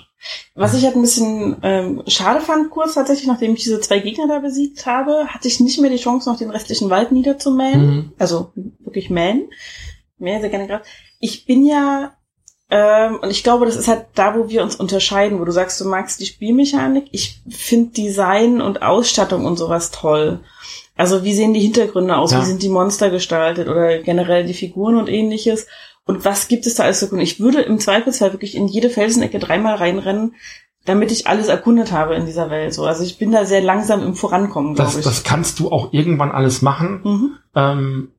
Was 0.54 0.74
ich 0.74 0.84
halt 0.84 0.96
ein 0.96 1.02
bisschen 1.02 1.58
ähm, 1.64 2.04
schade 2.08 2.42
fand, 2.42 2.70
kurz 2.70 2.96
tatsächlich, 2.96 3.28
nachdem 3.28 3.54
ich 3.54 3.64
diese 3.64 3.80
zwei 3.80 4.00
Gegner 4.00 4.28
da 4.28 4.40
besiegt 4.40 4.86
habe, 4.86 5.28
hatte 5.28 5.48
ich 5.48 5.60
nicht 5.60 5.80
mehr 5.80 5.90
die 5.90 5.98
Chance, 5.98 6.30
noch 6.30 6.38
den 6.38 6.50
restlichen 6.50 6.90
Wald 6.90 7.12
niederzumähen. 7.12 7.86
Mhm. 7.86 8.12
Also 8.20 8.52
wirklich 8.80 9.10
mähen. 9.10 9.50
Mehr 10.18 10.42
sehr 10.42 10.50
gerne 10.50 10.68
gerade. 10.68 10.84
Ich 11.20 11.46
bin 11.46 11.66
ja, 11.66 12.14
ähm, 12.70 13.20
und 13.22 13.32
ich 13.32 13.44
glaube, 13.44 13.66
das 13.66 13.78
ist 13.78 13.88
halt 13.88 14.08
da, 14.16 14.36
wo 14.36 14.50
wir 14.50 14.62
uns 14.62 14.76
unterscheiden, 14.76 15.40
wo 15.40 15.46
du 15.46 15.52
sagst, 15.52 15.80
du 15.80 15.86
magst 15.86 16.20
die 16.20 16.26
Spielmechanik. 16.26 17.06
Ich 17.12 17.42
finde 17.50 17.92
Design 17.94 18.62
und 18.62 18.82
Ausstattung 18.82 19.46
und 19.46 19.58
sowas 19.58 19.92
toll. 19.92 20.42
Also 20.98 21.24
wie 21.24 21.34
sehen 21.34 21.54
die 21.54 21.62
Hintergründe 21.62 22.18
aus? 22.18 22.34
Ja. 22.34 22.42
Wie 22.42 22.46
sind 22.46 22.62
die 22.62 22.68
Monster 22.68 23.10
gestaltet 23.10 23.70
oder 23.70 24.00
generell 24.00 24.46
die 24.46 24.54
Figuren 24.54 24.98
und 24.98 25.08
ähnliches? 25.08 25.68
Und 26.06 26.26
was 26.26 26.48
gibt 26.48 26.66
es 26.66 26.76
da 26.76 26.84
alles 26.84 27.00
zu 27.00 27.06
erkunden? 27.06 27.24
Ich 27.26 27.40
würde 27.40 27.62
im 27.62 27.80
Zweifelsfall 27.80 28.34
wirklich 28.34 28.56
in 28.56 28.68
jede 28.68 28.90
Felsenecke 28.90 29.38
dreimal 29.40 29.76
reinrennen, 29.76 30.34
damit 30.86 31.12
ich 31.12 31.28
alles 31.28 31.48
erkundet 31.48 31.92
habe 31.92 32.16
in 32.16 32.26
dieser 32.26 32.50
Welt. 32.50 32.74
So, 32.74 32.86
also 32.86 33.04
ich 33.04 33.18
bin 33.20 33.32
da 33.32 33.46
sehr 33.46 33.62
langsam 33.62 34.02
im 34.02 34.16
Vorankommen, 34.16 34.74
glaube 34.74 34.90
Das, 34.92 34.98
ich. 34.98 35.04
das 35.04 35.24
kannst 35.24 35.60
du 35.60 35.72
auch 35.72 35.94
irgendwann 35.94 36.32
alles 36.32 36.62
machen. 36.62 37.02
mhm. 37.04 37.32
Ähm, 37.56 38.12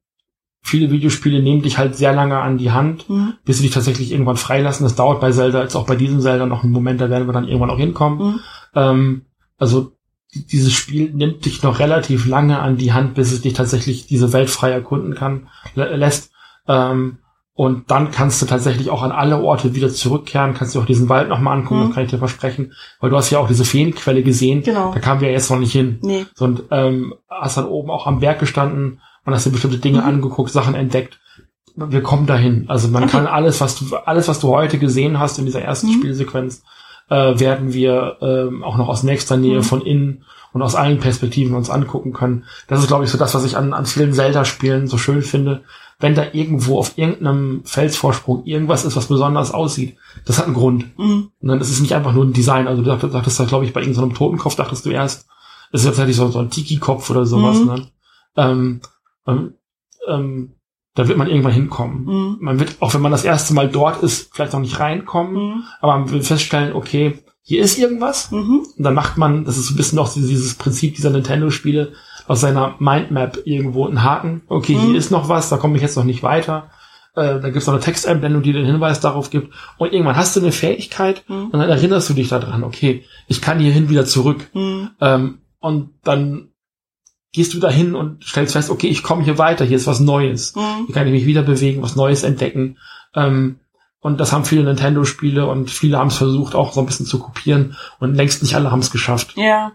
viele 0.63 0.91
Videospiele 0.91 1.43
nehmen 1.43 1.63
dich 1.63 1.79
halt 1.79 1.97
sehr 1.97 2.13
lange 2.13 2.39
an 2.39 2.59
die 2.59 2.71
Hand, 2.71 3.09
Mhm. 3.09 3.33
bis 3.45 3.57
sie 3.57 3.63
dich 3.65 3.73
tatsächlich 3.73 4.13
irgendwann 4.13 4.37
freilassen. 4.37 4.85
Das 4.85 4.95
dauert 4.95 5.21
bei 5.21 5.33
Zelda, 5.33 5.63
jetzt 5.63 5.75
auch 5.75 5.87
bei 5.87 5.97
diesem 5.97 6.21
Zelda 6.21 6.45
noch 6.47 6.63
einen 6.63 6.73
Moment, 6.73 7.01
da 7.01 7.09
werden 7.11 7.27
wir 7.27 7.33
dann 7.33 7.49
irgendwann 7.49 7.71
auch 7.71 7.79
hinkommen. 7.79 8.19
Mhm. 8.35 8.41
Ähm, 8.75 9.23
also 9.59 9.93
die- 10.35 10.47
dieses 10.47 10.73
Spiel 10.75 11.11
nimmt 11.13 11.45
dich 11.47 11.63
noch 11.63 11.79
relativ 11.81 12.27
lange 12.27 12.59
an 12.61 12.77
die 12.77 12.93
Hand, 12.93 13.15
bis 13.15 13.33
es 13.33 13.41
dich 13.41 13.55
tatsächlich 13.55 14.07
diese 14.07 14.33
Welt 14.35 14.51
frei 14.51 14.71
erkunden 14.71 15.15
kann, 15.15 15.49
lä- 15.77 15.97
lässt. 15.97 16.31
Ähm, 16.69 17.19
und 17.63 17.91
dann 17.91 18.11
kannst 18.11 18.41
du 18.41 18.47
tatsächlich 18.47 18.89
auch 18.89 19.03
an 19.03 19.13
alle 19.13 19.39
Orte 19.43 19.75
wieder 19.75 19.91
zurückkehren, 19.91 20.55
kannst 20.55 20.75
dir 20.75 20.81
auch 20.81 20.87
diesen 20.87 21.11
Wald 21.11 21.29
nochmal 21.29 21.59
angucken, 21.59 21.81
Mhm. 21.81 21.87
das 21.89 21.95
kann 21.95 22.05
ich 22.05 22.11
dir 22.11 22.19
versprechen. 22.19 22.73
Weil 23.01 23.11
du 23.11 23.17
hast 23.17 23.29
ja 23.29 23.39
auch 23.39 23.49
diese 23.49 23.67
Feenquelle 23.67 24.23
gesehen, 24.23 24.63
Genau. 24.63 24.93
da 24.95 24.99
kamen 25.01 25.21
wir 25.21 25.31
jetzt 25.31 25.51
noch 25.51 25.59
nicht 25.59 25.73
hin. 25.73 25.99
Nee. 26.01 26.25
So, 26.35 26.47
und 26.47 26.63
ähm, 26.71 27.13
hast 27.29 27.59
dann 27.59 27.67
oben 27.67 27.91
auch 27.91 28.07
am 28.07 28.21
Berg 28.21 28.39
gestanden 28.39 29.01
und 29.27 29.35
hast 29.35 29.45
dir 29.45 29.51
bestimmte 29.51 29.77
Dinge 29.77 29.99
Mhm. 30.01 30.07
angeguckt, 30.07 30.51
Sachen 30.51 30.75
entdeckt. 30.75 31.21
Wir 31.77 32.03
kommen 32.03 32.27
dahin. 32.27 32.65
Also 32.69 32.89
man 32.89 33.03
Okay. 33.05 33.13
kann 33.13 33.27
alles, 33.27 33.61
was 33.61 33.77
du, 33.79 33.95
alles, 34.07 34.27
was 34.29 34.41
du 34.41 34.49
heute 34.49 34.79
gesehen 34.79 35.19
hast 35.19 35.39
in 35.39 35.45
dieser 35.45 35.61
ersten 35.61 35.89
Mhm. 35.89 35.93
Spielsequenz, 35.99 36.63
äh, 37.11 37.39
werden 37.39 37.75
wir 37.75 38.17
ähm, 38.23 38.65
auch 38.65 38.79
noch 38.79 38.89
aus 38.89 39.03
nächster 39.03 39.37
Nähe 39.37 39.59
Mhm. 39.59 39.63
von 39.65 39.83
innen 39.83 40.25
und 40.55 40.63
aus 40.63 40.77
allen 40.77 40.99
Perspektiven 40.99 41.55
uns 41.55 41.69
angucken 41.69 42.15
können. 42.15 42.45
Das 42.69 42.81
ist, 42.81 42.87
glaube 42.89 43.05
ich, 43.05 43.11
so 43.11 43.19
das, 43.19 43.35
was 43.35 43.45
ich 43.45 43.57
an, 43.59 43.75
an 43.75 43.85
vielen 43.85 44.15
Zelda-Spielen 44.15 44.87
so 44.87 44.97
schön 44.97 45.21
finde. 45.21 45.61
Wenn 46.01 46.15
da 46.15 46.25
irgendwo 46.33 46.79
auf 46.79 46.97
irgendeinem 46.97 47.63
Felsvorsprung 47.65 48.45
irgendwas 48.47 48.85
ist, 48.85 48.97
was 48.97 49.07
besonders 49.07 49.53
aussieht, 49.53 49.97
das 50.25 50.39
hat 50.39 50.47
einen 50.47 50.55
Grund. 50.55 50.99
Mhm. 50.99 51.31
Und 51.41 51.49
dann 51.49 51.61
ist 51.61 51.71
es 51.71 51.81
nicht 51.81 51.95
einfach 51.95 52.13
nur 52.13 52.25
ein 52.25 52.33
Design. 52.33 52.67
Also 52.67 52.83
du 52.83 52.97
dachtest, 53.09 53.39
da, 53.39 53.45
glaube 53.45 53.67
ich, 53.67 53.73
bei 53.73 53.81
irgendeinem 53.81 54.15
Totenkopf 54.15 54.57
dachtest 54.57 54.87
du 54.87 54.91
erst, 54.91 55.27
es 55.73 55.83
ist 55.83 55.87
tatsächlich 55.87 56.17
so, 56.17 56.29
so 56.29 56.39
ein 56.39 56.51
Tiki-Kopf 56.51 57.11
oder 57.11 57.27
sowas. 57.27 57.59
Mhm. 57.61 57.67
Ne? 57.67 57.89
Ähm, 58.37 58.81
ähm, 59.27 59.55
ähm, 60.09 60.55
da 60.95 61.07
wird 61.07 61.19
man 61.19 61.29
irgendwann 61.29 61.53
hinkommen. 61.53 62.05
Mhm. 62.05 62.37
Man 62.41 62.59
wird, 62.59 62.77
auch 62.81 62.95
wenn 62.95 63.03
man 63.03 63.13
das 63.13 63.25
erste 63.25 63.55
Mal 63.55 63.69
dort 63.69 64.03
ist, 64.03 64.35
vielleicht 64.35 64.53
noch 64.53 64.61
nicht 64.61 64.81
reinkommen, 64.81 65.35
Mhm. 65.35 65.63
aber 65.81 65.99
man 65.99 66.11
wird 66.11 66.25
feststellen, 66.25 66.75
okay, 66.75 67.19
hier 67.43 67.63
ist 67.63 67.79
irgendwas. 67.79 68.31
Mhm. 68.31 68.67
Und 68.77 68.83
dann 68.85 68.95
macht 68.95 69.17
man, 69.17 69.45
das 69.45 69.57
ist 69.57 69.67
so 69.67 69.75
ein 69.75 69.77
bisschen 69.77 69.97
noch 69.97 70.13
dieses 70.13 70.55
Prinzip 70.55 70.97
dieser 70.97 71.11
Nintendo-Spiele, 71.11 71.93
aus 72.31 72.41
seiner 72.41 72.77
Mindmap 72.79 73.39
irgendwo 73.45 73.87
einen 73.89 74.05
Haken. 74.05 74.43
Okay, 74.47 74.77
Mhm. 74.77 74.81
hier 74.83 74.95
ist 74.97 75.11
noch 75.11 75.29
was, 75.29 75.49
da 75.49 75.57
komme 75.57 75.75
ich 75.75 75.83
jetzt 75.83 75.97
noch 75.97 76.05
nicht 76.05 76.23
weiter. 76.23 76.71
Äh, 77.17 77.41
da 77.41 77.49
gibt 77.49 77.57
es 77.57 77.67
noch 77.67 77.75
eine 77.75 77.83
Texteinblendung, 77.83 78.43
die 78.45 78.53
den 78.53 78.65
Hinweis 78.65 79.01
darauf 79.01 79.31
gibt. 79.31 79.53
Und 79.79 79.93
irgendwann 79.93 80.15
hast 80.15 80.37
du 80.37 80.41
eine 80.41 80.53
Fähigkeit 80.53 81.25
Mhm. 81.29 81.47
und 81.47 81.55
dann 81.59 81.69
erinnerst 81.69 82.09
du 82.09 82.15
dich 82.15 82.29
daran, 82.29 82.63
okay, 82.63 83.05
ich 83.27 83.41
kann 83.41 83.59
hierhin 83.59 83.89
wieder 83.89 84.05
zurück. 84.07 84.49
Mhm. 84.55 84.91
Ähm, 85.01 85.39
und 85.59 85.91
dann 86.05 86.51
gehst 87.33 87.53
du 87.53 87.59
dahin 87.59 87.97
und 87.97 88.23
stellst 88.25 88.53
fest, 88.53 88.71
okay, 88.71 88.87
ich 88.87 89.03
komme 89.03 89.25
hier 89.25 89.39
weiter, 89.39 89.65
hier 89.65 89.77
ist 89.77 89.89
was 89.89 89.99
Neues. 89.99 90.55
Mhm. 90.55 90.87
Hier 90.87 90.95
kann 90.95 91.09
ich 91.09 91.13
mich 91.13 91.27
wieder 91.27 91.43
bewegen, 91.43 91.83
was 91.83 91.97
Neues 91.97 92.23
entdecken. 92.23 92.79
Ähm, 93.13 93.59
und 94.03 94.19
das 94.21 94.33
haben 94.33 94.45
viele 94.45 94.63
Nintendo-Spiele 94.63 95.47
und 95.47 95.69
viele 95.69 95.99
haben 95.99 96.09
es 96.09 96.17
versucht, 96.17 96.55
auch 96.55 96.73
so 96.73 96.79
ein 96.81 96.87
bisschen 96.87 97.07
zu 97.07 97.19
kopieren. 97.19 97.77
Und 97.99 98.15
längst 98.15 98.41
nicht 98.43 98.55
alle 98.55 98.71
haben 98.71 98.79
es 98.81 98.93
geschafft. 98.93 99.37
Ja. 99.37 99.73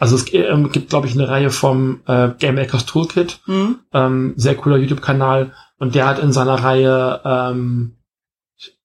Also 0.00 0.16
es 0.16 0.24
ähm, 0.32 0.72
gibt, 0.72 0.88
glaube 0.90 1.06
ich, 1.06 1.12
eine 1.14 1.28
Reihe 1.28 1.50
vom 1.50 2.00
äh, 2.06 2.30
Game 2.38 2.54
Makers 2.56 2.86
Toolkit, 2.86 3.40
Mhm. 3.46 3.76
ähm, 3.92 4.32
sehr 4.36 4.56
cooler 4.56 4.78
YouTube-Kanal. 4.78 5.52
Und 5.78 5.94
der 5.94 6.06
hat 6.06 6.18
in 6.18 6.32
seiner 6.32 6.54
Reihe, 6.54 7.20
ähm, 7.24 7.96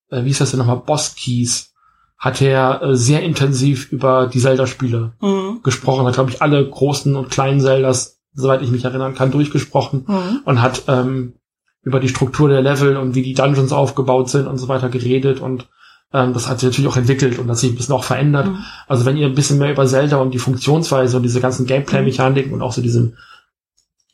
äh, 0.09 0.23
wie 0.25 0.29
ist 0.29 0.41
das 0.41 0.51
denn 0.51 0.59
nochmal, 0.59 0.81
Boss 0.85 1.15
Keys, 1.15 1.73
hat 2.17 2.41
er 2.41 2.81
äh, 2.81 2.95
sehr 2.95 3.23
intensiv 3.23 3.91
über 3.91 4.27
die 4.27 4.39
Zelda-Spiele 4.39 5.13
Mhm. 5.21 5.61
gesprochen, 5.63 6.05
hat, 6.05 6.15
glaube 6.15 6.31
ich, 6.31 6.41
alle 6.41 6.67
großen 6.69 7.15
und 7.15 7.29
kleinen 7.31 7.61
Zeldas, 7.61 8.21
soweit 8.33 8.61
ich 8.61 8.69
mich 8.71 8.83
erinnern 8.83 9.15
kann, 9.15 9.31
durchgesprochen 9.31 10.03
Mhm. 10.07 10.41
und 10.43 10.61
hat 10.61 10.83
ähm, 10.87 11.35
über 11.81 11.99
die 12.01 12.09
Struktur 12.09 12.49
der 12.49 12.61
Level 12.61 12.97
und 12.97 13.15
wie 13.15 13.21
die 13.23 13.33
Dungeons 13.35 13.71
aufgebaut 13.71 14.29
sind 14.29 14.47
und 14.47 14.57
so 14.57 14.67
weiter 14.67 14.89
geredet 14.89 15.39
und 15.39 15.67
das 16.11 16.47
hat 16.47 16.59
sich 16.59 16.69
natürlich 16.69 16.89
auch 16.89 16.97
entwickelt 16.97 17.39
und 17.39 17.49
hat 17.49 17.57
sich 17.57 17.71
ein 17.71 17.75
bisschen 17.75 17.95
auch 17.95 18.03
verändert. 18.03 18.47
Mhm. 18.47 18.57
Also 18.87 19.05
wenn 19.05 19.17
ihr 19.17 19.27
ein 19.27 19.35
bisschen 19.35 19.57
mehr 19.57 19.71
über 19.71 19.85
Zelda 19.85 20.17
und 20.17 20.33
die 20.33 20.39
Funktionsweise 20.39 21.17
und 21.17 21.23
diese 21.23 21.41
ganzen 21.41 21.65
Gameplay-Mechaniken 21.65 22.53
und 22.53 22.61
auch 22.61 22.71
so 22.71 22.81
diesen, 22.81 23.17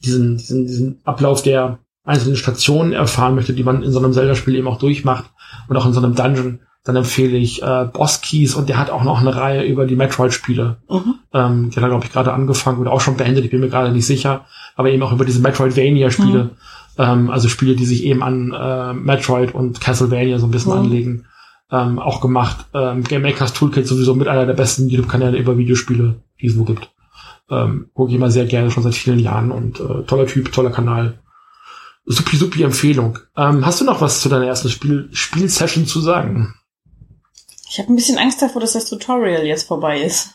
diesen, 0.04 0.38
diesen, 0.38 0.66
diesen 0.66 1.02
Ablauf 1.04 1.44
der 1.44 1.80
einzelnen 2.04 2.38
Stationen 2.38 2.94
erfahren 2.94 3.36
möchtet, 3.36 3.60
die 3.60 3.64
man 3.64 3.84
in 3.84 3.92
so 3.92 4.00
einem 4.00 4.14
Zelda-Spiel 4.14 4.56
eben 4.56 4.68
auch 4.68 4.80
durchmacht 4.80 5.26
und 5.68 5.78
auch 5.78 5.86
in 5.86 5.94
so 5.94 6.02
einem 6.02 6.16
Dungeon, 6.16 6.60
dann 6.84 6.96
empfehle 6.96 7.38
ich 7.38 7.62
äh, 7.62 7.86
Boss 7.94 8.22
Keys 8.22 8.56
und 8.56 8.68
der 8.68 8.80
hat 8.80 8.89
auch 8.89 9.04
noch 9.04 9.22
eine 9.22 9.36
Reihe 9.36 9.64
über 9.64 9.86
die 9.86 9.96
Metroid-Spiele. 9.96 10.78
Mhm. 10.89 11.16
Ähm, 11.32 11.70
die 11.70 11.76
hat 11.76 11.84
er, 11.84 11.89
glaube 11.89 12.06
ich, 12.06 12.12
gerade 12.12 12.34
angefangen 12.34 12.80
oder 12.80 12.92
auch 12.92 13.02
schon 13.02 13.18
beendet, 13.18 13.46
ich 13.46 13.52
bin 13.52 13.60
mir 13.60 13.70
gerade 13.70 13.92
nicht 13.92 14.08
sicher, 14.08 14.46
aber 14.76 14.89
eben 14.89 15.04
auch 15.04 15.12
über 15.12 15.26
diese 15.26 15.42
Metroidvania-Spiele. 15.42 16.46
Mhm. 16.46 16.50
Ähm, 16.98 17.30
also 17.30 17.50
Spiele, 17.50 17.76
die 17.76 17.86
sich 17.86 18.04
eben 18.04 18.24
an 18.24 18.52
äh, 18.52 18.94
Metroid 18.94 19.54
und 19.54 19.80
Castlevania 19.80 20.39
so 20.39 20.48
ein 20.48 20.52
bisschen 20.52 20.72
Mhm. 20.72 20.80
anlegen. 20.80 21.26
Ähm, 21.72 21.99
auch 21.99 22.19
gemacht. 22.19 22.65
Ähm, 22.74 23.03
Game 23.03 23.22
Makers 23.22 23.53
Toolkit 23.53 23.88
sowieso 23.88 24.13
mit 24.13 24.28
einer 24.28 24.45
der 24.45 24.53
besten 24.53 24.89
YouTube-Kanäle 24.89 25.38
über 25.38 25.57
Videospiele, 25.57 26.22
die 26.41 26.47
es 26.47 26.57
wo 26.57 26.65
gibt. 26.65 26.91
Ähm, 27.49 27.89
gucke 27.93 28.11
ich 28.11 28.15
immer 28.15 28.32
sehr 28.32 28.45
gerne, 28.45 28.72
schon 28.72 28.84
seit 28.84 28.95
vielen 28.95 29.19
Jahren 29.19 29.51
und 29.51 29.80
äh, 29.80 30.03
toller 30.03 30.28
Typ, 30.28 30.51
toller 30.51 30.72
Kanal. 30.72 31.19
Supi, 32.05 32.36
supi 32.36 32.63
Empfehlung. 32.63 33.19
Ähm, 33.38 33.65
hast 33.65 33.80
du 33.80 33.86
noch 33.86 34.01
was 34.01 34.22
zu 34.22 34.30
deiner 34.30 34.47
ersten 34.47 34.69
Spiel 34.69 35.09
Spielsession 35.11 35.86
zu 35.86 36.01
sagen? 36.01 36.55
Ich 37.69 37.80
habe 37.80 37.91
ein 37.91 37.95
bisschen 37.95 38.17
Angst 38.17 38.41
davor, 38.41 38.59
dass 38.59 38.74
das 38.74 38.89
Tutorial 38.89 39.45
jetzt 39.45 39.67
vorbei 39.67 40.01
ist. 40.01 40.32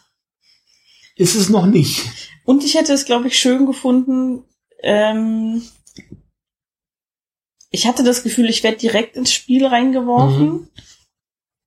Ist 1.16 1.34
es 1.34 1.48
noch 1.50 1.66
nicht. 1.66 2.08
Und 2.44 2.64
ich 2.64 2.74
hätte 2.74 2.92
es, 2.92 3.04
glaube 3.04 3.28
ich, 3.28 3.38
schön 3.38 3.66
gefunden. 3.66 4.44
Ähm, 4.82 5.62
ich 7.70 7.86
hatte 7.86 8.04
das 8.04 8.22
Gefühl, 8.22 8.48
ich 8.48 8.62
werde 8.62 8.78
direkt 8.78 9.16
ins 9.16 9.32
Spiel 9.32 9.66
reingeworfen. 9.66 10.46
Mhm. 10.46 10.68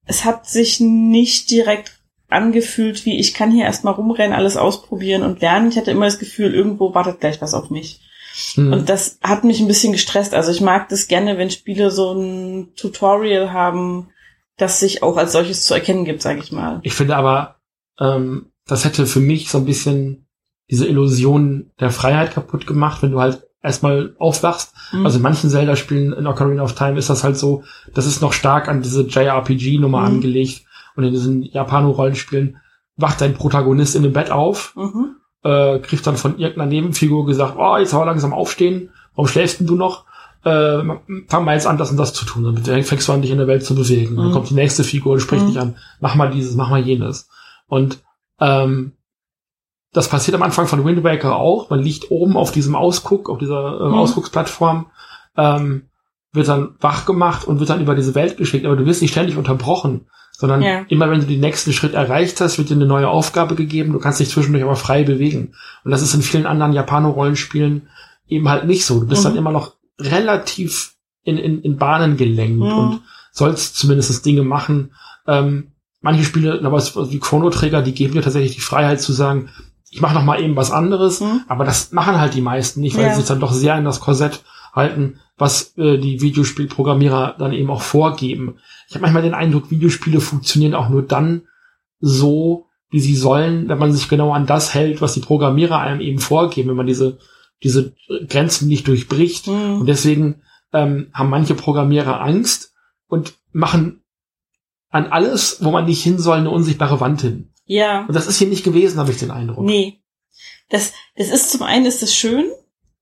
Es 0.09 0.25
hat 0.25 0.47
sich 0.47 0.79
nicht 0.79 1.51
direkt 1.51 1.99
angefühlt, 2.29 3.05
wie 3.05 3.19
ich 3.19 3.33
kann 3.33 3.51
hier 3.51 3.65
erstmal 3.65 3.93
rumrennen, 3.93 4.35
alles 4.35 4.57
ausprobieren 4.57 5.21
und 5.21 5.41
lernen. 5.41 5.69
Ich 5.69 5.77
hatte 5.77 5.91
immer 5.91 6.05
das 6.05 6.19
Gefühl, 6.19 6.53
irgendwo 6.53 6.93
wartet 6.95 7.19
gleich 7.19 7.41
was 7.41 7.53
auf 7.53 7.69
mich. 7.69 8.01
Hm. 8.55 8.73
Und 8.73 8.89
das 8.89 9.19
hat 9.21 9.43
mich 9.43 9.59
ein 9.59 9.67
bisschen 9.67 9.91
gestresst. 9.91 10.33
Also 10.33 10.51
ich 10.51 10.61
mag 10.61 10.89
das 10.89 11.07
gerne, 11.07 11.37
wenn 11.37 11.51
Spiele 11.51 11.91
so 11.91 12.13
ein 12.13 12.73
Tutorial 12.75 13.53
haben, 13.53 14.09
das 14.57 14.79
sich 14.79 15.03
auch 15.03 15.17
als 15.17 15.31
solches 15.31 15.63
zu 15.63 15.73
erkennen 15.73 16.05
gibt, 16.05 16.21
sage 16.21 16.39
ich 16.39 16.51
mal. 16.51 16.79
Ich 16.83 16.93
finde 16.93 17.15
aber, 17.15 17.59
ähm, 17.99 18.51
das 18.65 18.85
hätte 18.85 19.05
für 19.05 19.19
mich 19.19 19.49
so 19.49 19.59
ein 19.59 19.65
bisschen 19.65 20.27
diese 20.69 20.87
Illusion 20.87 21.71
der 21.79 21.91
Freiheit 21.91 22.33
kaputt 22.33 22.67
gemacht, 22.67 23.01
wenn 23.01 23.11
du 23.11 23.19
halt 23.19 23.48
erstmal 23.61 24.15
aufwachst. 24.19 24.73
Mhm. 24.93 25.05
Also 25.05 25.17
in 25.17 25.23
manchen 25.23 25.49
Zelda-Spielen 25.49 26.13
in 26.13 26.27
Ocarina 26.27 26.63
of 26.63 26.73
Time 26.75 26.97
ist 26.97 27.09
das 27.09 27.23
halt 27.23 27.37
so, 27.37 27.63
das 27.93 28.05
ist 28.05 28.21
noch 28.21 28.33
stark 28.33 28.67
an 28.67 28.81
diese 28.81 29.03
JRPG-Nummer 29.07 29.99
Mhm. 30.01 30.05
angelegt. 30.05 30.63
Und 30.95 31.03
in 31.03 31.11
diesen 31.13 31.43
Japano-Rollenspielen 31.43 32.57
wacht 32.97 33.21
dein 33.21 33.33
Protagonist 33.33 33.95
in 33.95 34.03
dem 34.03 34.13
Bett 34.13 34.31
auf, 34.31 34.75
Mhm. 34.75 35.15
äh, 35.43 35.79
kriegt 35.79 36.05
dann 36.05 36.17
von 36.17 36.37
irgendeiner 36.37 36.69
Nebenfigur 36.69 37.25
gesagt, 37.25 37.55
oh, 37.57 37.77
jetzt 37.77 37.93
aber 37.93 38.05
langsam 38.05 38.33
aufstehen, 38.33 38.89
warum 39.15 39.27
schläfst 39.27 39.59
denn 39.59 39.67
du 39.67 39.75
noch? 39.75 40.05
Äh, 40.43 40.79
fang 41.27 41.43
mal 41.45 41.53
jetzt 41.53 41.67
an, 41.67 41.77
das 41.77 41.91
und 41.91 41.97
das 41.97 42.13
zu 42.13 42.25
tun. 42.25 42.43
Dann 42.63 42.83
fängst 42.83 43.07
du 43.07 43.11
an, 43.13 43.21
dich 43.21 43.31
in 43.31 43.37
der 43.39 43.47
Welt 43.47 43.65
zu 43.65 43.75
bewegen. 43.75 44.15
Dann 44.15 44.27
Mhm. 44.27 44.31
kommt 44.31 44.49
die 44.49 44.53
nächste 44.53 44.83
Figur 44.85 45.13
und 45.13 45.19
spricht 45.19 45.43
Mhm. 45.43 45.47
dich 45.47 45.59
an, 45.59 45.75
mach 45.99 46.15
mal 46.15 46.29
dieses, 46.31 46.55
mach 46.55 46.69
mal 46.69 46.79
jenes. 46.81 47.27
Und 47.67 47.99
ähm, 48.39 48.93
das 49.93 50.07
passiert 50.09 50.35
am 50.35 50.43
Anfang 50.43 50.67
von 50.67 50.85
Wind 50.85 51.03
Waker 51.03 51.35
auch. 51.37 51.69
Man 51.69 51.81
liegt 51.81 52.11
oben 52.11 52.37
auf 52.37 52.51
diesem 52.51 52.75
Ausguck, 52.75 53.29
auf 53.29 53.37
dieser 53.39 53.79
äh, 53.81 53.87
Mhm. 53.87 53.93
Ausgucksplattform, 53.95 54.87
ähm, 55.37 55.83
wird 56.31 56.47
dann 56.47 56.75
wach 56.79 57.05
gemacht 57.05 57.47
und 57.47 57.59
wird 57.59 57.69
dann 57.71 57.81
über 57.81 57.95
diese 57.95 58.13
Welt 58.15 58.37
geschickt. 58.37 58.65
Aber 58.65 58.75
du 58.75 58.85
wirst 58.85 59.01
nicht 59.01 59.11
ständig 59.11 59.35
unterbrochen, 59.35 60.05
sondern 60.31 60.61
Ja. 60.61 60.85
immer 60.89 61.09
wenn 61.09 61.21
du 61.21 61.25
den 61.27 61.39
nächsten 61.39 61.73
Schritt 61.73 61.93
erreicht 61.95 62.39
hast, 62.39 62.57
wird 62.59 62.69
dir 62.69 62.75
eine 62.75 62.85
neue 62.85 63.07
Aufgabe 63.09 63.55
gegeben. 63.55 63.93
Du 63.93 63.99
kannst 63.99 64.19
dich 64.19 64.29
zwischendurch 64.29 64.63
aber 64.63 64.75
frei 64.75 65.03
bewegen. 65.03 65.53
Und 65.83 65.91
das 65.91 66.01
ist 66.03 66.13
in 66.13 66.21
vielen 66.21 66.45
anderen 66.45 66.73
Japano-Rollenspielen 66.73 67.87
eben 68.27 68.47
halt 68.47 68.65
nicht 68.65 68.85
so. 68.85 68.99
Du 68.99 69.07
bist 69.07 69.23
Mhm. 69.23 69.29
dann 69.29 69.37
immer 69.37 69.51
noch 69.51 69.73
relativ 69.99 70.93
in, 71.23 71.37
in, 71.37 71.61
in 71.61 71.77
Bahnen 71.77 72.15
gelenkt 72.17 72.59
Mhm. 72.59 72.77
und 72.77 73.01
sollst 73.31 73.75
zumindest 73.77 74.25
Dinge 74.25 74.43
machen. 74.43 74.93
Ähm, 75.27 75.71
manche 76.01 76.23
Spiele, 76.23 76.61
aber 76.63 76.79
wie 77.11 77.19
Chrono 77.19 77.49
Trigger, 77.49 77.81
die 77.81 77.93
geben 77.93 78.13
dir 78.13 78.21
tatsächlich 78.21 78.55
die 78.55 78.61
Freiheit 78.61 79.01
zu 79.01 79.13
sagen, 79.13 79.49
ich 79.91 80.01
mache 80.01 80.13
noch 80.13 80.23
mal 80.23 80.41
eben 80.41 80.55
was 80.55 80.71
anderes, 80.71 81.21
Mhm. 81.21 81.41
aber 81.47 81.65
das 81.65 81.91
machen 81.91 82.19
halt 82.19 82.33
die 82.33 82.41
meisten 82.41 82.81
nicht, 82.81 82.95
weil 82.97 83.05
Ja. 83.05 83.09
sie 83.11 83.17
sich 83.21 83.27
dann 83.27 83.39
doch 83.39 83.51
sehr 83.53 83.77
in 83.77 83.85
das 83.85 83.99
Korsett 83.99 84.43
halten, 84.73 85.19
was 85.37 85.75
äh, 85.77 85.97
die 85.97 86.21
Videospielprogrammierer 86.21 87.35
dann 87.39 87.53
eben 87.53 87.69
auch 87.71 87.81
vorgeben. 87.81 88.57
Ich 88.87 88.95
habe 88.95 89.01
manchmal 89.01 89.23
den 89.23 89.33
Eindruck, 89.33 89.71
Videospiele 89.71 90.19
funktionieren 90.21 90.75
auch 90.75 90.89
nur 90.89 91.01
dann 91.01 91.43
so, 91.99 92.67
wie 92.91 92.99
sie 92.99 93.15
sollen, 93.15 93.67
wenn 93.69 93.77
man 93.77 93.93
sich 93.93 94.09
genau 94.09 94.31
an 94.33 94.45
das 94.45 94.73
hält, 94.73 95.01
was 95.01 95.13
die 95.13 95.19
Programmierer 95.19 95.77
einem 95.79 96.01
eben 96.01 96.19
vorgeben, 96.19 96.69
wenn 96.69 96.77
man 96.77 96.87
diese 96.87 97.17
diese 97.61 97.93
Grenzen 98.29 98.69
nicht 98.69 98.87
durchbricht. 98.87 99.47
Mhm. 99.47 99.81
Und 99.81 99.85
deswegen 99.87 100.41
ähm, 100.71 101.07
haben 101.13 101.29
manche 101.29 101.55
Programmierer 101.55 102.21
Angst 102.21 102.73
und 103.07 103.33
machen 103.51 104.01
an 104.89 105.07
alles, 105.07 105.57
wo 105.61 105.71
man 105.71 105.85
nicht 105.85 106.01
hin 106.01 106.19
soll, 106.19 106.37
eine 106.37 106.51
unsichtbare 106.51 107.01
Wand 107.01 107.21
hin. 107.21 107.49
Ja. 107.69 108.05
Und 108.07 108.15
das 108.15 108.25
ist 108.25 108.39
hier 108.39 108.47
nicht 108.47 108.63
gewesen, 108.63 108.99
habe 108.99 109.11
ich 109.11 109.19
den 109.19 109.29
Eindruck. 109.29 109.63
Nee. 109.63 110.01
Das, 110.69 110.91
das 111.15 111.29
ist 111.29 111.51
zum 111.51 111.61
einen 111.61 111.85
ist 111.85 112.01
es 112.01 112.15
schön, 112.15 112.51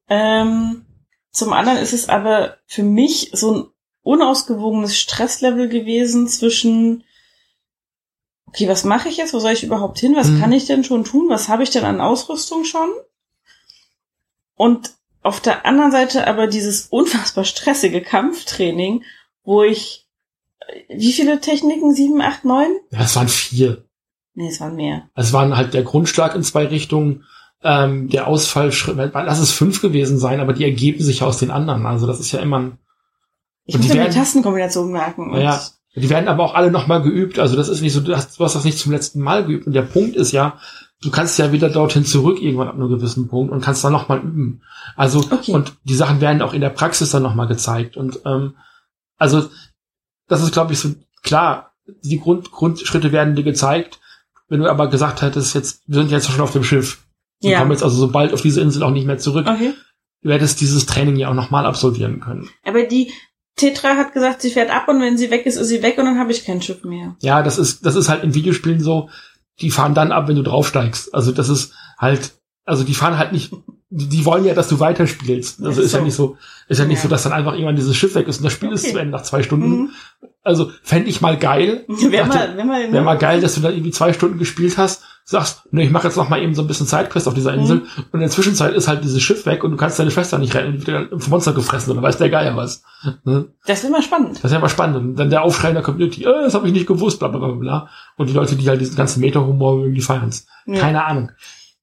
ähm, 0.09 0.86
zum 1.32 1.53
anderen 1.53 1.78
ist 1.78 1.93
es 1.93 2.09
aber 2.09 2.57
für 2.65 2.84
mich 2.84 3.30
so 3.34 3.53
ein 3.55 3.68
unausgewogenes 4.03 4.97
Stresslevel 4.97 5.70
gewesen 5.70 6.28
zwischen, 6.28 7.05
okay, 8.47 8.68
was 8.68 8.84
mache 8.84 9.07
ich 9.07 9.15
jetzt? 9.18 9.34
Wo 9.34 9.39
soll 9.39 9.53
ich 9.53 9.63
überhaupt 9.63 9.99
hin? 9.99 10.15
Was 10.18 10.28
Mhm. 10.30 10.39
kann 10.41 10.51
ich 10.51 10.65
denn 10.65 10.84
schon 10.84 11.05
tun? 11.05 11.30
Was 11.30 11.47
habe 11.47 11.63
ich 11.63 11.70
denn 11.70 11.86
an 11.86 12.01
Ausrüstung 12.01 12.65
schon? 12.65 12.89
Und 14.55 14.91
auf 15.22 15.39
der 15.39 15.65
anderen 15.65 15.91
Seite 15.93 16.28
aber 16.28 16.47
dieses 16.47 16.88
unfassbar 16.88 17.45
stressige 17.45 18.01
Kampftraining, 18.01 19.03
wo 19.43 19.63
ich, 19.63 20.07
äh, 20.68 20.97
wie 20.97 21.13
viele 21.13 21.39
Techniken? 21.39 21.93
Sieben, 21.93 22.22
acht, 22.22 22.43
neun? 22.43 22.76
Ja, 22.91 23.01
es 23.03 23.15
waren 23.15 23.30
vier. 23.30 23.87
Nee, 24.38 24.50
es 24.50 24.62
waren 24.62 24.76
mehr. 24.76 25.10
Es 25.16 25.34
waren 25.34 25.58
halt 25.58 25.74
der 25.74 25.82
Grundschlag 25.82 26.36
in 26.36 26.44
zwei 26.44 26.68
Richtungen, 26.68 27.24
ähm, 27.64 28.08
der 28.10 28.28
Ausfallschritt, 28.28 28.96
lass 29.14 29.40
es 29.40 29.52
fünf 29.52 29.82
gewesen 29.82 30.20
sein, 30.20 30.40
aber 30.40 30.54
die 30.54 30.64
ergeben 30.64 31.02
sich 31.04 31.22
ja 31.22 31.28
aus 31.28 31.40
den 31.40 31.50
anderen. 31.50 31.88
Also 31.88 32.06
das 32.06 32.20
ist 32.20 32.32
ja 32.32 32.40
immer 32.40 32.60
ein, 32.60 32.78
Ich 33.66 33.76
muss 33.76 33.82
die 33.82 33.88
mir 33.90 33.94
die 33.96 34.00
werden- 34.02 34.14
Tastenkombination 34.14 34.92
merken. 34.92 35.36
Ja. 35.36 35.60
die 35.96 36.10
werden 36.12 36.28
aber 36.28 36.44
auch 36.44 36.54
alle 36.54 36.70
nochmal 36.70 37.02
geübt. 37.02 37.40
Also 37.40 37.56
das 37.56 37.68
ist 37.68 37.82
nicht 37.82 37.94
so, 37.94 38.00
du 38.02 38.16
hast, 38.16 38.40
du 38.40 38.44
hast 38.44 38.54
das 38.56 38.64
nicht 38.64 38.78
zum 38.78 38.92
letzten 38.92 39.22
Mal 39.22 39.44
geübt. 39.44 39.66
Und 39.66 39.74
der 39.74 39.82
Punkt 39.82 40.16
ist 40.16 40.32
ja, 40.34 40.60
du 41.02 41.10
kannst 41.10 41.40
ja 41.40 41.52
wieder 41.52 41.72
dorthin 41.72 42.06
zurück 42.06 42.40
irgendwann 42.40 42.68
ab 42.68 42.76
einem 42.76 42.90
gewissen 42.90 43.28
Punkt 43.28 43.52
und 43.52 43.62
kannst 43.62 43.84
dann 43.84 43.94
nochmal 43.94 44.20
üben. 44.20 44.62
Also, 44.96 45.22
Okay. 45.32 45.52
und 45.54 45.74
die 45.84 45.96
Sachen 45.96 46.22
werden 46.22 46.44
auch 46.44 46.54
in 46.54 46.62
der 46.62 46.70
Praxis 46.70 47.10
dann 47.10 47.24
nochmal 47.24 47.48
gezeigt. 47.48 47.98
Und 47.98 48.20
ähm, 48.26 48.54
also, 49.18 49.50
das 50.28 50.44
ist, 50.44 50.52
glaube 50.54 50.74
ich, 50.74 50.80
so 50.80 50.90
klar, 51.24 51.72
die 52.04 52.20
Grund, 52.20 52.52
Grundschritte 52.52 53.12
werden 53.12 53.36
dir 53.36 53.44
gezeigt. 53.44 54.00
Wenn 54.50 54.62
du 54.62 54.70
aber 54.70 54.88
gesagt 54.89 55.22
hättest, 55.22 55.56
jetzt, 55.56 55.82
wir 55.88 55.95
sind 56.00 56.12
jetzt 56.12 56.30
schon 56.32 56.41
auf 56.41 56.52
dem 56.54 56.64
Schiff. 56.64 57.04
Wir 57.41 57.52
Ja. 57.52 57.60
kommen 57.60 57.72
jetzt 57.72 57.84
also 57.84 57.95
so 57.98 58.08
bald 58.10 58.34
auf 58.34 58.41
diese 58.41 58.62
Insel 58.62 58.84
auch 58.84 58.91
nicht 58.91 59.06
mehr 59.06 59.18
zurück. 59.18 59.48
Okay. 59.48 59.74
Du 60.24 60.32
hättest 60.32 60.62
dieses 60.62 60.86
Training 60.86 61.16
ja 61.18 61.30
auch 61.30 61.34
nochmal 61.34 61.66
absolvieren 61.66 62.20
können. 62.20 62.50
Aber 62.66 62.84
die 62.84 63.12
Tetra 63.56 63.95
hat 63.98 64.14
gesagt, 64.14 64.41
sie 64.41 64.50
fährt 64.52 64.70
ab 64.72 64.88
und 64.88 65.02
wenn 65.02 65.18
sie 65.18 65.32
weg 65.32 65.45
ist, 65.45 65.56
ist 65.58 65.68
sie 65.68 65.82
weg 65.84 65.98
und 65.98 66.06
dann 66.06 66.20
habe 66.20 66.32
ich 66.32 66.45
kein 66.45 66.62
Schiff 66.62 66.84
mehr. 66.84 67.16
Ja, 67.22 67.43
das 67.43 67.58
ist, 67.58 67.86
das 67.86 67.95
ist 67.95 68.10
halt 68.10 68.24
in 68.24 68.34
Videospielen 68.34 68.80
so, 68.80 69.10
die 69.62 69.72
fahren 69.72 69.93
dann 69.95 70.12
ab, 70.12 70.28
wenn 70.28 70.36
du 70.36 70.43
draufsteigst. 70.43 71.14
Also 71.14 71.32
das 71.32 71.50
ist 71.50 71.74
halt, 71.98 72.34
also 72.68 72.84
die 72.84 72.93
fahren 72.93 73.18
halt 73.18 73.32
nicht, 73.32 73.51
die 73.89 74.07
die 74.09 74.26
wollen 74.26 74.45
ja, 74.45 74.53
dass 74.53 74.68
du 74.68 74.80
weiterspielst. 74.80 75.63
Also 75.63 75.82
ist 75.82 75.93
ja 75.93 75.99
so. 75.99 76.05
nicht 76.05 76.13
so, 76.15 76.38
ist 76.68 76.78
ja 76.80 76.86
nicht 76.86 76.97
Ja. 76.97 77.03
so, 77.03 77.07
dass 77.09 77.24
dann 77.24 77.34
einfach 77.34 77.53
irgendwann 77.53 77.76
dieses 77.78 77.95
Schiff 77.95 78.13
weg 78.15 78.28
ist 78.28 78.38
und 78.38 78.43
das 78.43 78.53
Spiel 78.53 78.72
ist 78.72 78.84
Okay. 78.84 78.93
zu 78.93 78.99
Ende 78.99 79.11
nach 79.13 79.24
zwei 79.24 79.41
Stunden. 79.43 79.70
Mhm. 79.70 79.89
Also 80.43 80.72
fände 80.84 81.09
ich 81.09 81.20
mal 81.22 81.38
geil. 81.38 81.86
Wäre 81.88 82.26
mal, 82.28 82.55
wär 82.55 82.65
mal, 82.65 82.91
Wäre 82.93 83.03
mal 83.03 83.18
geil, 83.18 83.41
dass 83.41 83.55
du 83.55 83.61
da 83.61 83.70
irgendwie 83.70 83.91
zwei 83.91 84.13
Stunden 84.13 84.38
gespielt 84.38 84.78
hast, 84.78 85.03
sagst, 85.26 85.63
ne, 85.74 85.84
ich 85.84 85.91
mache 85.91 86.07
jetzt 86.07 86.15
noch 86.15 86.30
mal 86.30 86.41
eben 86.41 86.55
so 86.55 86.61
ein 86.61 86.68
bisschen 86.68 86.86
Sidequest 86.86 87.28
auf 87.28 87.34
dieser 87.34 87.51
Mhm. 87.53 87.59
Insel 87.59 87.78
und 87.97 88.13
in 88.13 88.20
der 88.22 88.30
Zwischenzeit 88.30 88.74
ist 88.74 88.88
halt 88.88 89.03
dieses 89.03 89.22
Schiff 89.22 89.45
weg 89.45 89.63
und 89.65 89.72
du 89.72 89.78
kannst 89.78 89.99
deine 89.99 90.09
Schwester 90.11 90.38
nicht 90.38 90.55
retten, 90.55 90.80
die 90.80 90.88
wird 90.88 91.11
dann 91.11 91.20
vom 91.20 91.32
Monster 91.32 91.51
gefressen 91.51 91.91
oder 91.91 92.01
weiß 92.01 92.18
der 92.18 92.30
Geier 92.30 92.55
was. 92.55 92.82
Ne? 93.26 93.47
Das 93.65 93.84
wäre 93.84 93.91
mal 93.91 94.01
spannend. 94.01 94.38
Das 94.38 94.45
ist 94.45 94.51
ja 94.53 94.59
mal 94.59 94.70
spannend. 94.70 94.95
Und 94.97 95.15
dann 95.18 95.30
der 95.30 95.43
Aufschrei 95.43 95.70
in 95.70 95.74
der 95.74 95.84
Community, 95.84 96.24
äh, 96.24 96.43
das 96.43 96.53
habe 96.53 96.68
ich 96.68 96.74
nicht 96.74 96.88
gewusst, 96.88 97.20
bla 97.20 97.28
bla 97.28 97.39
bla 97.39 97.51
bla. 97.51 97.89
Und 98.15 98.30
die 98.30 98.34
Leute, 98.34 98.55
die 98.55 98.68
halt 98.70 98.80
diesen 98.80 98.95
ganzen 98.95 99.20
Meta-Humor 99.20 99.80
irgendwie 99.82 100.01
feiern's. 100.01 100.45
Ja. 100.65 100.80
Keine 100.80 101.03
Ahnung. 101.05 101.32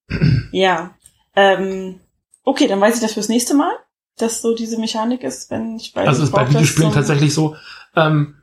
Ja. 0.53 0.95
Ähm, 1.35 2.01
okay, 2.45 2.69
dann 2.69 2.81
weiß 2.81 2.95
ich 2.97 3.01
das 3.01 3.15
fürs 3.15 3.29
nächste 3.29 3.55
Mal, 3.55 3.73
dass 4.19 4.41
so 4.41 4.55
diese 4.55 4.79
Mechanik 4.79 5.25
ist, 5.25 5.51
wenn 5.51 5.77
ich 5.77 5.95
weiß, 5.95 6.07
Also 6.07 6.23
ich 6.23 6.29
ist 6.29 6.33
bei 6.33 6.49
Videospielen 6.49 6.93
tatsächlich 6.93 7.35
so, 7.35 7.57
ähm, 7.97 8.37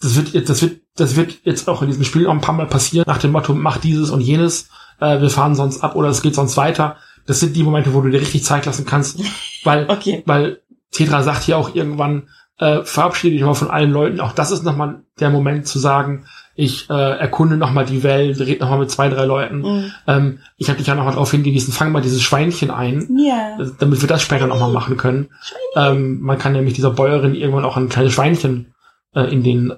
das 0.00 0.16
wird 0.16 0.28
jetzt, 0.30 0.50
das 0.50 0.62
wird, 0.62 0.82
das 0.96 1.16
wird 1.16 1.38
jetzt 1.44 1.68
auch 1.68 1.80
in 1.82 1.88
diesem 1.88 2.04
Spiel 2.04 2.22
noch 2.22 2.32
ein 2.32 2.40
paar 2.40 2.54
Mal 2.54 2.66
passieren, 2.66 3.04
nach 3.06 3.18
dem 3.18 3.32
Motto, 3.32 3.54
mach 3.54 3.78
dieses 3.78 4.10
und 4.10 4.20
jenes, 4.20 4.68
äh, 5.00 5.20
wir 5.20 5.30
fahren 5.30 5.54
sonst 5.54 5.82
ab 5.82 5.96
oder 5.96 6.08
es 6.08 6.22
geht 6.22 6.34
sonst 6.34 6.56
weiter. 6.56 6.96
Das 7.26 7.40
sind 7.40 7.56
die 7.56 7.62
Momente, 7.62 7.94
wo 7.94 8.00
du 8.00 8.10
dir 8.10 8.20
richtig 8.20 8.44
Zeit 8.44 8.66
lassen 8.66 8.84
kannst, 8.84 9.18
weil, 9.64 9.88
Okay. 9.88 10.22
weil 10.26 10.60
Tetra 10.90 11.22
sagt 11.22 11.44
hier 11.44 11.58
auch 11.58 11.74
irgendwann, 11.74 12.28
äh, 12.58 12.82
verabschiede 12.84 13.34
dich 13.36 13.44
mal 13.44 13.54
von 13.54 13.70
allen 13.70 13.90
Leuten. 13.90 14.20
Auch 14.20 14.32
das 14.32 14.50
ist 14.50 14.64
nochmal 14.64 15.02
der 15.20 15.30
Moment 15.30 15.66
zu 15.66 15.78
sagen, 15.78 16.26
ich 16.60 16.90
äh, 16.90 16.92
erkunde 17.18 17.56
nochmal 17.56 17.86
die 17.86 18.02
Welt, 18.02 18.40
red 18.40 18.60
nochmal 18.60 18.80
mit 18.80 18.90
zwei, 18.90 19.08
drei 19.08 19.24
Leuten. 19.24 19.60
Mhm. 19.60 19.92
Ähm, 20.08 20.38
ich 20.56 20.68
habe 20.68 20.78
dich 20.78 20.88
ja 20.88 20.96
nochmal 20.96 21.12
darauf 21.12 21.30
hingewiesen, 21.30 21.72
fang 21.72 21.92
mal 21.92 22.02
dieses 22.02 22.20
Schweinchen 22.20 22.70
ein, 22.72 23.08
Ja. 23.16 23.58
äh, 23.60 23.70
damit 23.78 24.00
wir 24.00 24.08
das 24.08 24.22
später 24.22 24.48
nochmal 24.48 24.72
machen 24.72 24.96
können. 24.96 25.28
Ähm, 25.76 26.20
man 26.20 26.36
kann 26.38 26.52
nämlich 26.54 26.74
dieser 26.74 26.90
Bäuerin 26.90 27.36
irgendwann 27.36 27.64
auch 27.64 27.76
ein 27.76 27.88
kleines 27.88 28.12
Schweinchen 28.12 28.74
äh, 29.14 29.32
in 29.32 29.42
den 29.44 29.70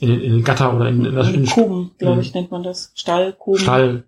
in 0.00 0.08
den, 0.08 0.20
in 0.20 0.32
den 0.32 0.44
Gatter 0.44 0.74
oder 0.74 0.88
in, 0.88 1.04
in, 1.04 1.14
das, 1.14 1.28
in 1.28 1.44
den 1.44 1.46
Koben, 1.46 1.92
glaube 1.98 2.20
ich, 2.20 2.34
nennt 2.34 2.50
man 2.50 2.64
das. 2.64 2.90
Stall, 2.96 3.32
Koben. 3.32 3.58
Stall, 3.60 4.02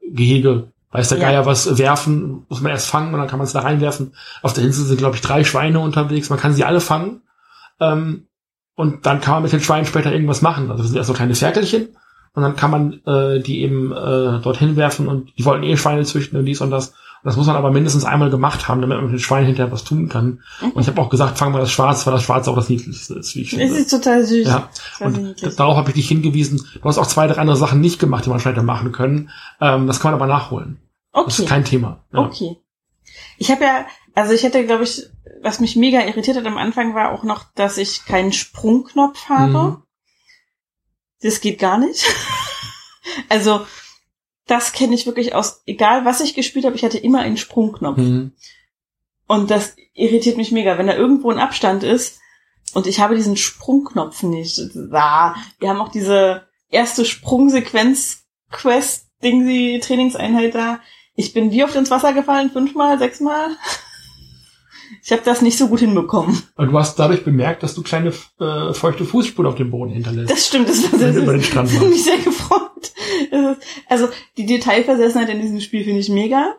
Gehege, 0.00 0.68
weiß 0.92 1.08
der 1.08 1.18
Ja. 1.18 1.28
Geier 1.30 1.46
was 1.46 1.76
werfen, 1.78 2.46
muss 2.48 2.60
man 2.60 2.70
erst 2.70 2.88
fangen 2.88 3.12
und 3.12 3.18
dann 3.18 3.28
kann 3.28 3.38
man 3.40 3.46
es 3.46 3.52
da 3.52 3.60
reinwerfen. 3.60 4.14
Auf 4.42 4.52
der 4.52 4.62
Insel 4.62 4.84
sind, 4.84 4.98
glaube 4.98 5.16
ich, 5.16 5.22
drei 5.22 5.42
Schweine 5.42 5.80
unterwegs. 5.80 6.30
Man 6.30 6.38
kann 6.38 6.54
sie 6.54 6.62
alle 6.64 6.80
fangen. 6.80 7.22
Ähm, 7.80 8.28
und 8.74 9.06
dann 9.06 9.20
kann 9.20 9.34
man 9.34 9.42
mit 9.44 9.52
den 9.52 9.60
Schweinen 9.60 9.86
später 9.86 10.12
irgendwas 10.12 10.42
machen. 10.42 10.70
Also 10.70 10.82
das 10.82 10.88
sind 10.90 10.96
erst 10.96 11.08
so 11.08 11.14
kleine 11.14 11.34
Ferkelchen. 11.34 11.88
Und 12.36 12.42
dann 12.42 12.56
kann 12.56 12.70
man 12.72 13.00
äh, 13.06 13.40
die 13.40 13.60
eben 13.62 13.92
äh, 13.92 14.40
dorthin 14.40 14.74
werfen 14.74 15.06
und 15.06 15.30
die 15.38 15.44
wollten 15.44 15.62
eh 15.62 15.76
Schweine 15.76 16.02
züchten 16.04 16.36
und 16.36 16.44
dies 16.46 16.60
und 16.60 16.70
das. 16.72 16.88
Und 16.88 17.28
das 17.28 17.36
muss 17.36 17.46
man 17.46 17.54
aber 17.54 17.70
mindestens 17.70 18.04
einmal 18.04 18.28
gemacht 18.28 18.66
haben, 18.66 18.80
damit 18.80 18.96
man 18.96 19.04
mit 19.06 19.14
den 19.14 19.20
Schweinen 19.20 19.46
hinterher 19.46 19.70
was 19.70 19.84
tun 19.84 20.08
kann. 20.08 20.40
Und 20.74 20.82
ich 20.82 20.88
habe 20.88 21.00
auch 21.00 21.10
gesagt, 21.10 21.38
fangen 21.38 21.54
wir 21.54 21.60
das 21.60 21.70
Schwarz, 21.70 22.04
weil 22.06 22.12
das 22.12 22.24
Schwarz 22.24 22.48
auch 22.48 22.56
das 22.56 22.68
Niedlichste 22.68 23.14
ist, 23.14 23.36
wie 23.36 23.42
ich 23.42 23.52
Es 23.52 23.58
finde. 23.60 23.74
ist 23.76 23.88
total 23.90 24.24
süß. 24.24 24.48
Ja. 24.48 24.68
Und 24.98 25.16
niedlich. 25.22 25.54
darauf 25.54 25.76
habe 25.76 25.90
ich 25.90 25.94
dich 25.94 26.08
hingewiesen. 26.08 26.60
Du 26.74 26.88
hast 26.88 26.98
auch 26.98 27.06
zwei, 27.06 27.28
drei 27.28 27.36
andere 27.40 27.56
Sachen 27.56 27.80
nicht 27.80 28.00
gemacht, 28.00 28.26
die 28.26 28.30
man 28.30 28.40
später 28.40 28.64
machen 28.64 28.90
können. 28.90 29.30
Ähm, 29.60 29.86
das 29.86 30.00
kann 30.00 30.10
man 30.10 30.20
aber 30.20 30.26
nachholen. 30.30 30.78
Das 31.12 31.22
Okay. 31.22 31.42
ist 31.44 31.48
kein 31.48 31.64
Thema. 31.64 32.00
Ja. 32.12 32.18
Okay. 32.18 32.56
Ich 33.38 33.50
habe 33.52 33.62
ja, 33.62 33.86
also 34.16 34.32
ich 34.32 34.42
hätte, 34.42 34.66
glaube 34.66 34.82
ich, 34.82 35.04
was 35.44 35.60
mich 35.60 35.76
mega 35.76 36.04
irritiert 36.04 36.38
hat 36.38 36.46
am 36.46 36.56
Anfang 36.56 36.94
war 36.94 37.12
auch 37.12 37.22
noch, 37.22 37.44
dass 37.54 37.76
ich 37.76 38.06
keinen 38.06 38.32
Sprungknopf 38.32 39.28
habe. 39.28 39.52
Mhm. 39.52 39.82
Das 41.20 41.40
geht 41.40 41.58
gar 41.58 41.76
nicht. 41.78 42.04
also 43.28 43.66
das 44.46 44.72
kenne 44.72 44.94
ich 44.94 45.04
wirklich 45.06 45.34
aus, 45.34 45.62
egal 45.66 46.06
was 46.06 46.20
ich 46.20 46.34
gespielt 46.34 46.64
habe, 46.64 46.76
ich 46.76 46.84
hatte 46.84 46.98
immer 46.98 47.20
einen 47.20 47.36
Sprungknopf. 47.36 47.98
Mhm. 47.98 48.32
Und 49.26 49.50
das 49.50 49.76
irritiert 49.92 50.38
mich 50.38 50.50
mega. 50.50 50.78
Wenn 50.78 50.86
da 50.86 50.94
irgendwo 50.94 51.30
ein 51.30 51.38
Abstand 51.38 51.82
ist, 51.82 52.20
Und 52.72 52.86
ich 52.86 53.00
habe 53.00 53.14
diesen 53.14 53.36
Sprungknopf 53.36 54.22
nicht. 54.22 54.58
Da. 54.74 55.36
Wir 55.60 55.68
haben 55.68 55.80
auch 55.80 55.90
diese 55.90 56.48
erste 56.70 57.04
Sprungsequenz-Quest-Ding, 57.04 59.46
die 59.46 59.78
Trainingseinheit 59.80 60.54
da. 60.54 60.80
Ich 61.14 61.34
bin 61.34 61.50
wie 61.50 61.64
oft 61.64 61.76
ins 61.76 61.90
Wasser 61.90 62.14
gefallen? 62.14 62.50
Fünfmal, 62.50 62.98
sechsmal? 62.98 63.58
Ich 65.04 65.12
habe 65.12 65.20
das 65.22 65.42
nicht 65.42 65.58
so 65.58 65.68
gut 65.68 65.80
hinbekommen. 65.80 66.42
Und 66.56 66.72
du 66.72 66.78
hast 66.78 66.98
dadurch 66.98 67.24
bemerkt, 67.24 67.62
dass 67.62 67.74
du 67.74 67.82
kleine 67.82 68.14
äh, 68.40 68.72
feuchte 68.72 69.04
Fußspuren 69.04 69.50
auf 69.50 69.54
dem 69.54 69.70
Boden 69.70 69.92
hinterlässt. 69.92 70.30
Das 70.30 70.46
stimmt, 70.46 70.66
das 70.66 70.80
das 70.80 70.92
du 70.92 71.20
über 71.20 71.32
den 71.32 71.42
ist, 71.42 71.48
Strand 71.48 71.70
das 71.70 71.78
hat 71.80 71.88
mich 71.88 72.04
sehr 72.04 72.16
gefreut. 72.16 72.92
Das 73.30 73.58
Also 73.90 74.08
die 74.38 74.46
Detailversessenheit 74.46 75.28
in 75.28 75.42
diesem 75.42 75.60
Spiel 75.60 75.84
finde 75.84 76.00
ich 76.00 76.08
mega. 76.08 76.56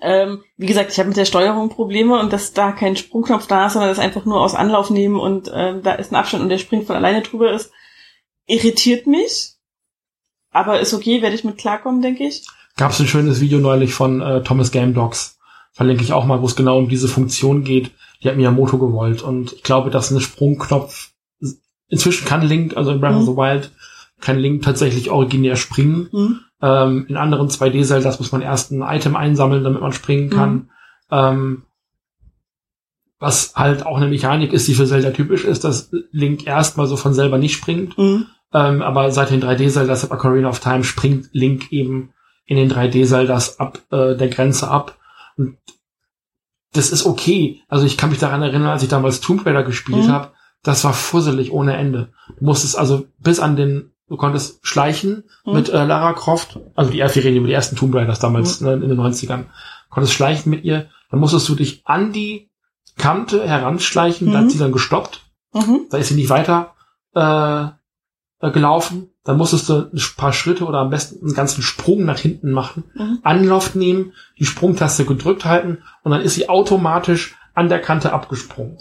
Ähm, 0.00 0.44
wie 0.56 0.66
gesagt, 0.66 0.92
ich 0.92 0.98
habe 1.00 1.08
mit 1.08 1.16
der 1.16 1.24
Steuerung 1.24 1.68
Probleme 1.68 2.20
und 2.20 2.32
dass 2.32 2.52
da 2.52 2.70
kein 2.70 2.96
Sprungknopf 2.96 3.48
da 3.48 3.66
ist, 3.66 3.72
sondern 3.72 3.90
das 3.90 3.98
einfach 3.98 4.24
nur 4.24 4.40
aus 4.40 4.54
Anlauf 4.54 4.90
nehmen 4.90 5.18
und 5.18 5.50
ähm, 5.52 5.82
da 5.82 5.94
ist 5.94 6.12
ein 6.12 6.16
Abstand 6.16 6.44
und 6.44 6.48
der 6.48 6.58
springt 6.58 6.86
von 6.86 6.94
alleine 6.94 7.22
drüber 7.22 7.52
ist, 7.52 7.72
irritiert 8.46 9.08
mich. 9.08 9.54
Aber 10.52 10.78
ist 10.78 10.94
okay, 10.94 11.22
werde 11.22 11.34
ich 11.34 11.42
mit 11.42 11.58
klarkommen, 11.58 12.02
denke 12.02 12.24
ich. 12.24 12.46
Gab 12.76 12.92
es 12.92 13.00
ein 13.00 13.08
schönes 13.08 13.40
Video 13.40 13.58
neulich 13.58 13.94
von 13.94 14.20
äh, 14.20 14.42
Thomas 14.44 14.70
Game 14.70 14.94
Dogs. 14.94 15.38
Verlinke 15.72 16.02
ich 16.02 16.12
auch 16.12 16.24
mal, 16.26 16.40
wo 16.42 16.46
es 16.46 16.56
genau 16.56 16.78
um 16.78 16.88
diese 16.88 17.08
Funktion 17.08 17.64
geht. 17.64 17.90
Die 18.22 18.28
hat 18.28 18.36
Miyamoto 18.36 18.78
gewollt. 18.78 19.22
Und 19.22 19.52
ich 19.52 19.62
glaube, 19.62 19.90
dass 19.90 20.10
ein 20.10 20.20
Sprungknopf 20.20 21.10
inzwischen 21.88 22.26
kann 22.26 22.42
Link, 22.42 22.76
also 22.76 22.90
in 22.90 23.00
Breath 23.00 23.14
of 23.16 23.22
Mhm. 23.22 23.26
the 23.26 23.36
Wild, 23.36 23.70
kann 24.20 24.38
Link 24.38 24.62
tatsächlich 24.62 25.10
originär 25.10 25.56
springen. 25.56 26.08
Hm? 26.10 26.40
Ähm, 26.62 27.06
in 27.08 27.16
anderen 27.16 27.48
2D-Zeldas 27.48 28.18
muss 28.18 28.32
man 28.32 28.40
erst 28.40 28.70
ein 28.70 28.82
Item 28.82 29.16
einsammeln, 29.16 29.64
damit 29.64 29.80
man 29.82 29.92
springen 29.92 30.30
kann. 30.30 30.52
Mhm. 30.54 30.68
Ähm, 31.10 31.62
was 33.18 33.54
halt 33.54 33.86
auch 33.86 33.96
eine 33.98 34.08
Mechanik 34.08 34.52
ist, 34.52 34.66
die 34.68 34.74
für 34.74 34.86
Zelda 34.86 35.10
typisch 35.10 35.44
ist, 35.44 35.64
dass 35.64 35.90
Link 36.10 36.46
erstmal 36.46 36.86
so 36.86 36.96
von 36.96 37.14
selber 37.14 37.38
nicht 37.38 37.54
springt. 37.54 37.96
Hm? 37.96 38.26
Ähm, 38.52 38.82
aber 38.82 39.10
seit 39.10 39.30
den 39.30 39.42
3D-Zeldas 39.42 40.04
ab 40.04 40.12
Ocarina 40.12 40.48
of 40.48 40.60
Time 40.60 40.84
springt 40.84 41.28
Link 41.32 41.72
eben 41.72 42.10
in 42.46 42.56
den 42.56 42.70
3D-Zeldas 42.70 43.58
ab 43.60 43.78
äh, 43.90 44.16
der 44.16 44.28
Grenze 44.28 44.68
ab. 44.68 44.96
Und 45.36 45.58
das 46.72 46.90
ist 46.90 47.04
okay. 47.06 47.60
Also 47.68 47.84
ich 47.86 47.96
kann 47.98 48.10
mich 48.10 48.18
daran 48.18 48.42
erinnern, 48.42 48.68
als 48.68 48.82
ich 48.82 48.88
damals 48.88 49.20
Tomb 49.20 49.44
Raider 49.44 49.62
gespielt 49.62 50.06
Mhm. 50.06 50.12
habe, 50.12 50.32
das 50.62 50.84
war 50.84 50.92
fusselig 50.94 51.52
ohne 51.52 51.76
Ende. 51.76 52.12
Du 52.38 52.44
musstest 52.46 52.78
also 52.78 53.06
bis 53.18 53.40
an 53.40 53.56
den, 53.56 53.92
du 54.08 54.16
konntest 54.16 54.66
schleichen 54.66 55.24
Mhm. 55.44 55.52
mit 55.52 55.68
äh, 55.68 55.84
Lara 55.84 56.12
Croft, 56.14 56.58
also 56.74 56.90
die, 56.90 56.98
wir 56.98 57.14
reden 57.16 57.36
über 57.38 57.46
die 57.48 57.52
ersten 57.52 57.76
Tomb 57.76 57.94
Raiders 57.94 58.20
damals 58.20 58.60
ne, 58.60 58.74
in 58.74 58.88
den 58.88 58.98
90ern, 58.98 59.46
konntest 59.90 60.14
schleichen 60.14 60.50
mit 60.50 60.64
ihr, 60.64 60.88
dann 61.10 61.20
musstest 61.20 61.48
du 61.48 61.54
dich 61.54 61.82
an 61.84 62.12
die 62.12 62.48
Kante 62.96 63.46
heranschleichen, 63.46 64.32
da 64.32 64.40
Mhm. 64.40 64.44
hat 64.44 64.50
sie 64.50 64.58
dann 64.58 64.72
gestoppt 64.72 65.22
Mhm. 65.54 65.86
da 65.90 65.98
ist 65.98 66.08
sie 66.08 66.14
nicht 66.14 66.30
weiter 66.30 66.74
äh, 67.14 67.64
äh, 68.46 68.50
gelaufen. 68.52 69.11
Dann 69.24 69.36
musstest 69.38 69.68
du 69.68 69.74
ein 69.92 70.00
paar 70.16 70.32
Schritte 70.32 70.64
oder 70.64 70.78
am 70.78 70.90
besten 70.90 71.24
einen 71.24 71.34
ganzen 71.34 71.62
Sprung 71.62 72.04
nach 72.04 72.18
hinten 72.18 72.50
machen, 72.50 72.84
Mhm. 72.94 73.18
Anlauf 73.22 73.74
nehmen, 73.74 74.12
die 74.38 74.44
Sprungtaste 74.44 75.04
gedrückt 75.04 75.44
halten 75.44 75.78
und 76.02 76.10
dann 76.12 76.22
ist 76.22 76.34
sie 76.34 76.48
automatisch 76.48 77.36
an 77.54 77.68
der 77.68 77.80
Kante 77.80 78.12
abgesprungen. 78.12 78.78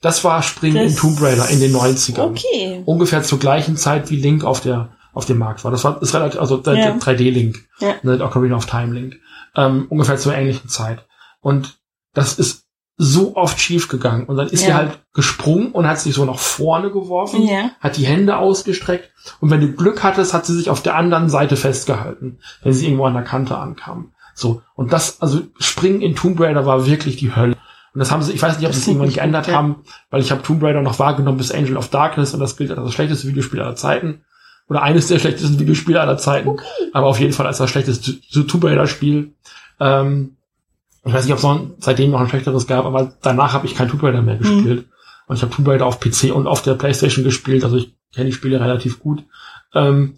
Das 0.00 0.22
war 0.22 0.42
Springen 0.42 0.76
in 0.76 0.84
Das- 0.90 0.96
Tomb 0.96 1.20
Raider 1.20 1.48
in 1.48 1.58
den 1.60 1.72
90ern. 1.72 2.30
Okay. 2.30 2.82
Ungefähr 2.84 3.22
zur 3.24 3.38
gleichen 3.40 3.76
Zeit 3.76 4.10
wie 4.10 4.16
Link 4.16 4.44
auf 4.44 4.60
der 4.60 4.90
auf 5.14 5.24
dem 5.24 5.38
Markt 5.38 5.64
war. 5.64 5.72
Das 5.72 5.82
war 5.82 6.00
ist 6.00 6.14
relativ, 6.14 6.38
also 6.40 6.58
der, 6.58 6.74
Ja. 6.74 6.84
der 6.92 6.98
3D-Link, 7.00 7.66
Ja. 7.80 7.94
ne, 8.04 8.18
der 8.18 8.26
Ocarina 8.26 8.54
of 8.54 8.66
Time 8.66 8.94
Link. 8.94 9.16
Ähm, 9.56 9.86
ungefähr 9.88 10.16
zur 10.16 10.32
ähnlichen 10.34 10.68
Zeit. 10.68 11.04
Und 11.40 11.80
das 12.14 12.38
ist 12.38 12.66
so 13.00 13.36
oft 13.36 13.60
schief 13.60 13.88
gegangen. 13.88 14.24
Und 14.24 14.36
dann 14.36 14.48
ist 14.48 14.62
sie 14.62 14.70
Ja. 14.70 14.74
halt 14.74 14.98
gesprungen 15.14 15.70
und 15.70 15.86
hat 15.86 16.00
sich 16.00 16.14
so 16.14 16.24
nach 16.24 16.38
vorne 16.38 16.90
geworfen, 16.90 17.42
Ja. 17.42 17.70
hat 17.80 17.96
die 17.96 18.04
Hände 18.04 18.36
ausgestreckt. 18.36 19.10
Und 19.40 19.50
wenn 19.50 19.60
du 19.60 19.72
Glück 19.72 20.02
hattest, 20.02 20.34
hat 20.34 20.44
sie 20.44 20.54
sich 20.54 20.68
auf 20.68 20.82
der 20.82 20.96
anderen 20.96 21.28
Seite 21.28 21.56
festgehalten, 21.56 22.38
wenn 22.62 22.72
sie 22.72 22.86
irgendwo 22.86 23.04
an 23.04 23.14
der 23.14 23.22
Kante 23.22 23.56
ankam. 23.56 24.12
So. 24.34 24.62
Und 24.74 24.92
das, 24.92 25.22
also 25.22 25.42
Springen 25.58 26.02
in 26.02 26.16
Tomb 26.16 26.40
Raider 26.40 26.66
war 26.66 26.86
wirklich 26.86 27.16
die 27.16 27.34
Hölle. 27.34 27.56
Und 27.94 28.00
das 28.00 28.10
haben 28.10 28.22
sie, 28.22 28.32
ich 28.32 28.42
weiß 28.42 28.58
nicht, 28.58 28.66
ob 28.66 28.72
sie 28.74 28.80
es 28.80 28.86
irgendwann 28.88 29.06
nicht 29.08 29.16
geändert 29.16 29.46
ja. 29.46 29.54
haben, 29.54 29.76
weil 30.10 30.20
ich 30.20 30.32
habe 30.32 30.42
Tomb 30.42 30.62
Raider 30.62 30.82
noch 30.82 30.98
wahrgenommen 30.98 31.38
bis 31.38 31.52
Angel 31.52 31.76
of 31.76 31.88
Darkness 31.88 32.34
und 32.34 32.40
das 32.40 32.56
gilt 32.56 32.70
als 32.70 32.80
das 32.82 32.92
schlechteste 32.94 33.28
Videospiel 33.28 33.60
aller 33.60 33.76
Zeiten. 33.76 34.22
Oder 34.68 34.82
eines 34.82 35.06
der 35.06 35.18
schlechtesten 35.18 35.58
Videospiele 35.58 36.00
aller 36.00 36.18
Zeiten. 36.18 36.56
Aber 36.92 37.06
auf 37.06 37.20
jeden 37.20 37.32
Fall 37.32 37.46
als 37.46 37.58
das 37.58 37.70
schlechteste 37.70 38.46
Tomb 38.46 38.64
Raider 38.64 38.86
Spiel. 38.86 39.34
Ähm, 39.80 40.36
ich 41.04 41.12
weiß 41.12 41.24
nicht, 41.24 41.32
ob 41.32 41.38
es 41.38 41.44
noch, 41.44 41.60
seitdem 41.78 42.10
noch 42.10 42.20
ein 42.20 42.28
schlechteres 42.28 42.66
gab, 42.66 42.84
aber 42.84 43.12
danach 43.22 43.52
habe 43.52 43.66
ich 43.66 43.74
kein 43.74 43.88
Tomb 43.88 44.02
Raider 44.02 44.22
mehr 44.22 44.36
Mhm. 44.36 44.38
gespielt. 44.40 44.88
Und 45.26 45.36
ich 45.36 45.42
habe 45.42 45.54
Tomb 45.54 45.68
Raider 45.68 45.86
auf 45.86 46.00
PC 46.00 46.32
und 46.34 46.46
auf 46.46 46.62
der 46.62 46.74
Playstation 46.74 47.24
gespielt, 47.24 47.64
also 47.64 47.76
ich 47.76 47.94
kenne 48.14 48.26
die 48.26 48.32
Spiele 48.32 48.60
relativ 48.60 48.98
gut. 48.98 49.24
Ähm, 49.74 50.16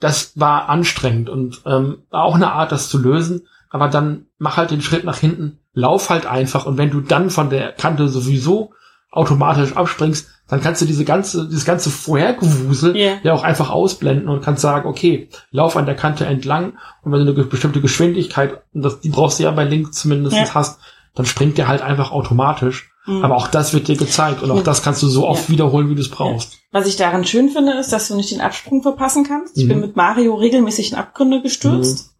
das 0.00 0.32
war 0.38 0.68
anstrengend 0.68 1.28
und 1.28 1.62
ähm, 1.64 2.02
war 2.10 2.24
auch 2.24 2.34
eine 2.34 2.52
Art, 2.52 2.72
das 2.72 2.88
zu 2.88 2.98
lösen, 2.98 3.46
aber 3.70 3.88
dann 3.88 4.26
mach 4.38 4.56
halt 4.56 4.70
den 4.72 4.82
Schritt 4.82 5.04
nach 5.04 5.18
hinten, 5.18 5.60
lauf 5.72 6.10
halt 6.10 6.26
einfach 6.26 6.66
und 6.66 6.76
wenn 6.76 6.90
du 6.90 7.00
dann 7.00 7.30
von 7.30 7.50
der 7.50 7.72
Kante 7.72 8.08
sowieso 8.08 8.72
automatisch 9.12 9.76
abspringst, 9.76 10.26
dann 10.48 10.60
kannst 10.60 10.82
du 10.82 10.86
diese 10.86 11.04
ganze, 11.04 11.46
dieses 11.46 11.64
ganze 11.64 11.90
Vorhergewusel 11.90 12.96
Ja. 12.96 13.12
ja 13.22 13.32
auch 13.32 13.42
einfach 13.42 13.70
ausblenden 13.70 14.28
und 14.28 14.42
kannst 14.42 14.62
sagen, 14.62 14.88
okay, 14.88 15.28
lauf 15.50 15.76
an 15.76 15.86
der 15.86 15.94
Kante 15.94 16.26
entlang 16.26 16.74
und 17.02 17.12
wenn 17.12 17.24
du 17.24 17.32
eine 17.32 17.44
bestimmte 17.44 17.80
Geschwindigkeit, 17.80 18.62
das, 18.72 19.00
die 19.00 19.08
brauchst 19.10 19.38
du 19.38 19.44
ja 19.44 19.50
bei 19.50 19.64
Link 19.64 19.94
zumindest 19.94 20.36
Ja. 20.36 20.54
hast, 20.54 20.80
dann 21.14 21.26
springt 21.26 21.58
der 21.58 21.68
halt 21.68 21.82
einfach 21.82 22.10
automatisch. 22.10 22.90
Mhm. 23.06 23.24
Aber 23.24 23.36
auch 23.36 23.48
das 23.48 23.74
wird 23.74 23.88
dir 23.88 23.96
gezeigt 23.96 24.42
und 24.42 24.50
auch 24.50 24.62
das 24.62 24.82
kannst 24.82 25.02
du 25.02 25.08
so 25.08 25.26
oft 25.26 25.44
Ja. 25.48 25.54
wiederholen, 25.54 25.90
wie 25.90 25.94
du 25.94 26.00
es 26.00 26.08
brauchst. 26.08 26.58
Was 26.70 26.86
ich 26.86 26.96
daran 26.96 27.24
schön 27.24 27.48
finde, 27.50 27.72
ist, 27.74 27.92
dass 27.92 28.08
du 28.08 28.14
nicht 28.14 28.30
den 28.30 28.40
Absprung 28.40 28.82
verpassen 28.82 29.24
kannst. 29.24 29.58
Ich 29.58 29.64
Mhm. 29.64 29.68
bin 29.68 29.80
mit 29.80 29.96
Mario 29.96 30.34
regelmäßig 30.36 30.92
in 30.92 30.98
Abgründe 30.98 31.42
gestürzt. 31.42 32.11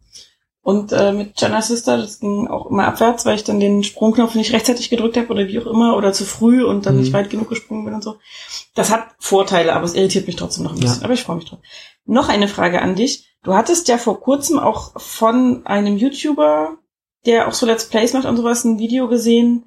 Und 0.64 0.92
äh, 0.92 1.12
mit 1.12 1.40
Jenna 1.40 1.60
Sister, 1.60 1.98
das 1.98 2.20
ging 2.20 2.46
auch 2.46 2.66
immer 2.70 2.86
abwärts, 2.86 3.26
weil 3.26 3.34
ich 3.34 3.42
dann 3.42 3.58
den 3.58 3.82
Sprungknopf 3.82 4.36
nicht 4.36 4.52
rechtzeitig 4.52 4.90
gedrückt 4.90 5.16
habe 5.16 5.26
oder 5.28 5.48
wie 5.48 5.58
auch 5.58 5.66
immer 5.66 5.96
oder 5.96 6.12
zu 6.12 6.24
früh 6.24 6.62
und 6.64 6.86
dann 6.86 6.94
Mhm. 6.94 7.00
nicht 7.00 7.12
weit 7.12 7.30
genug 7.30 7.48
gesprungen 7.48 7.84
bin 7.84 7.94
und 7.94 8.04
so. 8.04 8.16
Das 8.76 8.90
hat 8.92 9.08
Vorteile, 9.18 9.74
aber 9.74 9.84
es 9.84 9.94
irritiert 9.94 10.28
mich 10.28 10.36
trotzdem 10.36 10.62
noch 10.64 10.72
ein 10.72 10.76
Ja. 10.78 10.82
bisschen. 10.84 11.02
Aber 11.02 11.14
ich 11.14 11.22
freue 11.24 11.36
mich 11.36 11.46
drauf. 11.46 11.58
Noch 12.04 12.28
eine 12.28 12.46
Frage 12.46 12.80
an 12.80 12.94
dich. 12.94 13.26
Du 13.42 13.54
hattest 13.54 13.88
ja 13.88 13.98
vor 13.98 14.20
kurzem 14.20 14.60
auch 14.60 14.92
von 15.00 15.66
einem 15.66 15.96
YouTuber, 15.96 16.76
der 17.26 17.48
auch 17.48 17.54
so 17.54 17.66
Let's 17.66 17.88
Plays 17.88 18.12
macht 18.12 18.24
und 18.26 18.36
sowas, 18.36 18.62
ein 18.64 18.78
Video 18.78 19.08
gesehen, 19.08 19.64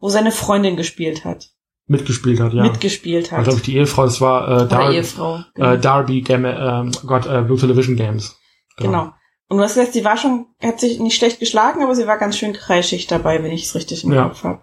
wo 0.00 0.08
seine 0.08 0.32
Freundin 0.32 0.76
gespielt 0.76 1.24
hat, 1.24 1.50
Mitgespielt 1.86 2.40
hat, 2.40 2.52
ja. 2.54 2.64
mitgespielt 2.64 3.30
hat. 3.32 3.44
glaube 3.44 3.58
ich, 3.58 3.64
die 3.64 3.76
Ehefrau, 3.76 4.04
das 4.04 4.20
war 4.20 4.62
äh, 4.62 4.68
Dar 4.68 4.92
Ehefrau. 4.92 5.44
äh, 5.54 5.78
Darby 5.78 6.22
Game, 6.22 6.44
ähm, 6.44 6.90
Gott, 7.06 7.26
äh, 7.26 7.40
Blue 7.42 7.56
Television 7.58 7.94
Games. 7.96 8.36
Genau. 8.76 9.12
Und 9.48 9.56
du 9.56 9.62
hast 9.62 9.74
gesagt, 9.74 9.94
sie 9.94 10.04
war 10.04 10.16
schon, 10.16 10.46
hat 10.62 10.78
sich 10.80 10.98
nicht 11.00 11.16
schlecht 11.16 11.40
geschlagen, 11.40 11.82
aber 11.82 11.94
sie 11.94 12.06
war 12.06 12.18
ganz 12.18 12.36
schön 12.36 12.52
kreischig 12.52 13.06
dabei, 13.06 13.42
wenn 13.42 13.50
ich 13.52 13.64
es 13.64 13.74
richtig 13.74 14.04
im 14.04 14.12
Ja. 14.12 14.24
Kopf 14.28 14.44
habe. 14.44 14.62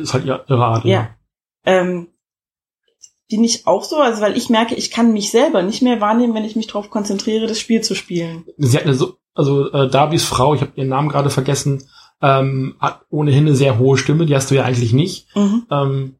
Ist 0.00 0.12
halt 0.12 0.24
ihre 0.24 0.44
ihre 0.48 0.64
Art. 0.64 0.84
Ja. 0.84 1.10
Ähm, 1.64 2.08
bin 3.30 3.44
ich 3.44 3.66
auch 3.66 3.84
so, 3.84 3.96
also 3.96 4.20
weil 4.20 4.36
ich 4.36 4.50
merke, 4.50 4.74
ich 4.74 4.90
kann 4.90 5.12
mich 5.12 5.30
selber 5.30 5.62
nicht 5.62 5.82
mehr 5.82 6.00
wahrnehmen, 6.00 6.34
wenn 6.34 6.44
ich 6.44 6.56
mich 6.56 6.66
darauf 6.66 6.90
konzentriere, 6.90 7.46
das 7.46 7.58
Spiel 7.60 7.80
zu 7.80 7.94
spielen. 7.94 8.44
Sie 8.58 8.76
hat 8.76 8.84
eine 8.84 8.94
so, 8.94 9.16
also 9.34 9.70
äh, 9.72 9.88
Darbys 9.88 10.24
Frau, 10.24 10.54
ich 10.54 10.60
habe 10.60 10.72
ihren 10.74 10.88
Namen 10.88 11.08
gerade 11.08 11.30
vergessen, 11.30 11.88
ähm, 12.20 12.76
hat 12.80 13.02
ohnehin 13.10 13.46
eine 13.46 13.56
sehr 13.56 13.78
hohe 13.78 13.96
Stimme, 13.98 14.26
die 14.26 14.34
hast 14.34 14.50
du 14.50 14.54
ja 14.56 14.64
eigentlich 14.64 14.92
nicht. 14.92 15.28
Mhm. 15.36 15.66
Ähm, 15.70 16.16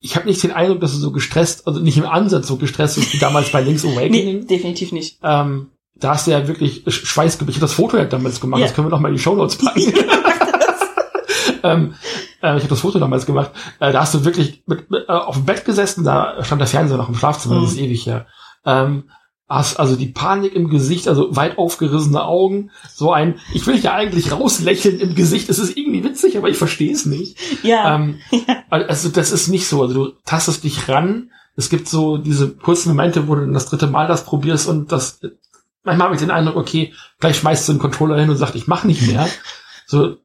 ich 0.00 0.16
habe 0.16 0.26
nicht 0.26 0.42
den 0.42 0.50
Eindruck, 0.50 0.80
dass 0.80 0.92
du 0.92 0.98
so 0.98 1.12
gestresst, 1.12 1.66
also 1.66 1.78
nicht 1.80 1.96
im 1.96 2.06
Ansatz 2.06 2.48
so 2.48 2.56
gestresst 2.56 2.96
bist 2.96 3.12
wie 3.12 3.18
damals 3.18 3.52
bei 3.52 3.60
Link's 3.60 3.84
Nee, 3.84 3.96
Awakening. 3.96 4.46
definitiv 4.48 4.90
nicht. 4.92 5.18
Ähm, 5.22 5.70
da 6.02 6.10
hast 6.10 6.26
du 6.26 6.30
ja 6.32 6.46
wirklich 6.48 6.84
Sch- 6.86 7.06
Schweißgebiet. 7.06 7.50
Ich 7.54 7.56
habe 7.56 7.66
das 7.66 7.74
Foto 7.74 7.96
ja 7.96 8.04
damals 8.04 8.40
gemacht, 8.40 8.60
Ja. 8.60 8.66
das 8.66 8.74
können 8.74 8.86
wir 8.86 8.90
noch 8.90 9.00
mal 9.00 9.08
in 9.08 9.14
die 9.16 9.20
Shownotes 9.22 9.56
packen. 9.56 9.80
ähm, 11.62 11.94
äh, 12.42 12.56
ich 12.56 12.62
habe 12.62 12.68
das 12.68 12.80
Foto 12.80 12.98
damals 12.98 13.26
gemacht. 13.26 13.50
Äh, 13.80 13.92
da 13.92 14.00
hast 14.00 14.14
du 14.14 14.24
wirklich 14.24 14.62
mit, 14.66 14.90
mit, 14.90 15.08
äh, 15.08 15.12
auf 15.12 15.36
dem 15.36 15.44
Bett 15.44 15.64
gesessen, 15.64 16.04
da 16.04 16.42
stand 16.44 16.60
der 16.60 16.68
Fernseher 16.68 16.96
noch 16.96 17.08
im 17.08 17.14
Schlafzimmer, 17.14 17.60
das 17.60 17.72
ist 17.72 17.78
Mhm. 17.78 17.84
ewig 17.84 18.06
her. 18.06 18.26
Ähm, 18.64 19.04
hast 19.48 19.78
also 19.78 19.96
die 19.96 20.06
Panik 20.06 20.54
im 20.54 20.70
Gesicht, 20.70 21.08
also 21.08 21.36
weit 21.36 21.58
aufgerissene 21.58 22.24
Augen, 22.24 22.70
so 22.94 23.12
ein, 23.12 23.38
ich 23.52 23.66
will 23.66 23.76
ja 23.78 23.92
eigentlich 23.92 24.32
rauslächeln 24.32 24.98
im 24.98 25.14
Gesicht, 25.14 25.50
es 25.50 25.58
ist 25.58 25.76
irgendwie 25.76 26.02
witzig, 26.04 26.38
aber 26.38 26.48
ich 26.48 26.56
verstehe 26.56 26.92
es 26.92 27.04
nicht. 27.06 27.36
Ja, 27.62 27.94
Ähm, 27.96 28.18
also 28.70 29.08
das 29.10 29.30
ist 29.30 29.48
nicht 29.48 29.66
so. 29.68 29.82
Also 29.82 29.92
du 30.06 30.12
tastest 30.24 30.64
dich 30.64 30.88
ran. 30.88 31.30
Es 31.54 31.68
gibt 31.68 31.86
so 31.86 32.16
diese 32.16 32.48
kurzen 32.48 32.88
Momente, 32.90 33.28
wo 33.28 33.34
du 33.34 33.42
dann 33.42 33.52
das 33.52 33.66
dritte 33.66 33.86
Mal 33.88 34.08
das 34.08 34.24
probierst 34.24 34.68
und 34.68 34.90
das 34.90 35.20
manchmal 35.82 36.06
habe 36.06 36.14
ich 36.14 36.20
den 36.20 36.30
Eindruck, 36.30 36.56
okay, 36.56 36.94
gleich 37.20 37.36
schmeißt 37.36 37.68
du 37.68 37.72
den 37.72 37.78
Controller 37.78 38.18
hin 38.18 38.30
und 38.30 38.36
sagt, 38.36 38.54
ich 38.54 38.66
mach 38.66 38.84
nicht 38.84 39.06
mehr. 39.06 39.28
So 39.84 40.16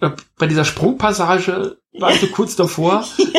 äh, 0.00 0.10
bei 0.38 0.46
dieser 0.46 0.64
Sprungpassage 0.64 1.78
war 1.98 2.10
ich 2.10 2.20
so 2.20 2.26
kurz 2.28 2.56
davor. 2.56 3.04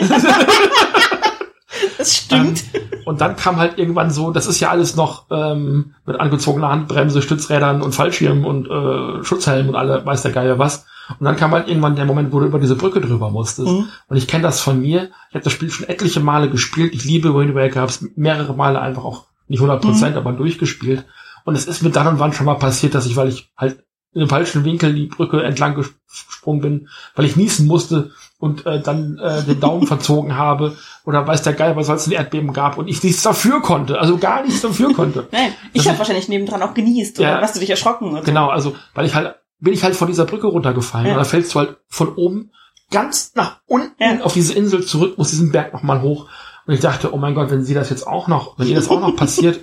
das 1.97 2.17
stimmt. 2.17 2.63
Ähm, 2.73 2.81
und 3.05 3.21
dann 3.21 3.35
kam 3.35 3.57
halt 3.57 3.77
irgendwann 3.77 4.11
so, 4.11 4.31
das 4.31 4.47
ist 4.47 4.59
ja 4.59 4.69
alles 4.69 4.95
noch 4.95 5.25
ähm, 5.31 5.95
mit 6.05 6.19
angezogener 6.19 6.69
Handbremse, 6.69 7.21
Stützrädern 7.21 7.81
und 7.81 7.93
Fallschirm 7.93 8.45
und 8.45 8.67
äh, 8.67 9.23
Schutzhelm 9.23 9.69
und 9.69 9.75
alle, 9.75 10.05
weiß 10.05 10.23
der 10.23 10.33
Geier 10.33 10.59
was. 10.59 10.85
Und 11.19 11.25
dann 11.25 11.35
kam 11.35 11.51
halt 11.51 11.67
irgendwann 11.67 11.95
der 11.95 12.05
Moment, 12.05 12.33
wo 12.33 12.39
du 12.39 12.47
über 12.47 12.59
diese 12.59 12.75
Brücke 12.75 12.99
drüber 12.99 13.29
musstest. 13.29 13.71
Mhm. 13.71 13.87
Und 14.07 14.17
ich 14.17 14.27
kenne 14.27 14.43
das 14.43 14.59
von 14.59 14.81
mir. 14.81 15.09
Ich 15.29 15.35
habe 15.35 15.43
das 15.43 15.53
Spiel 15.53 15.69
schon 15.69 15.87
etliche 15.87 16.19
Male 16.19 16.49
gespielt. 16.49 16.93
Ich 16.93 17.05
liebe 17.05 17.35
Wind 17.35 17.53
Waker, 17.53 17.81
habe 17.81 17.91
es 17.91 18.03
mehrere 18.15 18.55
Male 18.55 18.81
einfach 18.81 19.03
auch 19.03 19.25
nicht 19.47 19.59
100 19.59 19.81
Prozent, 19.81 20.17
aber 20.17 20.31
durchgespielt. 20.31 21.05
Und 21.45 21.55
es 21.55 21.65
ist 21.67 21.81
mir 21.83 21.91
dann 21.91 22.07
und 22.07 22.19
wann 22.19 22.33
schon 22.33 22.45
mal 22.47 22.55
passiert, 22.55 22.93
dass 22.95 23.05
ich, 23.05 23.15
weil 23.15 23.29
ich 23.29 23.49
halt 23.55 23.83
in 24.13 24.19
dem 24.21 24.29
falschen 24.29 24.63
Winkel 24.65 24.93
die 24.93 25.05
Brücke 25.07 25.43
entlang 25.43 25.75
gesprungen 25.75 26.61
bin, 26.61 26.89
weil 27.15 27.25
ich 27.25 27.35
niesen 27.35 27.67
musste 27.67 28.11
und 28.39 28.65
äh, 28.65 28.81
dann 28.81 29.17
äh, 29.19 29.43
den 29.43 29.59
Daumen 29.59 29.85
verzogen 29.87 30.35
habe 30.37 30.75
oder 31.05 31.25
weiß 31.27 31.41
der 31.43 31.53
Geil, 31.53 31.75
was 31.75 31.89
es 31.89 32.07
ein 32.07 32.11
Erdbeben 32.13 32.51
gab 32.53 32.77
und 32.77 32.87
ich 32.87 33.03
nichts 33.03 33.23
dafür 33.23 33.61
konnte, 33.61 33.99
also 33.99 34.17
gar 34.17 34.43
nichts 34.43 34.61
dafür 34.61 34.93
konnte. 34.93 35.27
Nein, 35.31 35.53
ich 35.73 35.87
habe 35.87 35.97
wahrscheinlich 35.99 36.29
nebendran 36.29 36.61
auch 36.63 36.73
genießt 36.73 37.19
oder 37.19 37.29
Ja. 37.29 37.41
hast 37.41 37.55
du 37.55 37.59
dich 37.59 37.69
erschrocken 37.69 38.11
oder. 38.11 38.21
Genau, 38.21 38.49
also 38.49 38.75
weil 38.93 39.05
ich 39.05 39.15
halt 39.15 39.35
bin 39.59 39.73
ich 39.73 39.83
halt 39.83 39.95
von 39.95 40.07
dieser 40.07 40.25
Brücke 40.25 40.47
runtergefallen 40.47 41.07
Ja. 41.07 41.13
und 41.13 41.19
da 41.19 41.23
fällst 41.25 41.53
du 41.53 41.59
halt 41.59 41.77
von 41.87 42.13
oben 42.15 42.51
ganz 42.91 43.33
nach 43.35 43.57
unten 43.67 44.01
Ja. 44.01 44.21
auf 44.23 44.33
diese 44.33 44.53
Insel 44.53 44.85
zurück, 44.85 45.17
muss 45.17 45.29
diesen 45.31 45.51
Berg 45.51 45.73
nochmal 45.73 46.01
hoch 46.01 46.27
und 46.67 46.73
ich 46.73 46.79
dachte, 46.79 47.13
oh 47.13 47.17
mein 47.17 47.35
Gott, 47.35 47.51
wenn 47.51 47.63
sie 47.65 47.73
das 47.73 47.89
jetzt 47.89 48.07
auch 48.07 48.27
noch, 48.29 48.57
wenn 48.57 48.67
ihr 48.67 48.75
das 48.75 48.89
auch 48.89 48.99
noch 49.01 49.15
passiert, 49.17 49.59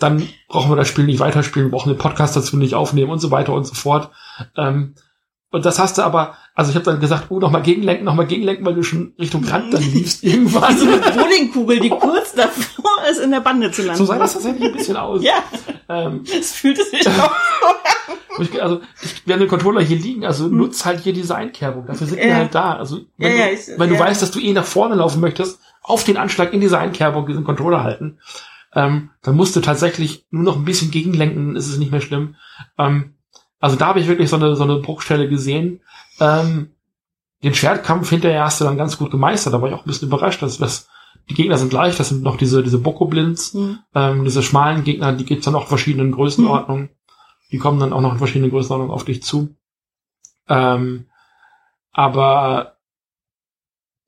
dann 0.00 0.28
brauchen 0.48 0.70
wir 0.70 0.76
das 0.76 0.88
Spiel 0.88 1.04
nicht 1.04 1.20
weiterspielen, 1.20 1.70
brauchen 1.70 1.88
den 1.90 1.98
Podcast 1.98 2.36
dazu 2.36 2.56
nicht 2.56 2.74
aufnehmen 2.74 3.10
und 3.10 3.18
so 3.18 3.30
weiter 3.30 3.52
und 3.54 3.64
so 3.66 3.74
fort. 3.74 4.10
Ähm, 4.56 4.94
und 5.50 5.64
das 5.64 5.78
hast 5.78 5.96
du 5.96 6.02
aber, 6.02 6.34
also 6.54 6.70
ich 6.70 6.74
habe 6.74 6.84
dann 6.84 7.00
gesagt, 7.00 7.26
oh, 7.30 7.38
nochmal 7.38 7.62
gegenlenken, 7.62 8.04
nochmal 8.04 8.26
gegenlenken, 8.26 8.66
weil 8.66 8.74
du 8.74 8.82
schon 8.82 9.14
Richtung 9.18 9.44
Rand 9.44 9.72
dann 9.72 9.82
liefst 9.82 10.22
irgendwann. 10.24 10.76
So 10.76 10.86
eine 10.86 10.98
Bowlingkugel, 10.98 11.80
die 11.80 11.88
kurz 11.88 12.34
davor 12.34 12.90
ist, 13.10 13.18
in 13.20 13.30
der 13.30 13.40
Bande 13.40 13.70
zu 13.70 13.82
landen. 13.82 13.98
So 13.98 14.04
sah 14.04 14.18
das 14.18 14.34
tatsächlich 14.34 14.64
ein 14.64 14.72
bisschen 14.76 14.96
aus. 14.96 15.22
Ja, 15.22 15.34
Ähm, 15.88 16.24
es 16.38 16.52
fühlte 16.52 16.84
sich 16.84 17.08
auch. 17.20 17.30
ich, 18.40 18.60
also 18.62 18.80
ich, 19.02 19.26
wir 19.26 19.34
haben 19.34 19.40
den 19.40 19.48
Controller 19.48 19.80
hier 19.80 19.96
liegen, 19.96 20.26
also 20.26 20.48
nutz 20.48 20.84
halt 20.84 21.00
hier 21.00 21.12
diese 21.12 21.34
Einkerbung. 21.34 21.86
Dafür 21.86 22.06
sind 22.06 22.16
wir 22.18 22.24
Hm. 22.24 22.30
Ja. 22.30 22.36
halt 22.36 22.54
da. 22.54 22.72
Also 22.76 23.00
wenn, 23.16 23.32
Ja, 23.32 23.38
ja, 23.38 23.46
du, 23.46 23.52
ich- 23.54 23.78
wenn 23.78 23.88
du 23.90 23.98
weißt, 23.98 24.20
dass 24.20 24.30
du 24.32 24.40
eh 24.40 24.52
nach 24.52 24.64
vorne 24.64 24.96
laufen 24.96 25.20
möchtest, 25.20 25.60
auf 25.82 26.04
den 26.04 26.16
Anschlag 26.16 26.52
in 26.52 26.60
diese 26.60 26.76
Einkerbung 26.78 27.26
diesen 27.26 27.44
Controller 27.44 27.84
halten, 27.84 28.18
ähm, 28.76 29.10
dann 29.22 29.34
musst 29.34 29.56
du 29.56 29.60
tatsächlich 29.60 30.26
nur 30.30 30.44
noch 30.44 30.56
ein 30.56 30.64
bisschen 30.64 30.90
gegenlenken, 30.90 31.56
ist 31.56 31.68
es 31.68 31.78
nicht 31.78 31.90
mehr 31.90 32.02
schlimm. 32.02 32.36
Ähm, 32.78 33.14
also 33.58 33.74
da 33.74 33.86
habe 33.86 34.00
ich 34.00 34.06
wirklich 34.06 34.28
so 34.28 34.36
eine, 34.36 34.54
so 34.54 34.64
eine 34.64 34.76
Bruchstelle 34.76 35.28
gesehen. 35.28 35.80
Ähm, 36.20 36.70
den 37.42 37.54
Schwertkampf 37.54 38.10
hinterher 38.10 38.44
hast 38.44 38.60
du 38.60 38.64
dann 38.64 38.76
ganz 38.76 38.98
gut 38.98 39.10
gemeistert, 39.10 39.54
da 39.54 39.60
war 39.60 39.68
ich 39.68 39.74
auch 39.74 39.84
ein 39.84 39.88
bisschen 39.88 40.08
überrascht, 40.08 40.42
dass 40.42 40.58
das 40.58 40.88
die 41.28 41.34
Gegner 41.34 41.58
sind 41.58 41.70
gleich, 41.70 41.96
das 41.96 42.10
sind 42.10 42.22
noch 42.22 42.36
diese, 42.36 42.62
diese 42.62 42.78
Boko-Blinds, 42.78 43.54
Hm. 43.54 43.78
ähm, 43.94 44.24
diese 44.24 44.42
schmalen 44.42 44.84
Gegner, 44.84 45.12
die 45.12 45.24
gibt's 45.24 45.46
dann 45.46 45.56
auch 45.56 45.62
in 45.62 45.68
verschiedenen 45.68 46.12
Größenordnungen. 46.12 46.90
Die 47.50 47.58
kommen 47.58 47.80
dann 47.80 47.92
auch 47.92 48.00
noch 48.00 48.12
in 48.12 48.18
verschiedenen 48.18 48.50
Größenordnungen 48.50 48.94
auf 48.94 49.04
dich 49.04 49.22
zu. 49.22 49.56
Ähm, 50.48 51.06
aber 51.92 52.75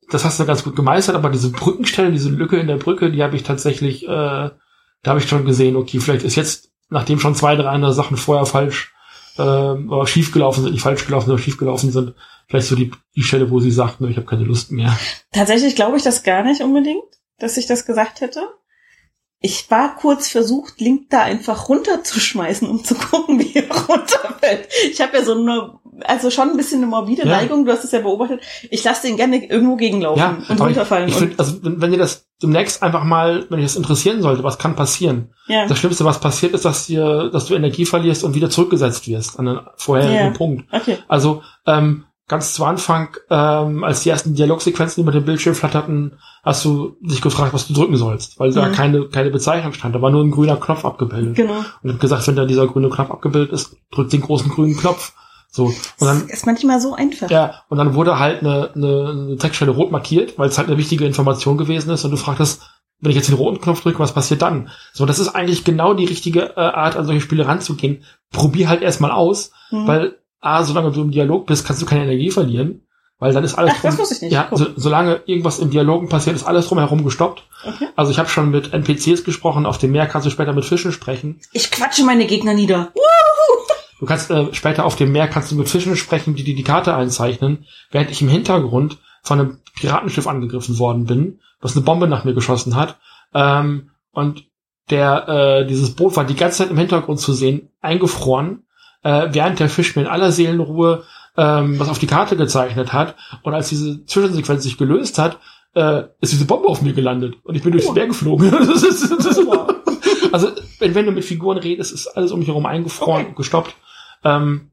das 0.09 0.25
hast 0.25 0.39
du 0.39 0.45
ganz 0.45 0.63
gut 0.63 0.75
gemeistert, 0.75 1.15
aber 1.15 1.29
diese 1.29 1.51
Brückenstelle, 1.51 2.11
diese 2.11 2.29
Lücke 2.29 2.57
in 2.57 2.67
der 2.67 2.77
Brücke, 2.77 3.11
die 3.11 3.23
habe 3.23 3.35
ich 3.35 3.43
tatsächlich, 3.43 4.03
äh, 4.03 4.07
da 4.07 4.51
habe 5.05 5.19
ich 5.19 5.29
schon 5.29 5.45
gesehen, 5.45 5.75
okay, 5.75 5.99
vielleicht 5.99 6.25
ist 6.25 6.35
jetzt, 6.35 6.71
nachdem 6.89 7.19
schon 7.19 7.35
zwei, 7.35 7.55
drei 7.55 7.69
andere 7.69 7.93
Sachen 7.93 8.17
vorher 8.17 8.45
falsch 8.45 8.93
äh, 9.37 9.41
oder 9.41 10.07
schief 10.07 10.31
gelaufen 10.31 10.63
sind, 10.63 10.73
nicht 10.73 10.81
falsch 10.81 11.05
gelaufen, 11.05 11.27
sondern 11.27 11.43
schief 11.43 11.57
gelaufen 11.57 11.91
sind, 11.91 12.15
vielleicht 12.47 12.67
so 12.67 12.75
die, 12.75 12.91
die 13.15 13.23
Stelle, 13.23 13.49
wo 13.51 13.59
sie 13.59 13.71
sagten, 13.71 14.09
ich 14.09 14.17
habe 14.17 14.27
keine 14.27 14.43
Lust 14.43 14.71
mehr. 14.71 14.97
Tatsächlich 15.31 15.75
glaube 15.75 15.97
ich 15.97 16.03
das 16.03 16.23
gar 16.23 16.43
nicht 16.43 16.61
unbedingt, 16.61 17.03
dass 17.37 17.57
ich 17.57 17.67
das 17.67 17.85
gesagt 17.85 18.21
hätte. 18.21 18.41
Ich 19.41 19.71
war 19.71 19.95
kurz 19.95 20.27
versucht, 20.27 20.81
Link 20.81 21.09
da 21.09 21.21
einfach 21.21 21.69
runterzuschmeißen, 21.69 22.67
um 22.67 22.83
zu 22.83 22.95
gucken, 22.95 23.39
wie 23.39 23.55
er 23.55 23.69
runterfällt. 23.69 24.67
Ich 24.91 24.99
habe 24.99 25.17
ja 25.17 25.23
so 25.23 25.33
eine, 25.33 25.79
also 26.03 26.29
schon 26.29 26.49
ein 26.51 26.57
bisschen 26.57 26.79
eine 26.79 26.87
morbide 26.87 27.21
Ja. 27.25 27.37
Neigung, 27.37 27.63
du 27.65 27.71
hast 27.71 27.83
es 27.85 27.91
ja 27.91 28.01
beobachtet. 28.01 28.41
Ich 28.69 28.83
lasse 28.83 29.07
den 29.07 29.15
gerne 29.15 29.45
irgendwo 29.45 29.77
gegenlaufen 29.77 30.19
Ja, 30.19 30.37
und 30.49 30.59
runterfallen. 30.59 31.07
Ich, 31.07 31.13
ich 31.15 31.19
find, 31.19 31.39
also 31.39 31.63
wenn, 31.63 31.79
wenn 31.81 31.91
ihr 31.93 31.97
das 31.99 32.27
demnächst 32.41 32.83
einfach 32.83 33.03
mal, 33.05 33.45
wenn 33.49 33.59
ihr 33.59 33.65
das 33.65 33.75
interessieren 33.77 34.21
sollte, 34.21 34.43
was 34.43 34.57
kann 34.57 34.75
passieren? 34.75 35.33
ja. 35.47 35.65
Das 35.67 35.77
Schlimmste, 35.79 36.03
was 36.05 36.19
passiert, 36.19 36.53
ist, 36.53 36.65
dass 36.65 36.87
dir, 36.87 37.29
dass 37.31 37.45
du 37.45 37.55
Energie 37.55 37.85
verlierst 37.85 38.23
und 38.25 38.35
wieder 38.35 38.49
zurückgesetzt 38.49 39.07
wirst 39.07 39.39
an 39.39 39.45
den 39.45 39.59
vorherigen 39.77 40.15
Ja. 40.25 40.29
Punkt. 40.31 40.65
Okay. 40.73 40.97
Also 41.07 41.43
ähm, 41.65 42.03
ganz 42.29 42.53
zu 42.53 42.63
Anfang, 42.63 43.09
ähm, 43.29 43.83
als 43.83 44.03
die 44.03 44.09
ersten 44.09 44.33
Dialogsequenzen 44.35 45.03
über 45.03 45.11
den 45.11 45.25
Bildschirm 45.25 45.55
flatterten, 45.55 46.13
hast 46.43 46.63
du 46.63 46.95
dich 47.01 47.21
gefragt, 47.21 47.53
was 47.53 47.67
du 47.67 47.73
drücken 47.73 47.97
sollst, 47.97 48.39
weil 48.39 48.53
da 48.53 48.67
Mhm. 48.69 48.71
keine 48.73 49.05
keine 49.09 49.29
Bezeichnung 49.31 49.73
stand. 49.73 49.93
Da 49.95 50.01
war 50.01 50.11
nur 50.11 50.23
ein 50.23 50.31
grüner 50.31 50.55
Knopf 50.55 50.85
abgebildet. 50.85 51.35
Genau. 51.35 51.57
Und 51.57 51.65
ich 51.83 51.91
hab 51.93 51.99
gesagt, 51.99 52.25
wenn 52.27 52.37
da 52.37 52.45
dieser 52.45 52.67
grüne 52.67 52.89
Knopf 52.89 53.11
abgebildet 53.11 53.51
ist, 53.51 53.75
drück 53.91 54.09
den 54.09 54.21
großen 54.21 54.49
grünen 54.49 54.77
Knopf. 54.77 55.11
So 55.51 55.65
und 55.65 55.75
dann 55.99 56.21
das 56.27 56.37
ist 56.37 56.45
manchmal 56.45 56.79
so 56.79 56.93
einfach. 56.93 57.29
ja, 57.31 57.55
und 57.69 57.79
dann 57.79 57.95
wurde 57.95 58.19
halt 58.19 58.41
eine, 58.41 58.69
eine, 58.75 59.09
eine 59.09 59.37
Textstelle 59.37 59.71
rot 59.71 59.91
markiert, 59.91 60.37
weil 60.37 60.47
es 60.49 60.57
halt 60.59 60.67
eine 60.69 60.77
wichtige 60.77 61.05
Information 61.05 61.57
gewesen 61.57 61.89
ist 61.89 62.05
und 62.05 62.11
du 62.11 62.17
fragtest, 62.17 62.61
wenn 63.01 63.09
ich 63.09 63.15
jetzt 63.17 63.29
den 63.29 63.35
roten 63.35 63.59
Knopf 63.59 63.81
drücke, 63.81 63.97
was 63.97 64.13
passiert 64.13 64.43
dann? 64.43 64.69
So, 64.93 65.07
das 65.07 65.17
ist 65.17 65.29
eigentlich 65.29 65.63
genau 65.63 65.95
die 65.95 66.05
richtige 66.05 66.55
äh, 66.55 66.59
Art, 66.59 66.95
an 66.97 67.05
solche 67.07 67.21
Spiele 67.21 67.47
ranzugehen. 67.47 68.03
Probier 68.31 68.69
halt 68.69 68.83
erstmal 68.83 69.09
aus, 69.11 69.51
Hm. 69.69 69.87
weil 69.87 70.18
A, 70.41 70.63
solange 70.63 70.91
du 70.91 71.01
im 71.01 71.11
Dialog 71.11 71.45
bist, 71.45 71.65
kannst 71.65 71.81
du 71.81 71.85
keine 71.85 72.03
Energie 72.03 72.31
verlieren, 72.31 72.87
weil 73.19 73.33
dann 73.33 73.43
ist 73.43 73.55
alles 73.55 73.73
Ach, 73.77 73.81
das 73.81 73.97
wusste 73.97 74.15
ich 74.15 74.21
nicht. 74.21 74.31
ja, 74.31 74.47
so, 74.51 74.67
solange 74.75 75.21
irgendwas 75.25 75.59
im 75.59 75.69
Dialogen 75.69 76.07
passiert, 76.09 76.35
ist 76.35 76.45
alles 76.45 76.67
drumherum 76.67 77.03
gestoppt. 77.03 77.43
Okay. 77.65 77.87
Also 77.95 78.11
ich 78.11 78.19
habe 78.19 78.29
schon 78.29 78.49
mit 78.51 78.73
NPCs 78.73 79.23
gesprochen, 79.23 79.65
auf 79.65 79.77
dem 79.77 79.91
Meer 79.91 80.07
kannst 80.07 80.25
du 80.25 80.31
später 80.31 80.53
mit 80.53 80.65
Fischen 80.65 80.91
sprechen. 80.91 81.41
Ich 81.51 81.71
quatsche 81.71 82.03
meine 82.05 82.25
Gegner 82.25 82.53
nieder. 82.53 82.93
Du 83.99 84.05
kannst 84.05 84.31
äh, 84.31 84.53
später 84.53 84.85
auf 84.85 84.95
dem 84.95 85.11
Meer 85.11 85.27
kannst 85.27 85.51
du 85.51 85.55
mit 85.55 85.69
Fischen 85.69 85.97
sprechen, 85.97 86.35
die 86.35 86.45
dir 86.45 86.55
die 86.55 86.63
Karte 86.63 86.95
einzeichnen, 86.95 87.65
während 87.91 88.09
ich 88.09 88.21
im 88.21 88.29
Hintergrund 88.29 88.97
von 89.23 89.39
einem 89.39 89.59
Piratenschiff 89.75 90.25
angegriffen 90.25 90.79
worden 90.79 91.05
bin, 91.05 91.41
was 91.59 91.75
eine 91.75 91.83
Bombe 91.83 92.07
nach 92.07 92.23
mir 92.23 92.33
geschossen 92.33 92.75
hat. 92.77 92.97
Ähm, 93.33 93.91
und 94.11 94.45
der 94.89 95.27
äh, 95.27 95.67
dieses 95.67 95.95
Boot 95.95 96.15
war 96.15 96.23
die 96.23 96.35
ganze 96.35 96.59
Zeit 96.59 96.71
im 96.71 96.77
Hintergrund 96.77 97.19
zu 97.19 97.33
sehen, 97.33 97.69
eingefroren, 97.81 98.63
äh, 99.03 99.27
während 99.31 99.59
der 99.59 99.69
Fisch 99.69 99.95
mir 99.95 100.03
in 100.03 100.07
aller 100.07 100.31
Seelenruhe 100.31 101.03
ähm, 101.37 101.79
was 101.79 101.89
auf 101.89 101.99
die 101.99 102.07
Karte 102.07 102.35
gezeichnet 102.35 102.91
hat. 102.91 103.15
Und 103.43 103.53
als 103.53 103.69
diese 103.69 104.03
Zwischensequenz 104.05 104.63
sich 104.63 104.77
gelöst 104.77 105.17
hat, 105.19 105.37
äh, 105.73 106.03
ist 106.19 106.33
diese 106.33 106.45
Bombe 106.45 106.67
auf 106.67 106.81
mir 106.81 106.93
gelandet 106.93 107.35
und 107.43 107.55
ich 107.55 107.61
bin 107.63 107.71
durchs 107.71 107.87
Oh. 107.87 107.93
Meer 107.93 108.07
geflogen. 108.07 108.51
Das 108.67 108.83
ist, 108.83 109.11
das 109.11 109.25
ist, 109.25 109.47
also 110.31 110.49
wenn, 110.79 110.95
wenn 110.95 111.05
du 111.05 111.11
mit 111.11 111.23
Figuren 111.25 111.57
redest, 111.57 111.91
ist 111.93 112.07
alles 112.07 112.31
um 112.31 112.39
mich 112.39 112.47
herum 112.47 112.65
eingefroren 112.65 113.21
Okay. 113.21 113.29
und 113.29 113.35
gestoppt. 113.35 113.75
Ähm, 114.23 114.71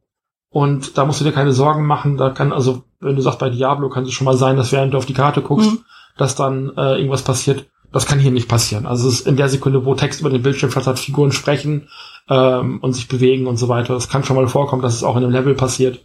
und 0.50 0.96
da 0.96 1.04
musst 1.04 1.20
du 1.20 1.24
dir 1.24 1.32
keine 1.32 1.52
Sorgen 1.52 1.86
machen. 1.86 2.16
Da 2.16 2.30
kann, 2.30 2.52
also, 2.52 2.84
wenn 3.00 3.14
du 3.16 3.22
sagst, 3.22 3.38
bei 3.38 3.50
Diablo 3.50 3.88
kann 3.90 4.04
es 4.04 4.12
schon 4.12 4.24
mal 4.24 4.36
sein, 4.36 4.56
dass 4.56 4.72
während 4.72 4.94
du 4.94 4.98
auf 4.98 5.06
die 5.06 5.12
Karte 5.14 5.42
guckst, 5.42 5.70
Mhm. 5.70 5.84
dass 6.16 6.34
dann 6.34 6.72
äh, 6.76 6.96
irgendwas 6.96 7.22
passiert. 7.22 7.66
Das 7.96 8.06
kann 8.06 8.18
hier 8.18 8.30
nicht 8.30 8.48
passieren. 8.48 8.86
Also 8.86 9.08
es 9.08 9.20
ist 9.20 9.26
in 9.26 9.36
der 9.36 9.48
Sekunde, 9.48 9.84
wo 9.84 9.94
Text 9.94 10.20
über 10.20 10.30
den 10.30 10.42
Bildschirm 10.42 10.70
flattert, 10.70 10.98
Figuren 10.98 11.32
sprechen 11.32 11.88
ähm, 12.28 12.78
und 12.82 12.92
sich 12.92 13.08
bewegen 13.08 13.46
und 13.46 13.56
so 13.56 13.68
weiter. 13.68 13.94
Das 13.94 14.08
kann 14.08 14.24
schon 14.24 14.36
mal 14.36 14.48
vorkommen, 14.48 14.82
dass 14.82 14.94
es 14.94 15.02
auch 15.04 15.16
in 15.16 15.22
einem 15.24 15.32
Level 15.32 15.54
passiert, 15.54 16.00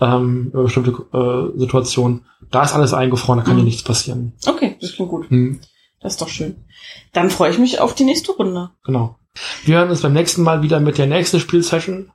ähm, 0.00 0.48
über 0.52 0.64
bestimmte 0.64 0.90
äh, 1.12 1.58
Situationen. 1.58 2.24
Da 2.50 2.62
ist 2.64 2.74
alles 2.74 2.92
eingefroren, 2.94 3.38
da 3.38 3.44
kann 3.44 3.54
Mhm. 3.54 3.58
hier 3.60 3.64
nichts 3.66 3.82
passieren. 3.82 4.32
Okay, 4.46 4.76
das 4.80 4.92
klingt 4.94 5.10
gut. 5.10 5.28
Hm, 5.30 5.60
Das 6.00 6.12
ist 6.14 6.22
doch 6.22 6.28
schön. 6.28 6.64
Dann 7.12 7.30
freue 7.30 7.50
ich 7.50 7.58
mich 7.58 7.80
auf 7.80 7.94
die 7.94 8.04
nächste 8.04 8.32
Runde. 8.32 8.70
genau. 8.84 9.16
Wir 9.64 9.78
hören 9.78 9.90
uns 9.90 10.02
beim 10.02 10.12
nächsten 10.14 10.42
Mal 10.42 10.62
wieder 10.62 10.80
mit 10.80 10.98
der 10.98 11.06
nächsten 11.06 11.38
Spielsession. 11.38 12.10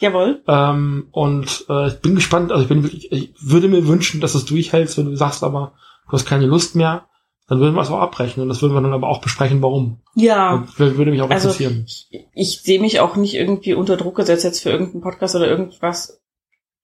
Jawohl. 0.00 0.42
Ähm, 0.46 1.08
und 1.12 1.64
äh, 1.68 1.88
ich 1.88 2.00
bin 2.00 2.14
gespannt, 2.14 2.52
also 2.52 2.62
ich 2.62 2.68
bin 2.68 2.82
wirklich, 2.82 3.10
ich 3.10 3.32
würde 3.40 3.68
mir 3.68 3.86
wünschen, 3.88 4.20
dass 4.20 4.32
du 4.32 4.38
es 4.38 4.44
durchhältst, 4.44 4.96
wenn 4.98 5.06
du 5.06 5.16
sagst 5.16 5.42
aber, 5.42 5.72
du 6.06 6.12
hast 6.12 6.26
keine 6.26 6.46
Lust 6.46 6.76
mehr, 6.76 7.06
dann 7.48 7.60
würden 7.60 7.74
wir 7.74 7.82
es 7.82 7.90
auch 7.90 7.98
abbrechen 8.00 8.42
und 8.42 8.48
das 8.48 8.60
würden 8.62 8.74
wir 8.74 8.80
dann 8.82 8.92
aber 8.92 9.08
auch 9.08 9.20
besprechen, 9.20 9.60
warum. 9.62 10.00
Ja. 10.14 10.64
Wür- 10.76 10.96
würde 10.96 11.10
mich 11.10 11.22
auch 11.22 11.30
Also- 11.30 11.48
interessieren. 11.48 11.86
Ich 12.34 12.60
sehe 12.62 12.80
mich 12.80 13.00
auch 13.00 13.16
nicht 13.16 13.34
irgendwie 13.34 13.74
unter 13.74 13.96
Druck 13.96 14.16
gesetzt, 14.16 14.44
jetzt 14.44 14.62
für 14.62 14.70
irgendeinen 14.70 15.00
Podcast 15.02 15.34
oder 15.34 15.48
irgendwas, 15.48 16.20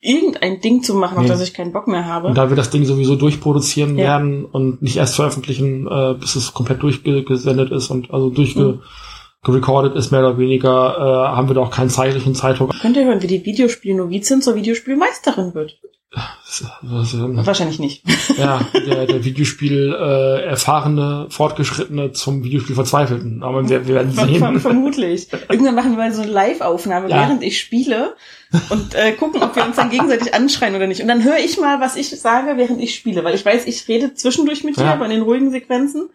irgendein 0.00 0.60
Ding 0.60 0.82
zu 0.82 0.94
machen, 0.94 1.16
auf 1.16 1.22
Nee. 1.24 1.28
das 1.28 1.42
ich 1.42 1.54
keinen 1.54 1.72
Bock 1.72 1.88
mehr 1.88 2.06
habe. 2.06 2.28
Und 2.28 2.36
da 2.36 2.48
wir 2.50 2.56
das 2.56 2.70
Ding 2.70 2.84
sowieso 2.84 3.16
durchproduzieren 3.16 3.96
Ja. 3.96 4.04
werden 4.04 4.44
und 4.44 4.82
nicht 4.82 4.96
erst 4.96 5.16
veröffentlichen, 5.16 5.86
äh, 5.86 6.14
bis 6.18 6.36
es 6.36 6.52
komplett 6.52 6.82
durchgesendet 6.82 7.70
ist 7.70 7.90
und 7.90 8.10
also 8.10 8.28
durchge 8.30 8.60
Mhm. 8.64 8.82
gerecordet 9.42 9.94
ist, 9.96 10.10
mehr 10.10 10.20
oder 10.20 10.38
weniger, 10.38 10.96
äh, 10.96 11.36
haben 11.36 11.48
wir 11.48 11.54
da 11.54 11.60
auch 11.62 11.70
keinen 11.70 11.90
zeitlichen 11.90 12.34
Zeitdruck. 12.34 12.74
Könnt 12.80 12.96
ihr 12.96 13.04
hören, 13.04 13.22
wie 13.22 13.26
die 13.26 13.44
Videospielnovizin 13.44 14.40
zur 14.42 14.54
Videospielmeisterin 14.54 15.54
wird? 15.54 15.78
Wahrscheinlich 16.82 17.78
nicht. 17.78 18.02
ja, 18.38 18.60
der, 18.72 19.06
der 19.06 19.24
Videospiel 19.24 19.94
äh, 19.98 20.44
erfahrene, 20.44 21.26
fortgeschrittene 21.30 22.12
zum 22.12 22.44
Videospiel 22.44 22.74
Verzweifelten. 22.74 23.42
Aber 23.42 23.68
wir, 23.68 23.86
wir 23.86 23.94
werden 23.96 24.12
Ver 24.12 24.26
ver 24.28 24.32
sehen. 24.32 24.60
vermutlich. 24.60 25.28
Irgendwann 25.48 25.74
machen 25.74 25.90
wir 25.92 25.98
mal 25.98 26.12
so 26.12 26.22
eine 26.22 26.30
Live-Aufnahme, 26.30 27.08
Ja. 27.10 27.16
während 27.22 27.42
ich 27.42 27.60
spiele 27.60 28.14
und 28.70 28.94
äh, 28.94 29.12
gucken, 29.12 29.42
ob 29.42 29.56
wir 29.56 29.64
uns 29.64 29.76
dann 29.76 29.90
gegenseitig 29.90 30.34
anschreien 30.34 30.74
oder 30.76 30.86
nicht. 30.86 31.00
Und 31.02 31.08
dann 31.08 31.24
höre 31.24 31.38
ich 31.38 31.58
mal, 31.58 31.80
was 31.80 31.96
ich 31.96 32.10
sage, 32.20 32.56
während 32.56 32.80
ich 32.80 32.94
spiele, 32.94 33.24
weil 33.24 33.34
ich 33.34 33.44
weiß, 33.44 33.66
ich 33.66 33.88
rede 33.88 34.14
zwischendurch 34.14 34.62
mit 34.64 34.76
dir, 34.76 34.84
Ja. 34.84 34.92
aber 34.92 35.06
in 35.06 35.10
den 35.10 35.22
ruhigen 35.22 35.50
Sequenzen. 35.50 36.10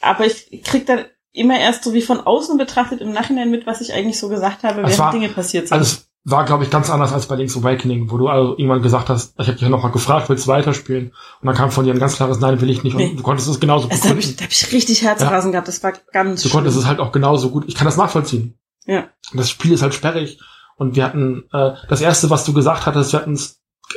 Aber 0.00 0.26
ich 0.26 0.62
krieg 0.64 0.86
dann 0.86 1.06
immer 1.32 1.58
erst 1.58 1.82
so 1.82 1.92
wie 1.94 2.02
von 2.02 2.20
außen 2.20 2.56
betrachtet 2.58 3.00
im 3.00 3.10
Nachhinein 3.12 3.50
mit, 3.50 3.66
was 3.66 3.80
ich 3.80 3.92
eigentlich 3.92 4.18
so 4.20 4.28
gesagt 4.28 4.62
habe, 4.62 4.82
während 4.82 4.98
war- 4.98 5.10
Dinge 5.12 5.28
passiert 5.30 5.66
sind. 5.68 5.76
Also 5.78 5.96
war, 6.26 6.44
glaube 6.46 6.64
ich, 6.64 6.70
ganz 6.70 6.88
anders 6.88 7.12
als 7.12 7.26
bei 7.26 7.36
Link's 7.36 7.56
Awakening, 7.56 8.10
wo 8.10 8.16
du 8.16 8.28
also 8.28 8.52
irgendwann 8.56 8.80
gesagt 8.82 9.10
hast, 9.10 9.34
ich 9.38 9.46
habe 9.46 9.52
dich 9.54 9.62
ja 9.62 9.68
nochmal 9.68 9.92
gefragt, 9.92 10.28
willst 10.30 10.46
du 10.46 10.50
weiterspielen? 10.50 11.08
Und 11.42 11.46
dann 11.46 11.54
kam 11.54 11.70
von 11.70 11.84
dir 11.84 11.92
ein 11.92 11.98
ganz 12.00 12.16
klares 12.16 12.40
Nein, 12.40 12.60
will 12.62 12.70
ich 12.70 12.82
nicht. 12.82 12.94
Und 12.94 13.00
Nee. 13.02 13.14
du 13.14 13.22
konntest 13.22 13.46
es 13.48 13.60
genauso 13.60 13.88
Also, 13.90 14.04
da 14.04 14.08
habe 14.10 14.20
ich, 14.20 14.34
da 14.36 14.44
hab 14.44 14.50
ich 14.50 14.72
richtig 14.72 15.02
Herzrasen 15.02 15.52
gehabt. 15.52 15.68
Das 15.68 15.82
war 15.82 15.92
ganz 16.12 16.42
Du 16.42 16.48
konntest 16.48 16.78
es 16.78 16.86
halt 16.86 16.98
auch 17.00 17.12
genauso 17.12 17.50
gut. 17.50 17.64
Ich 17.66 17.74
kann 17.74 17.84
das 17.84 17.98
nachvollziehen. 17.98 18.58
Ja. 18.86 19.08
Das 19.34 19.50
Spiel 19.50 19.72
ist 19.72 19.82
halt 19.82 19.92
sperrig. 19.92 20.40
Und 20.76 20.96
wir 20.96 21.04
hatten, 21.04 21.44
äh, 21.52 21.72
das 21.88 22.00
erste, 22.00 22.30
was 22.30 22.44
du 22.46 22.54
gesagt 22.54 22.86
hattest, 22.86 23.12
wir 23.12 23.20
hatten 23.20 23.38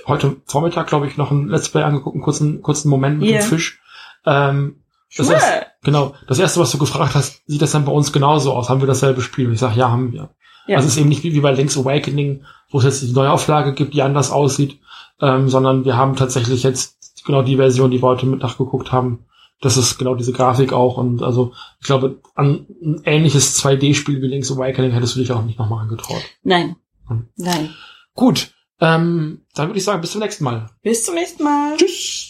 heute 0.06 0.36
Vormittag, 0.46 0.88
glaube 0.88 1.08
ich, 1.08 1.16
noch 1.16 1.32
ein 1.32 1.48
Let's 1.48 1.70
Play 1.70 1.84
angeguckt, 1.84 2.16
einen 2.16 2.24
kurzen, 2.24 2.62
kurzen 2.62 2.90
Moment 2.90 3.20
mit 3.20 3.30
Ja. 3.30 3.40
dem 3.40 3.44
Fisch. 3.48 3.82
Ähm, 4.26 4.84
das 5.16 5.28
Sure. 5.28 5.38
erste, 5.40 5.66
genau. 5.84 6.14
Das 6.28 6.40
erste, 6.40 6.60
was 6.60 6.72
du 6.72 6.78
gefragt 6.78 7.16
hast, 7.16 7.42
sieht 7.48 7.62
das 7.62 7.72
dann 7.72 7.86
bei 7.86 7.92
uns 7.94 8.12
genauso 8.12 8.52
aus? 8.54 8.68
Haben 8.70 8.82
wir 8.82 8.88
dasselbe 8.88 9.22
Spiel? 9.22 9.48
Und 9.48 9.54
ich 9.54 9.60
sage, 9.60 9.80
ja, 9.80 9.90
haben 9.90 10.12
wir. 10.12 10.30
Ja. 10.68 10.78
Also 10.78 10.88
es 10.88 10.94
ist 10.94 11.00
eben 11.00 11.10
nicht 11.10 11.24
wie, 11.24 11.34
wie 11.34 11.40
bei 11.40 11.52
Link's 11.52 11.78
Awakening, 11.78 12.44
wo 12.70 12.80
es 12.80 12.84
jetzt 12.84 13.02
die 13.02 13.12
Neuauflage 13.12 13.74
gibt, 13.74 13.94
die 13.94 14.02
anders 14.02 14.32
aussieht, 14.32 14.80
ähm, 15.22 15.50
sondern 15.50 15.86
wir 15.86 15.98
haben 15.98 16.16
tatsächlich 16.16 16.64
jetzt 16.64 16.98
genau 17.26 17.42
die 17.42 17.58
Version, 17.58 17.92
die 17.92 18.02
wir 18.02 18.08
heute 18.08 18.26
mit 18.26 18.42
nachgeguckt 18.42 18.92
haben. 18.92 19.26
Das 19.62 19.78
ist 19.78 19.98
genau 19.98 20.16
diese 20.16 20.34
Grafik 20.34 20.74
auch. 20.74 20.98
Und 20.98 21.24
also 21.24 21.54
ich 21.80 21.88
glaube, 21.88 22.20
an 22.36 22.68
ein 22.82 23.02
ähnliches 23.06 23.64
2D-Spiel 23.64 24.22
wie 24.22 24.28
Link's 24.28 24.52
Awakening 24.52 24.92
hättest 24.92 25.16
du 25.16 25.20
dich 25.20 25.32
auch 25.32 25.44
nicht 25.44 25.58
nochmal 25.58 25.84
angetraut. 25.84 26.22
Nein. 26.44 26.76
Hm. 27.08 27.28
Nein. 27.38 27.74
Gut, 28.14 28.52
ähm, 28.80 29.42
dann 29.56 29.70
würde 29.70 29.80
ich 29.80 29.86
sagen, 29.86 30.02
bis 30.02 30.12
zum 30.12 30.22
nächsten 30.22 30.44
Mal. 30.44 30.68
Bis 30.84 31.04
zum 31.04 31.16
nächsten 31.16 31.44
Mal. 31.44 31.78
Tschüss. 31.78 32.27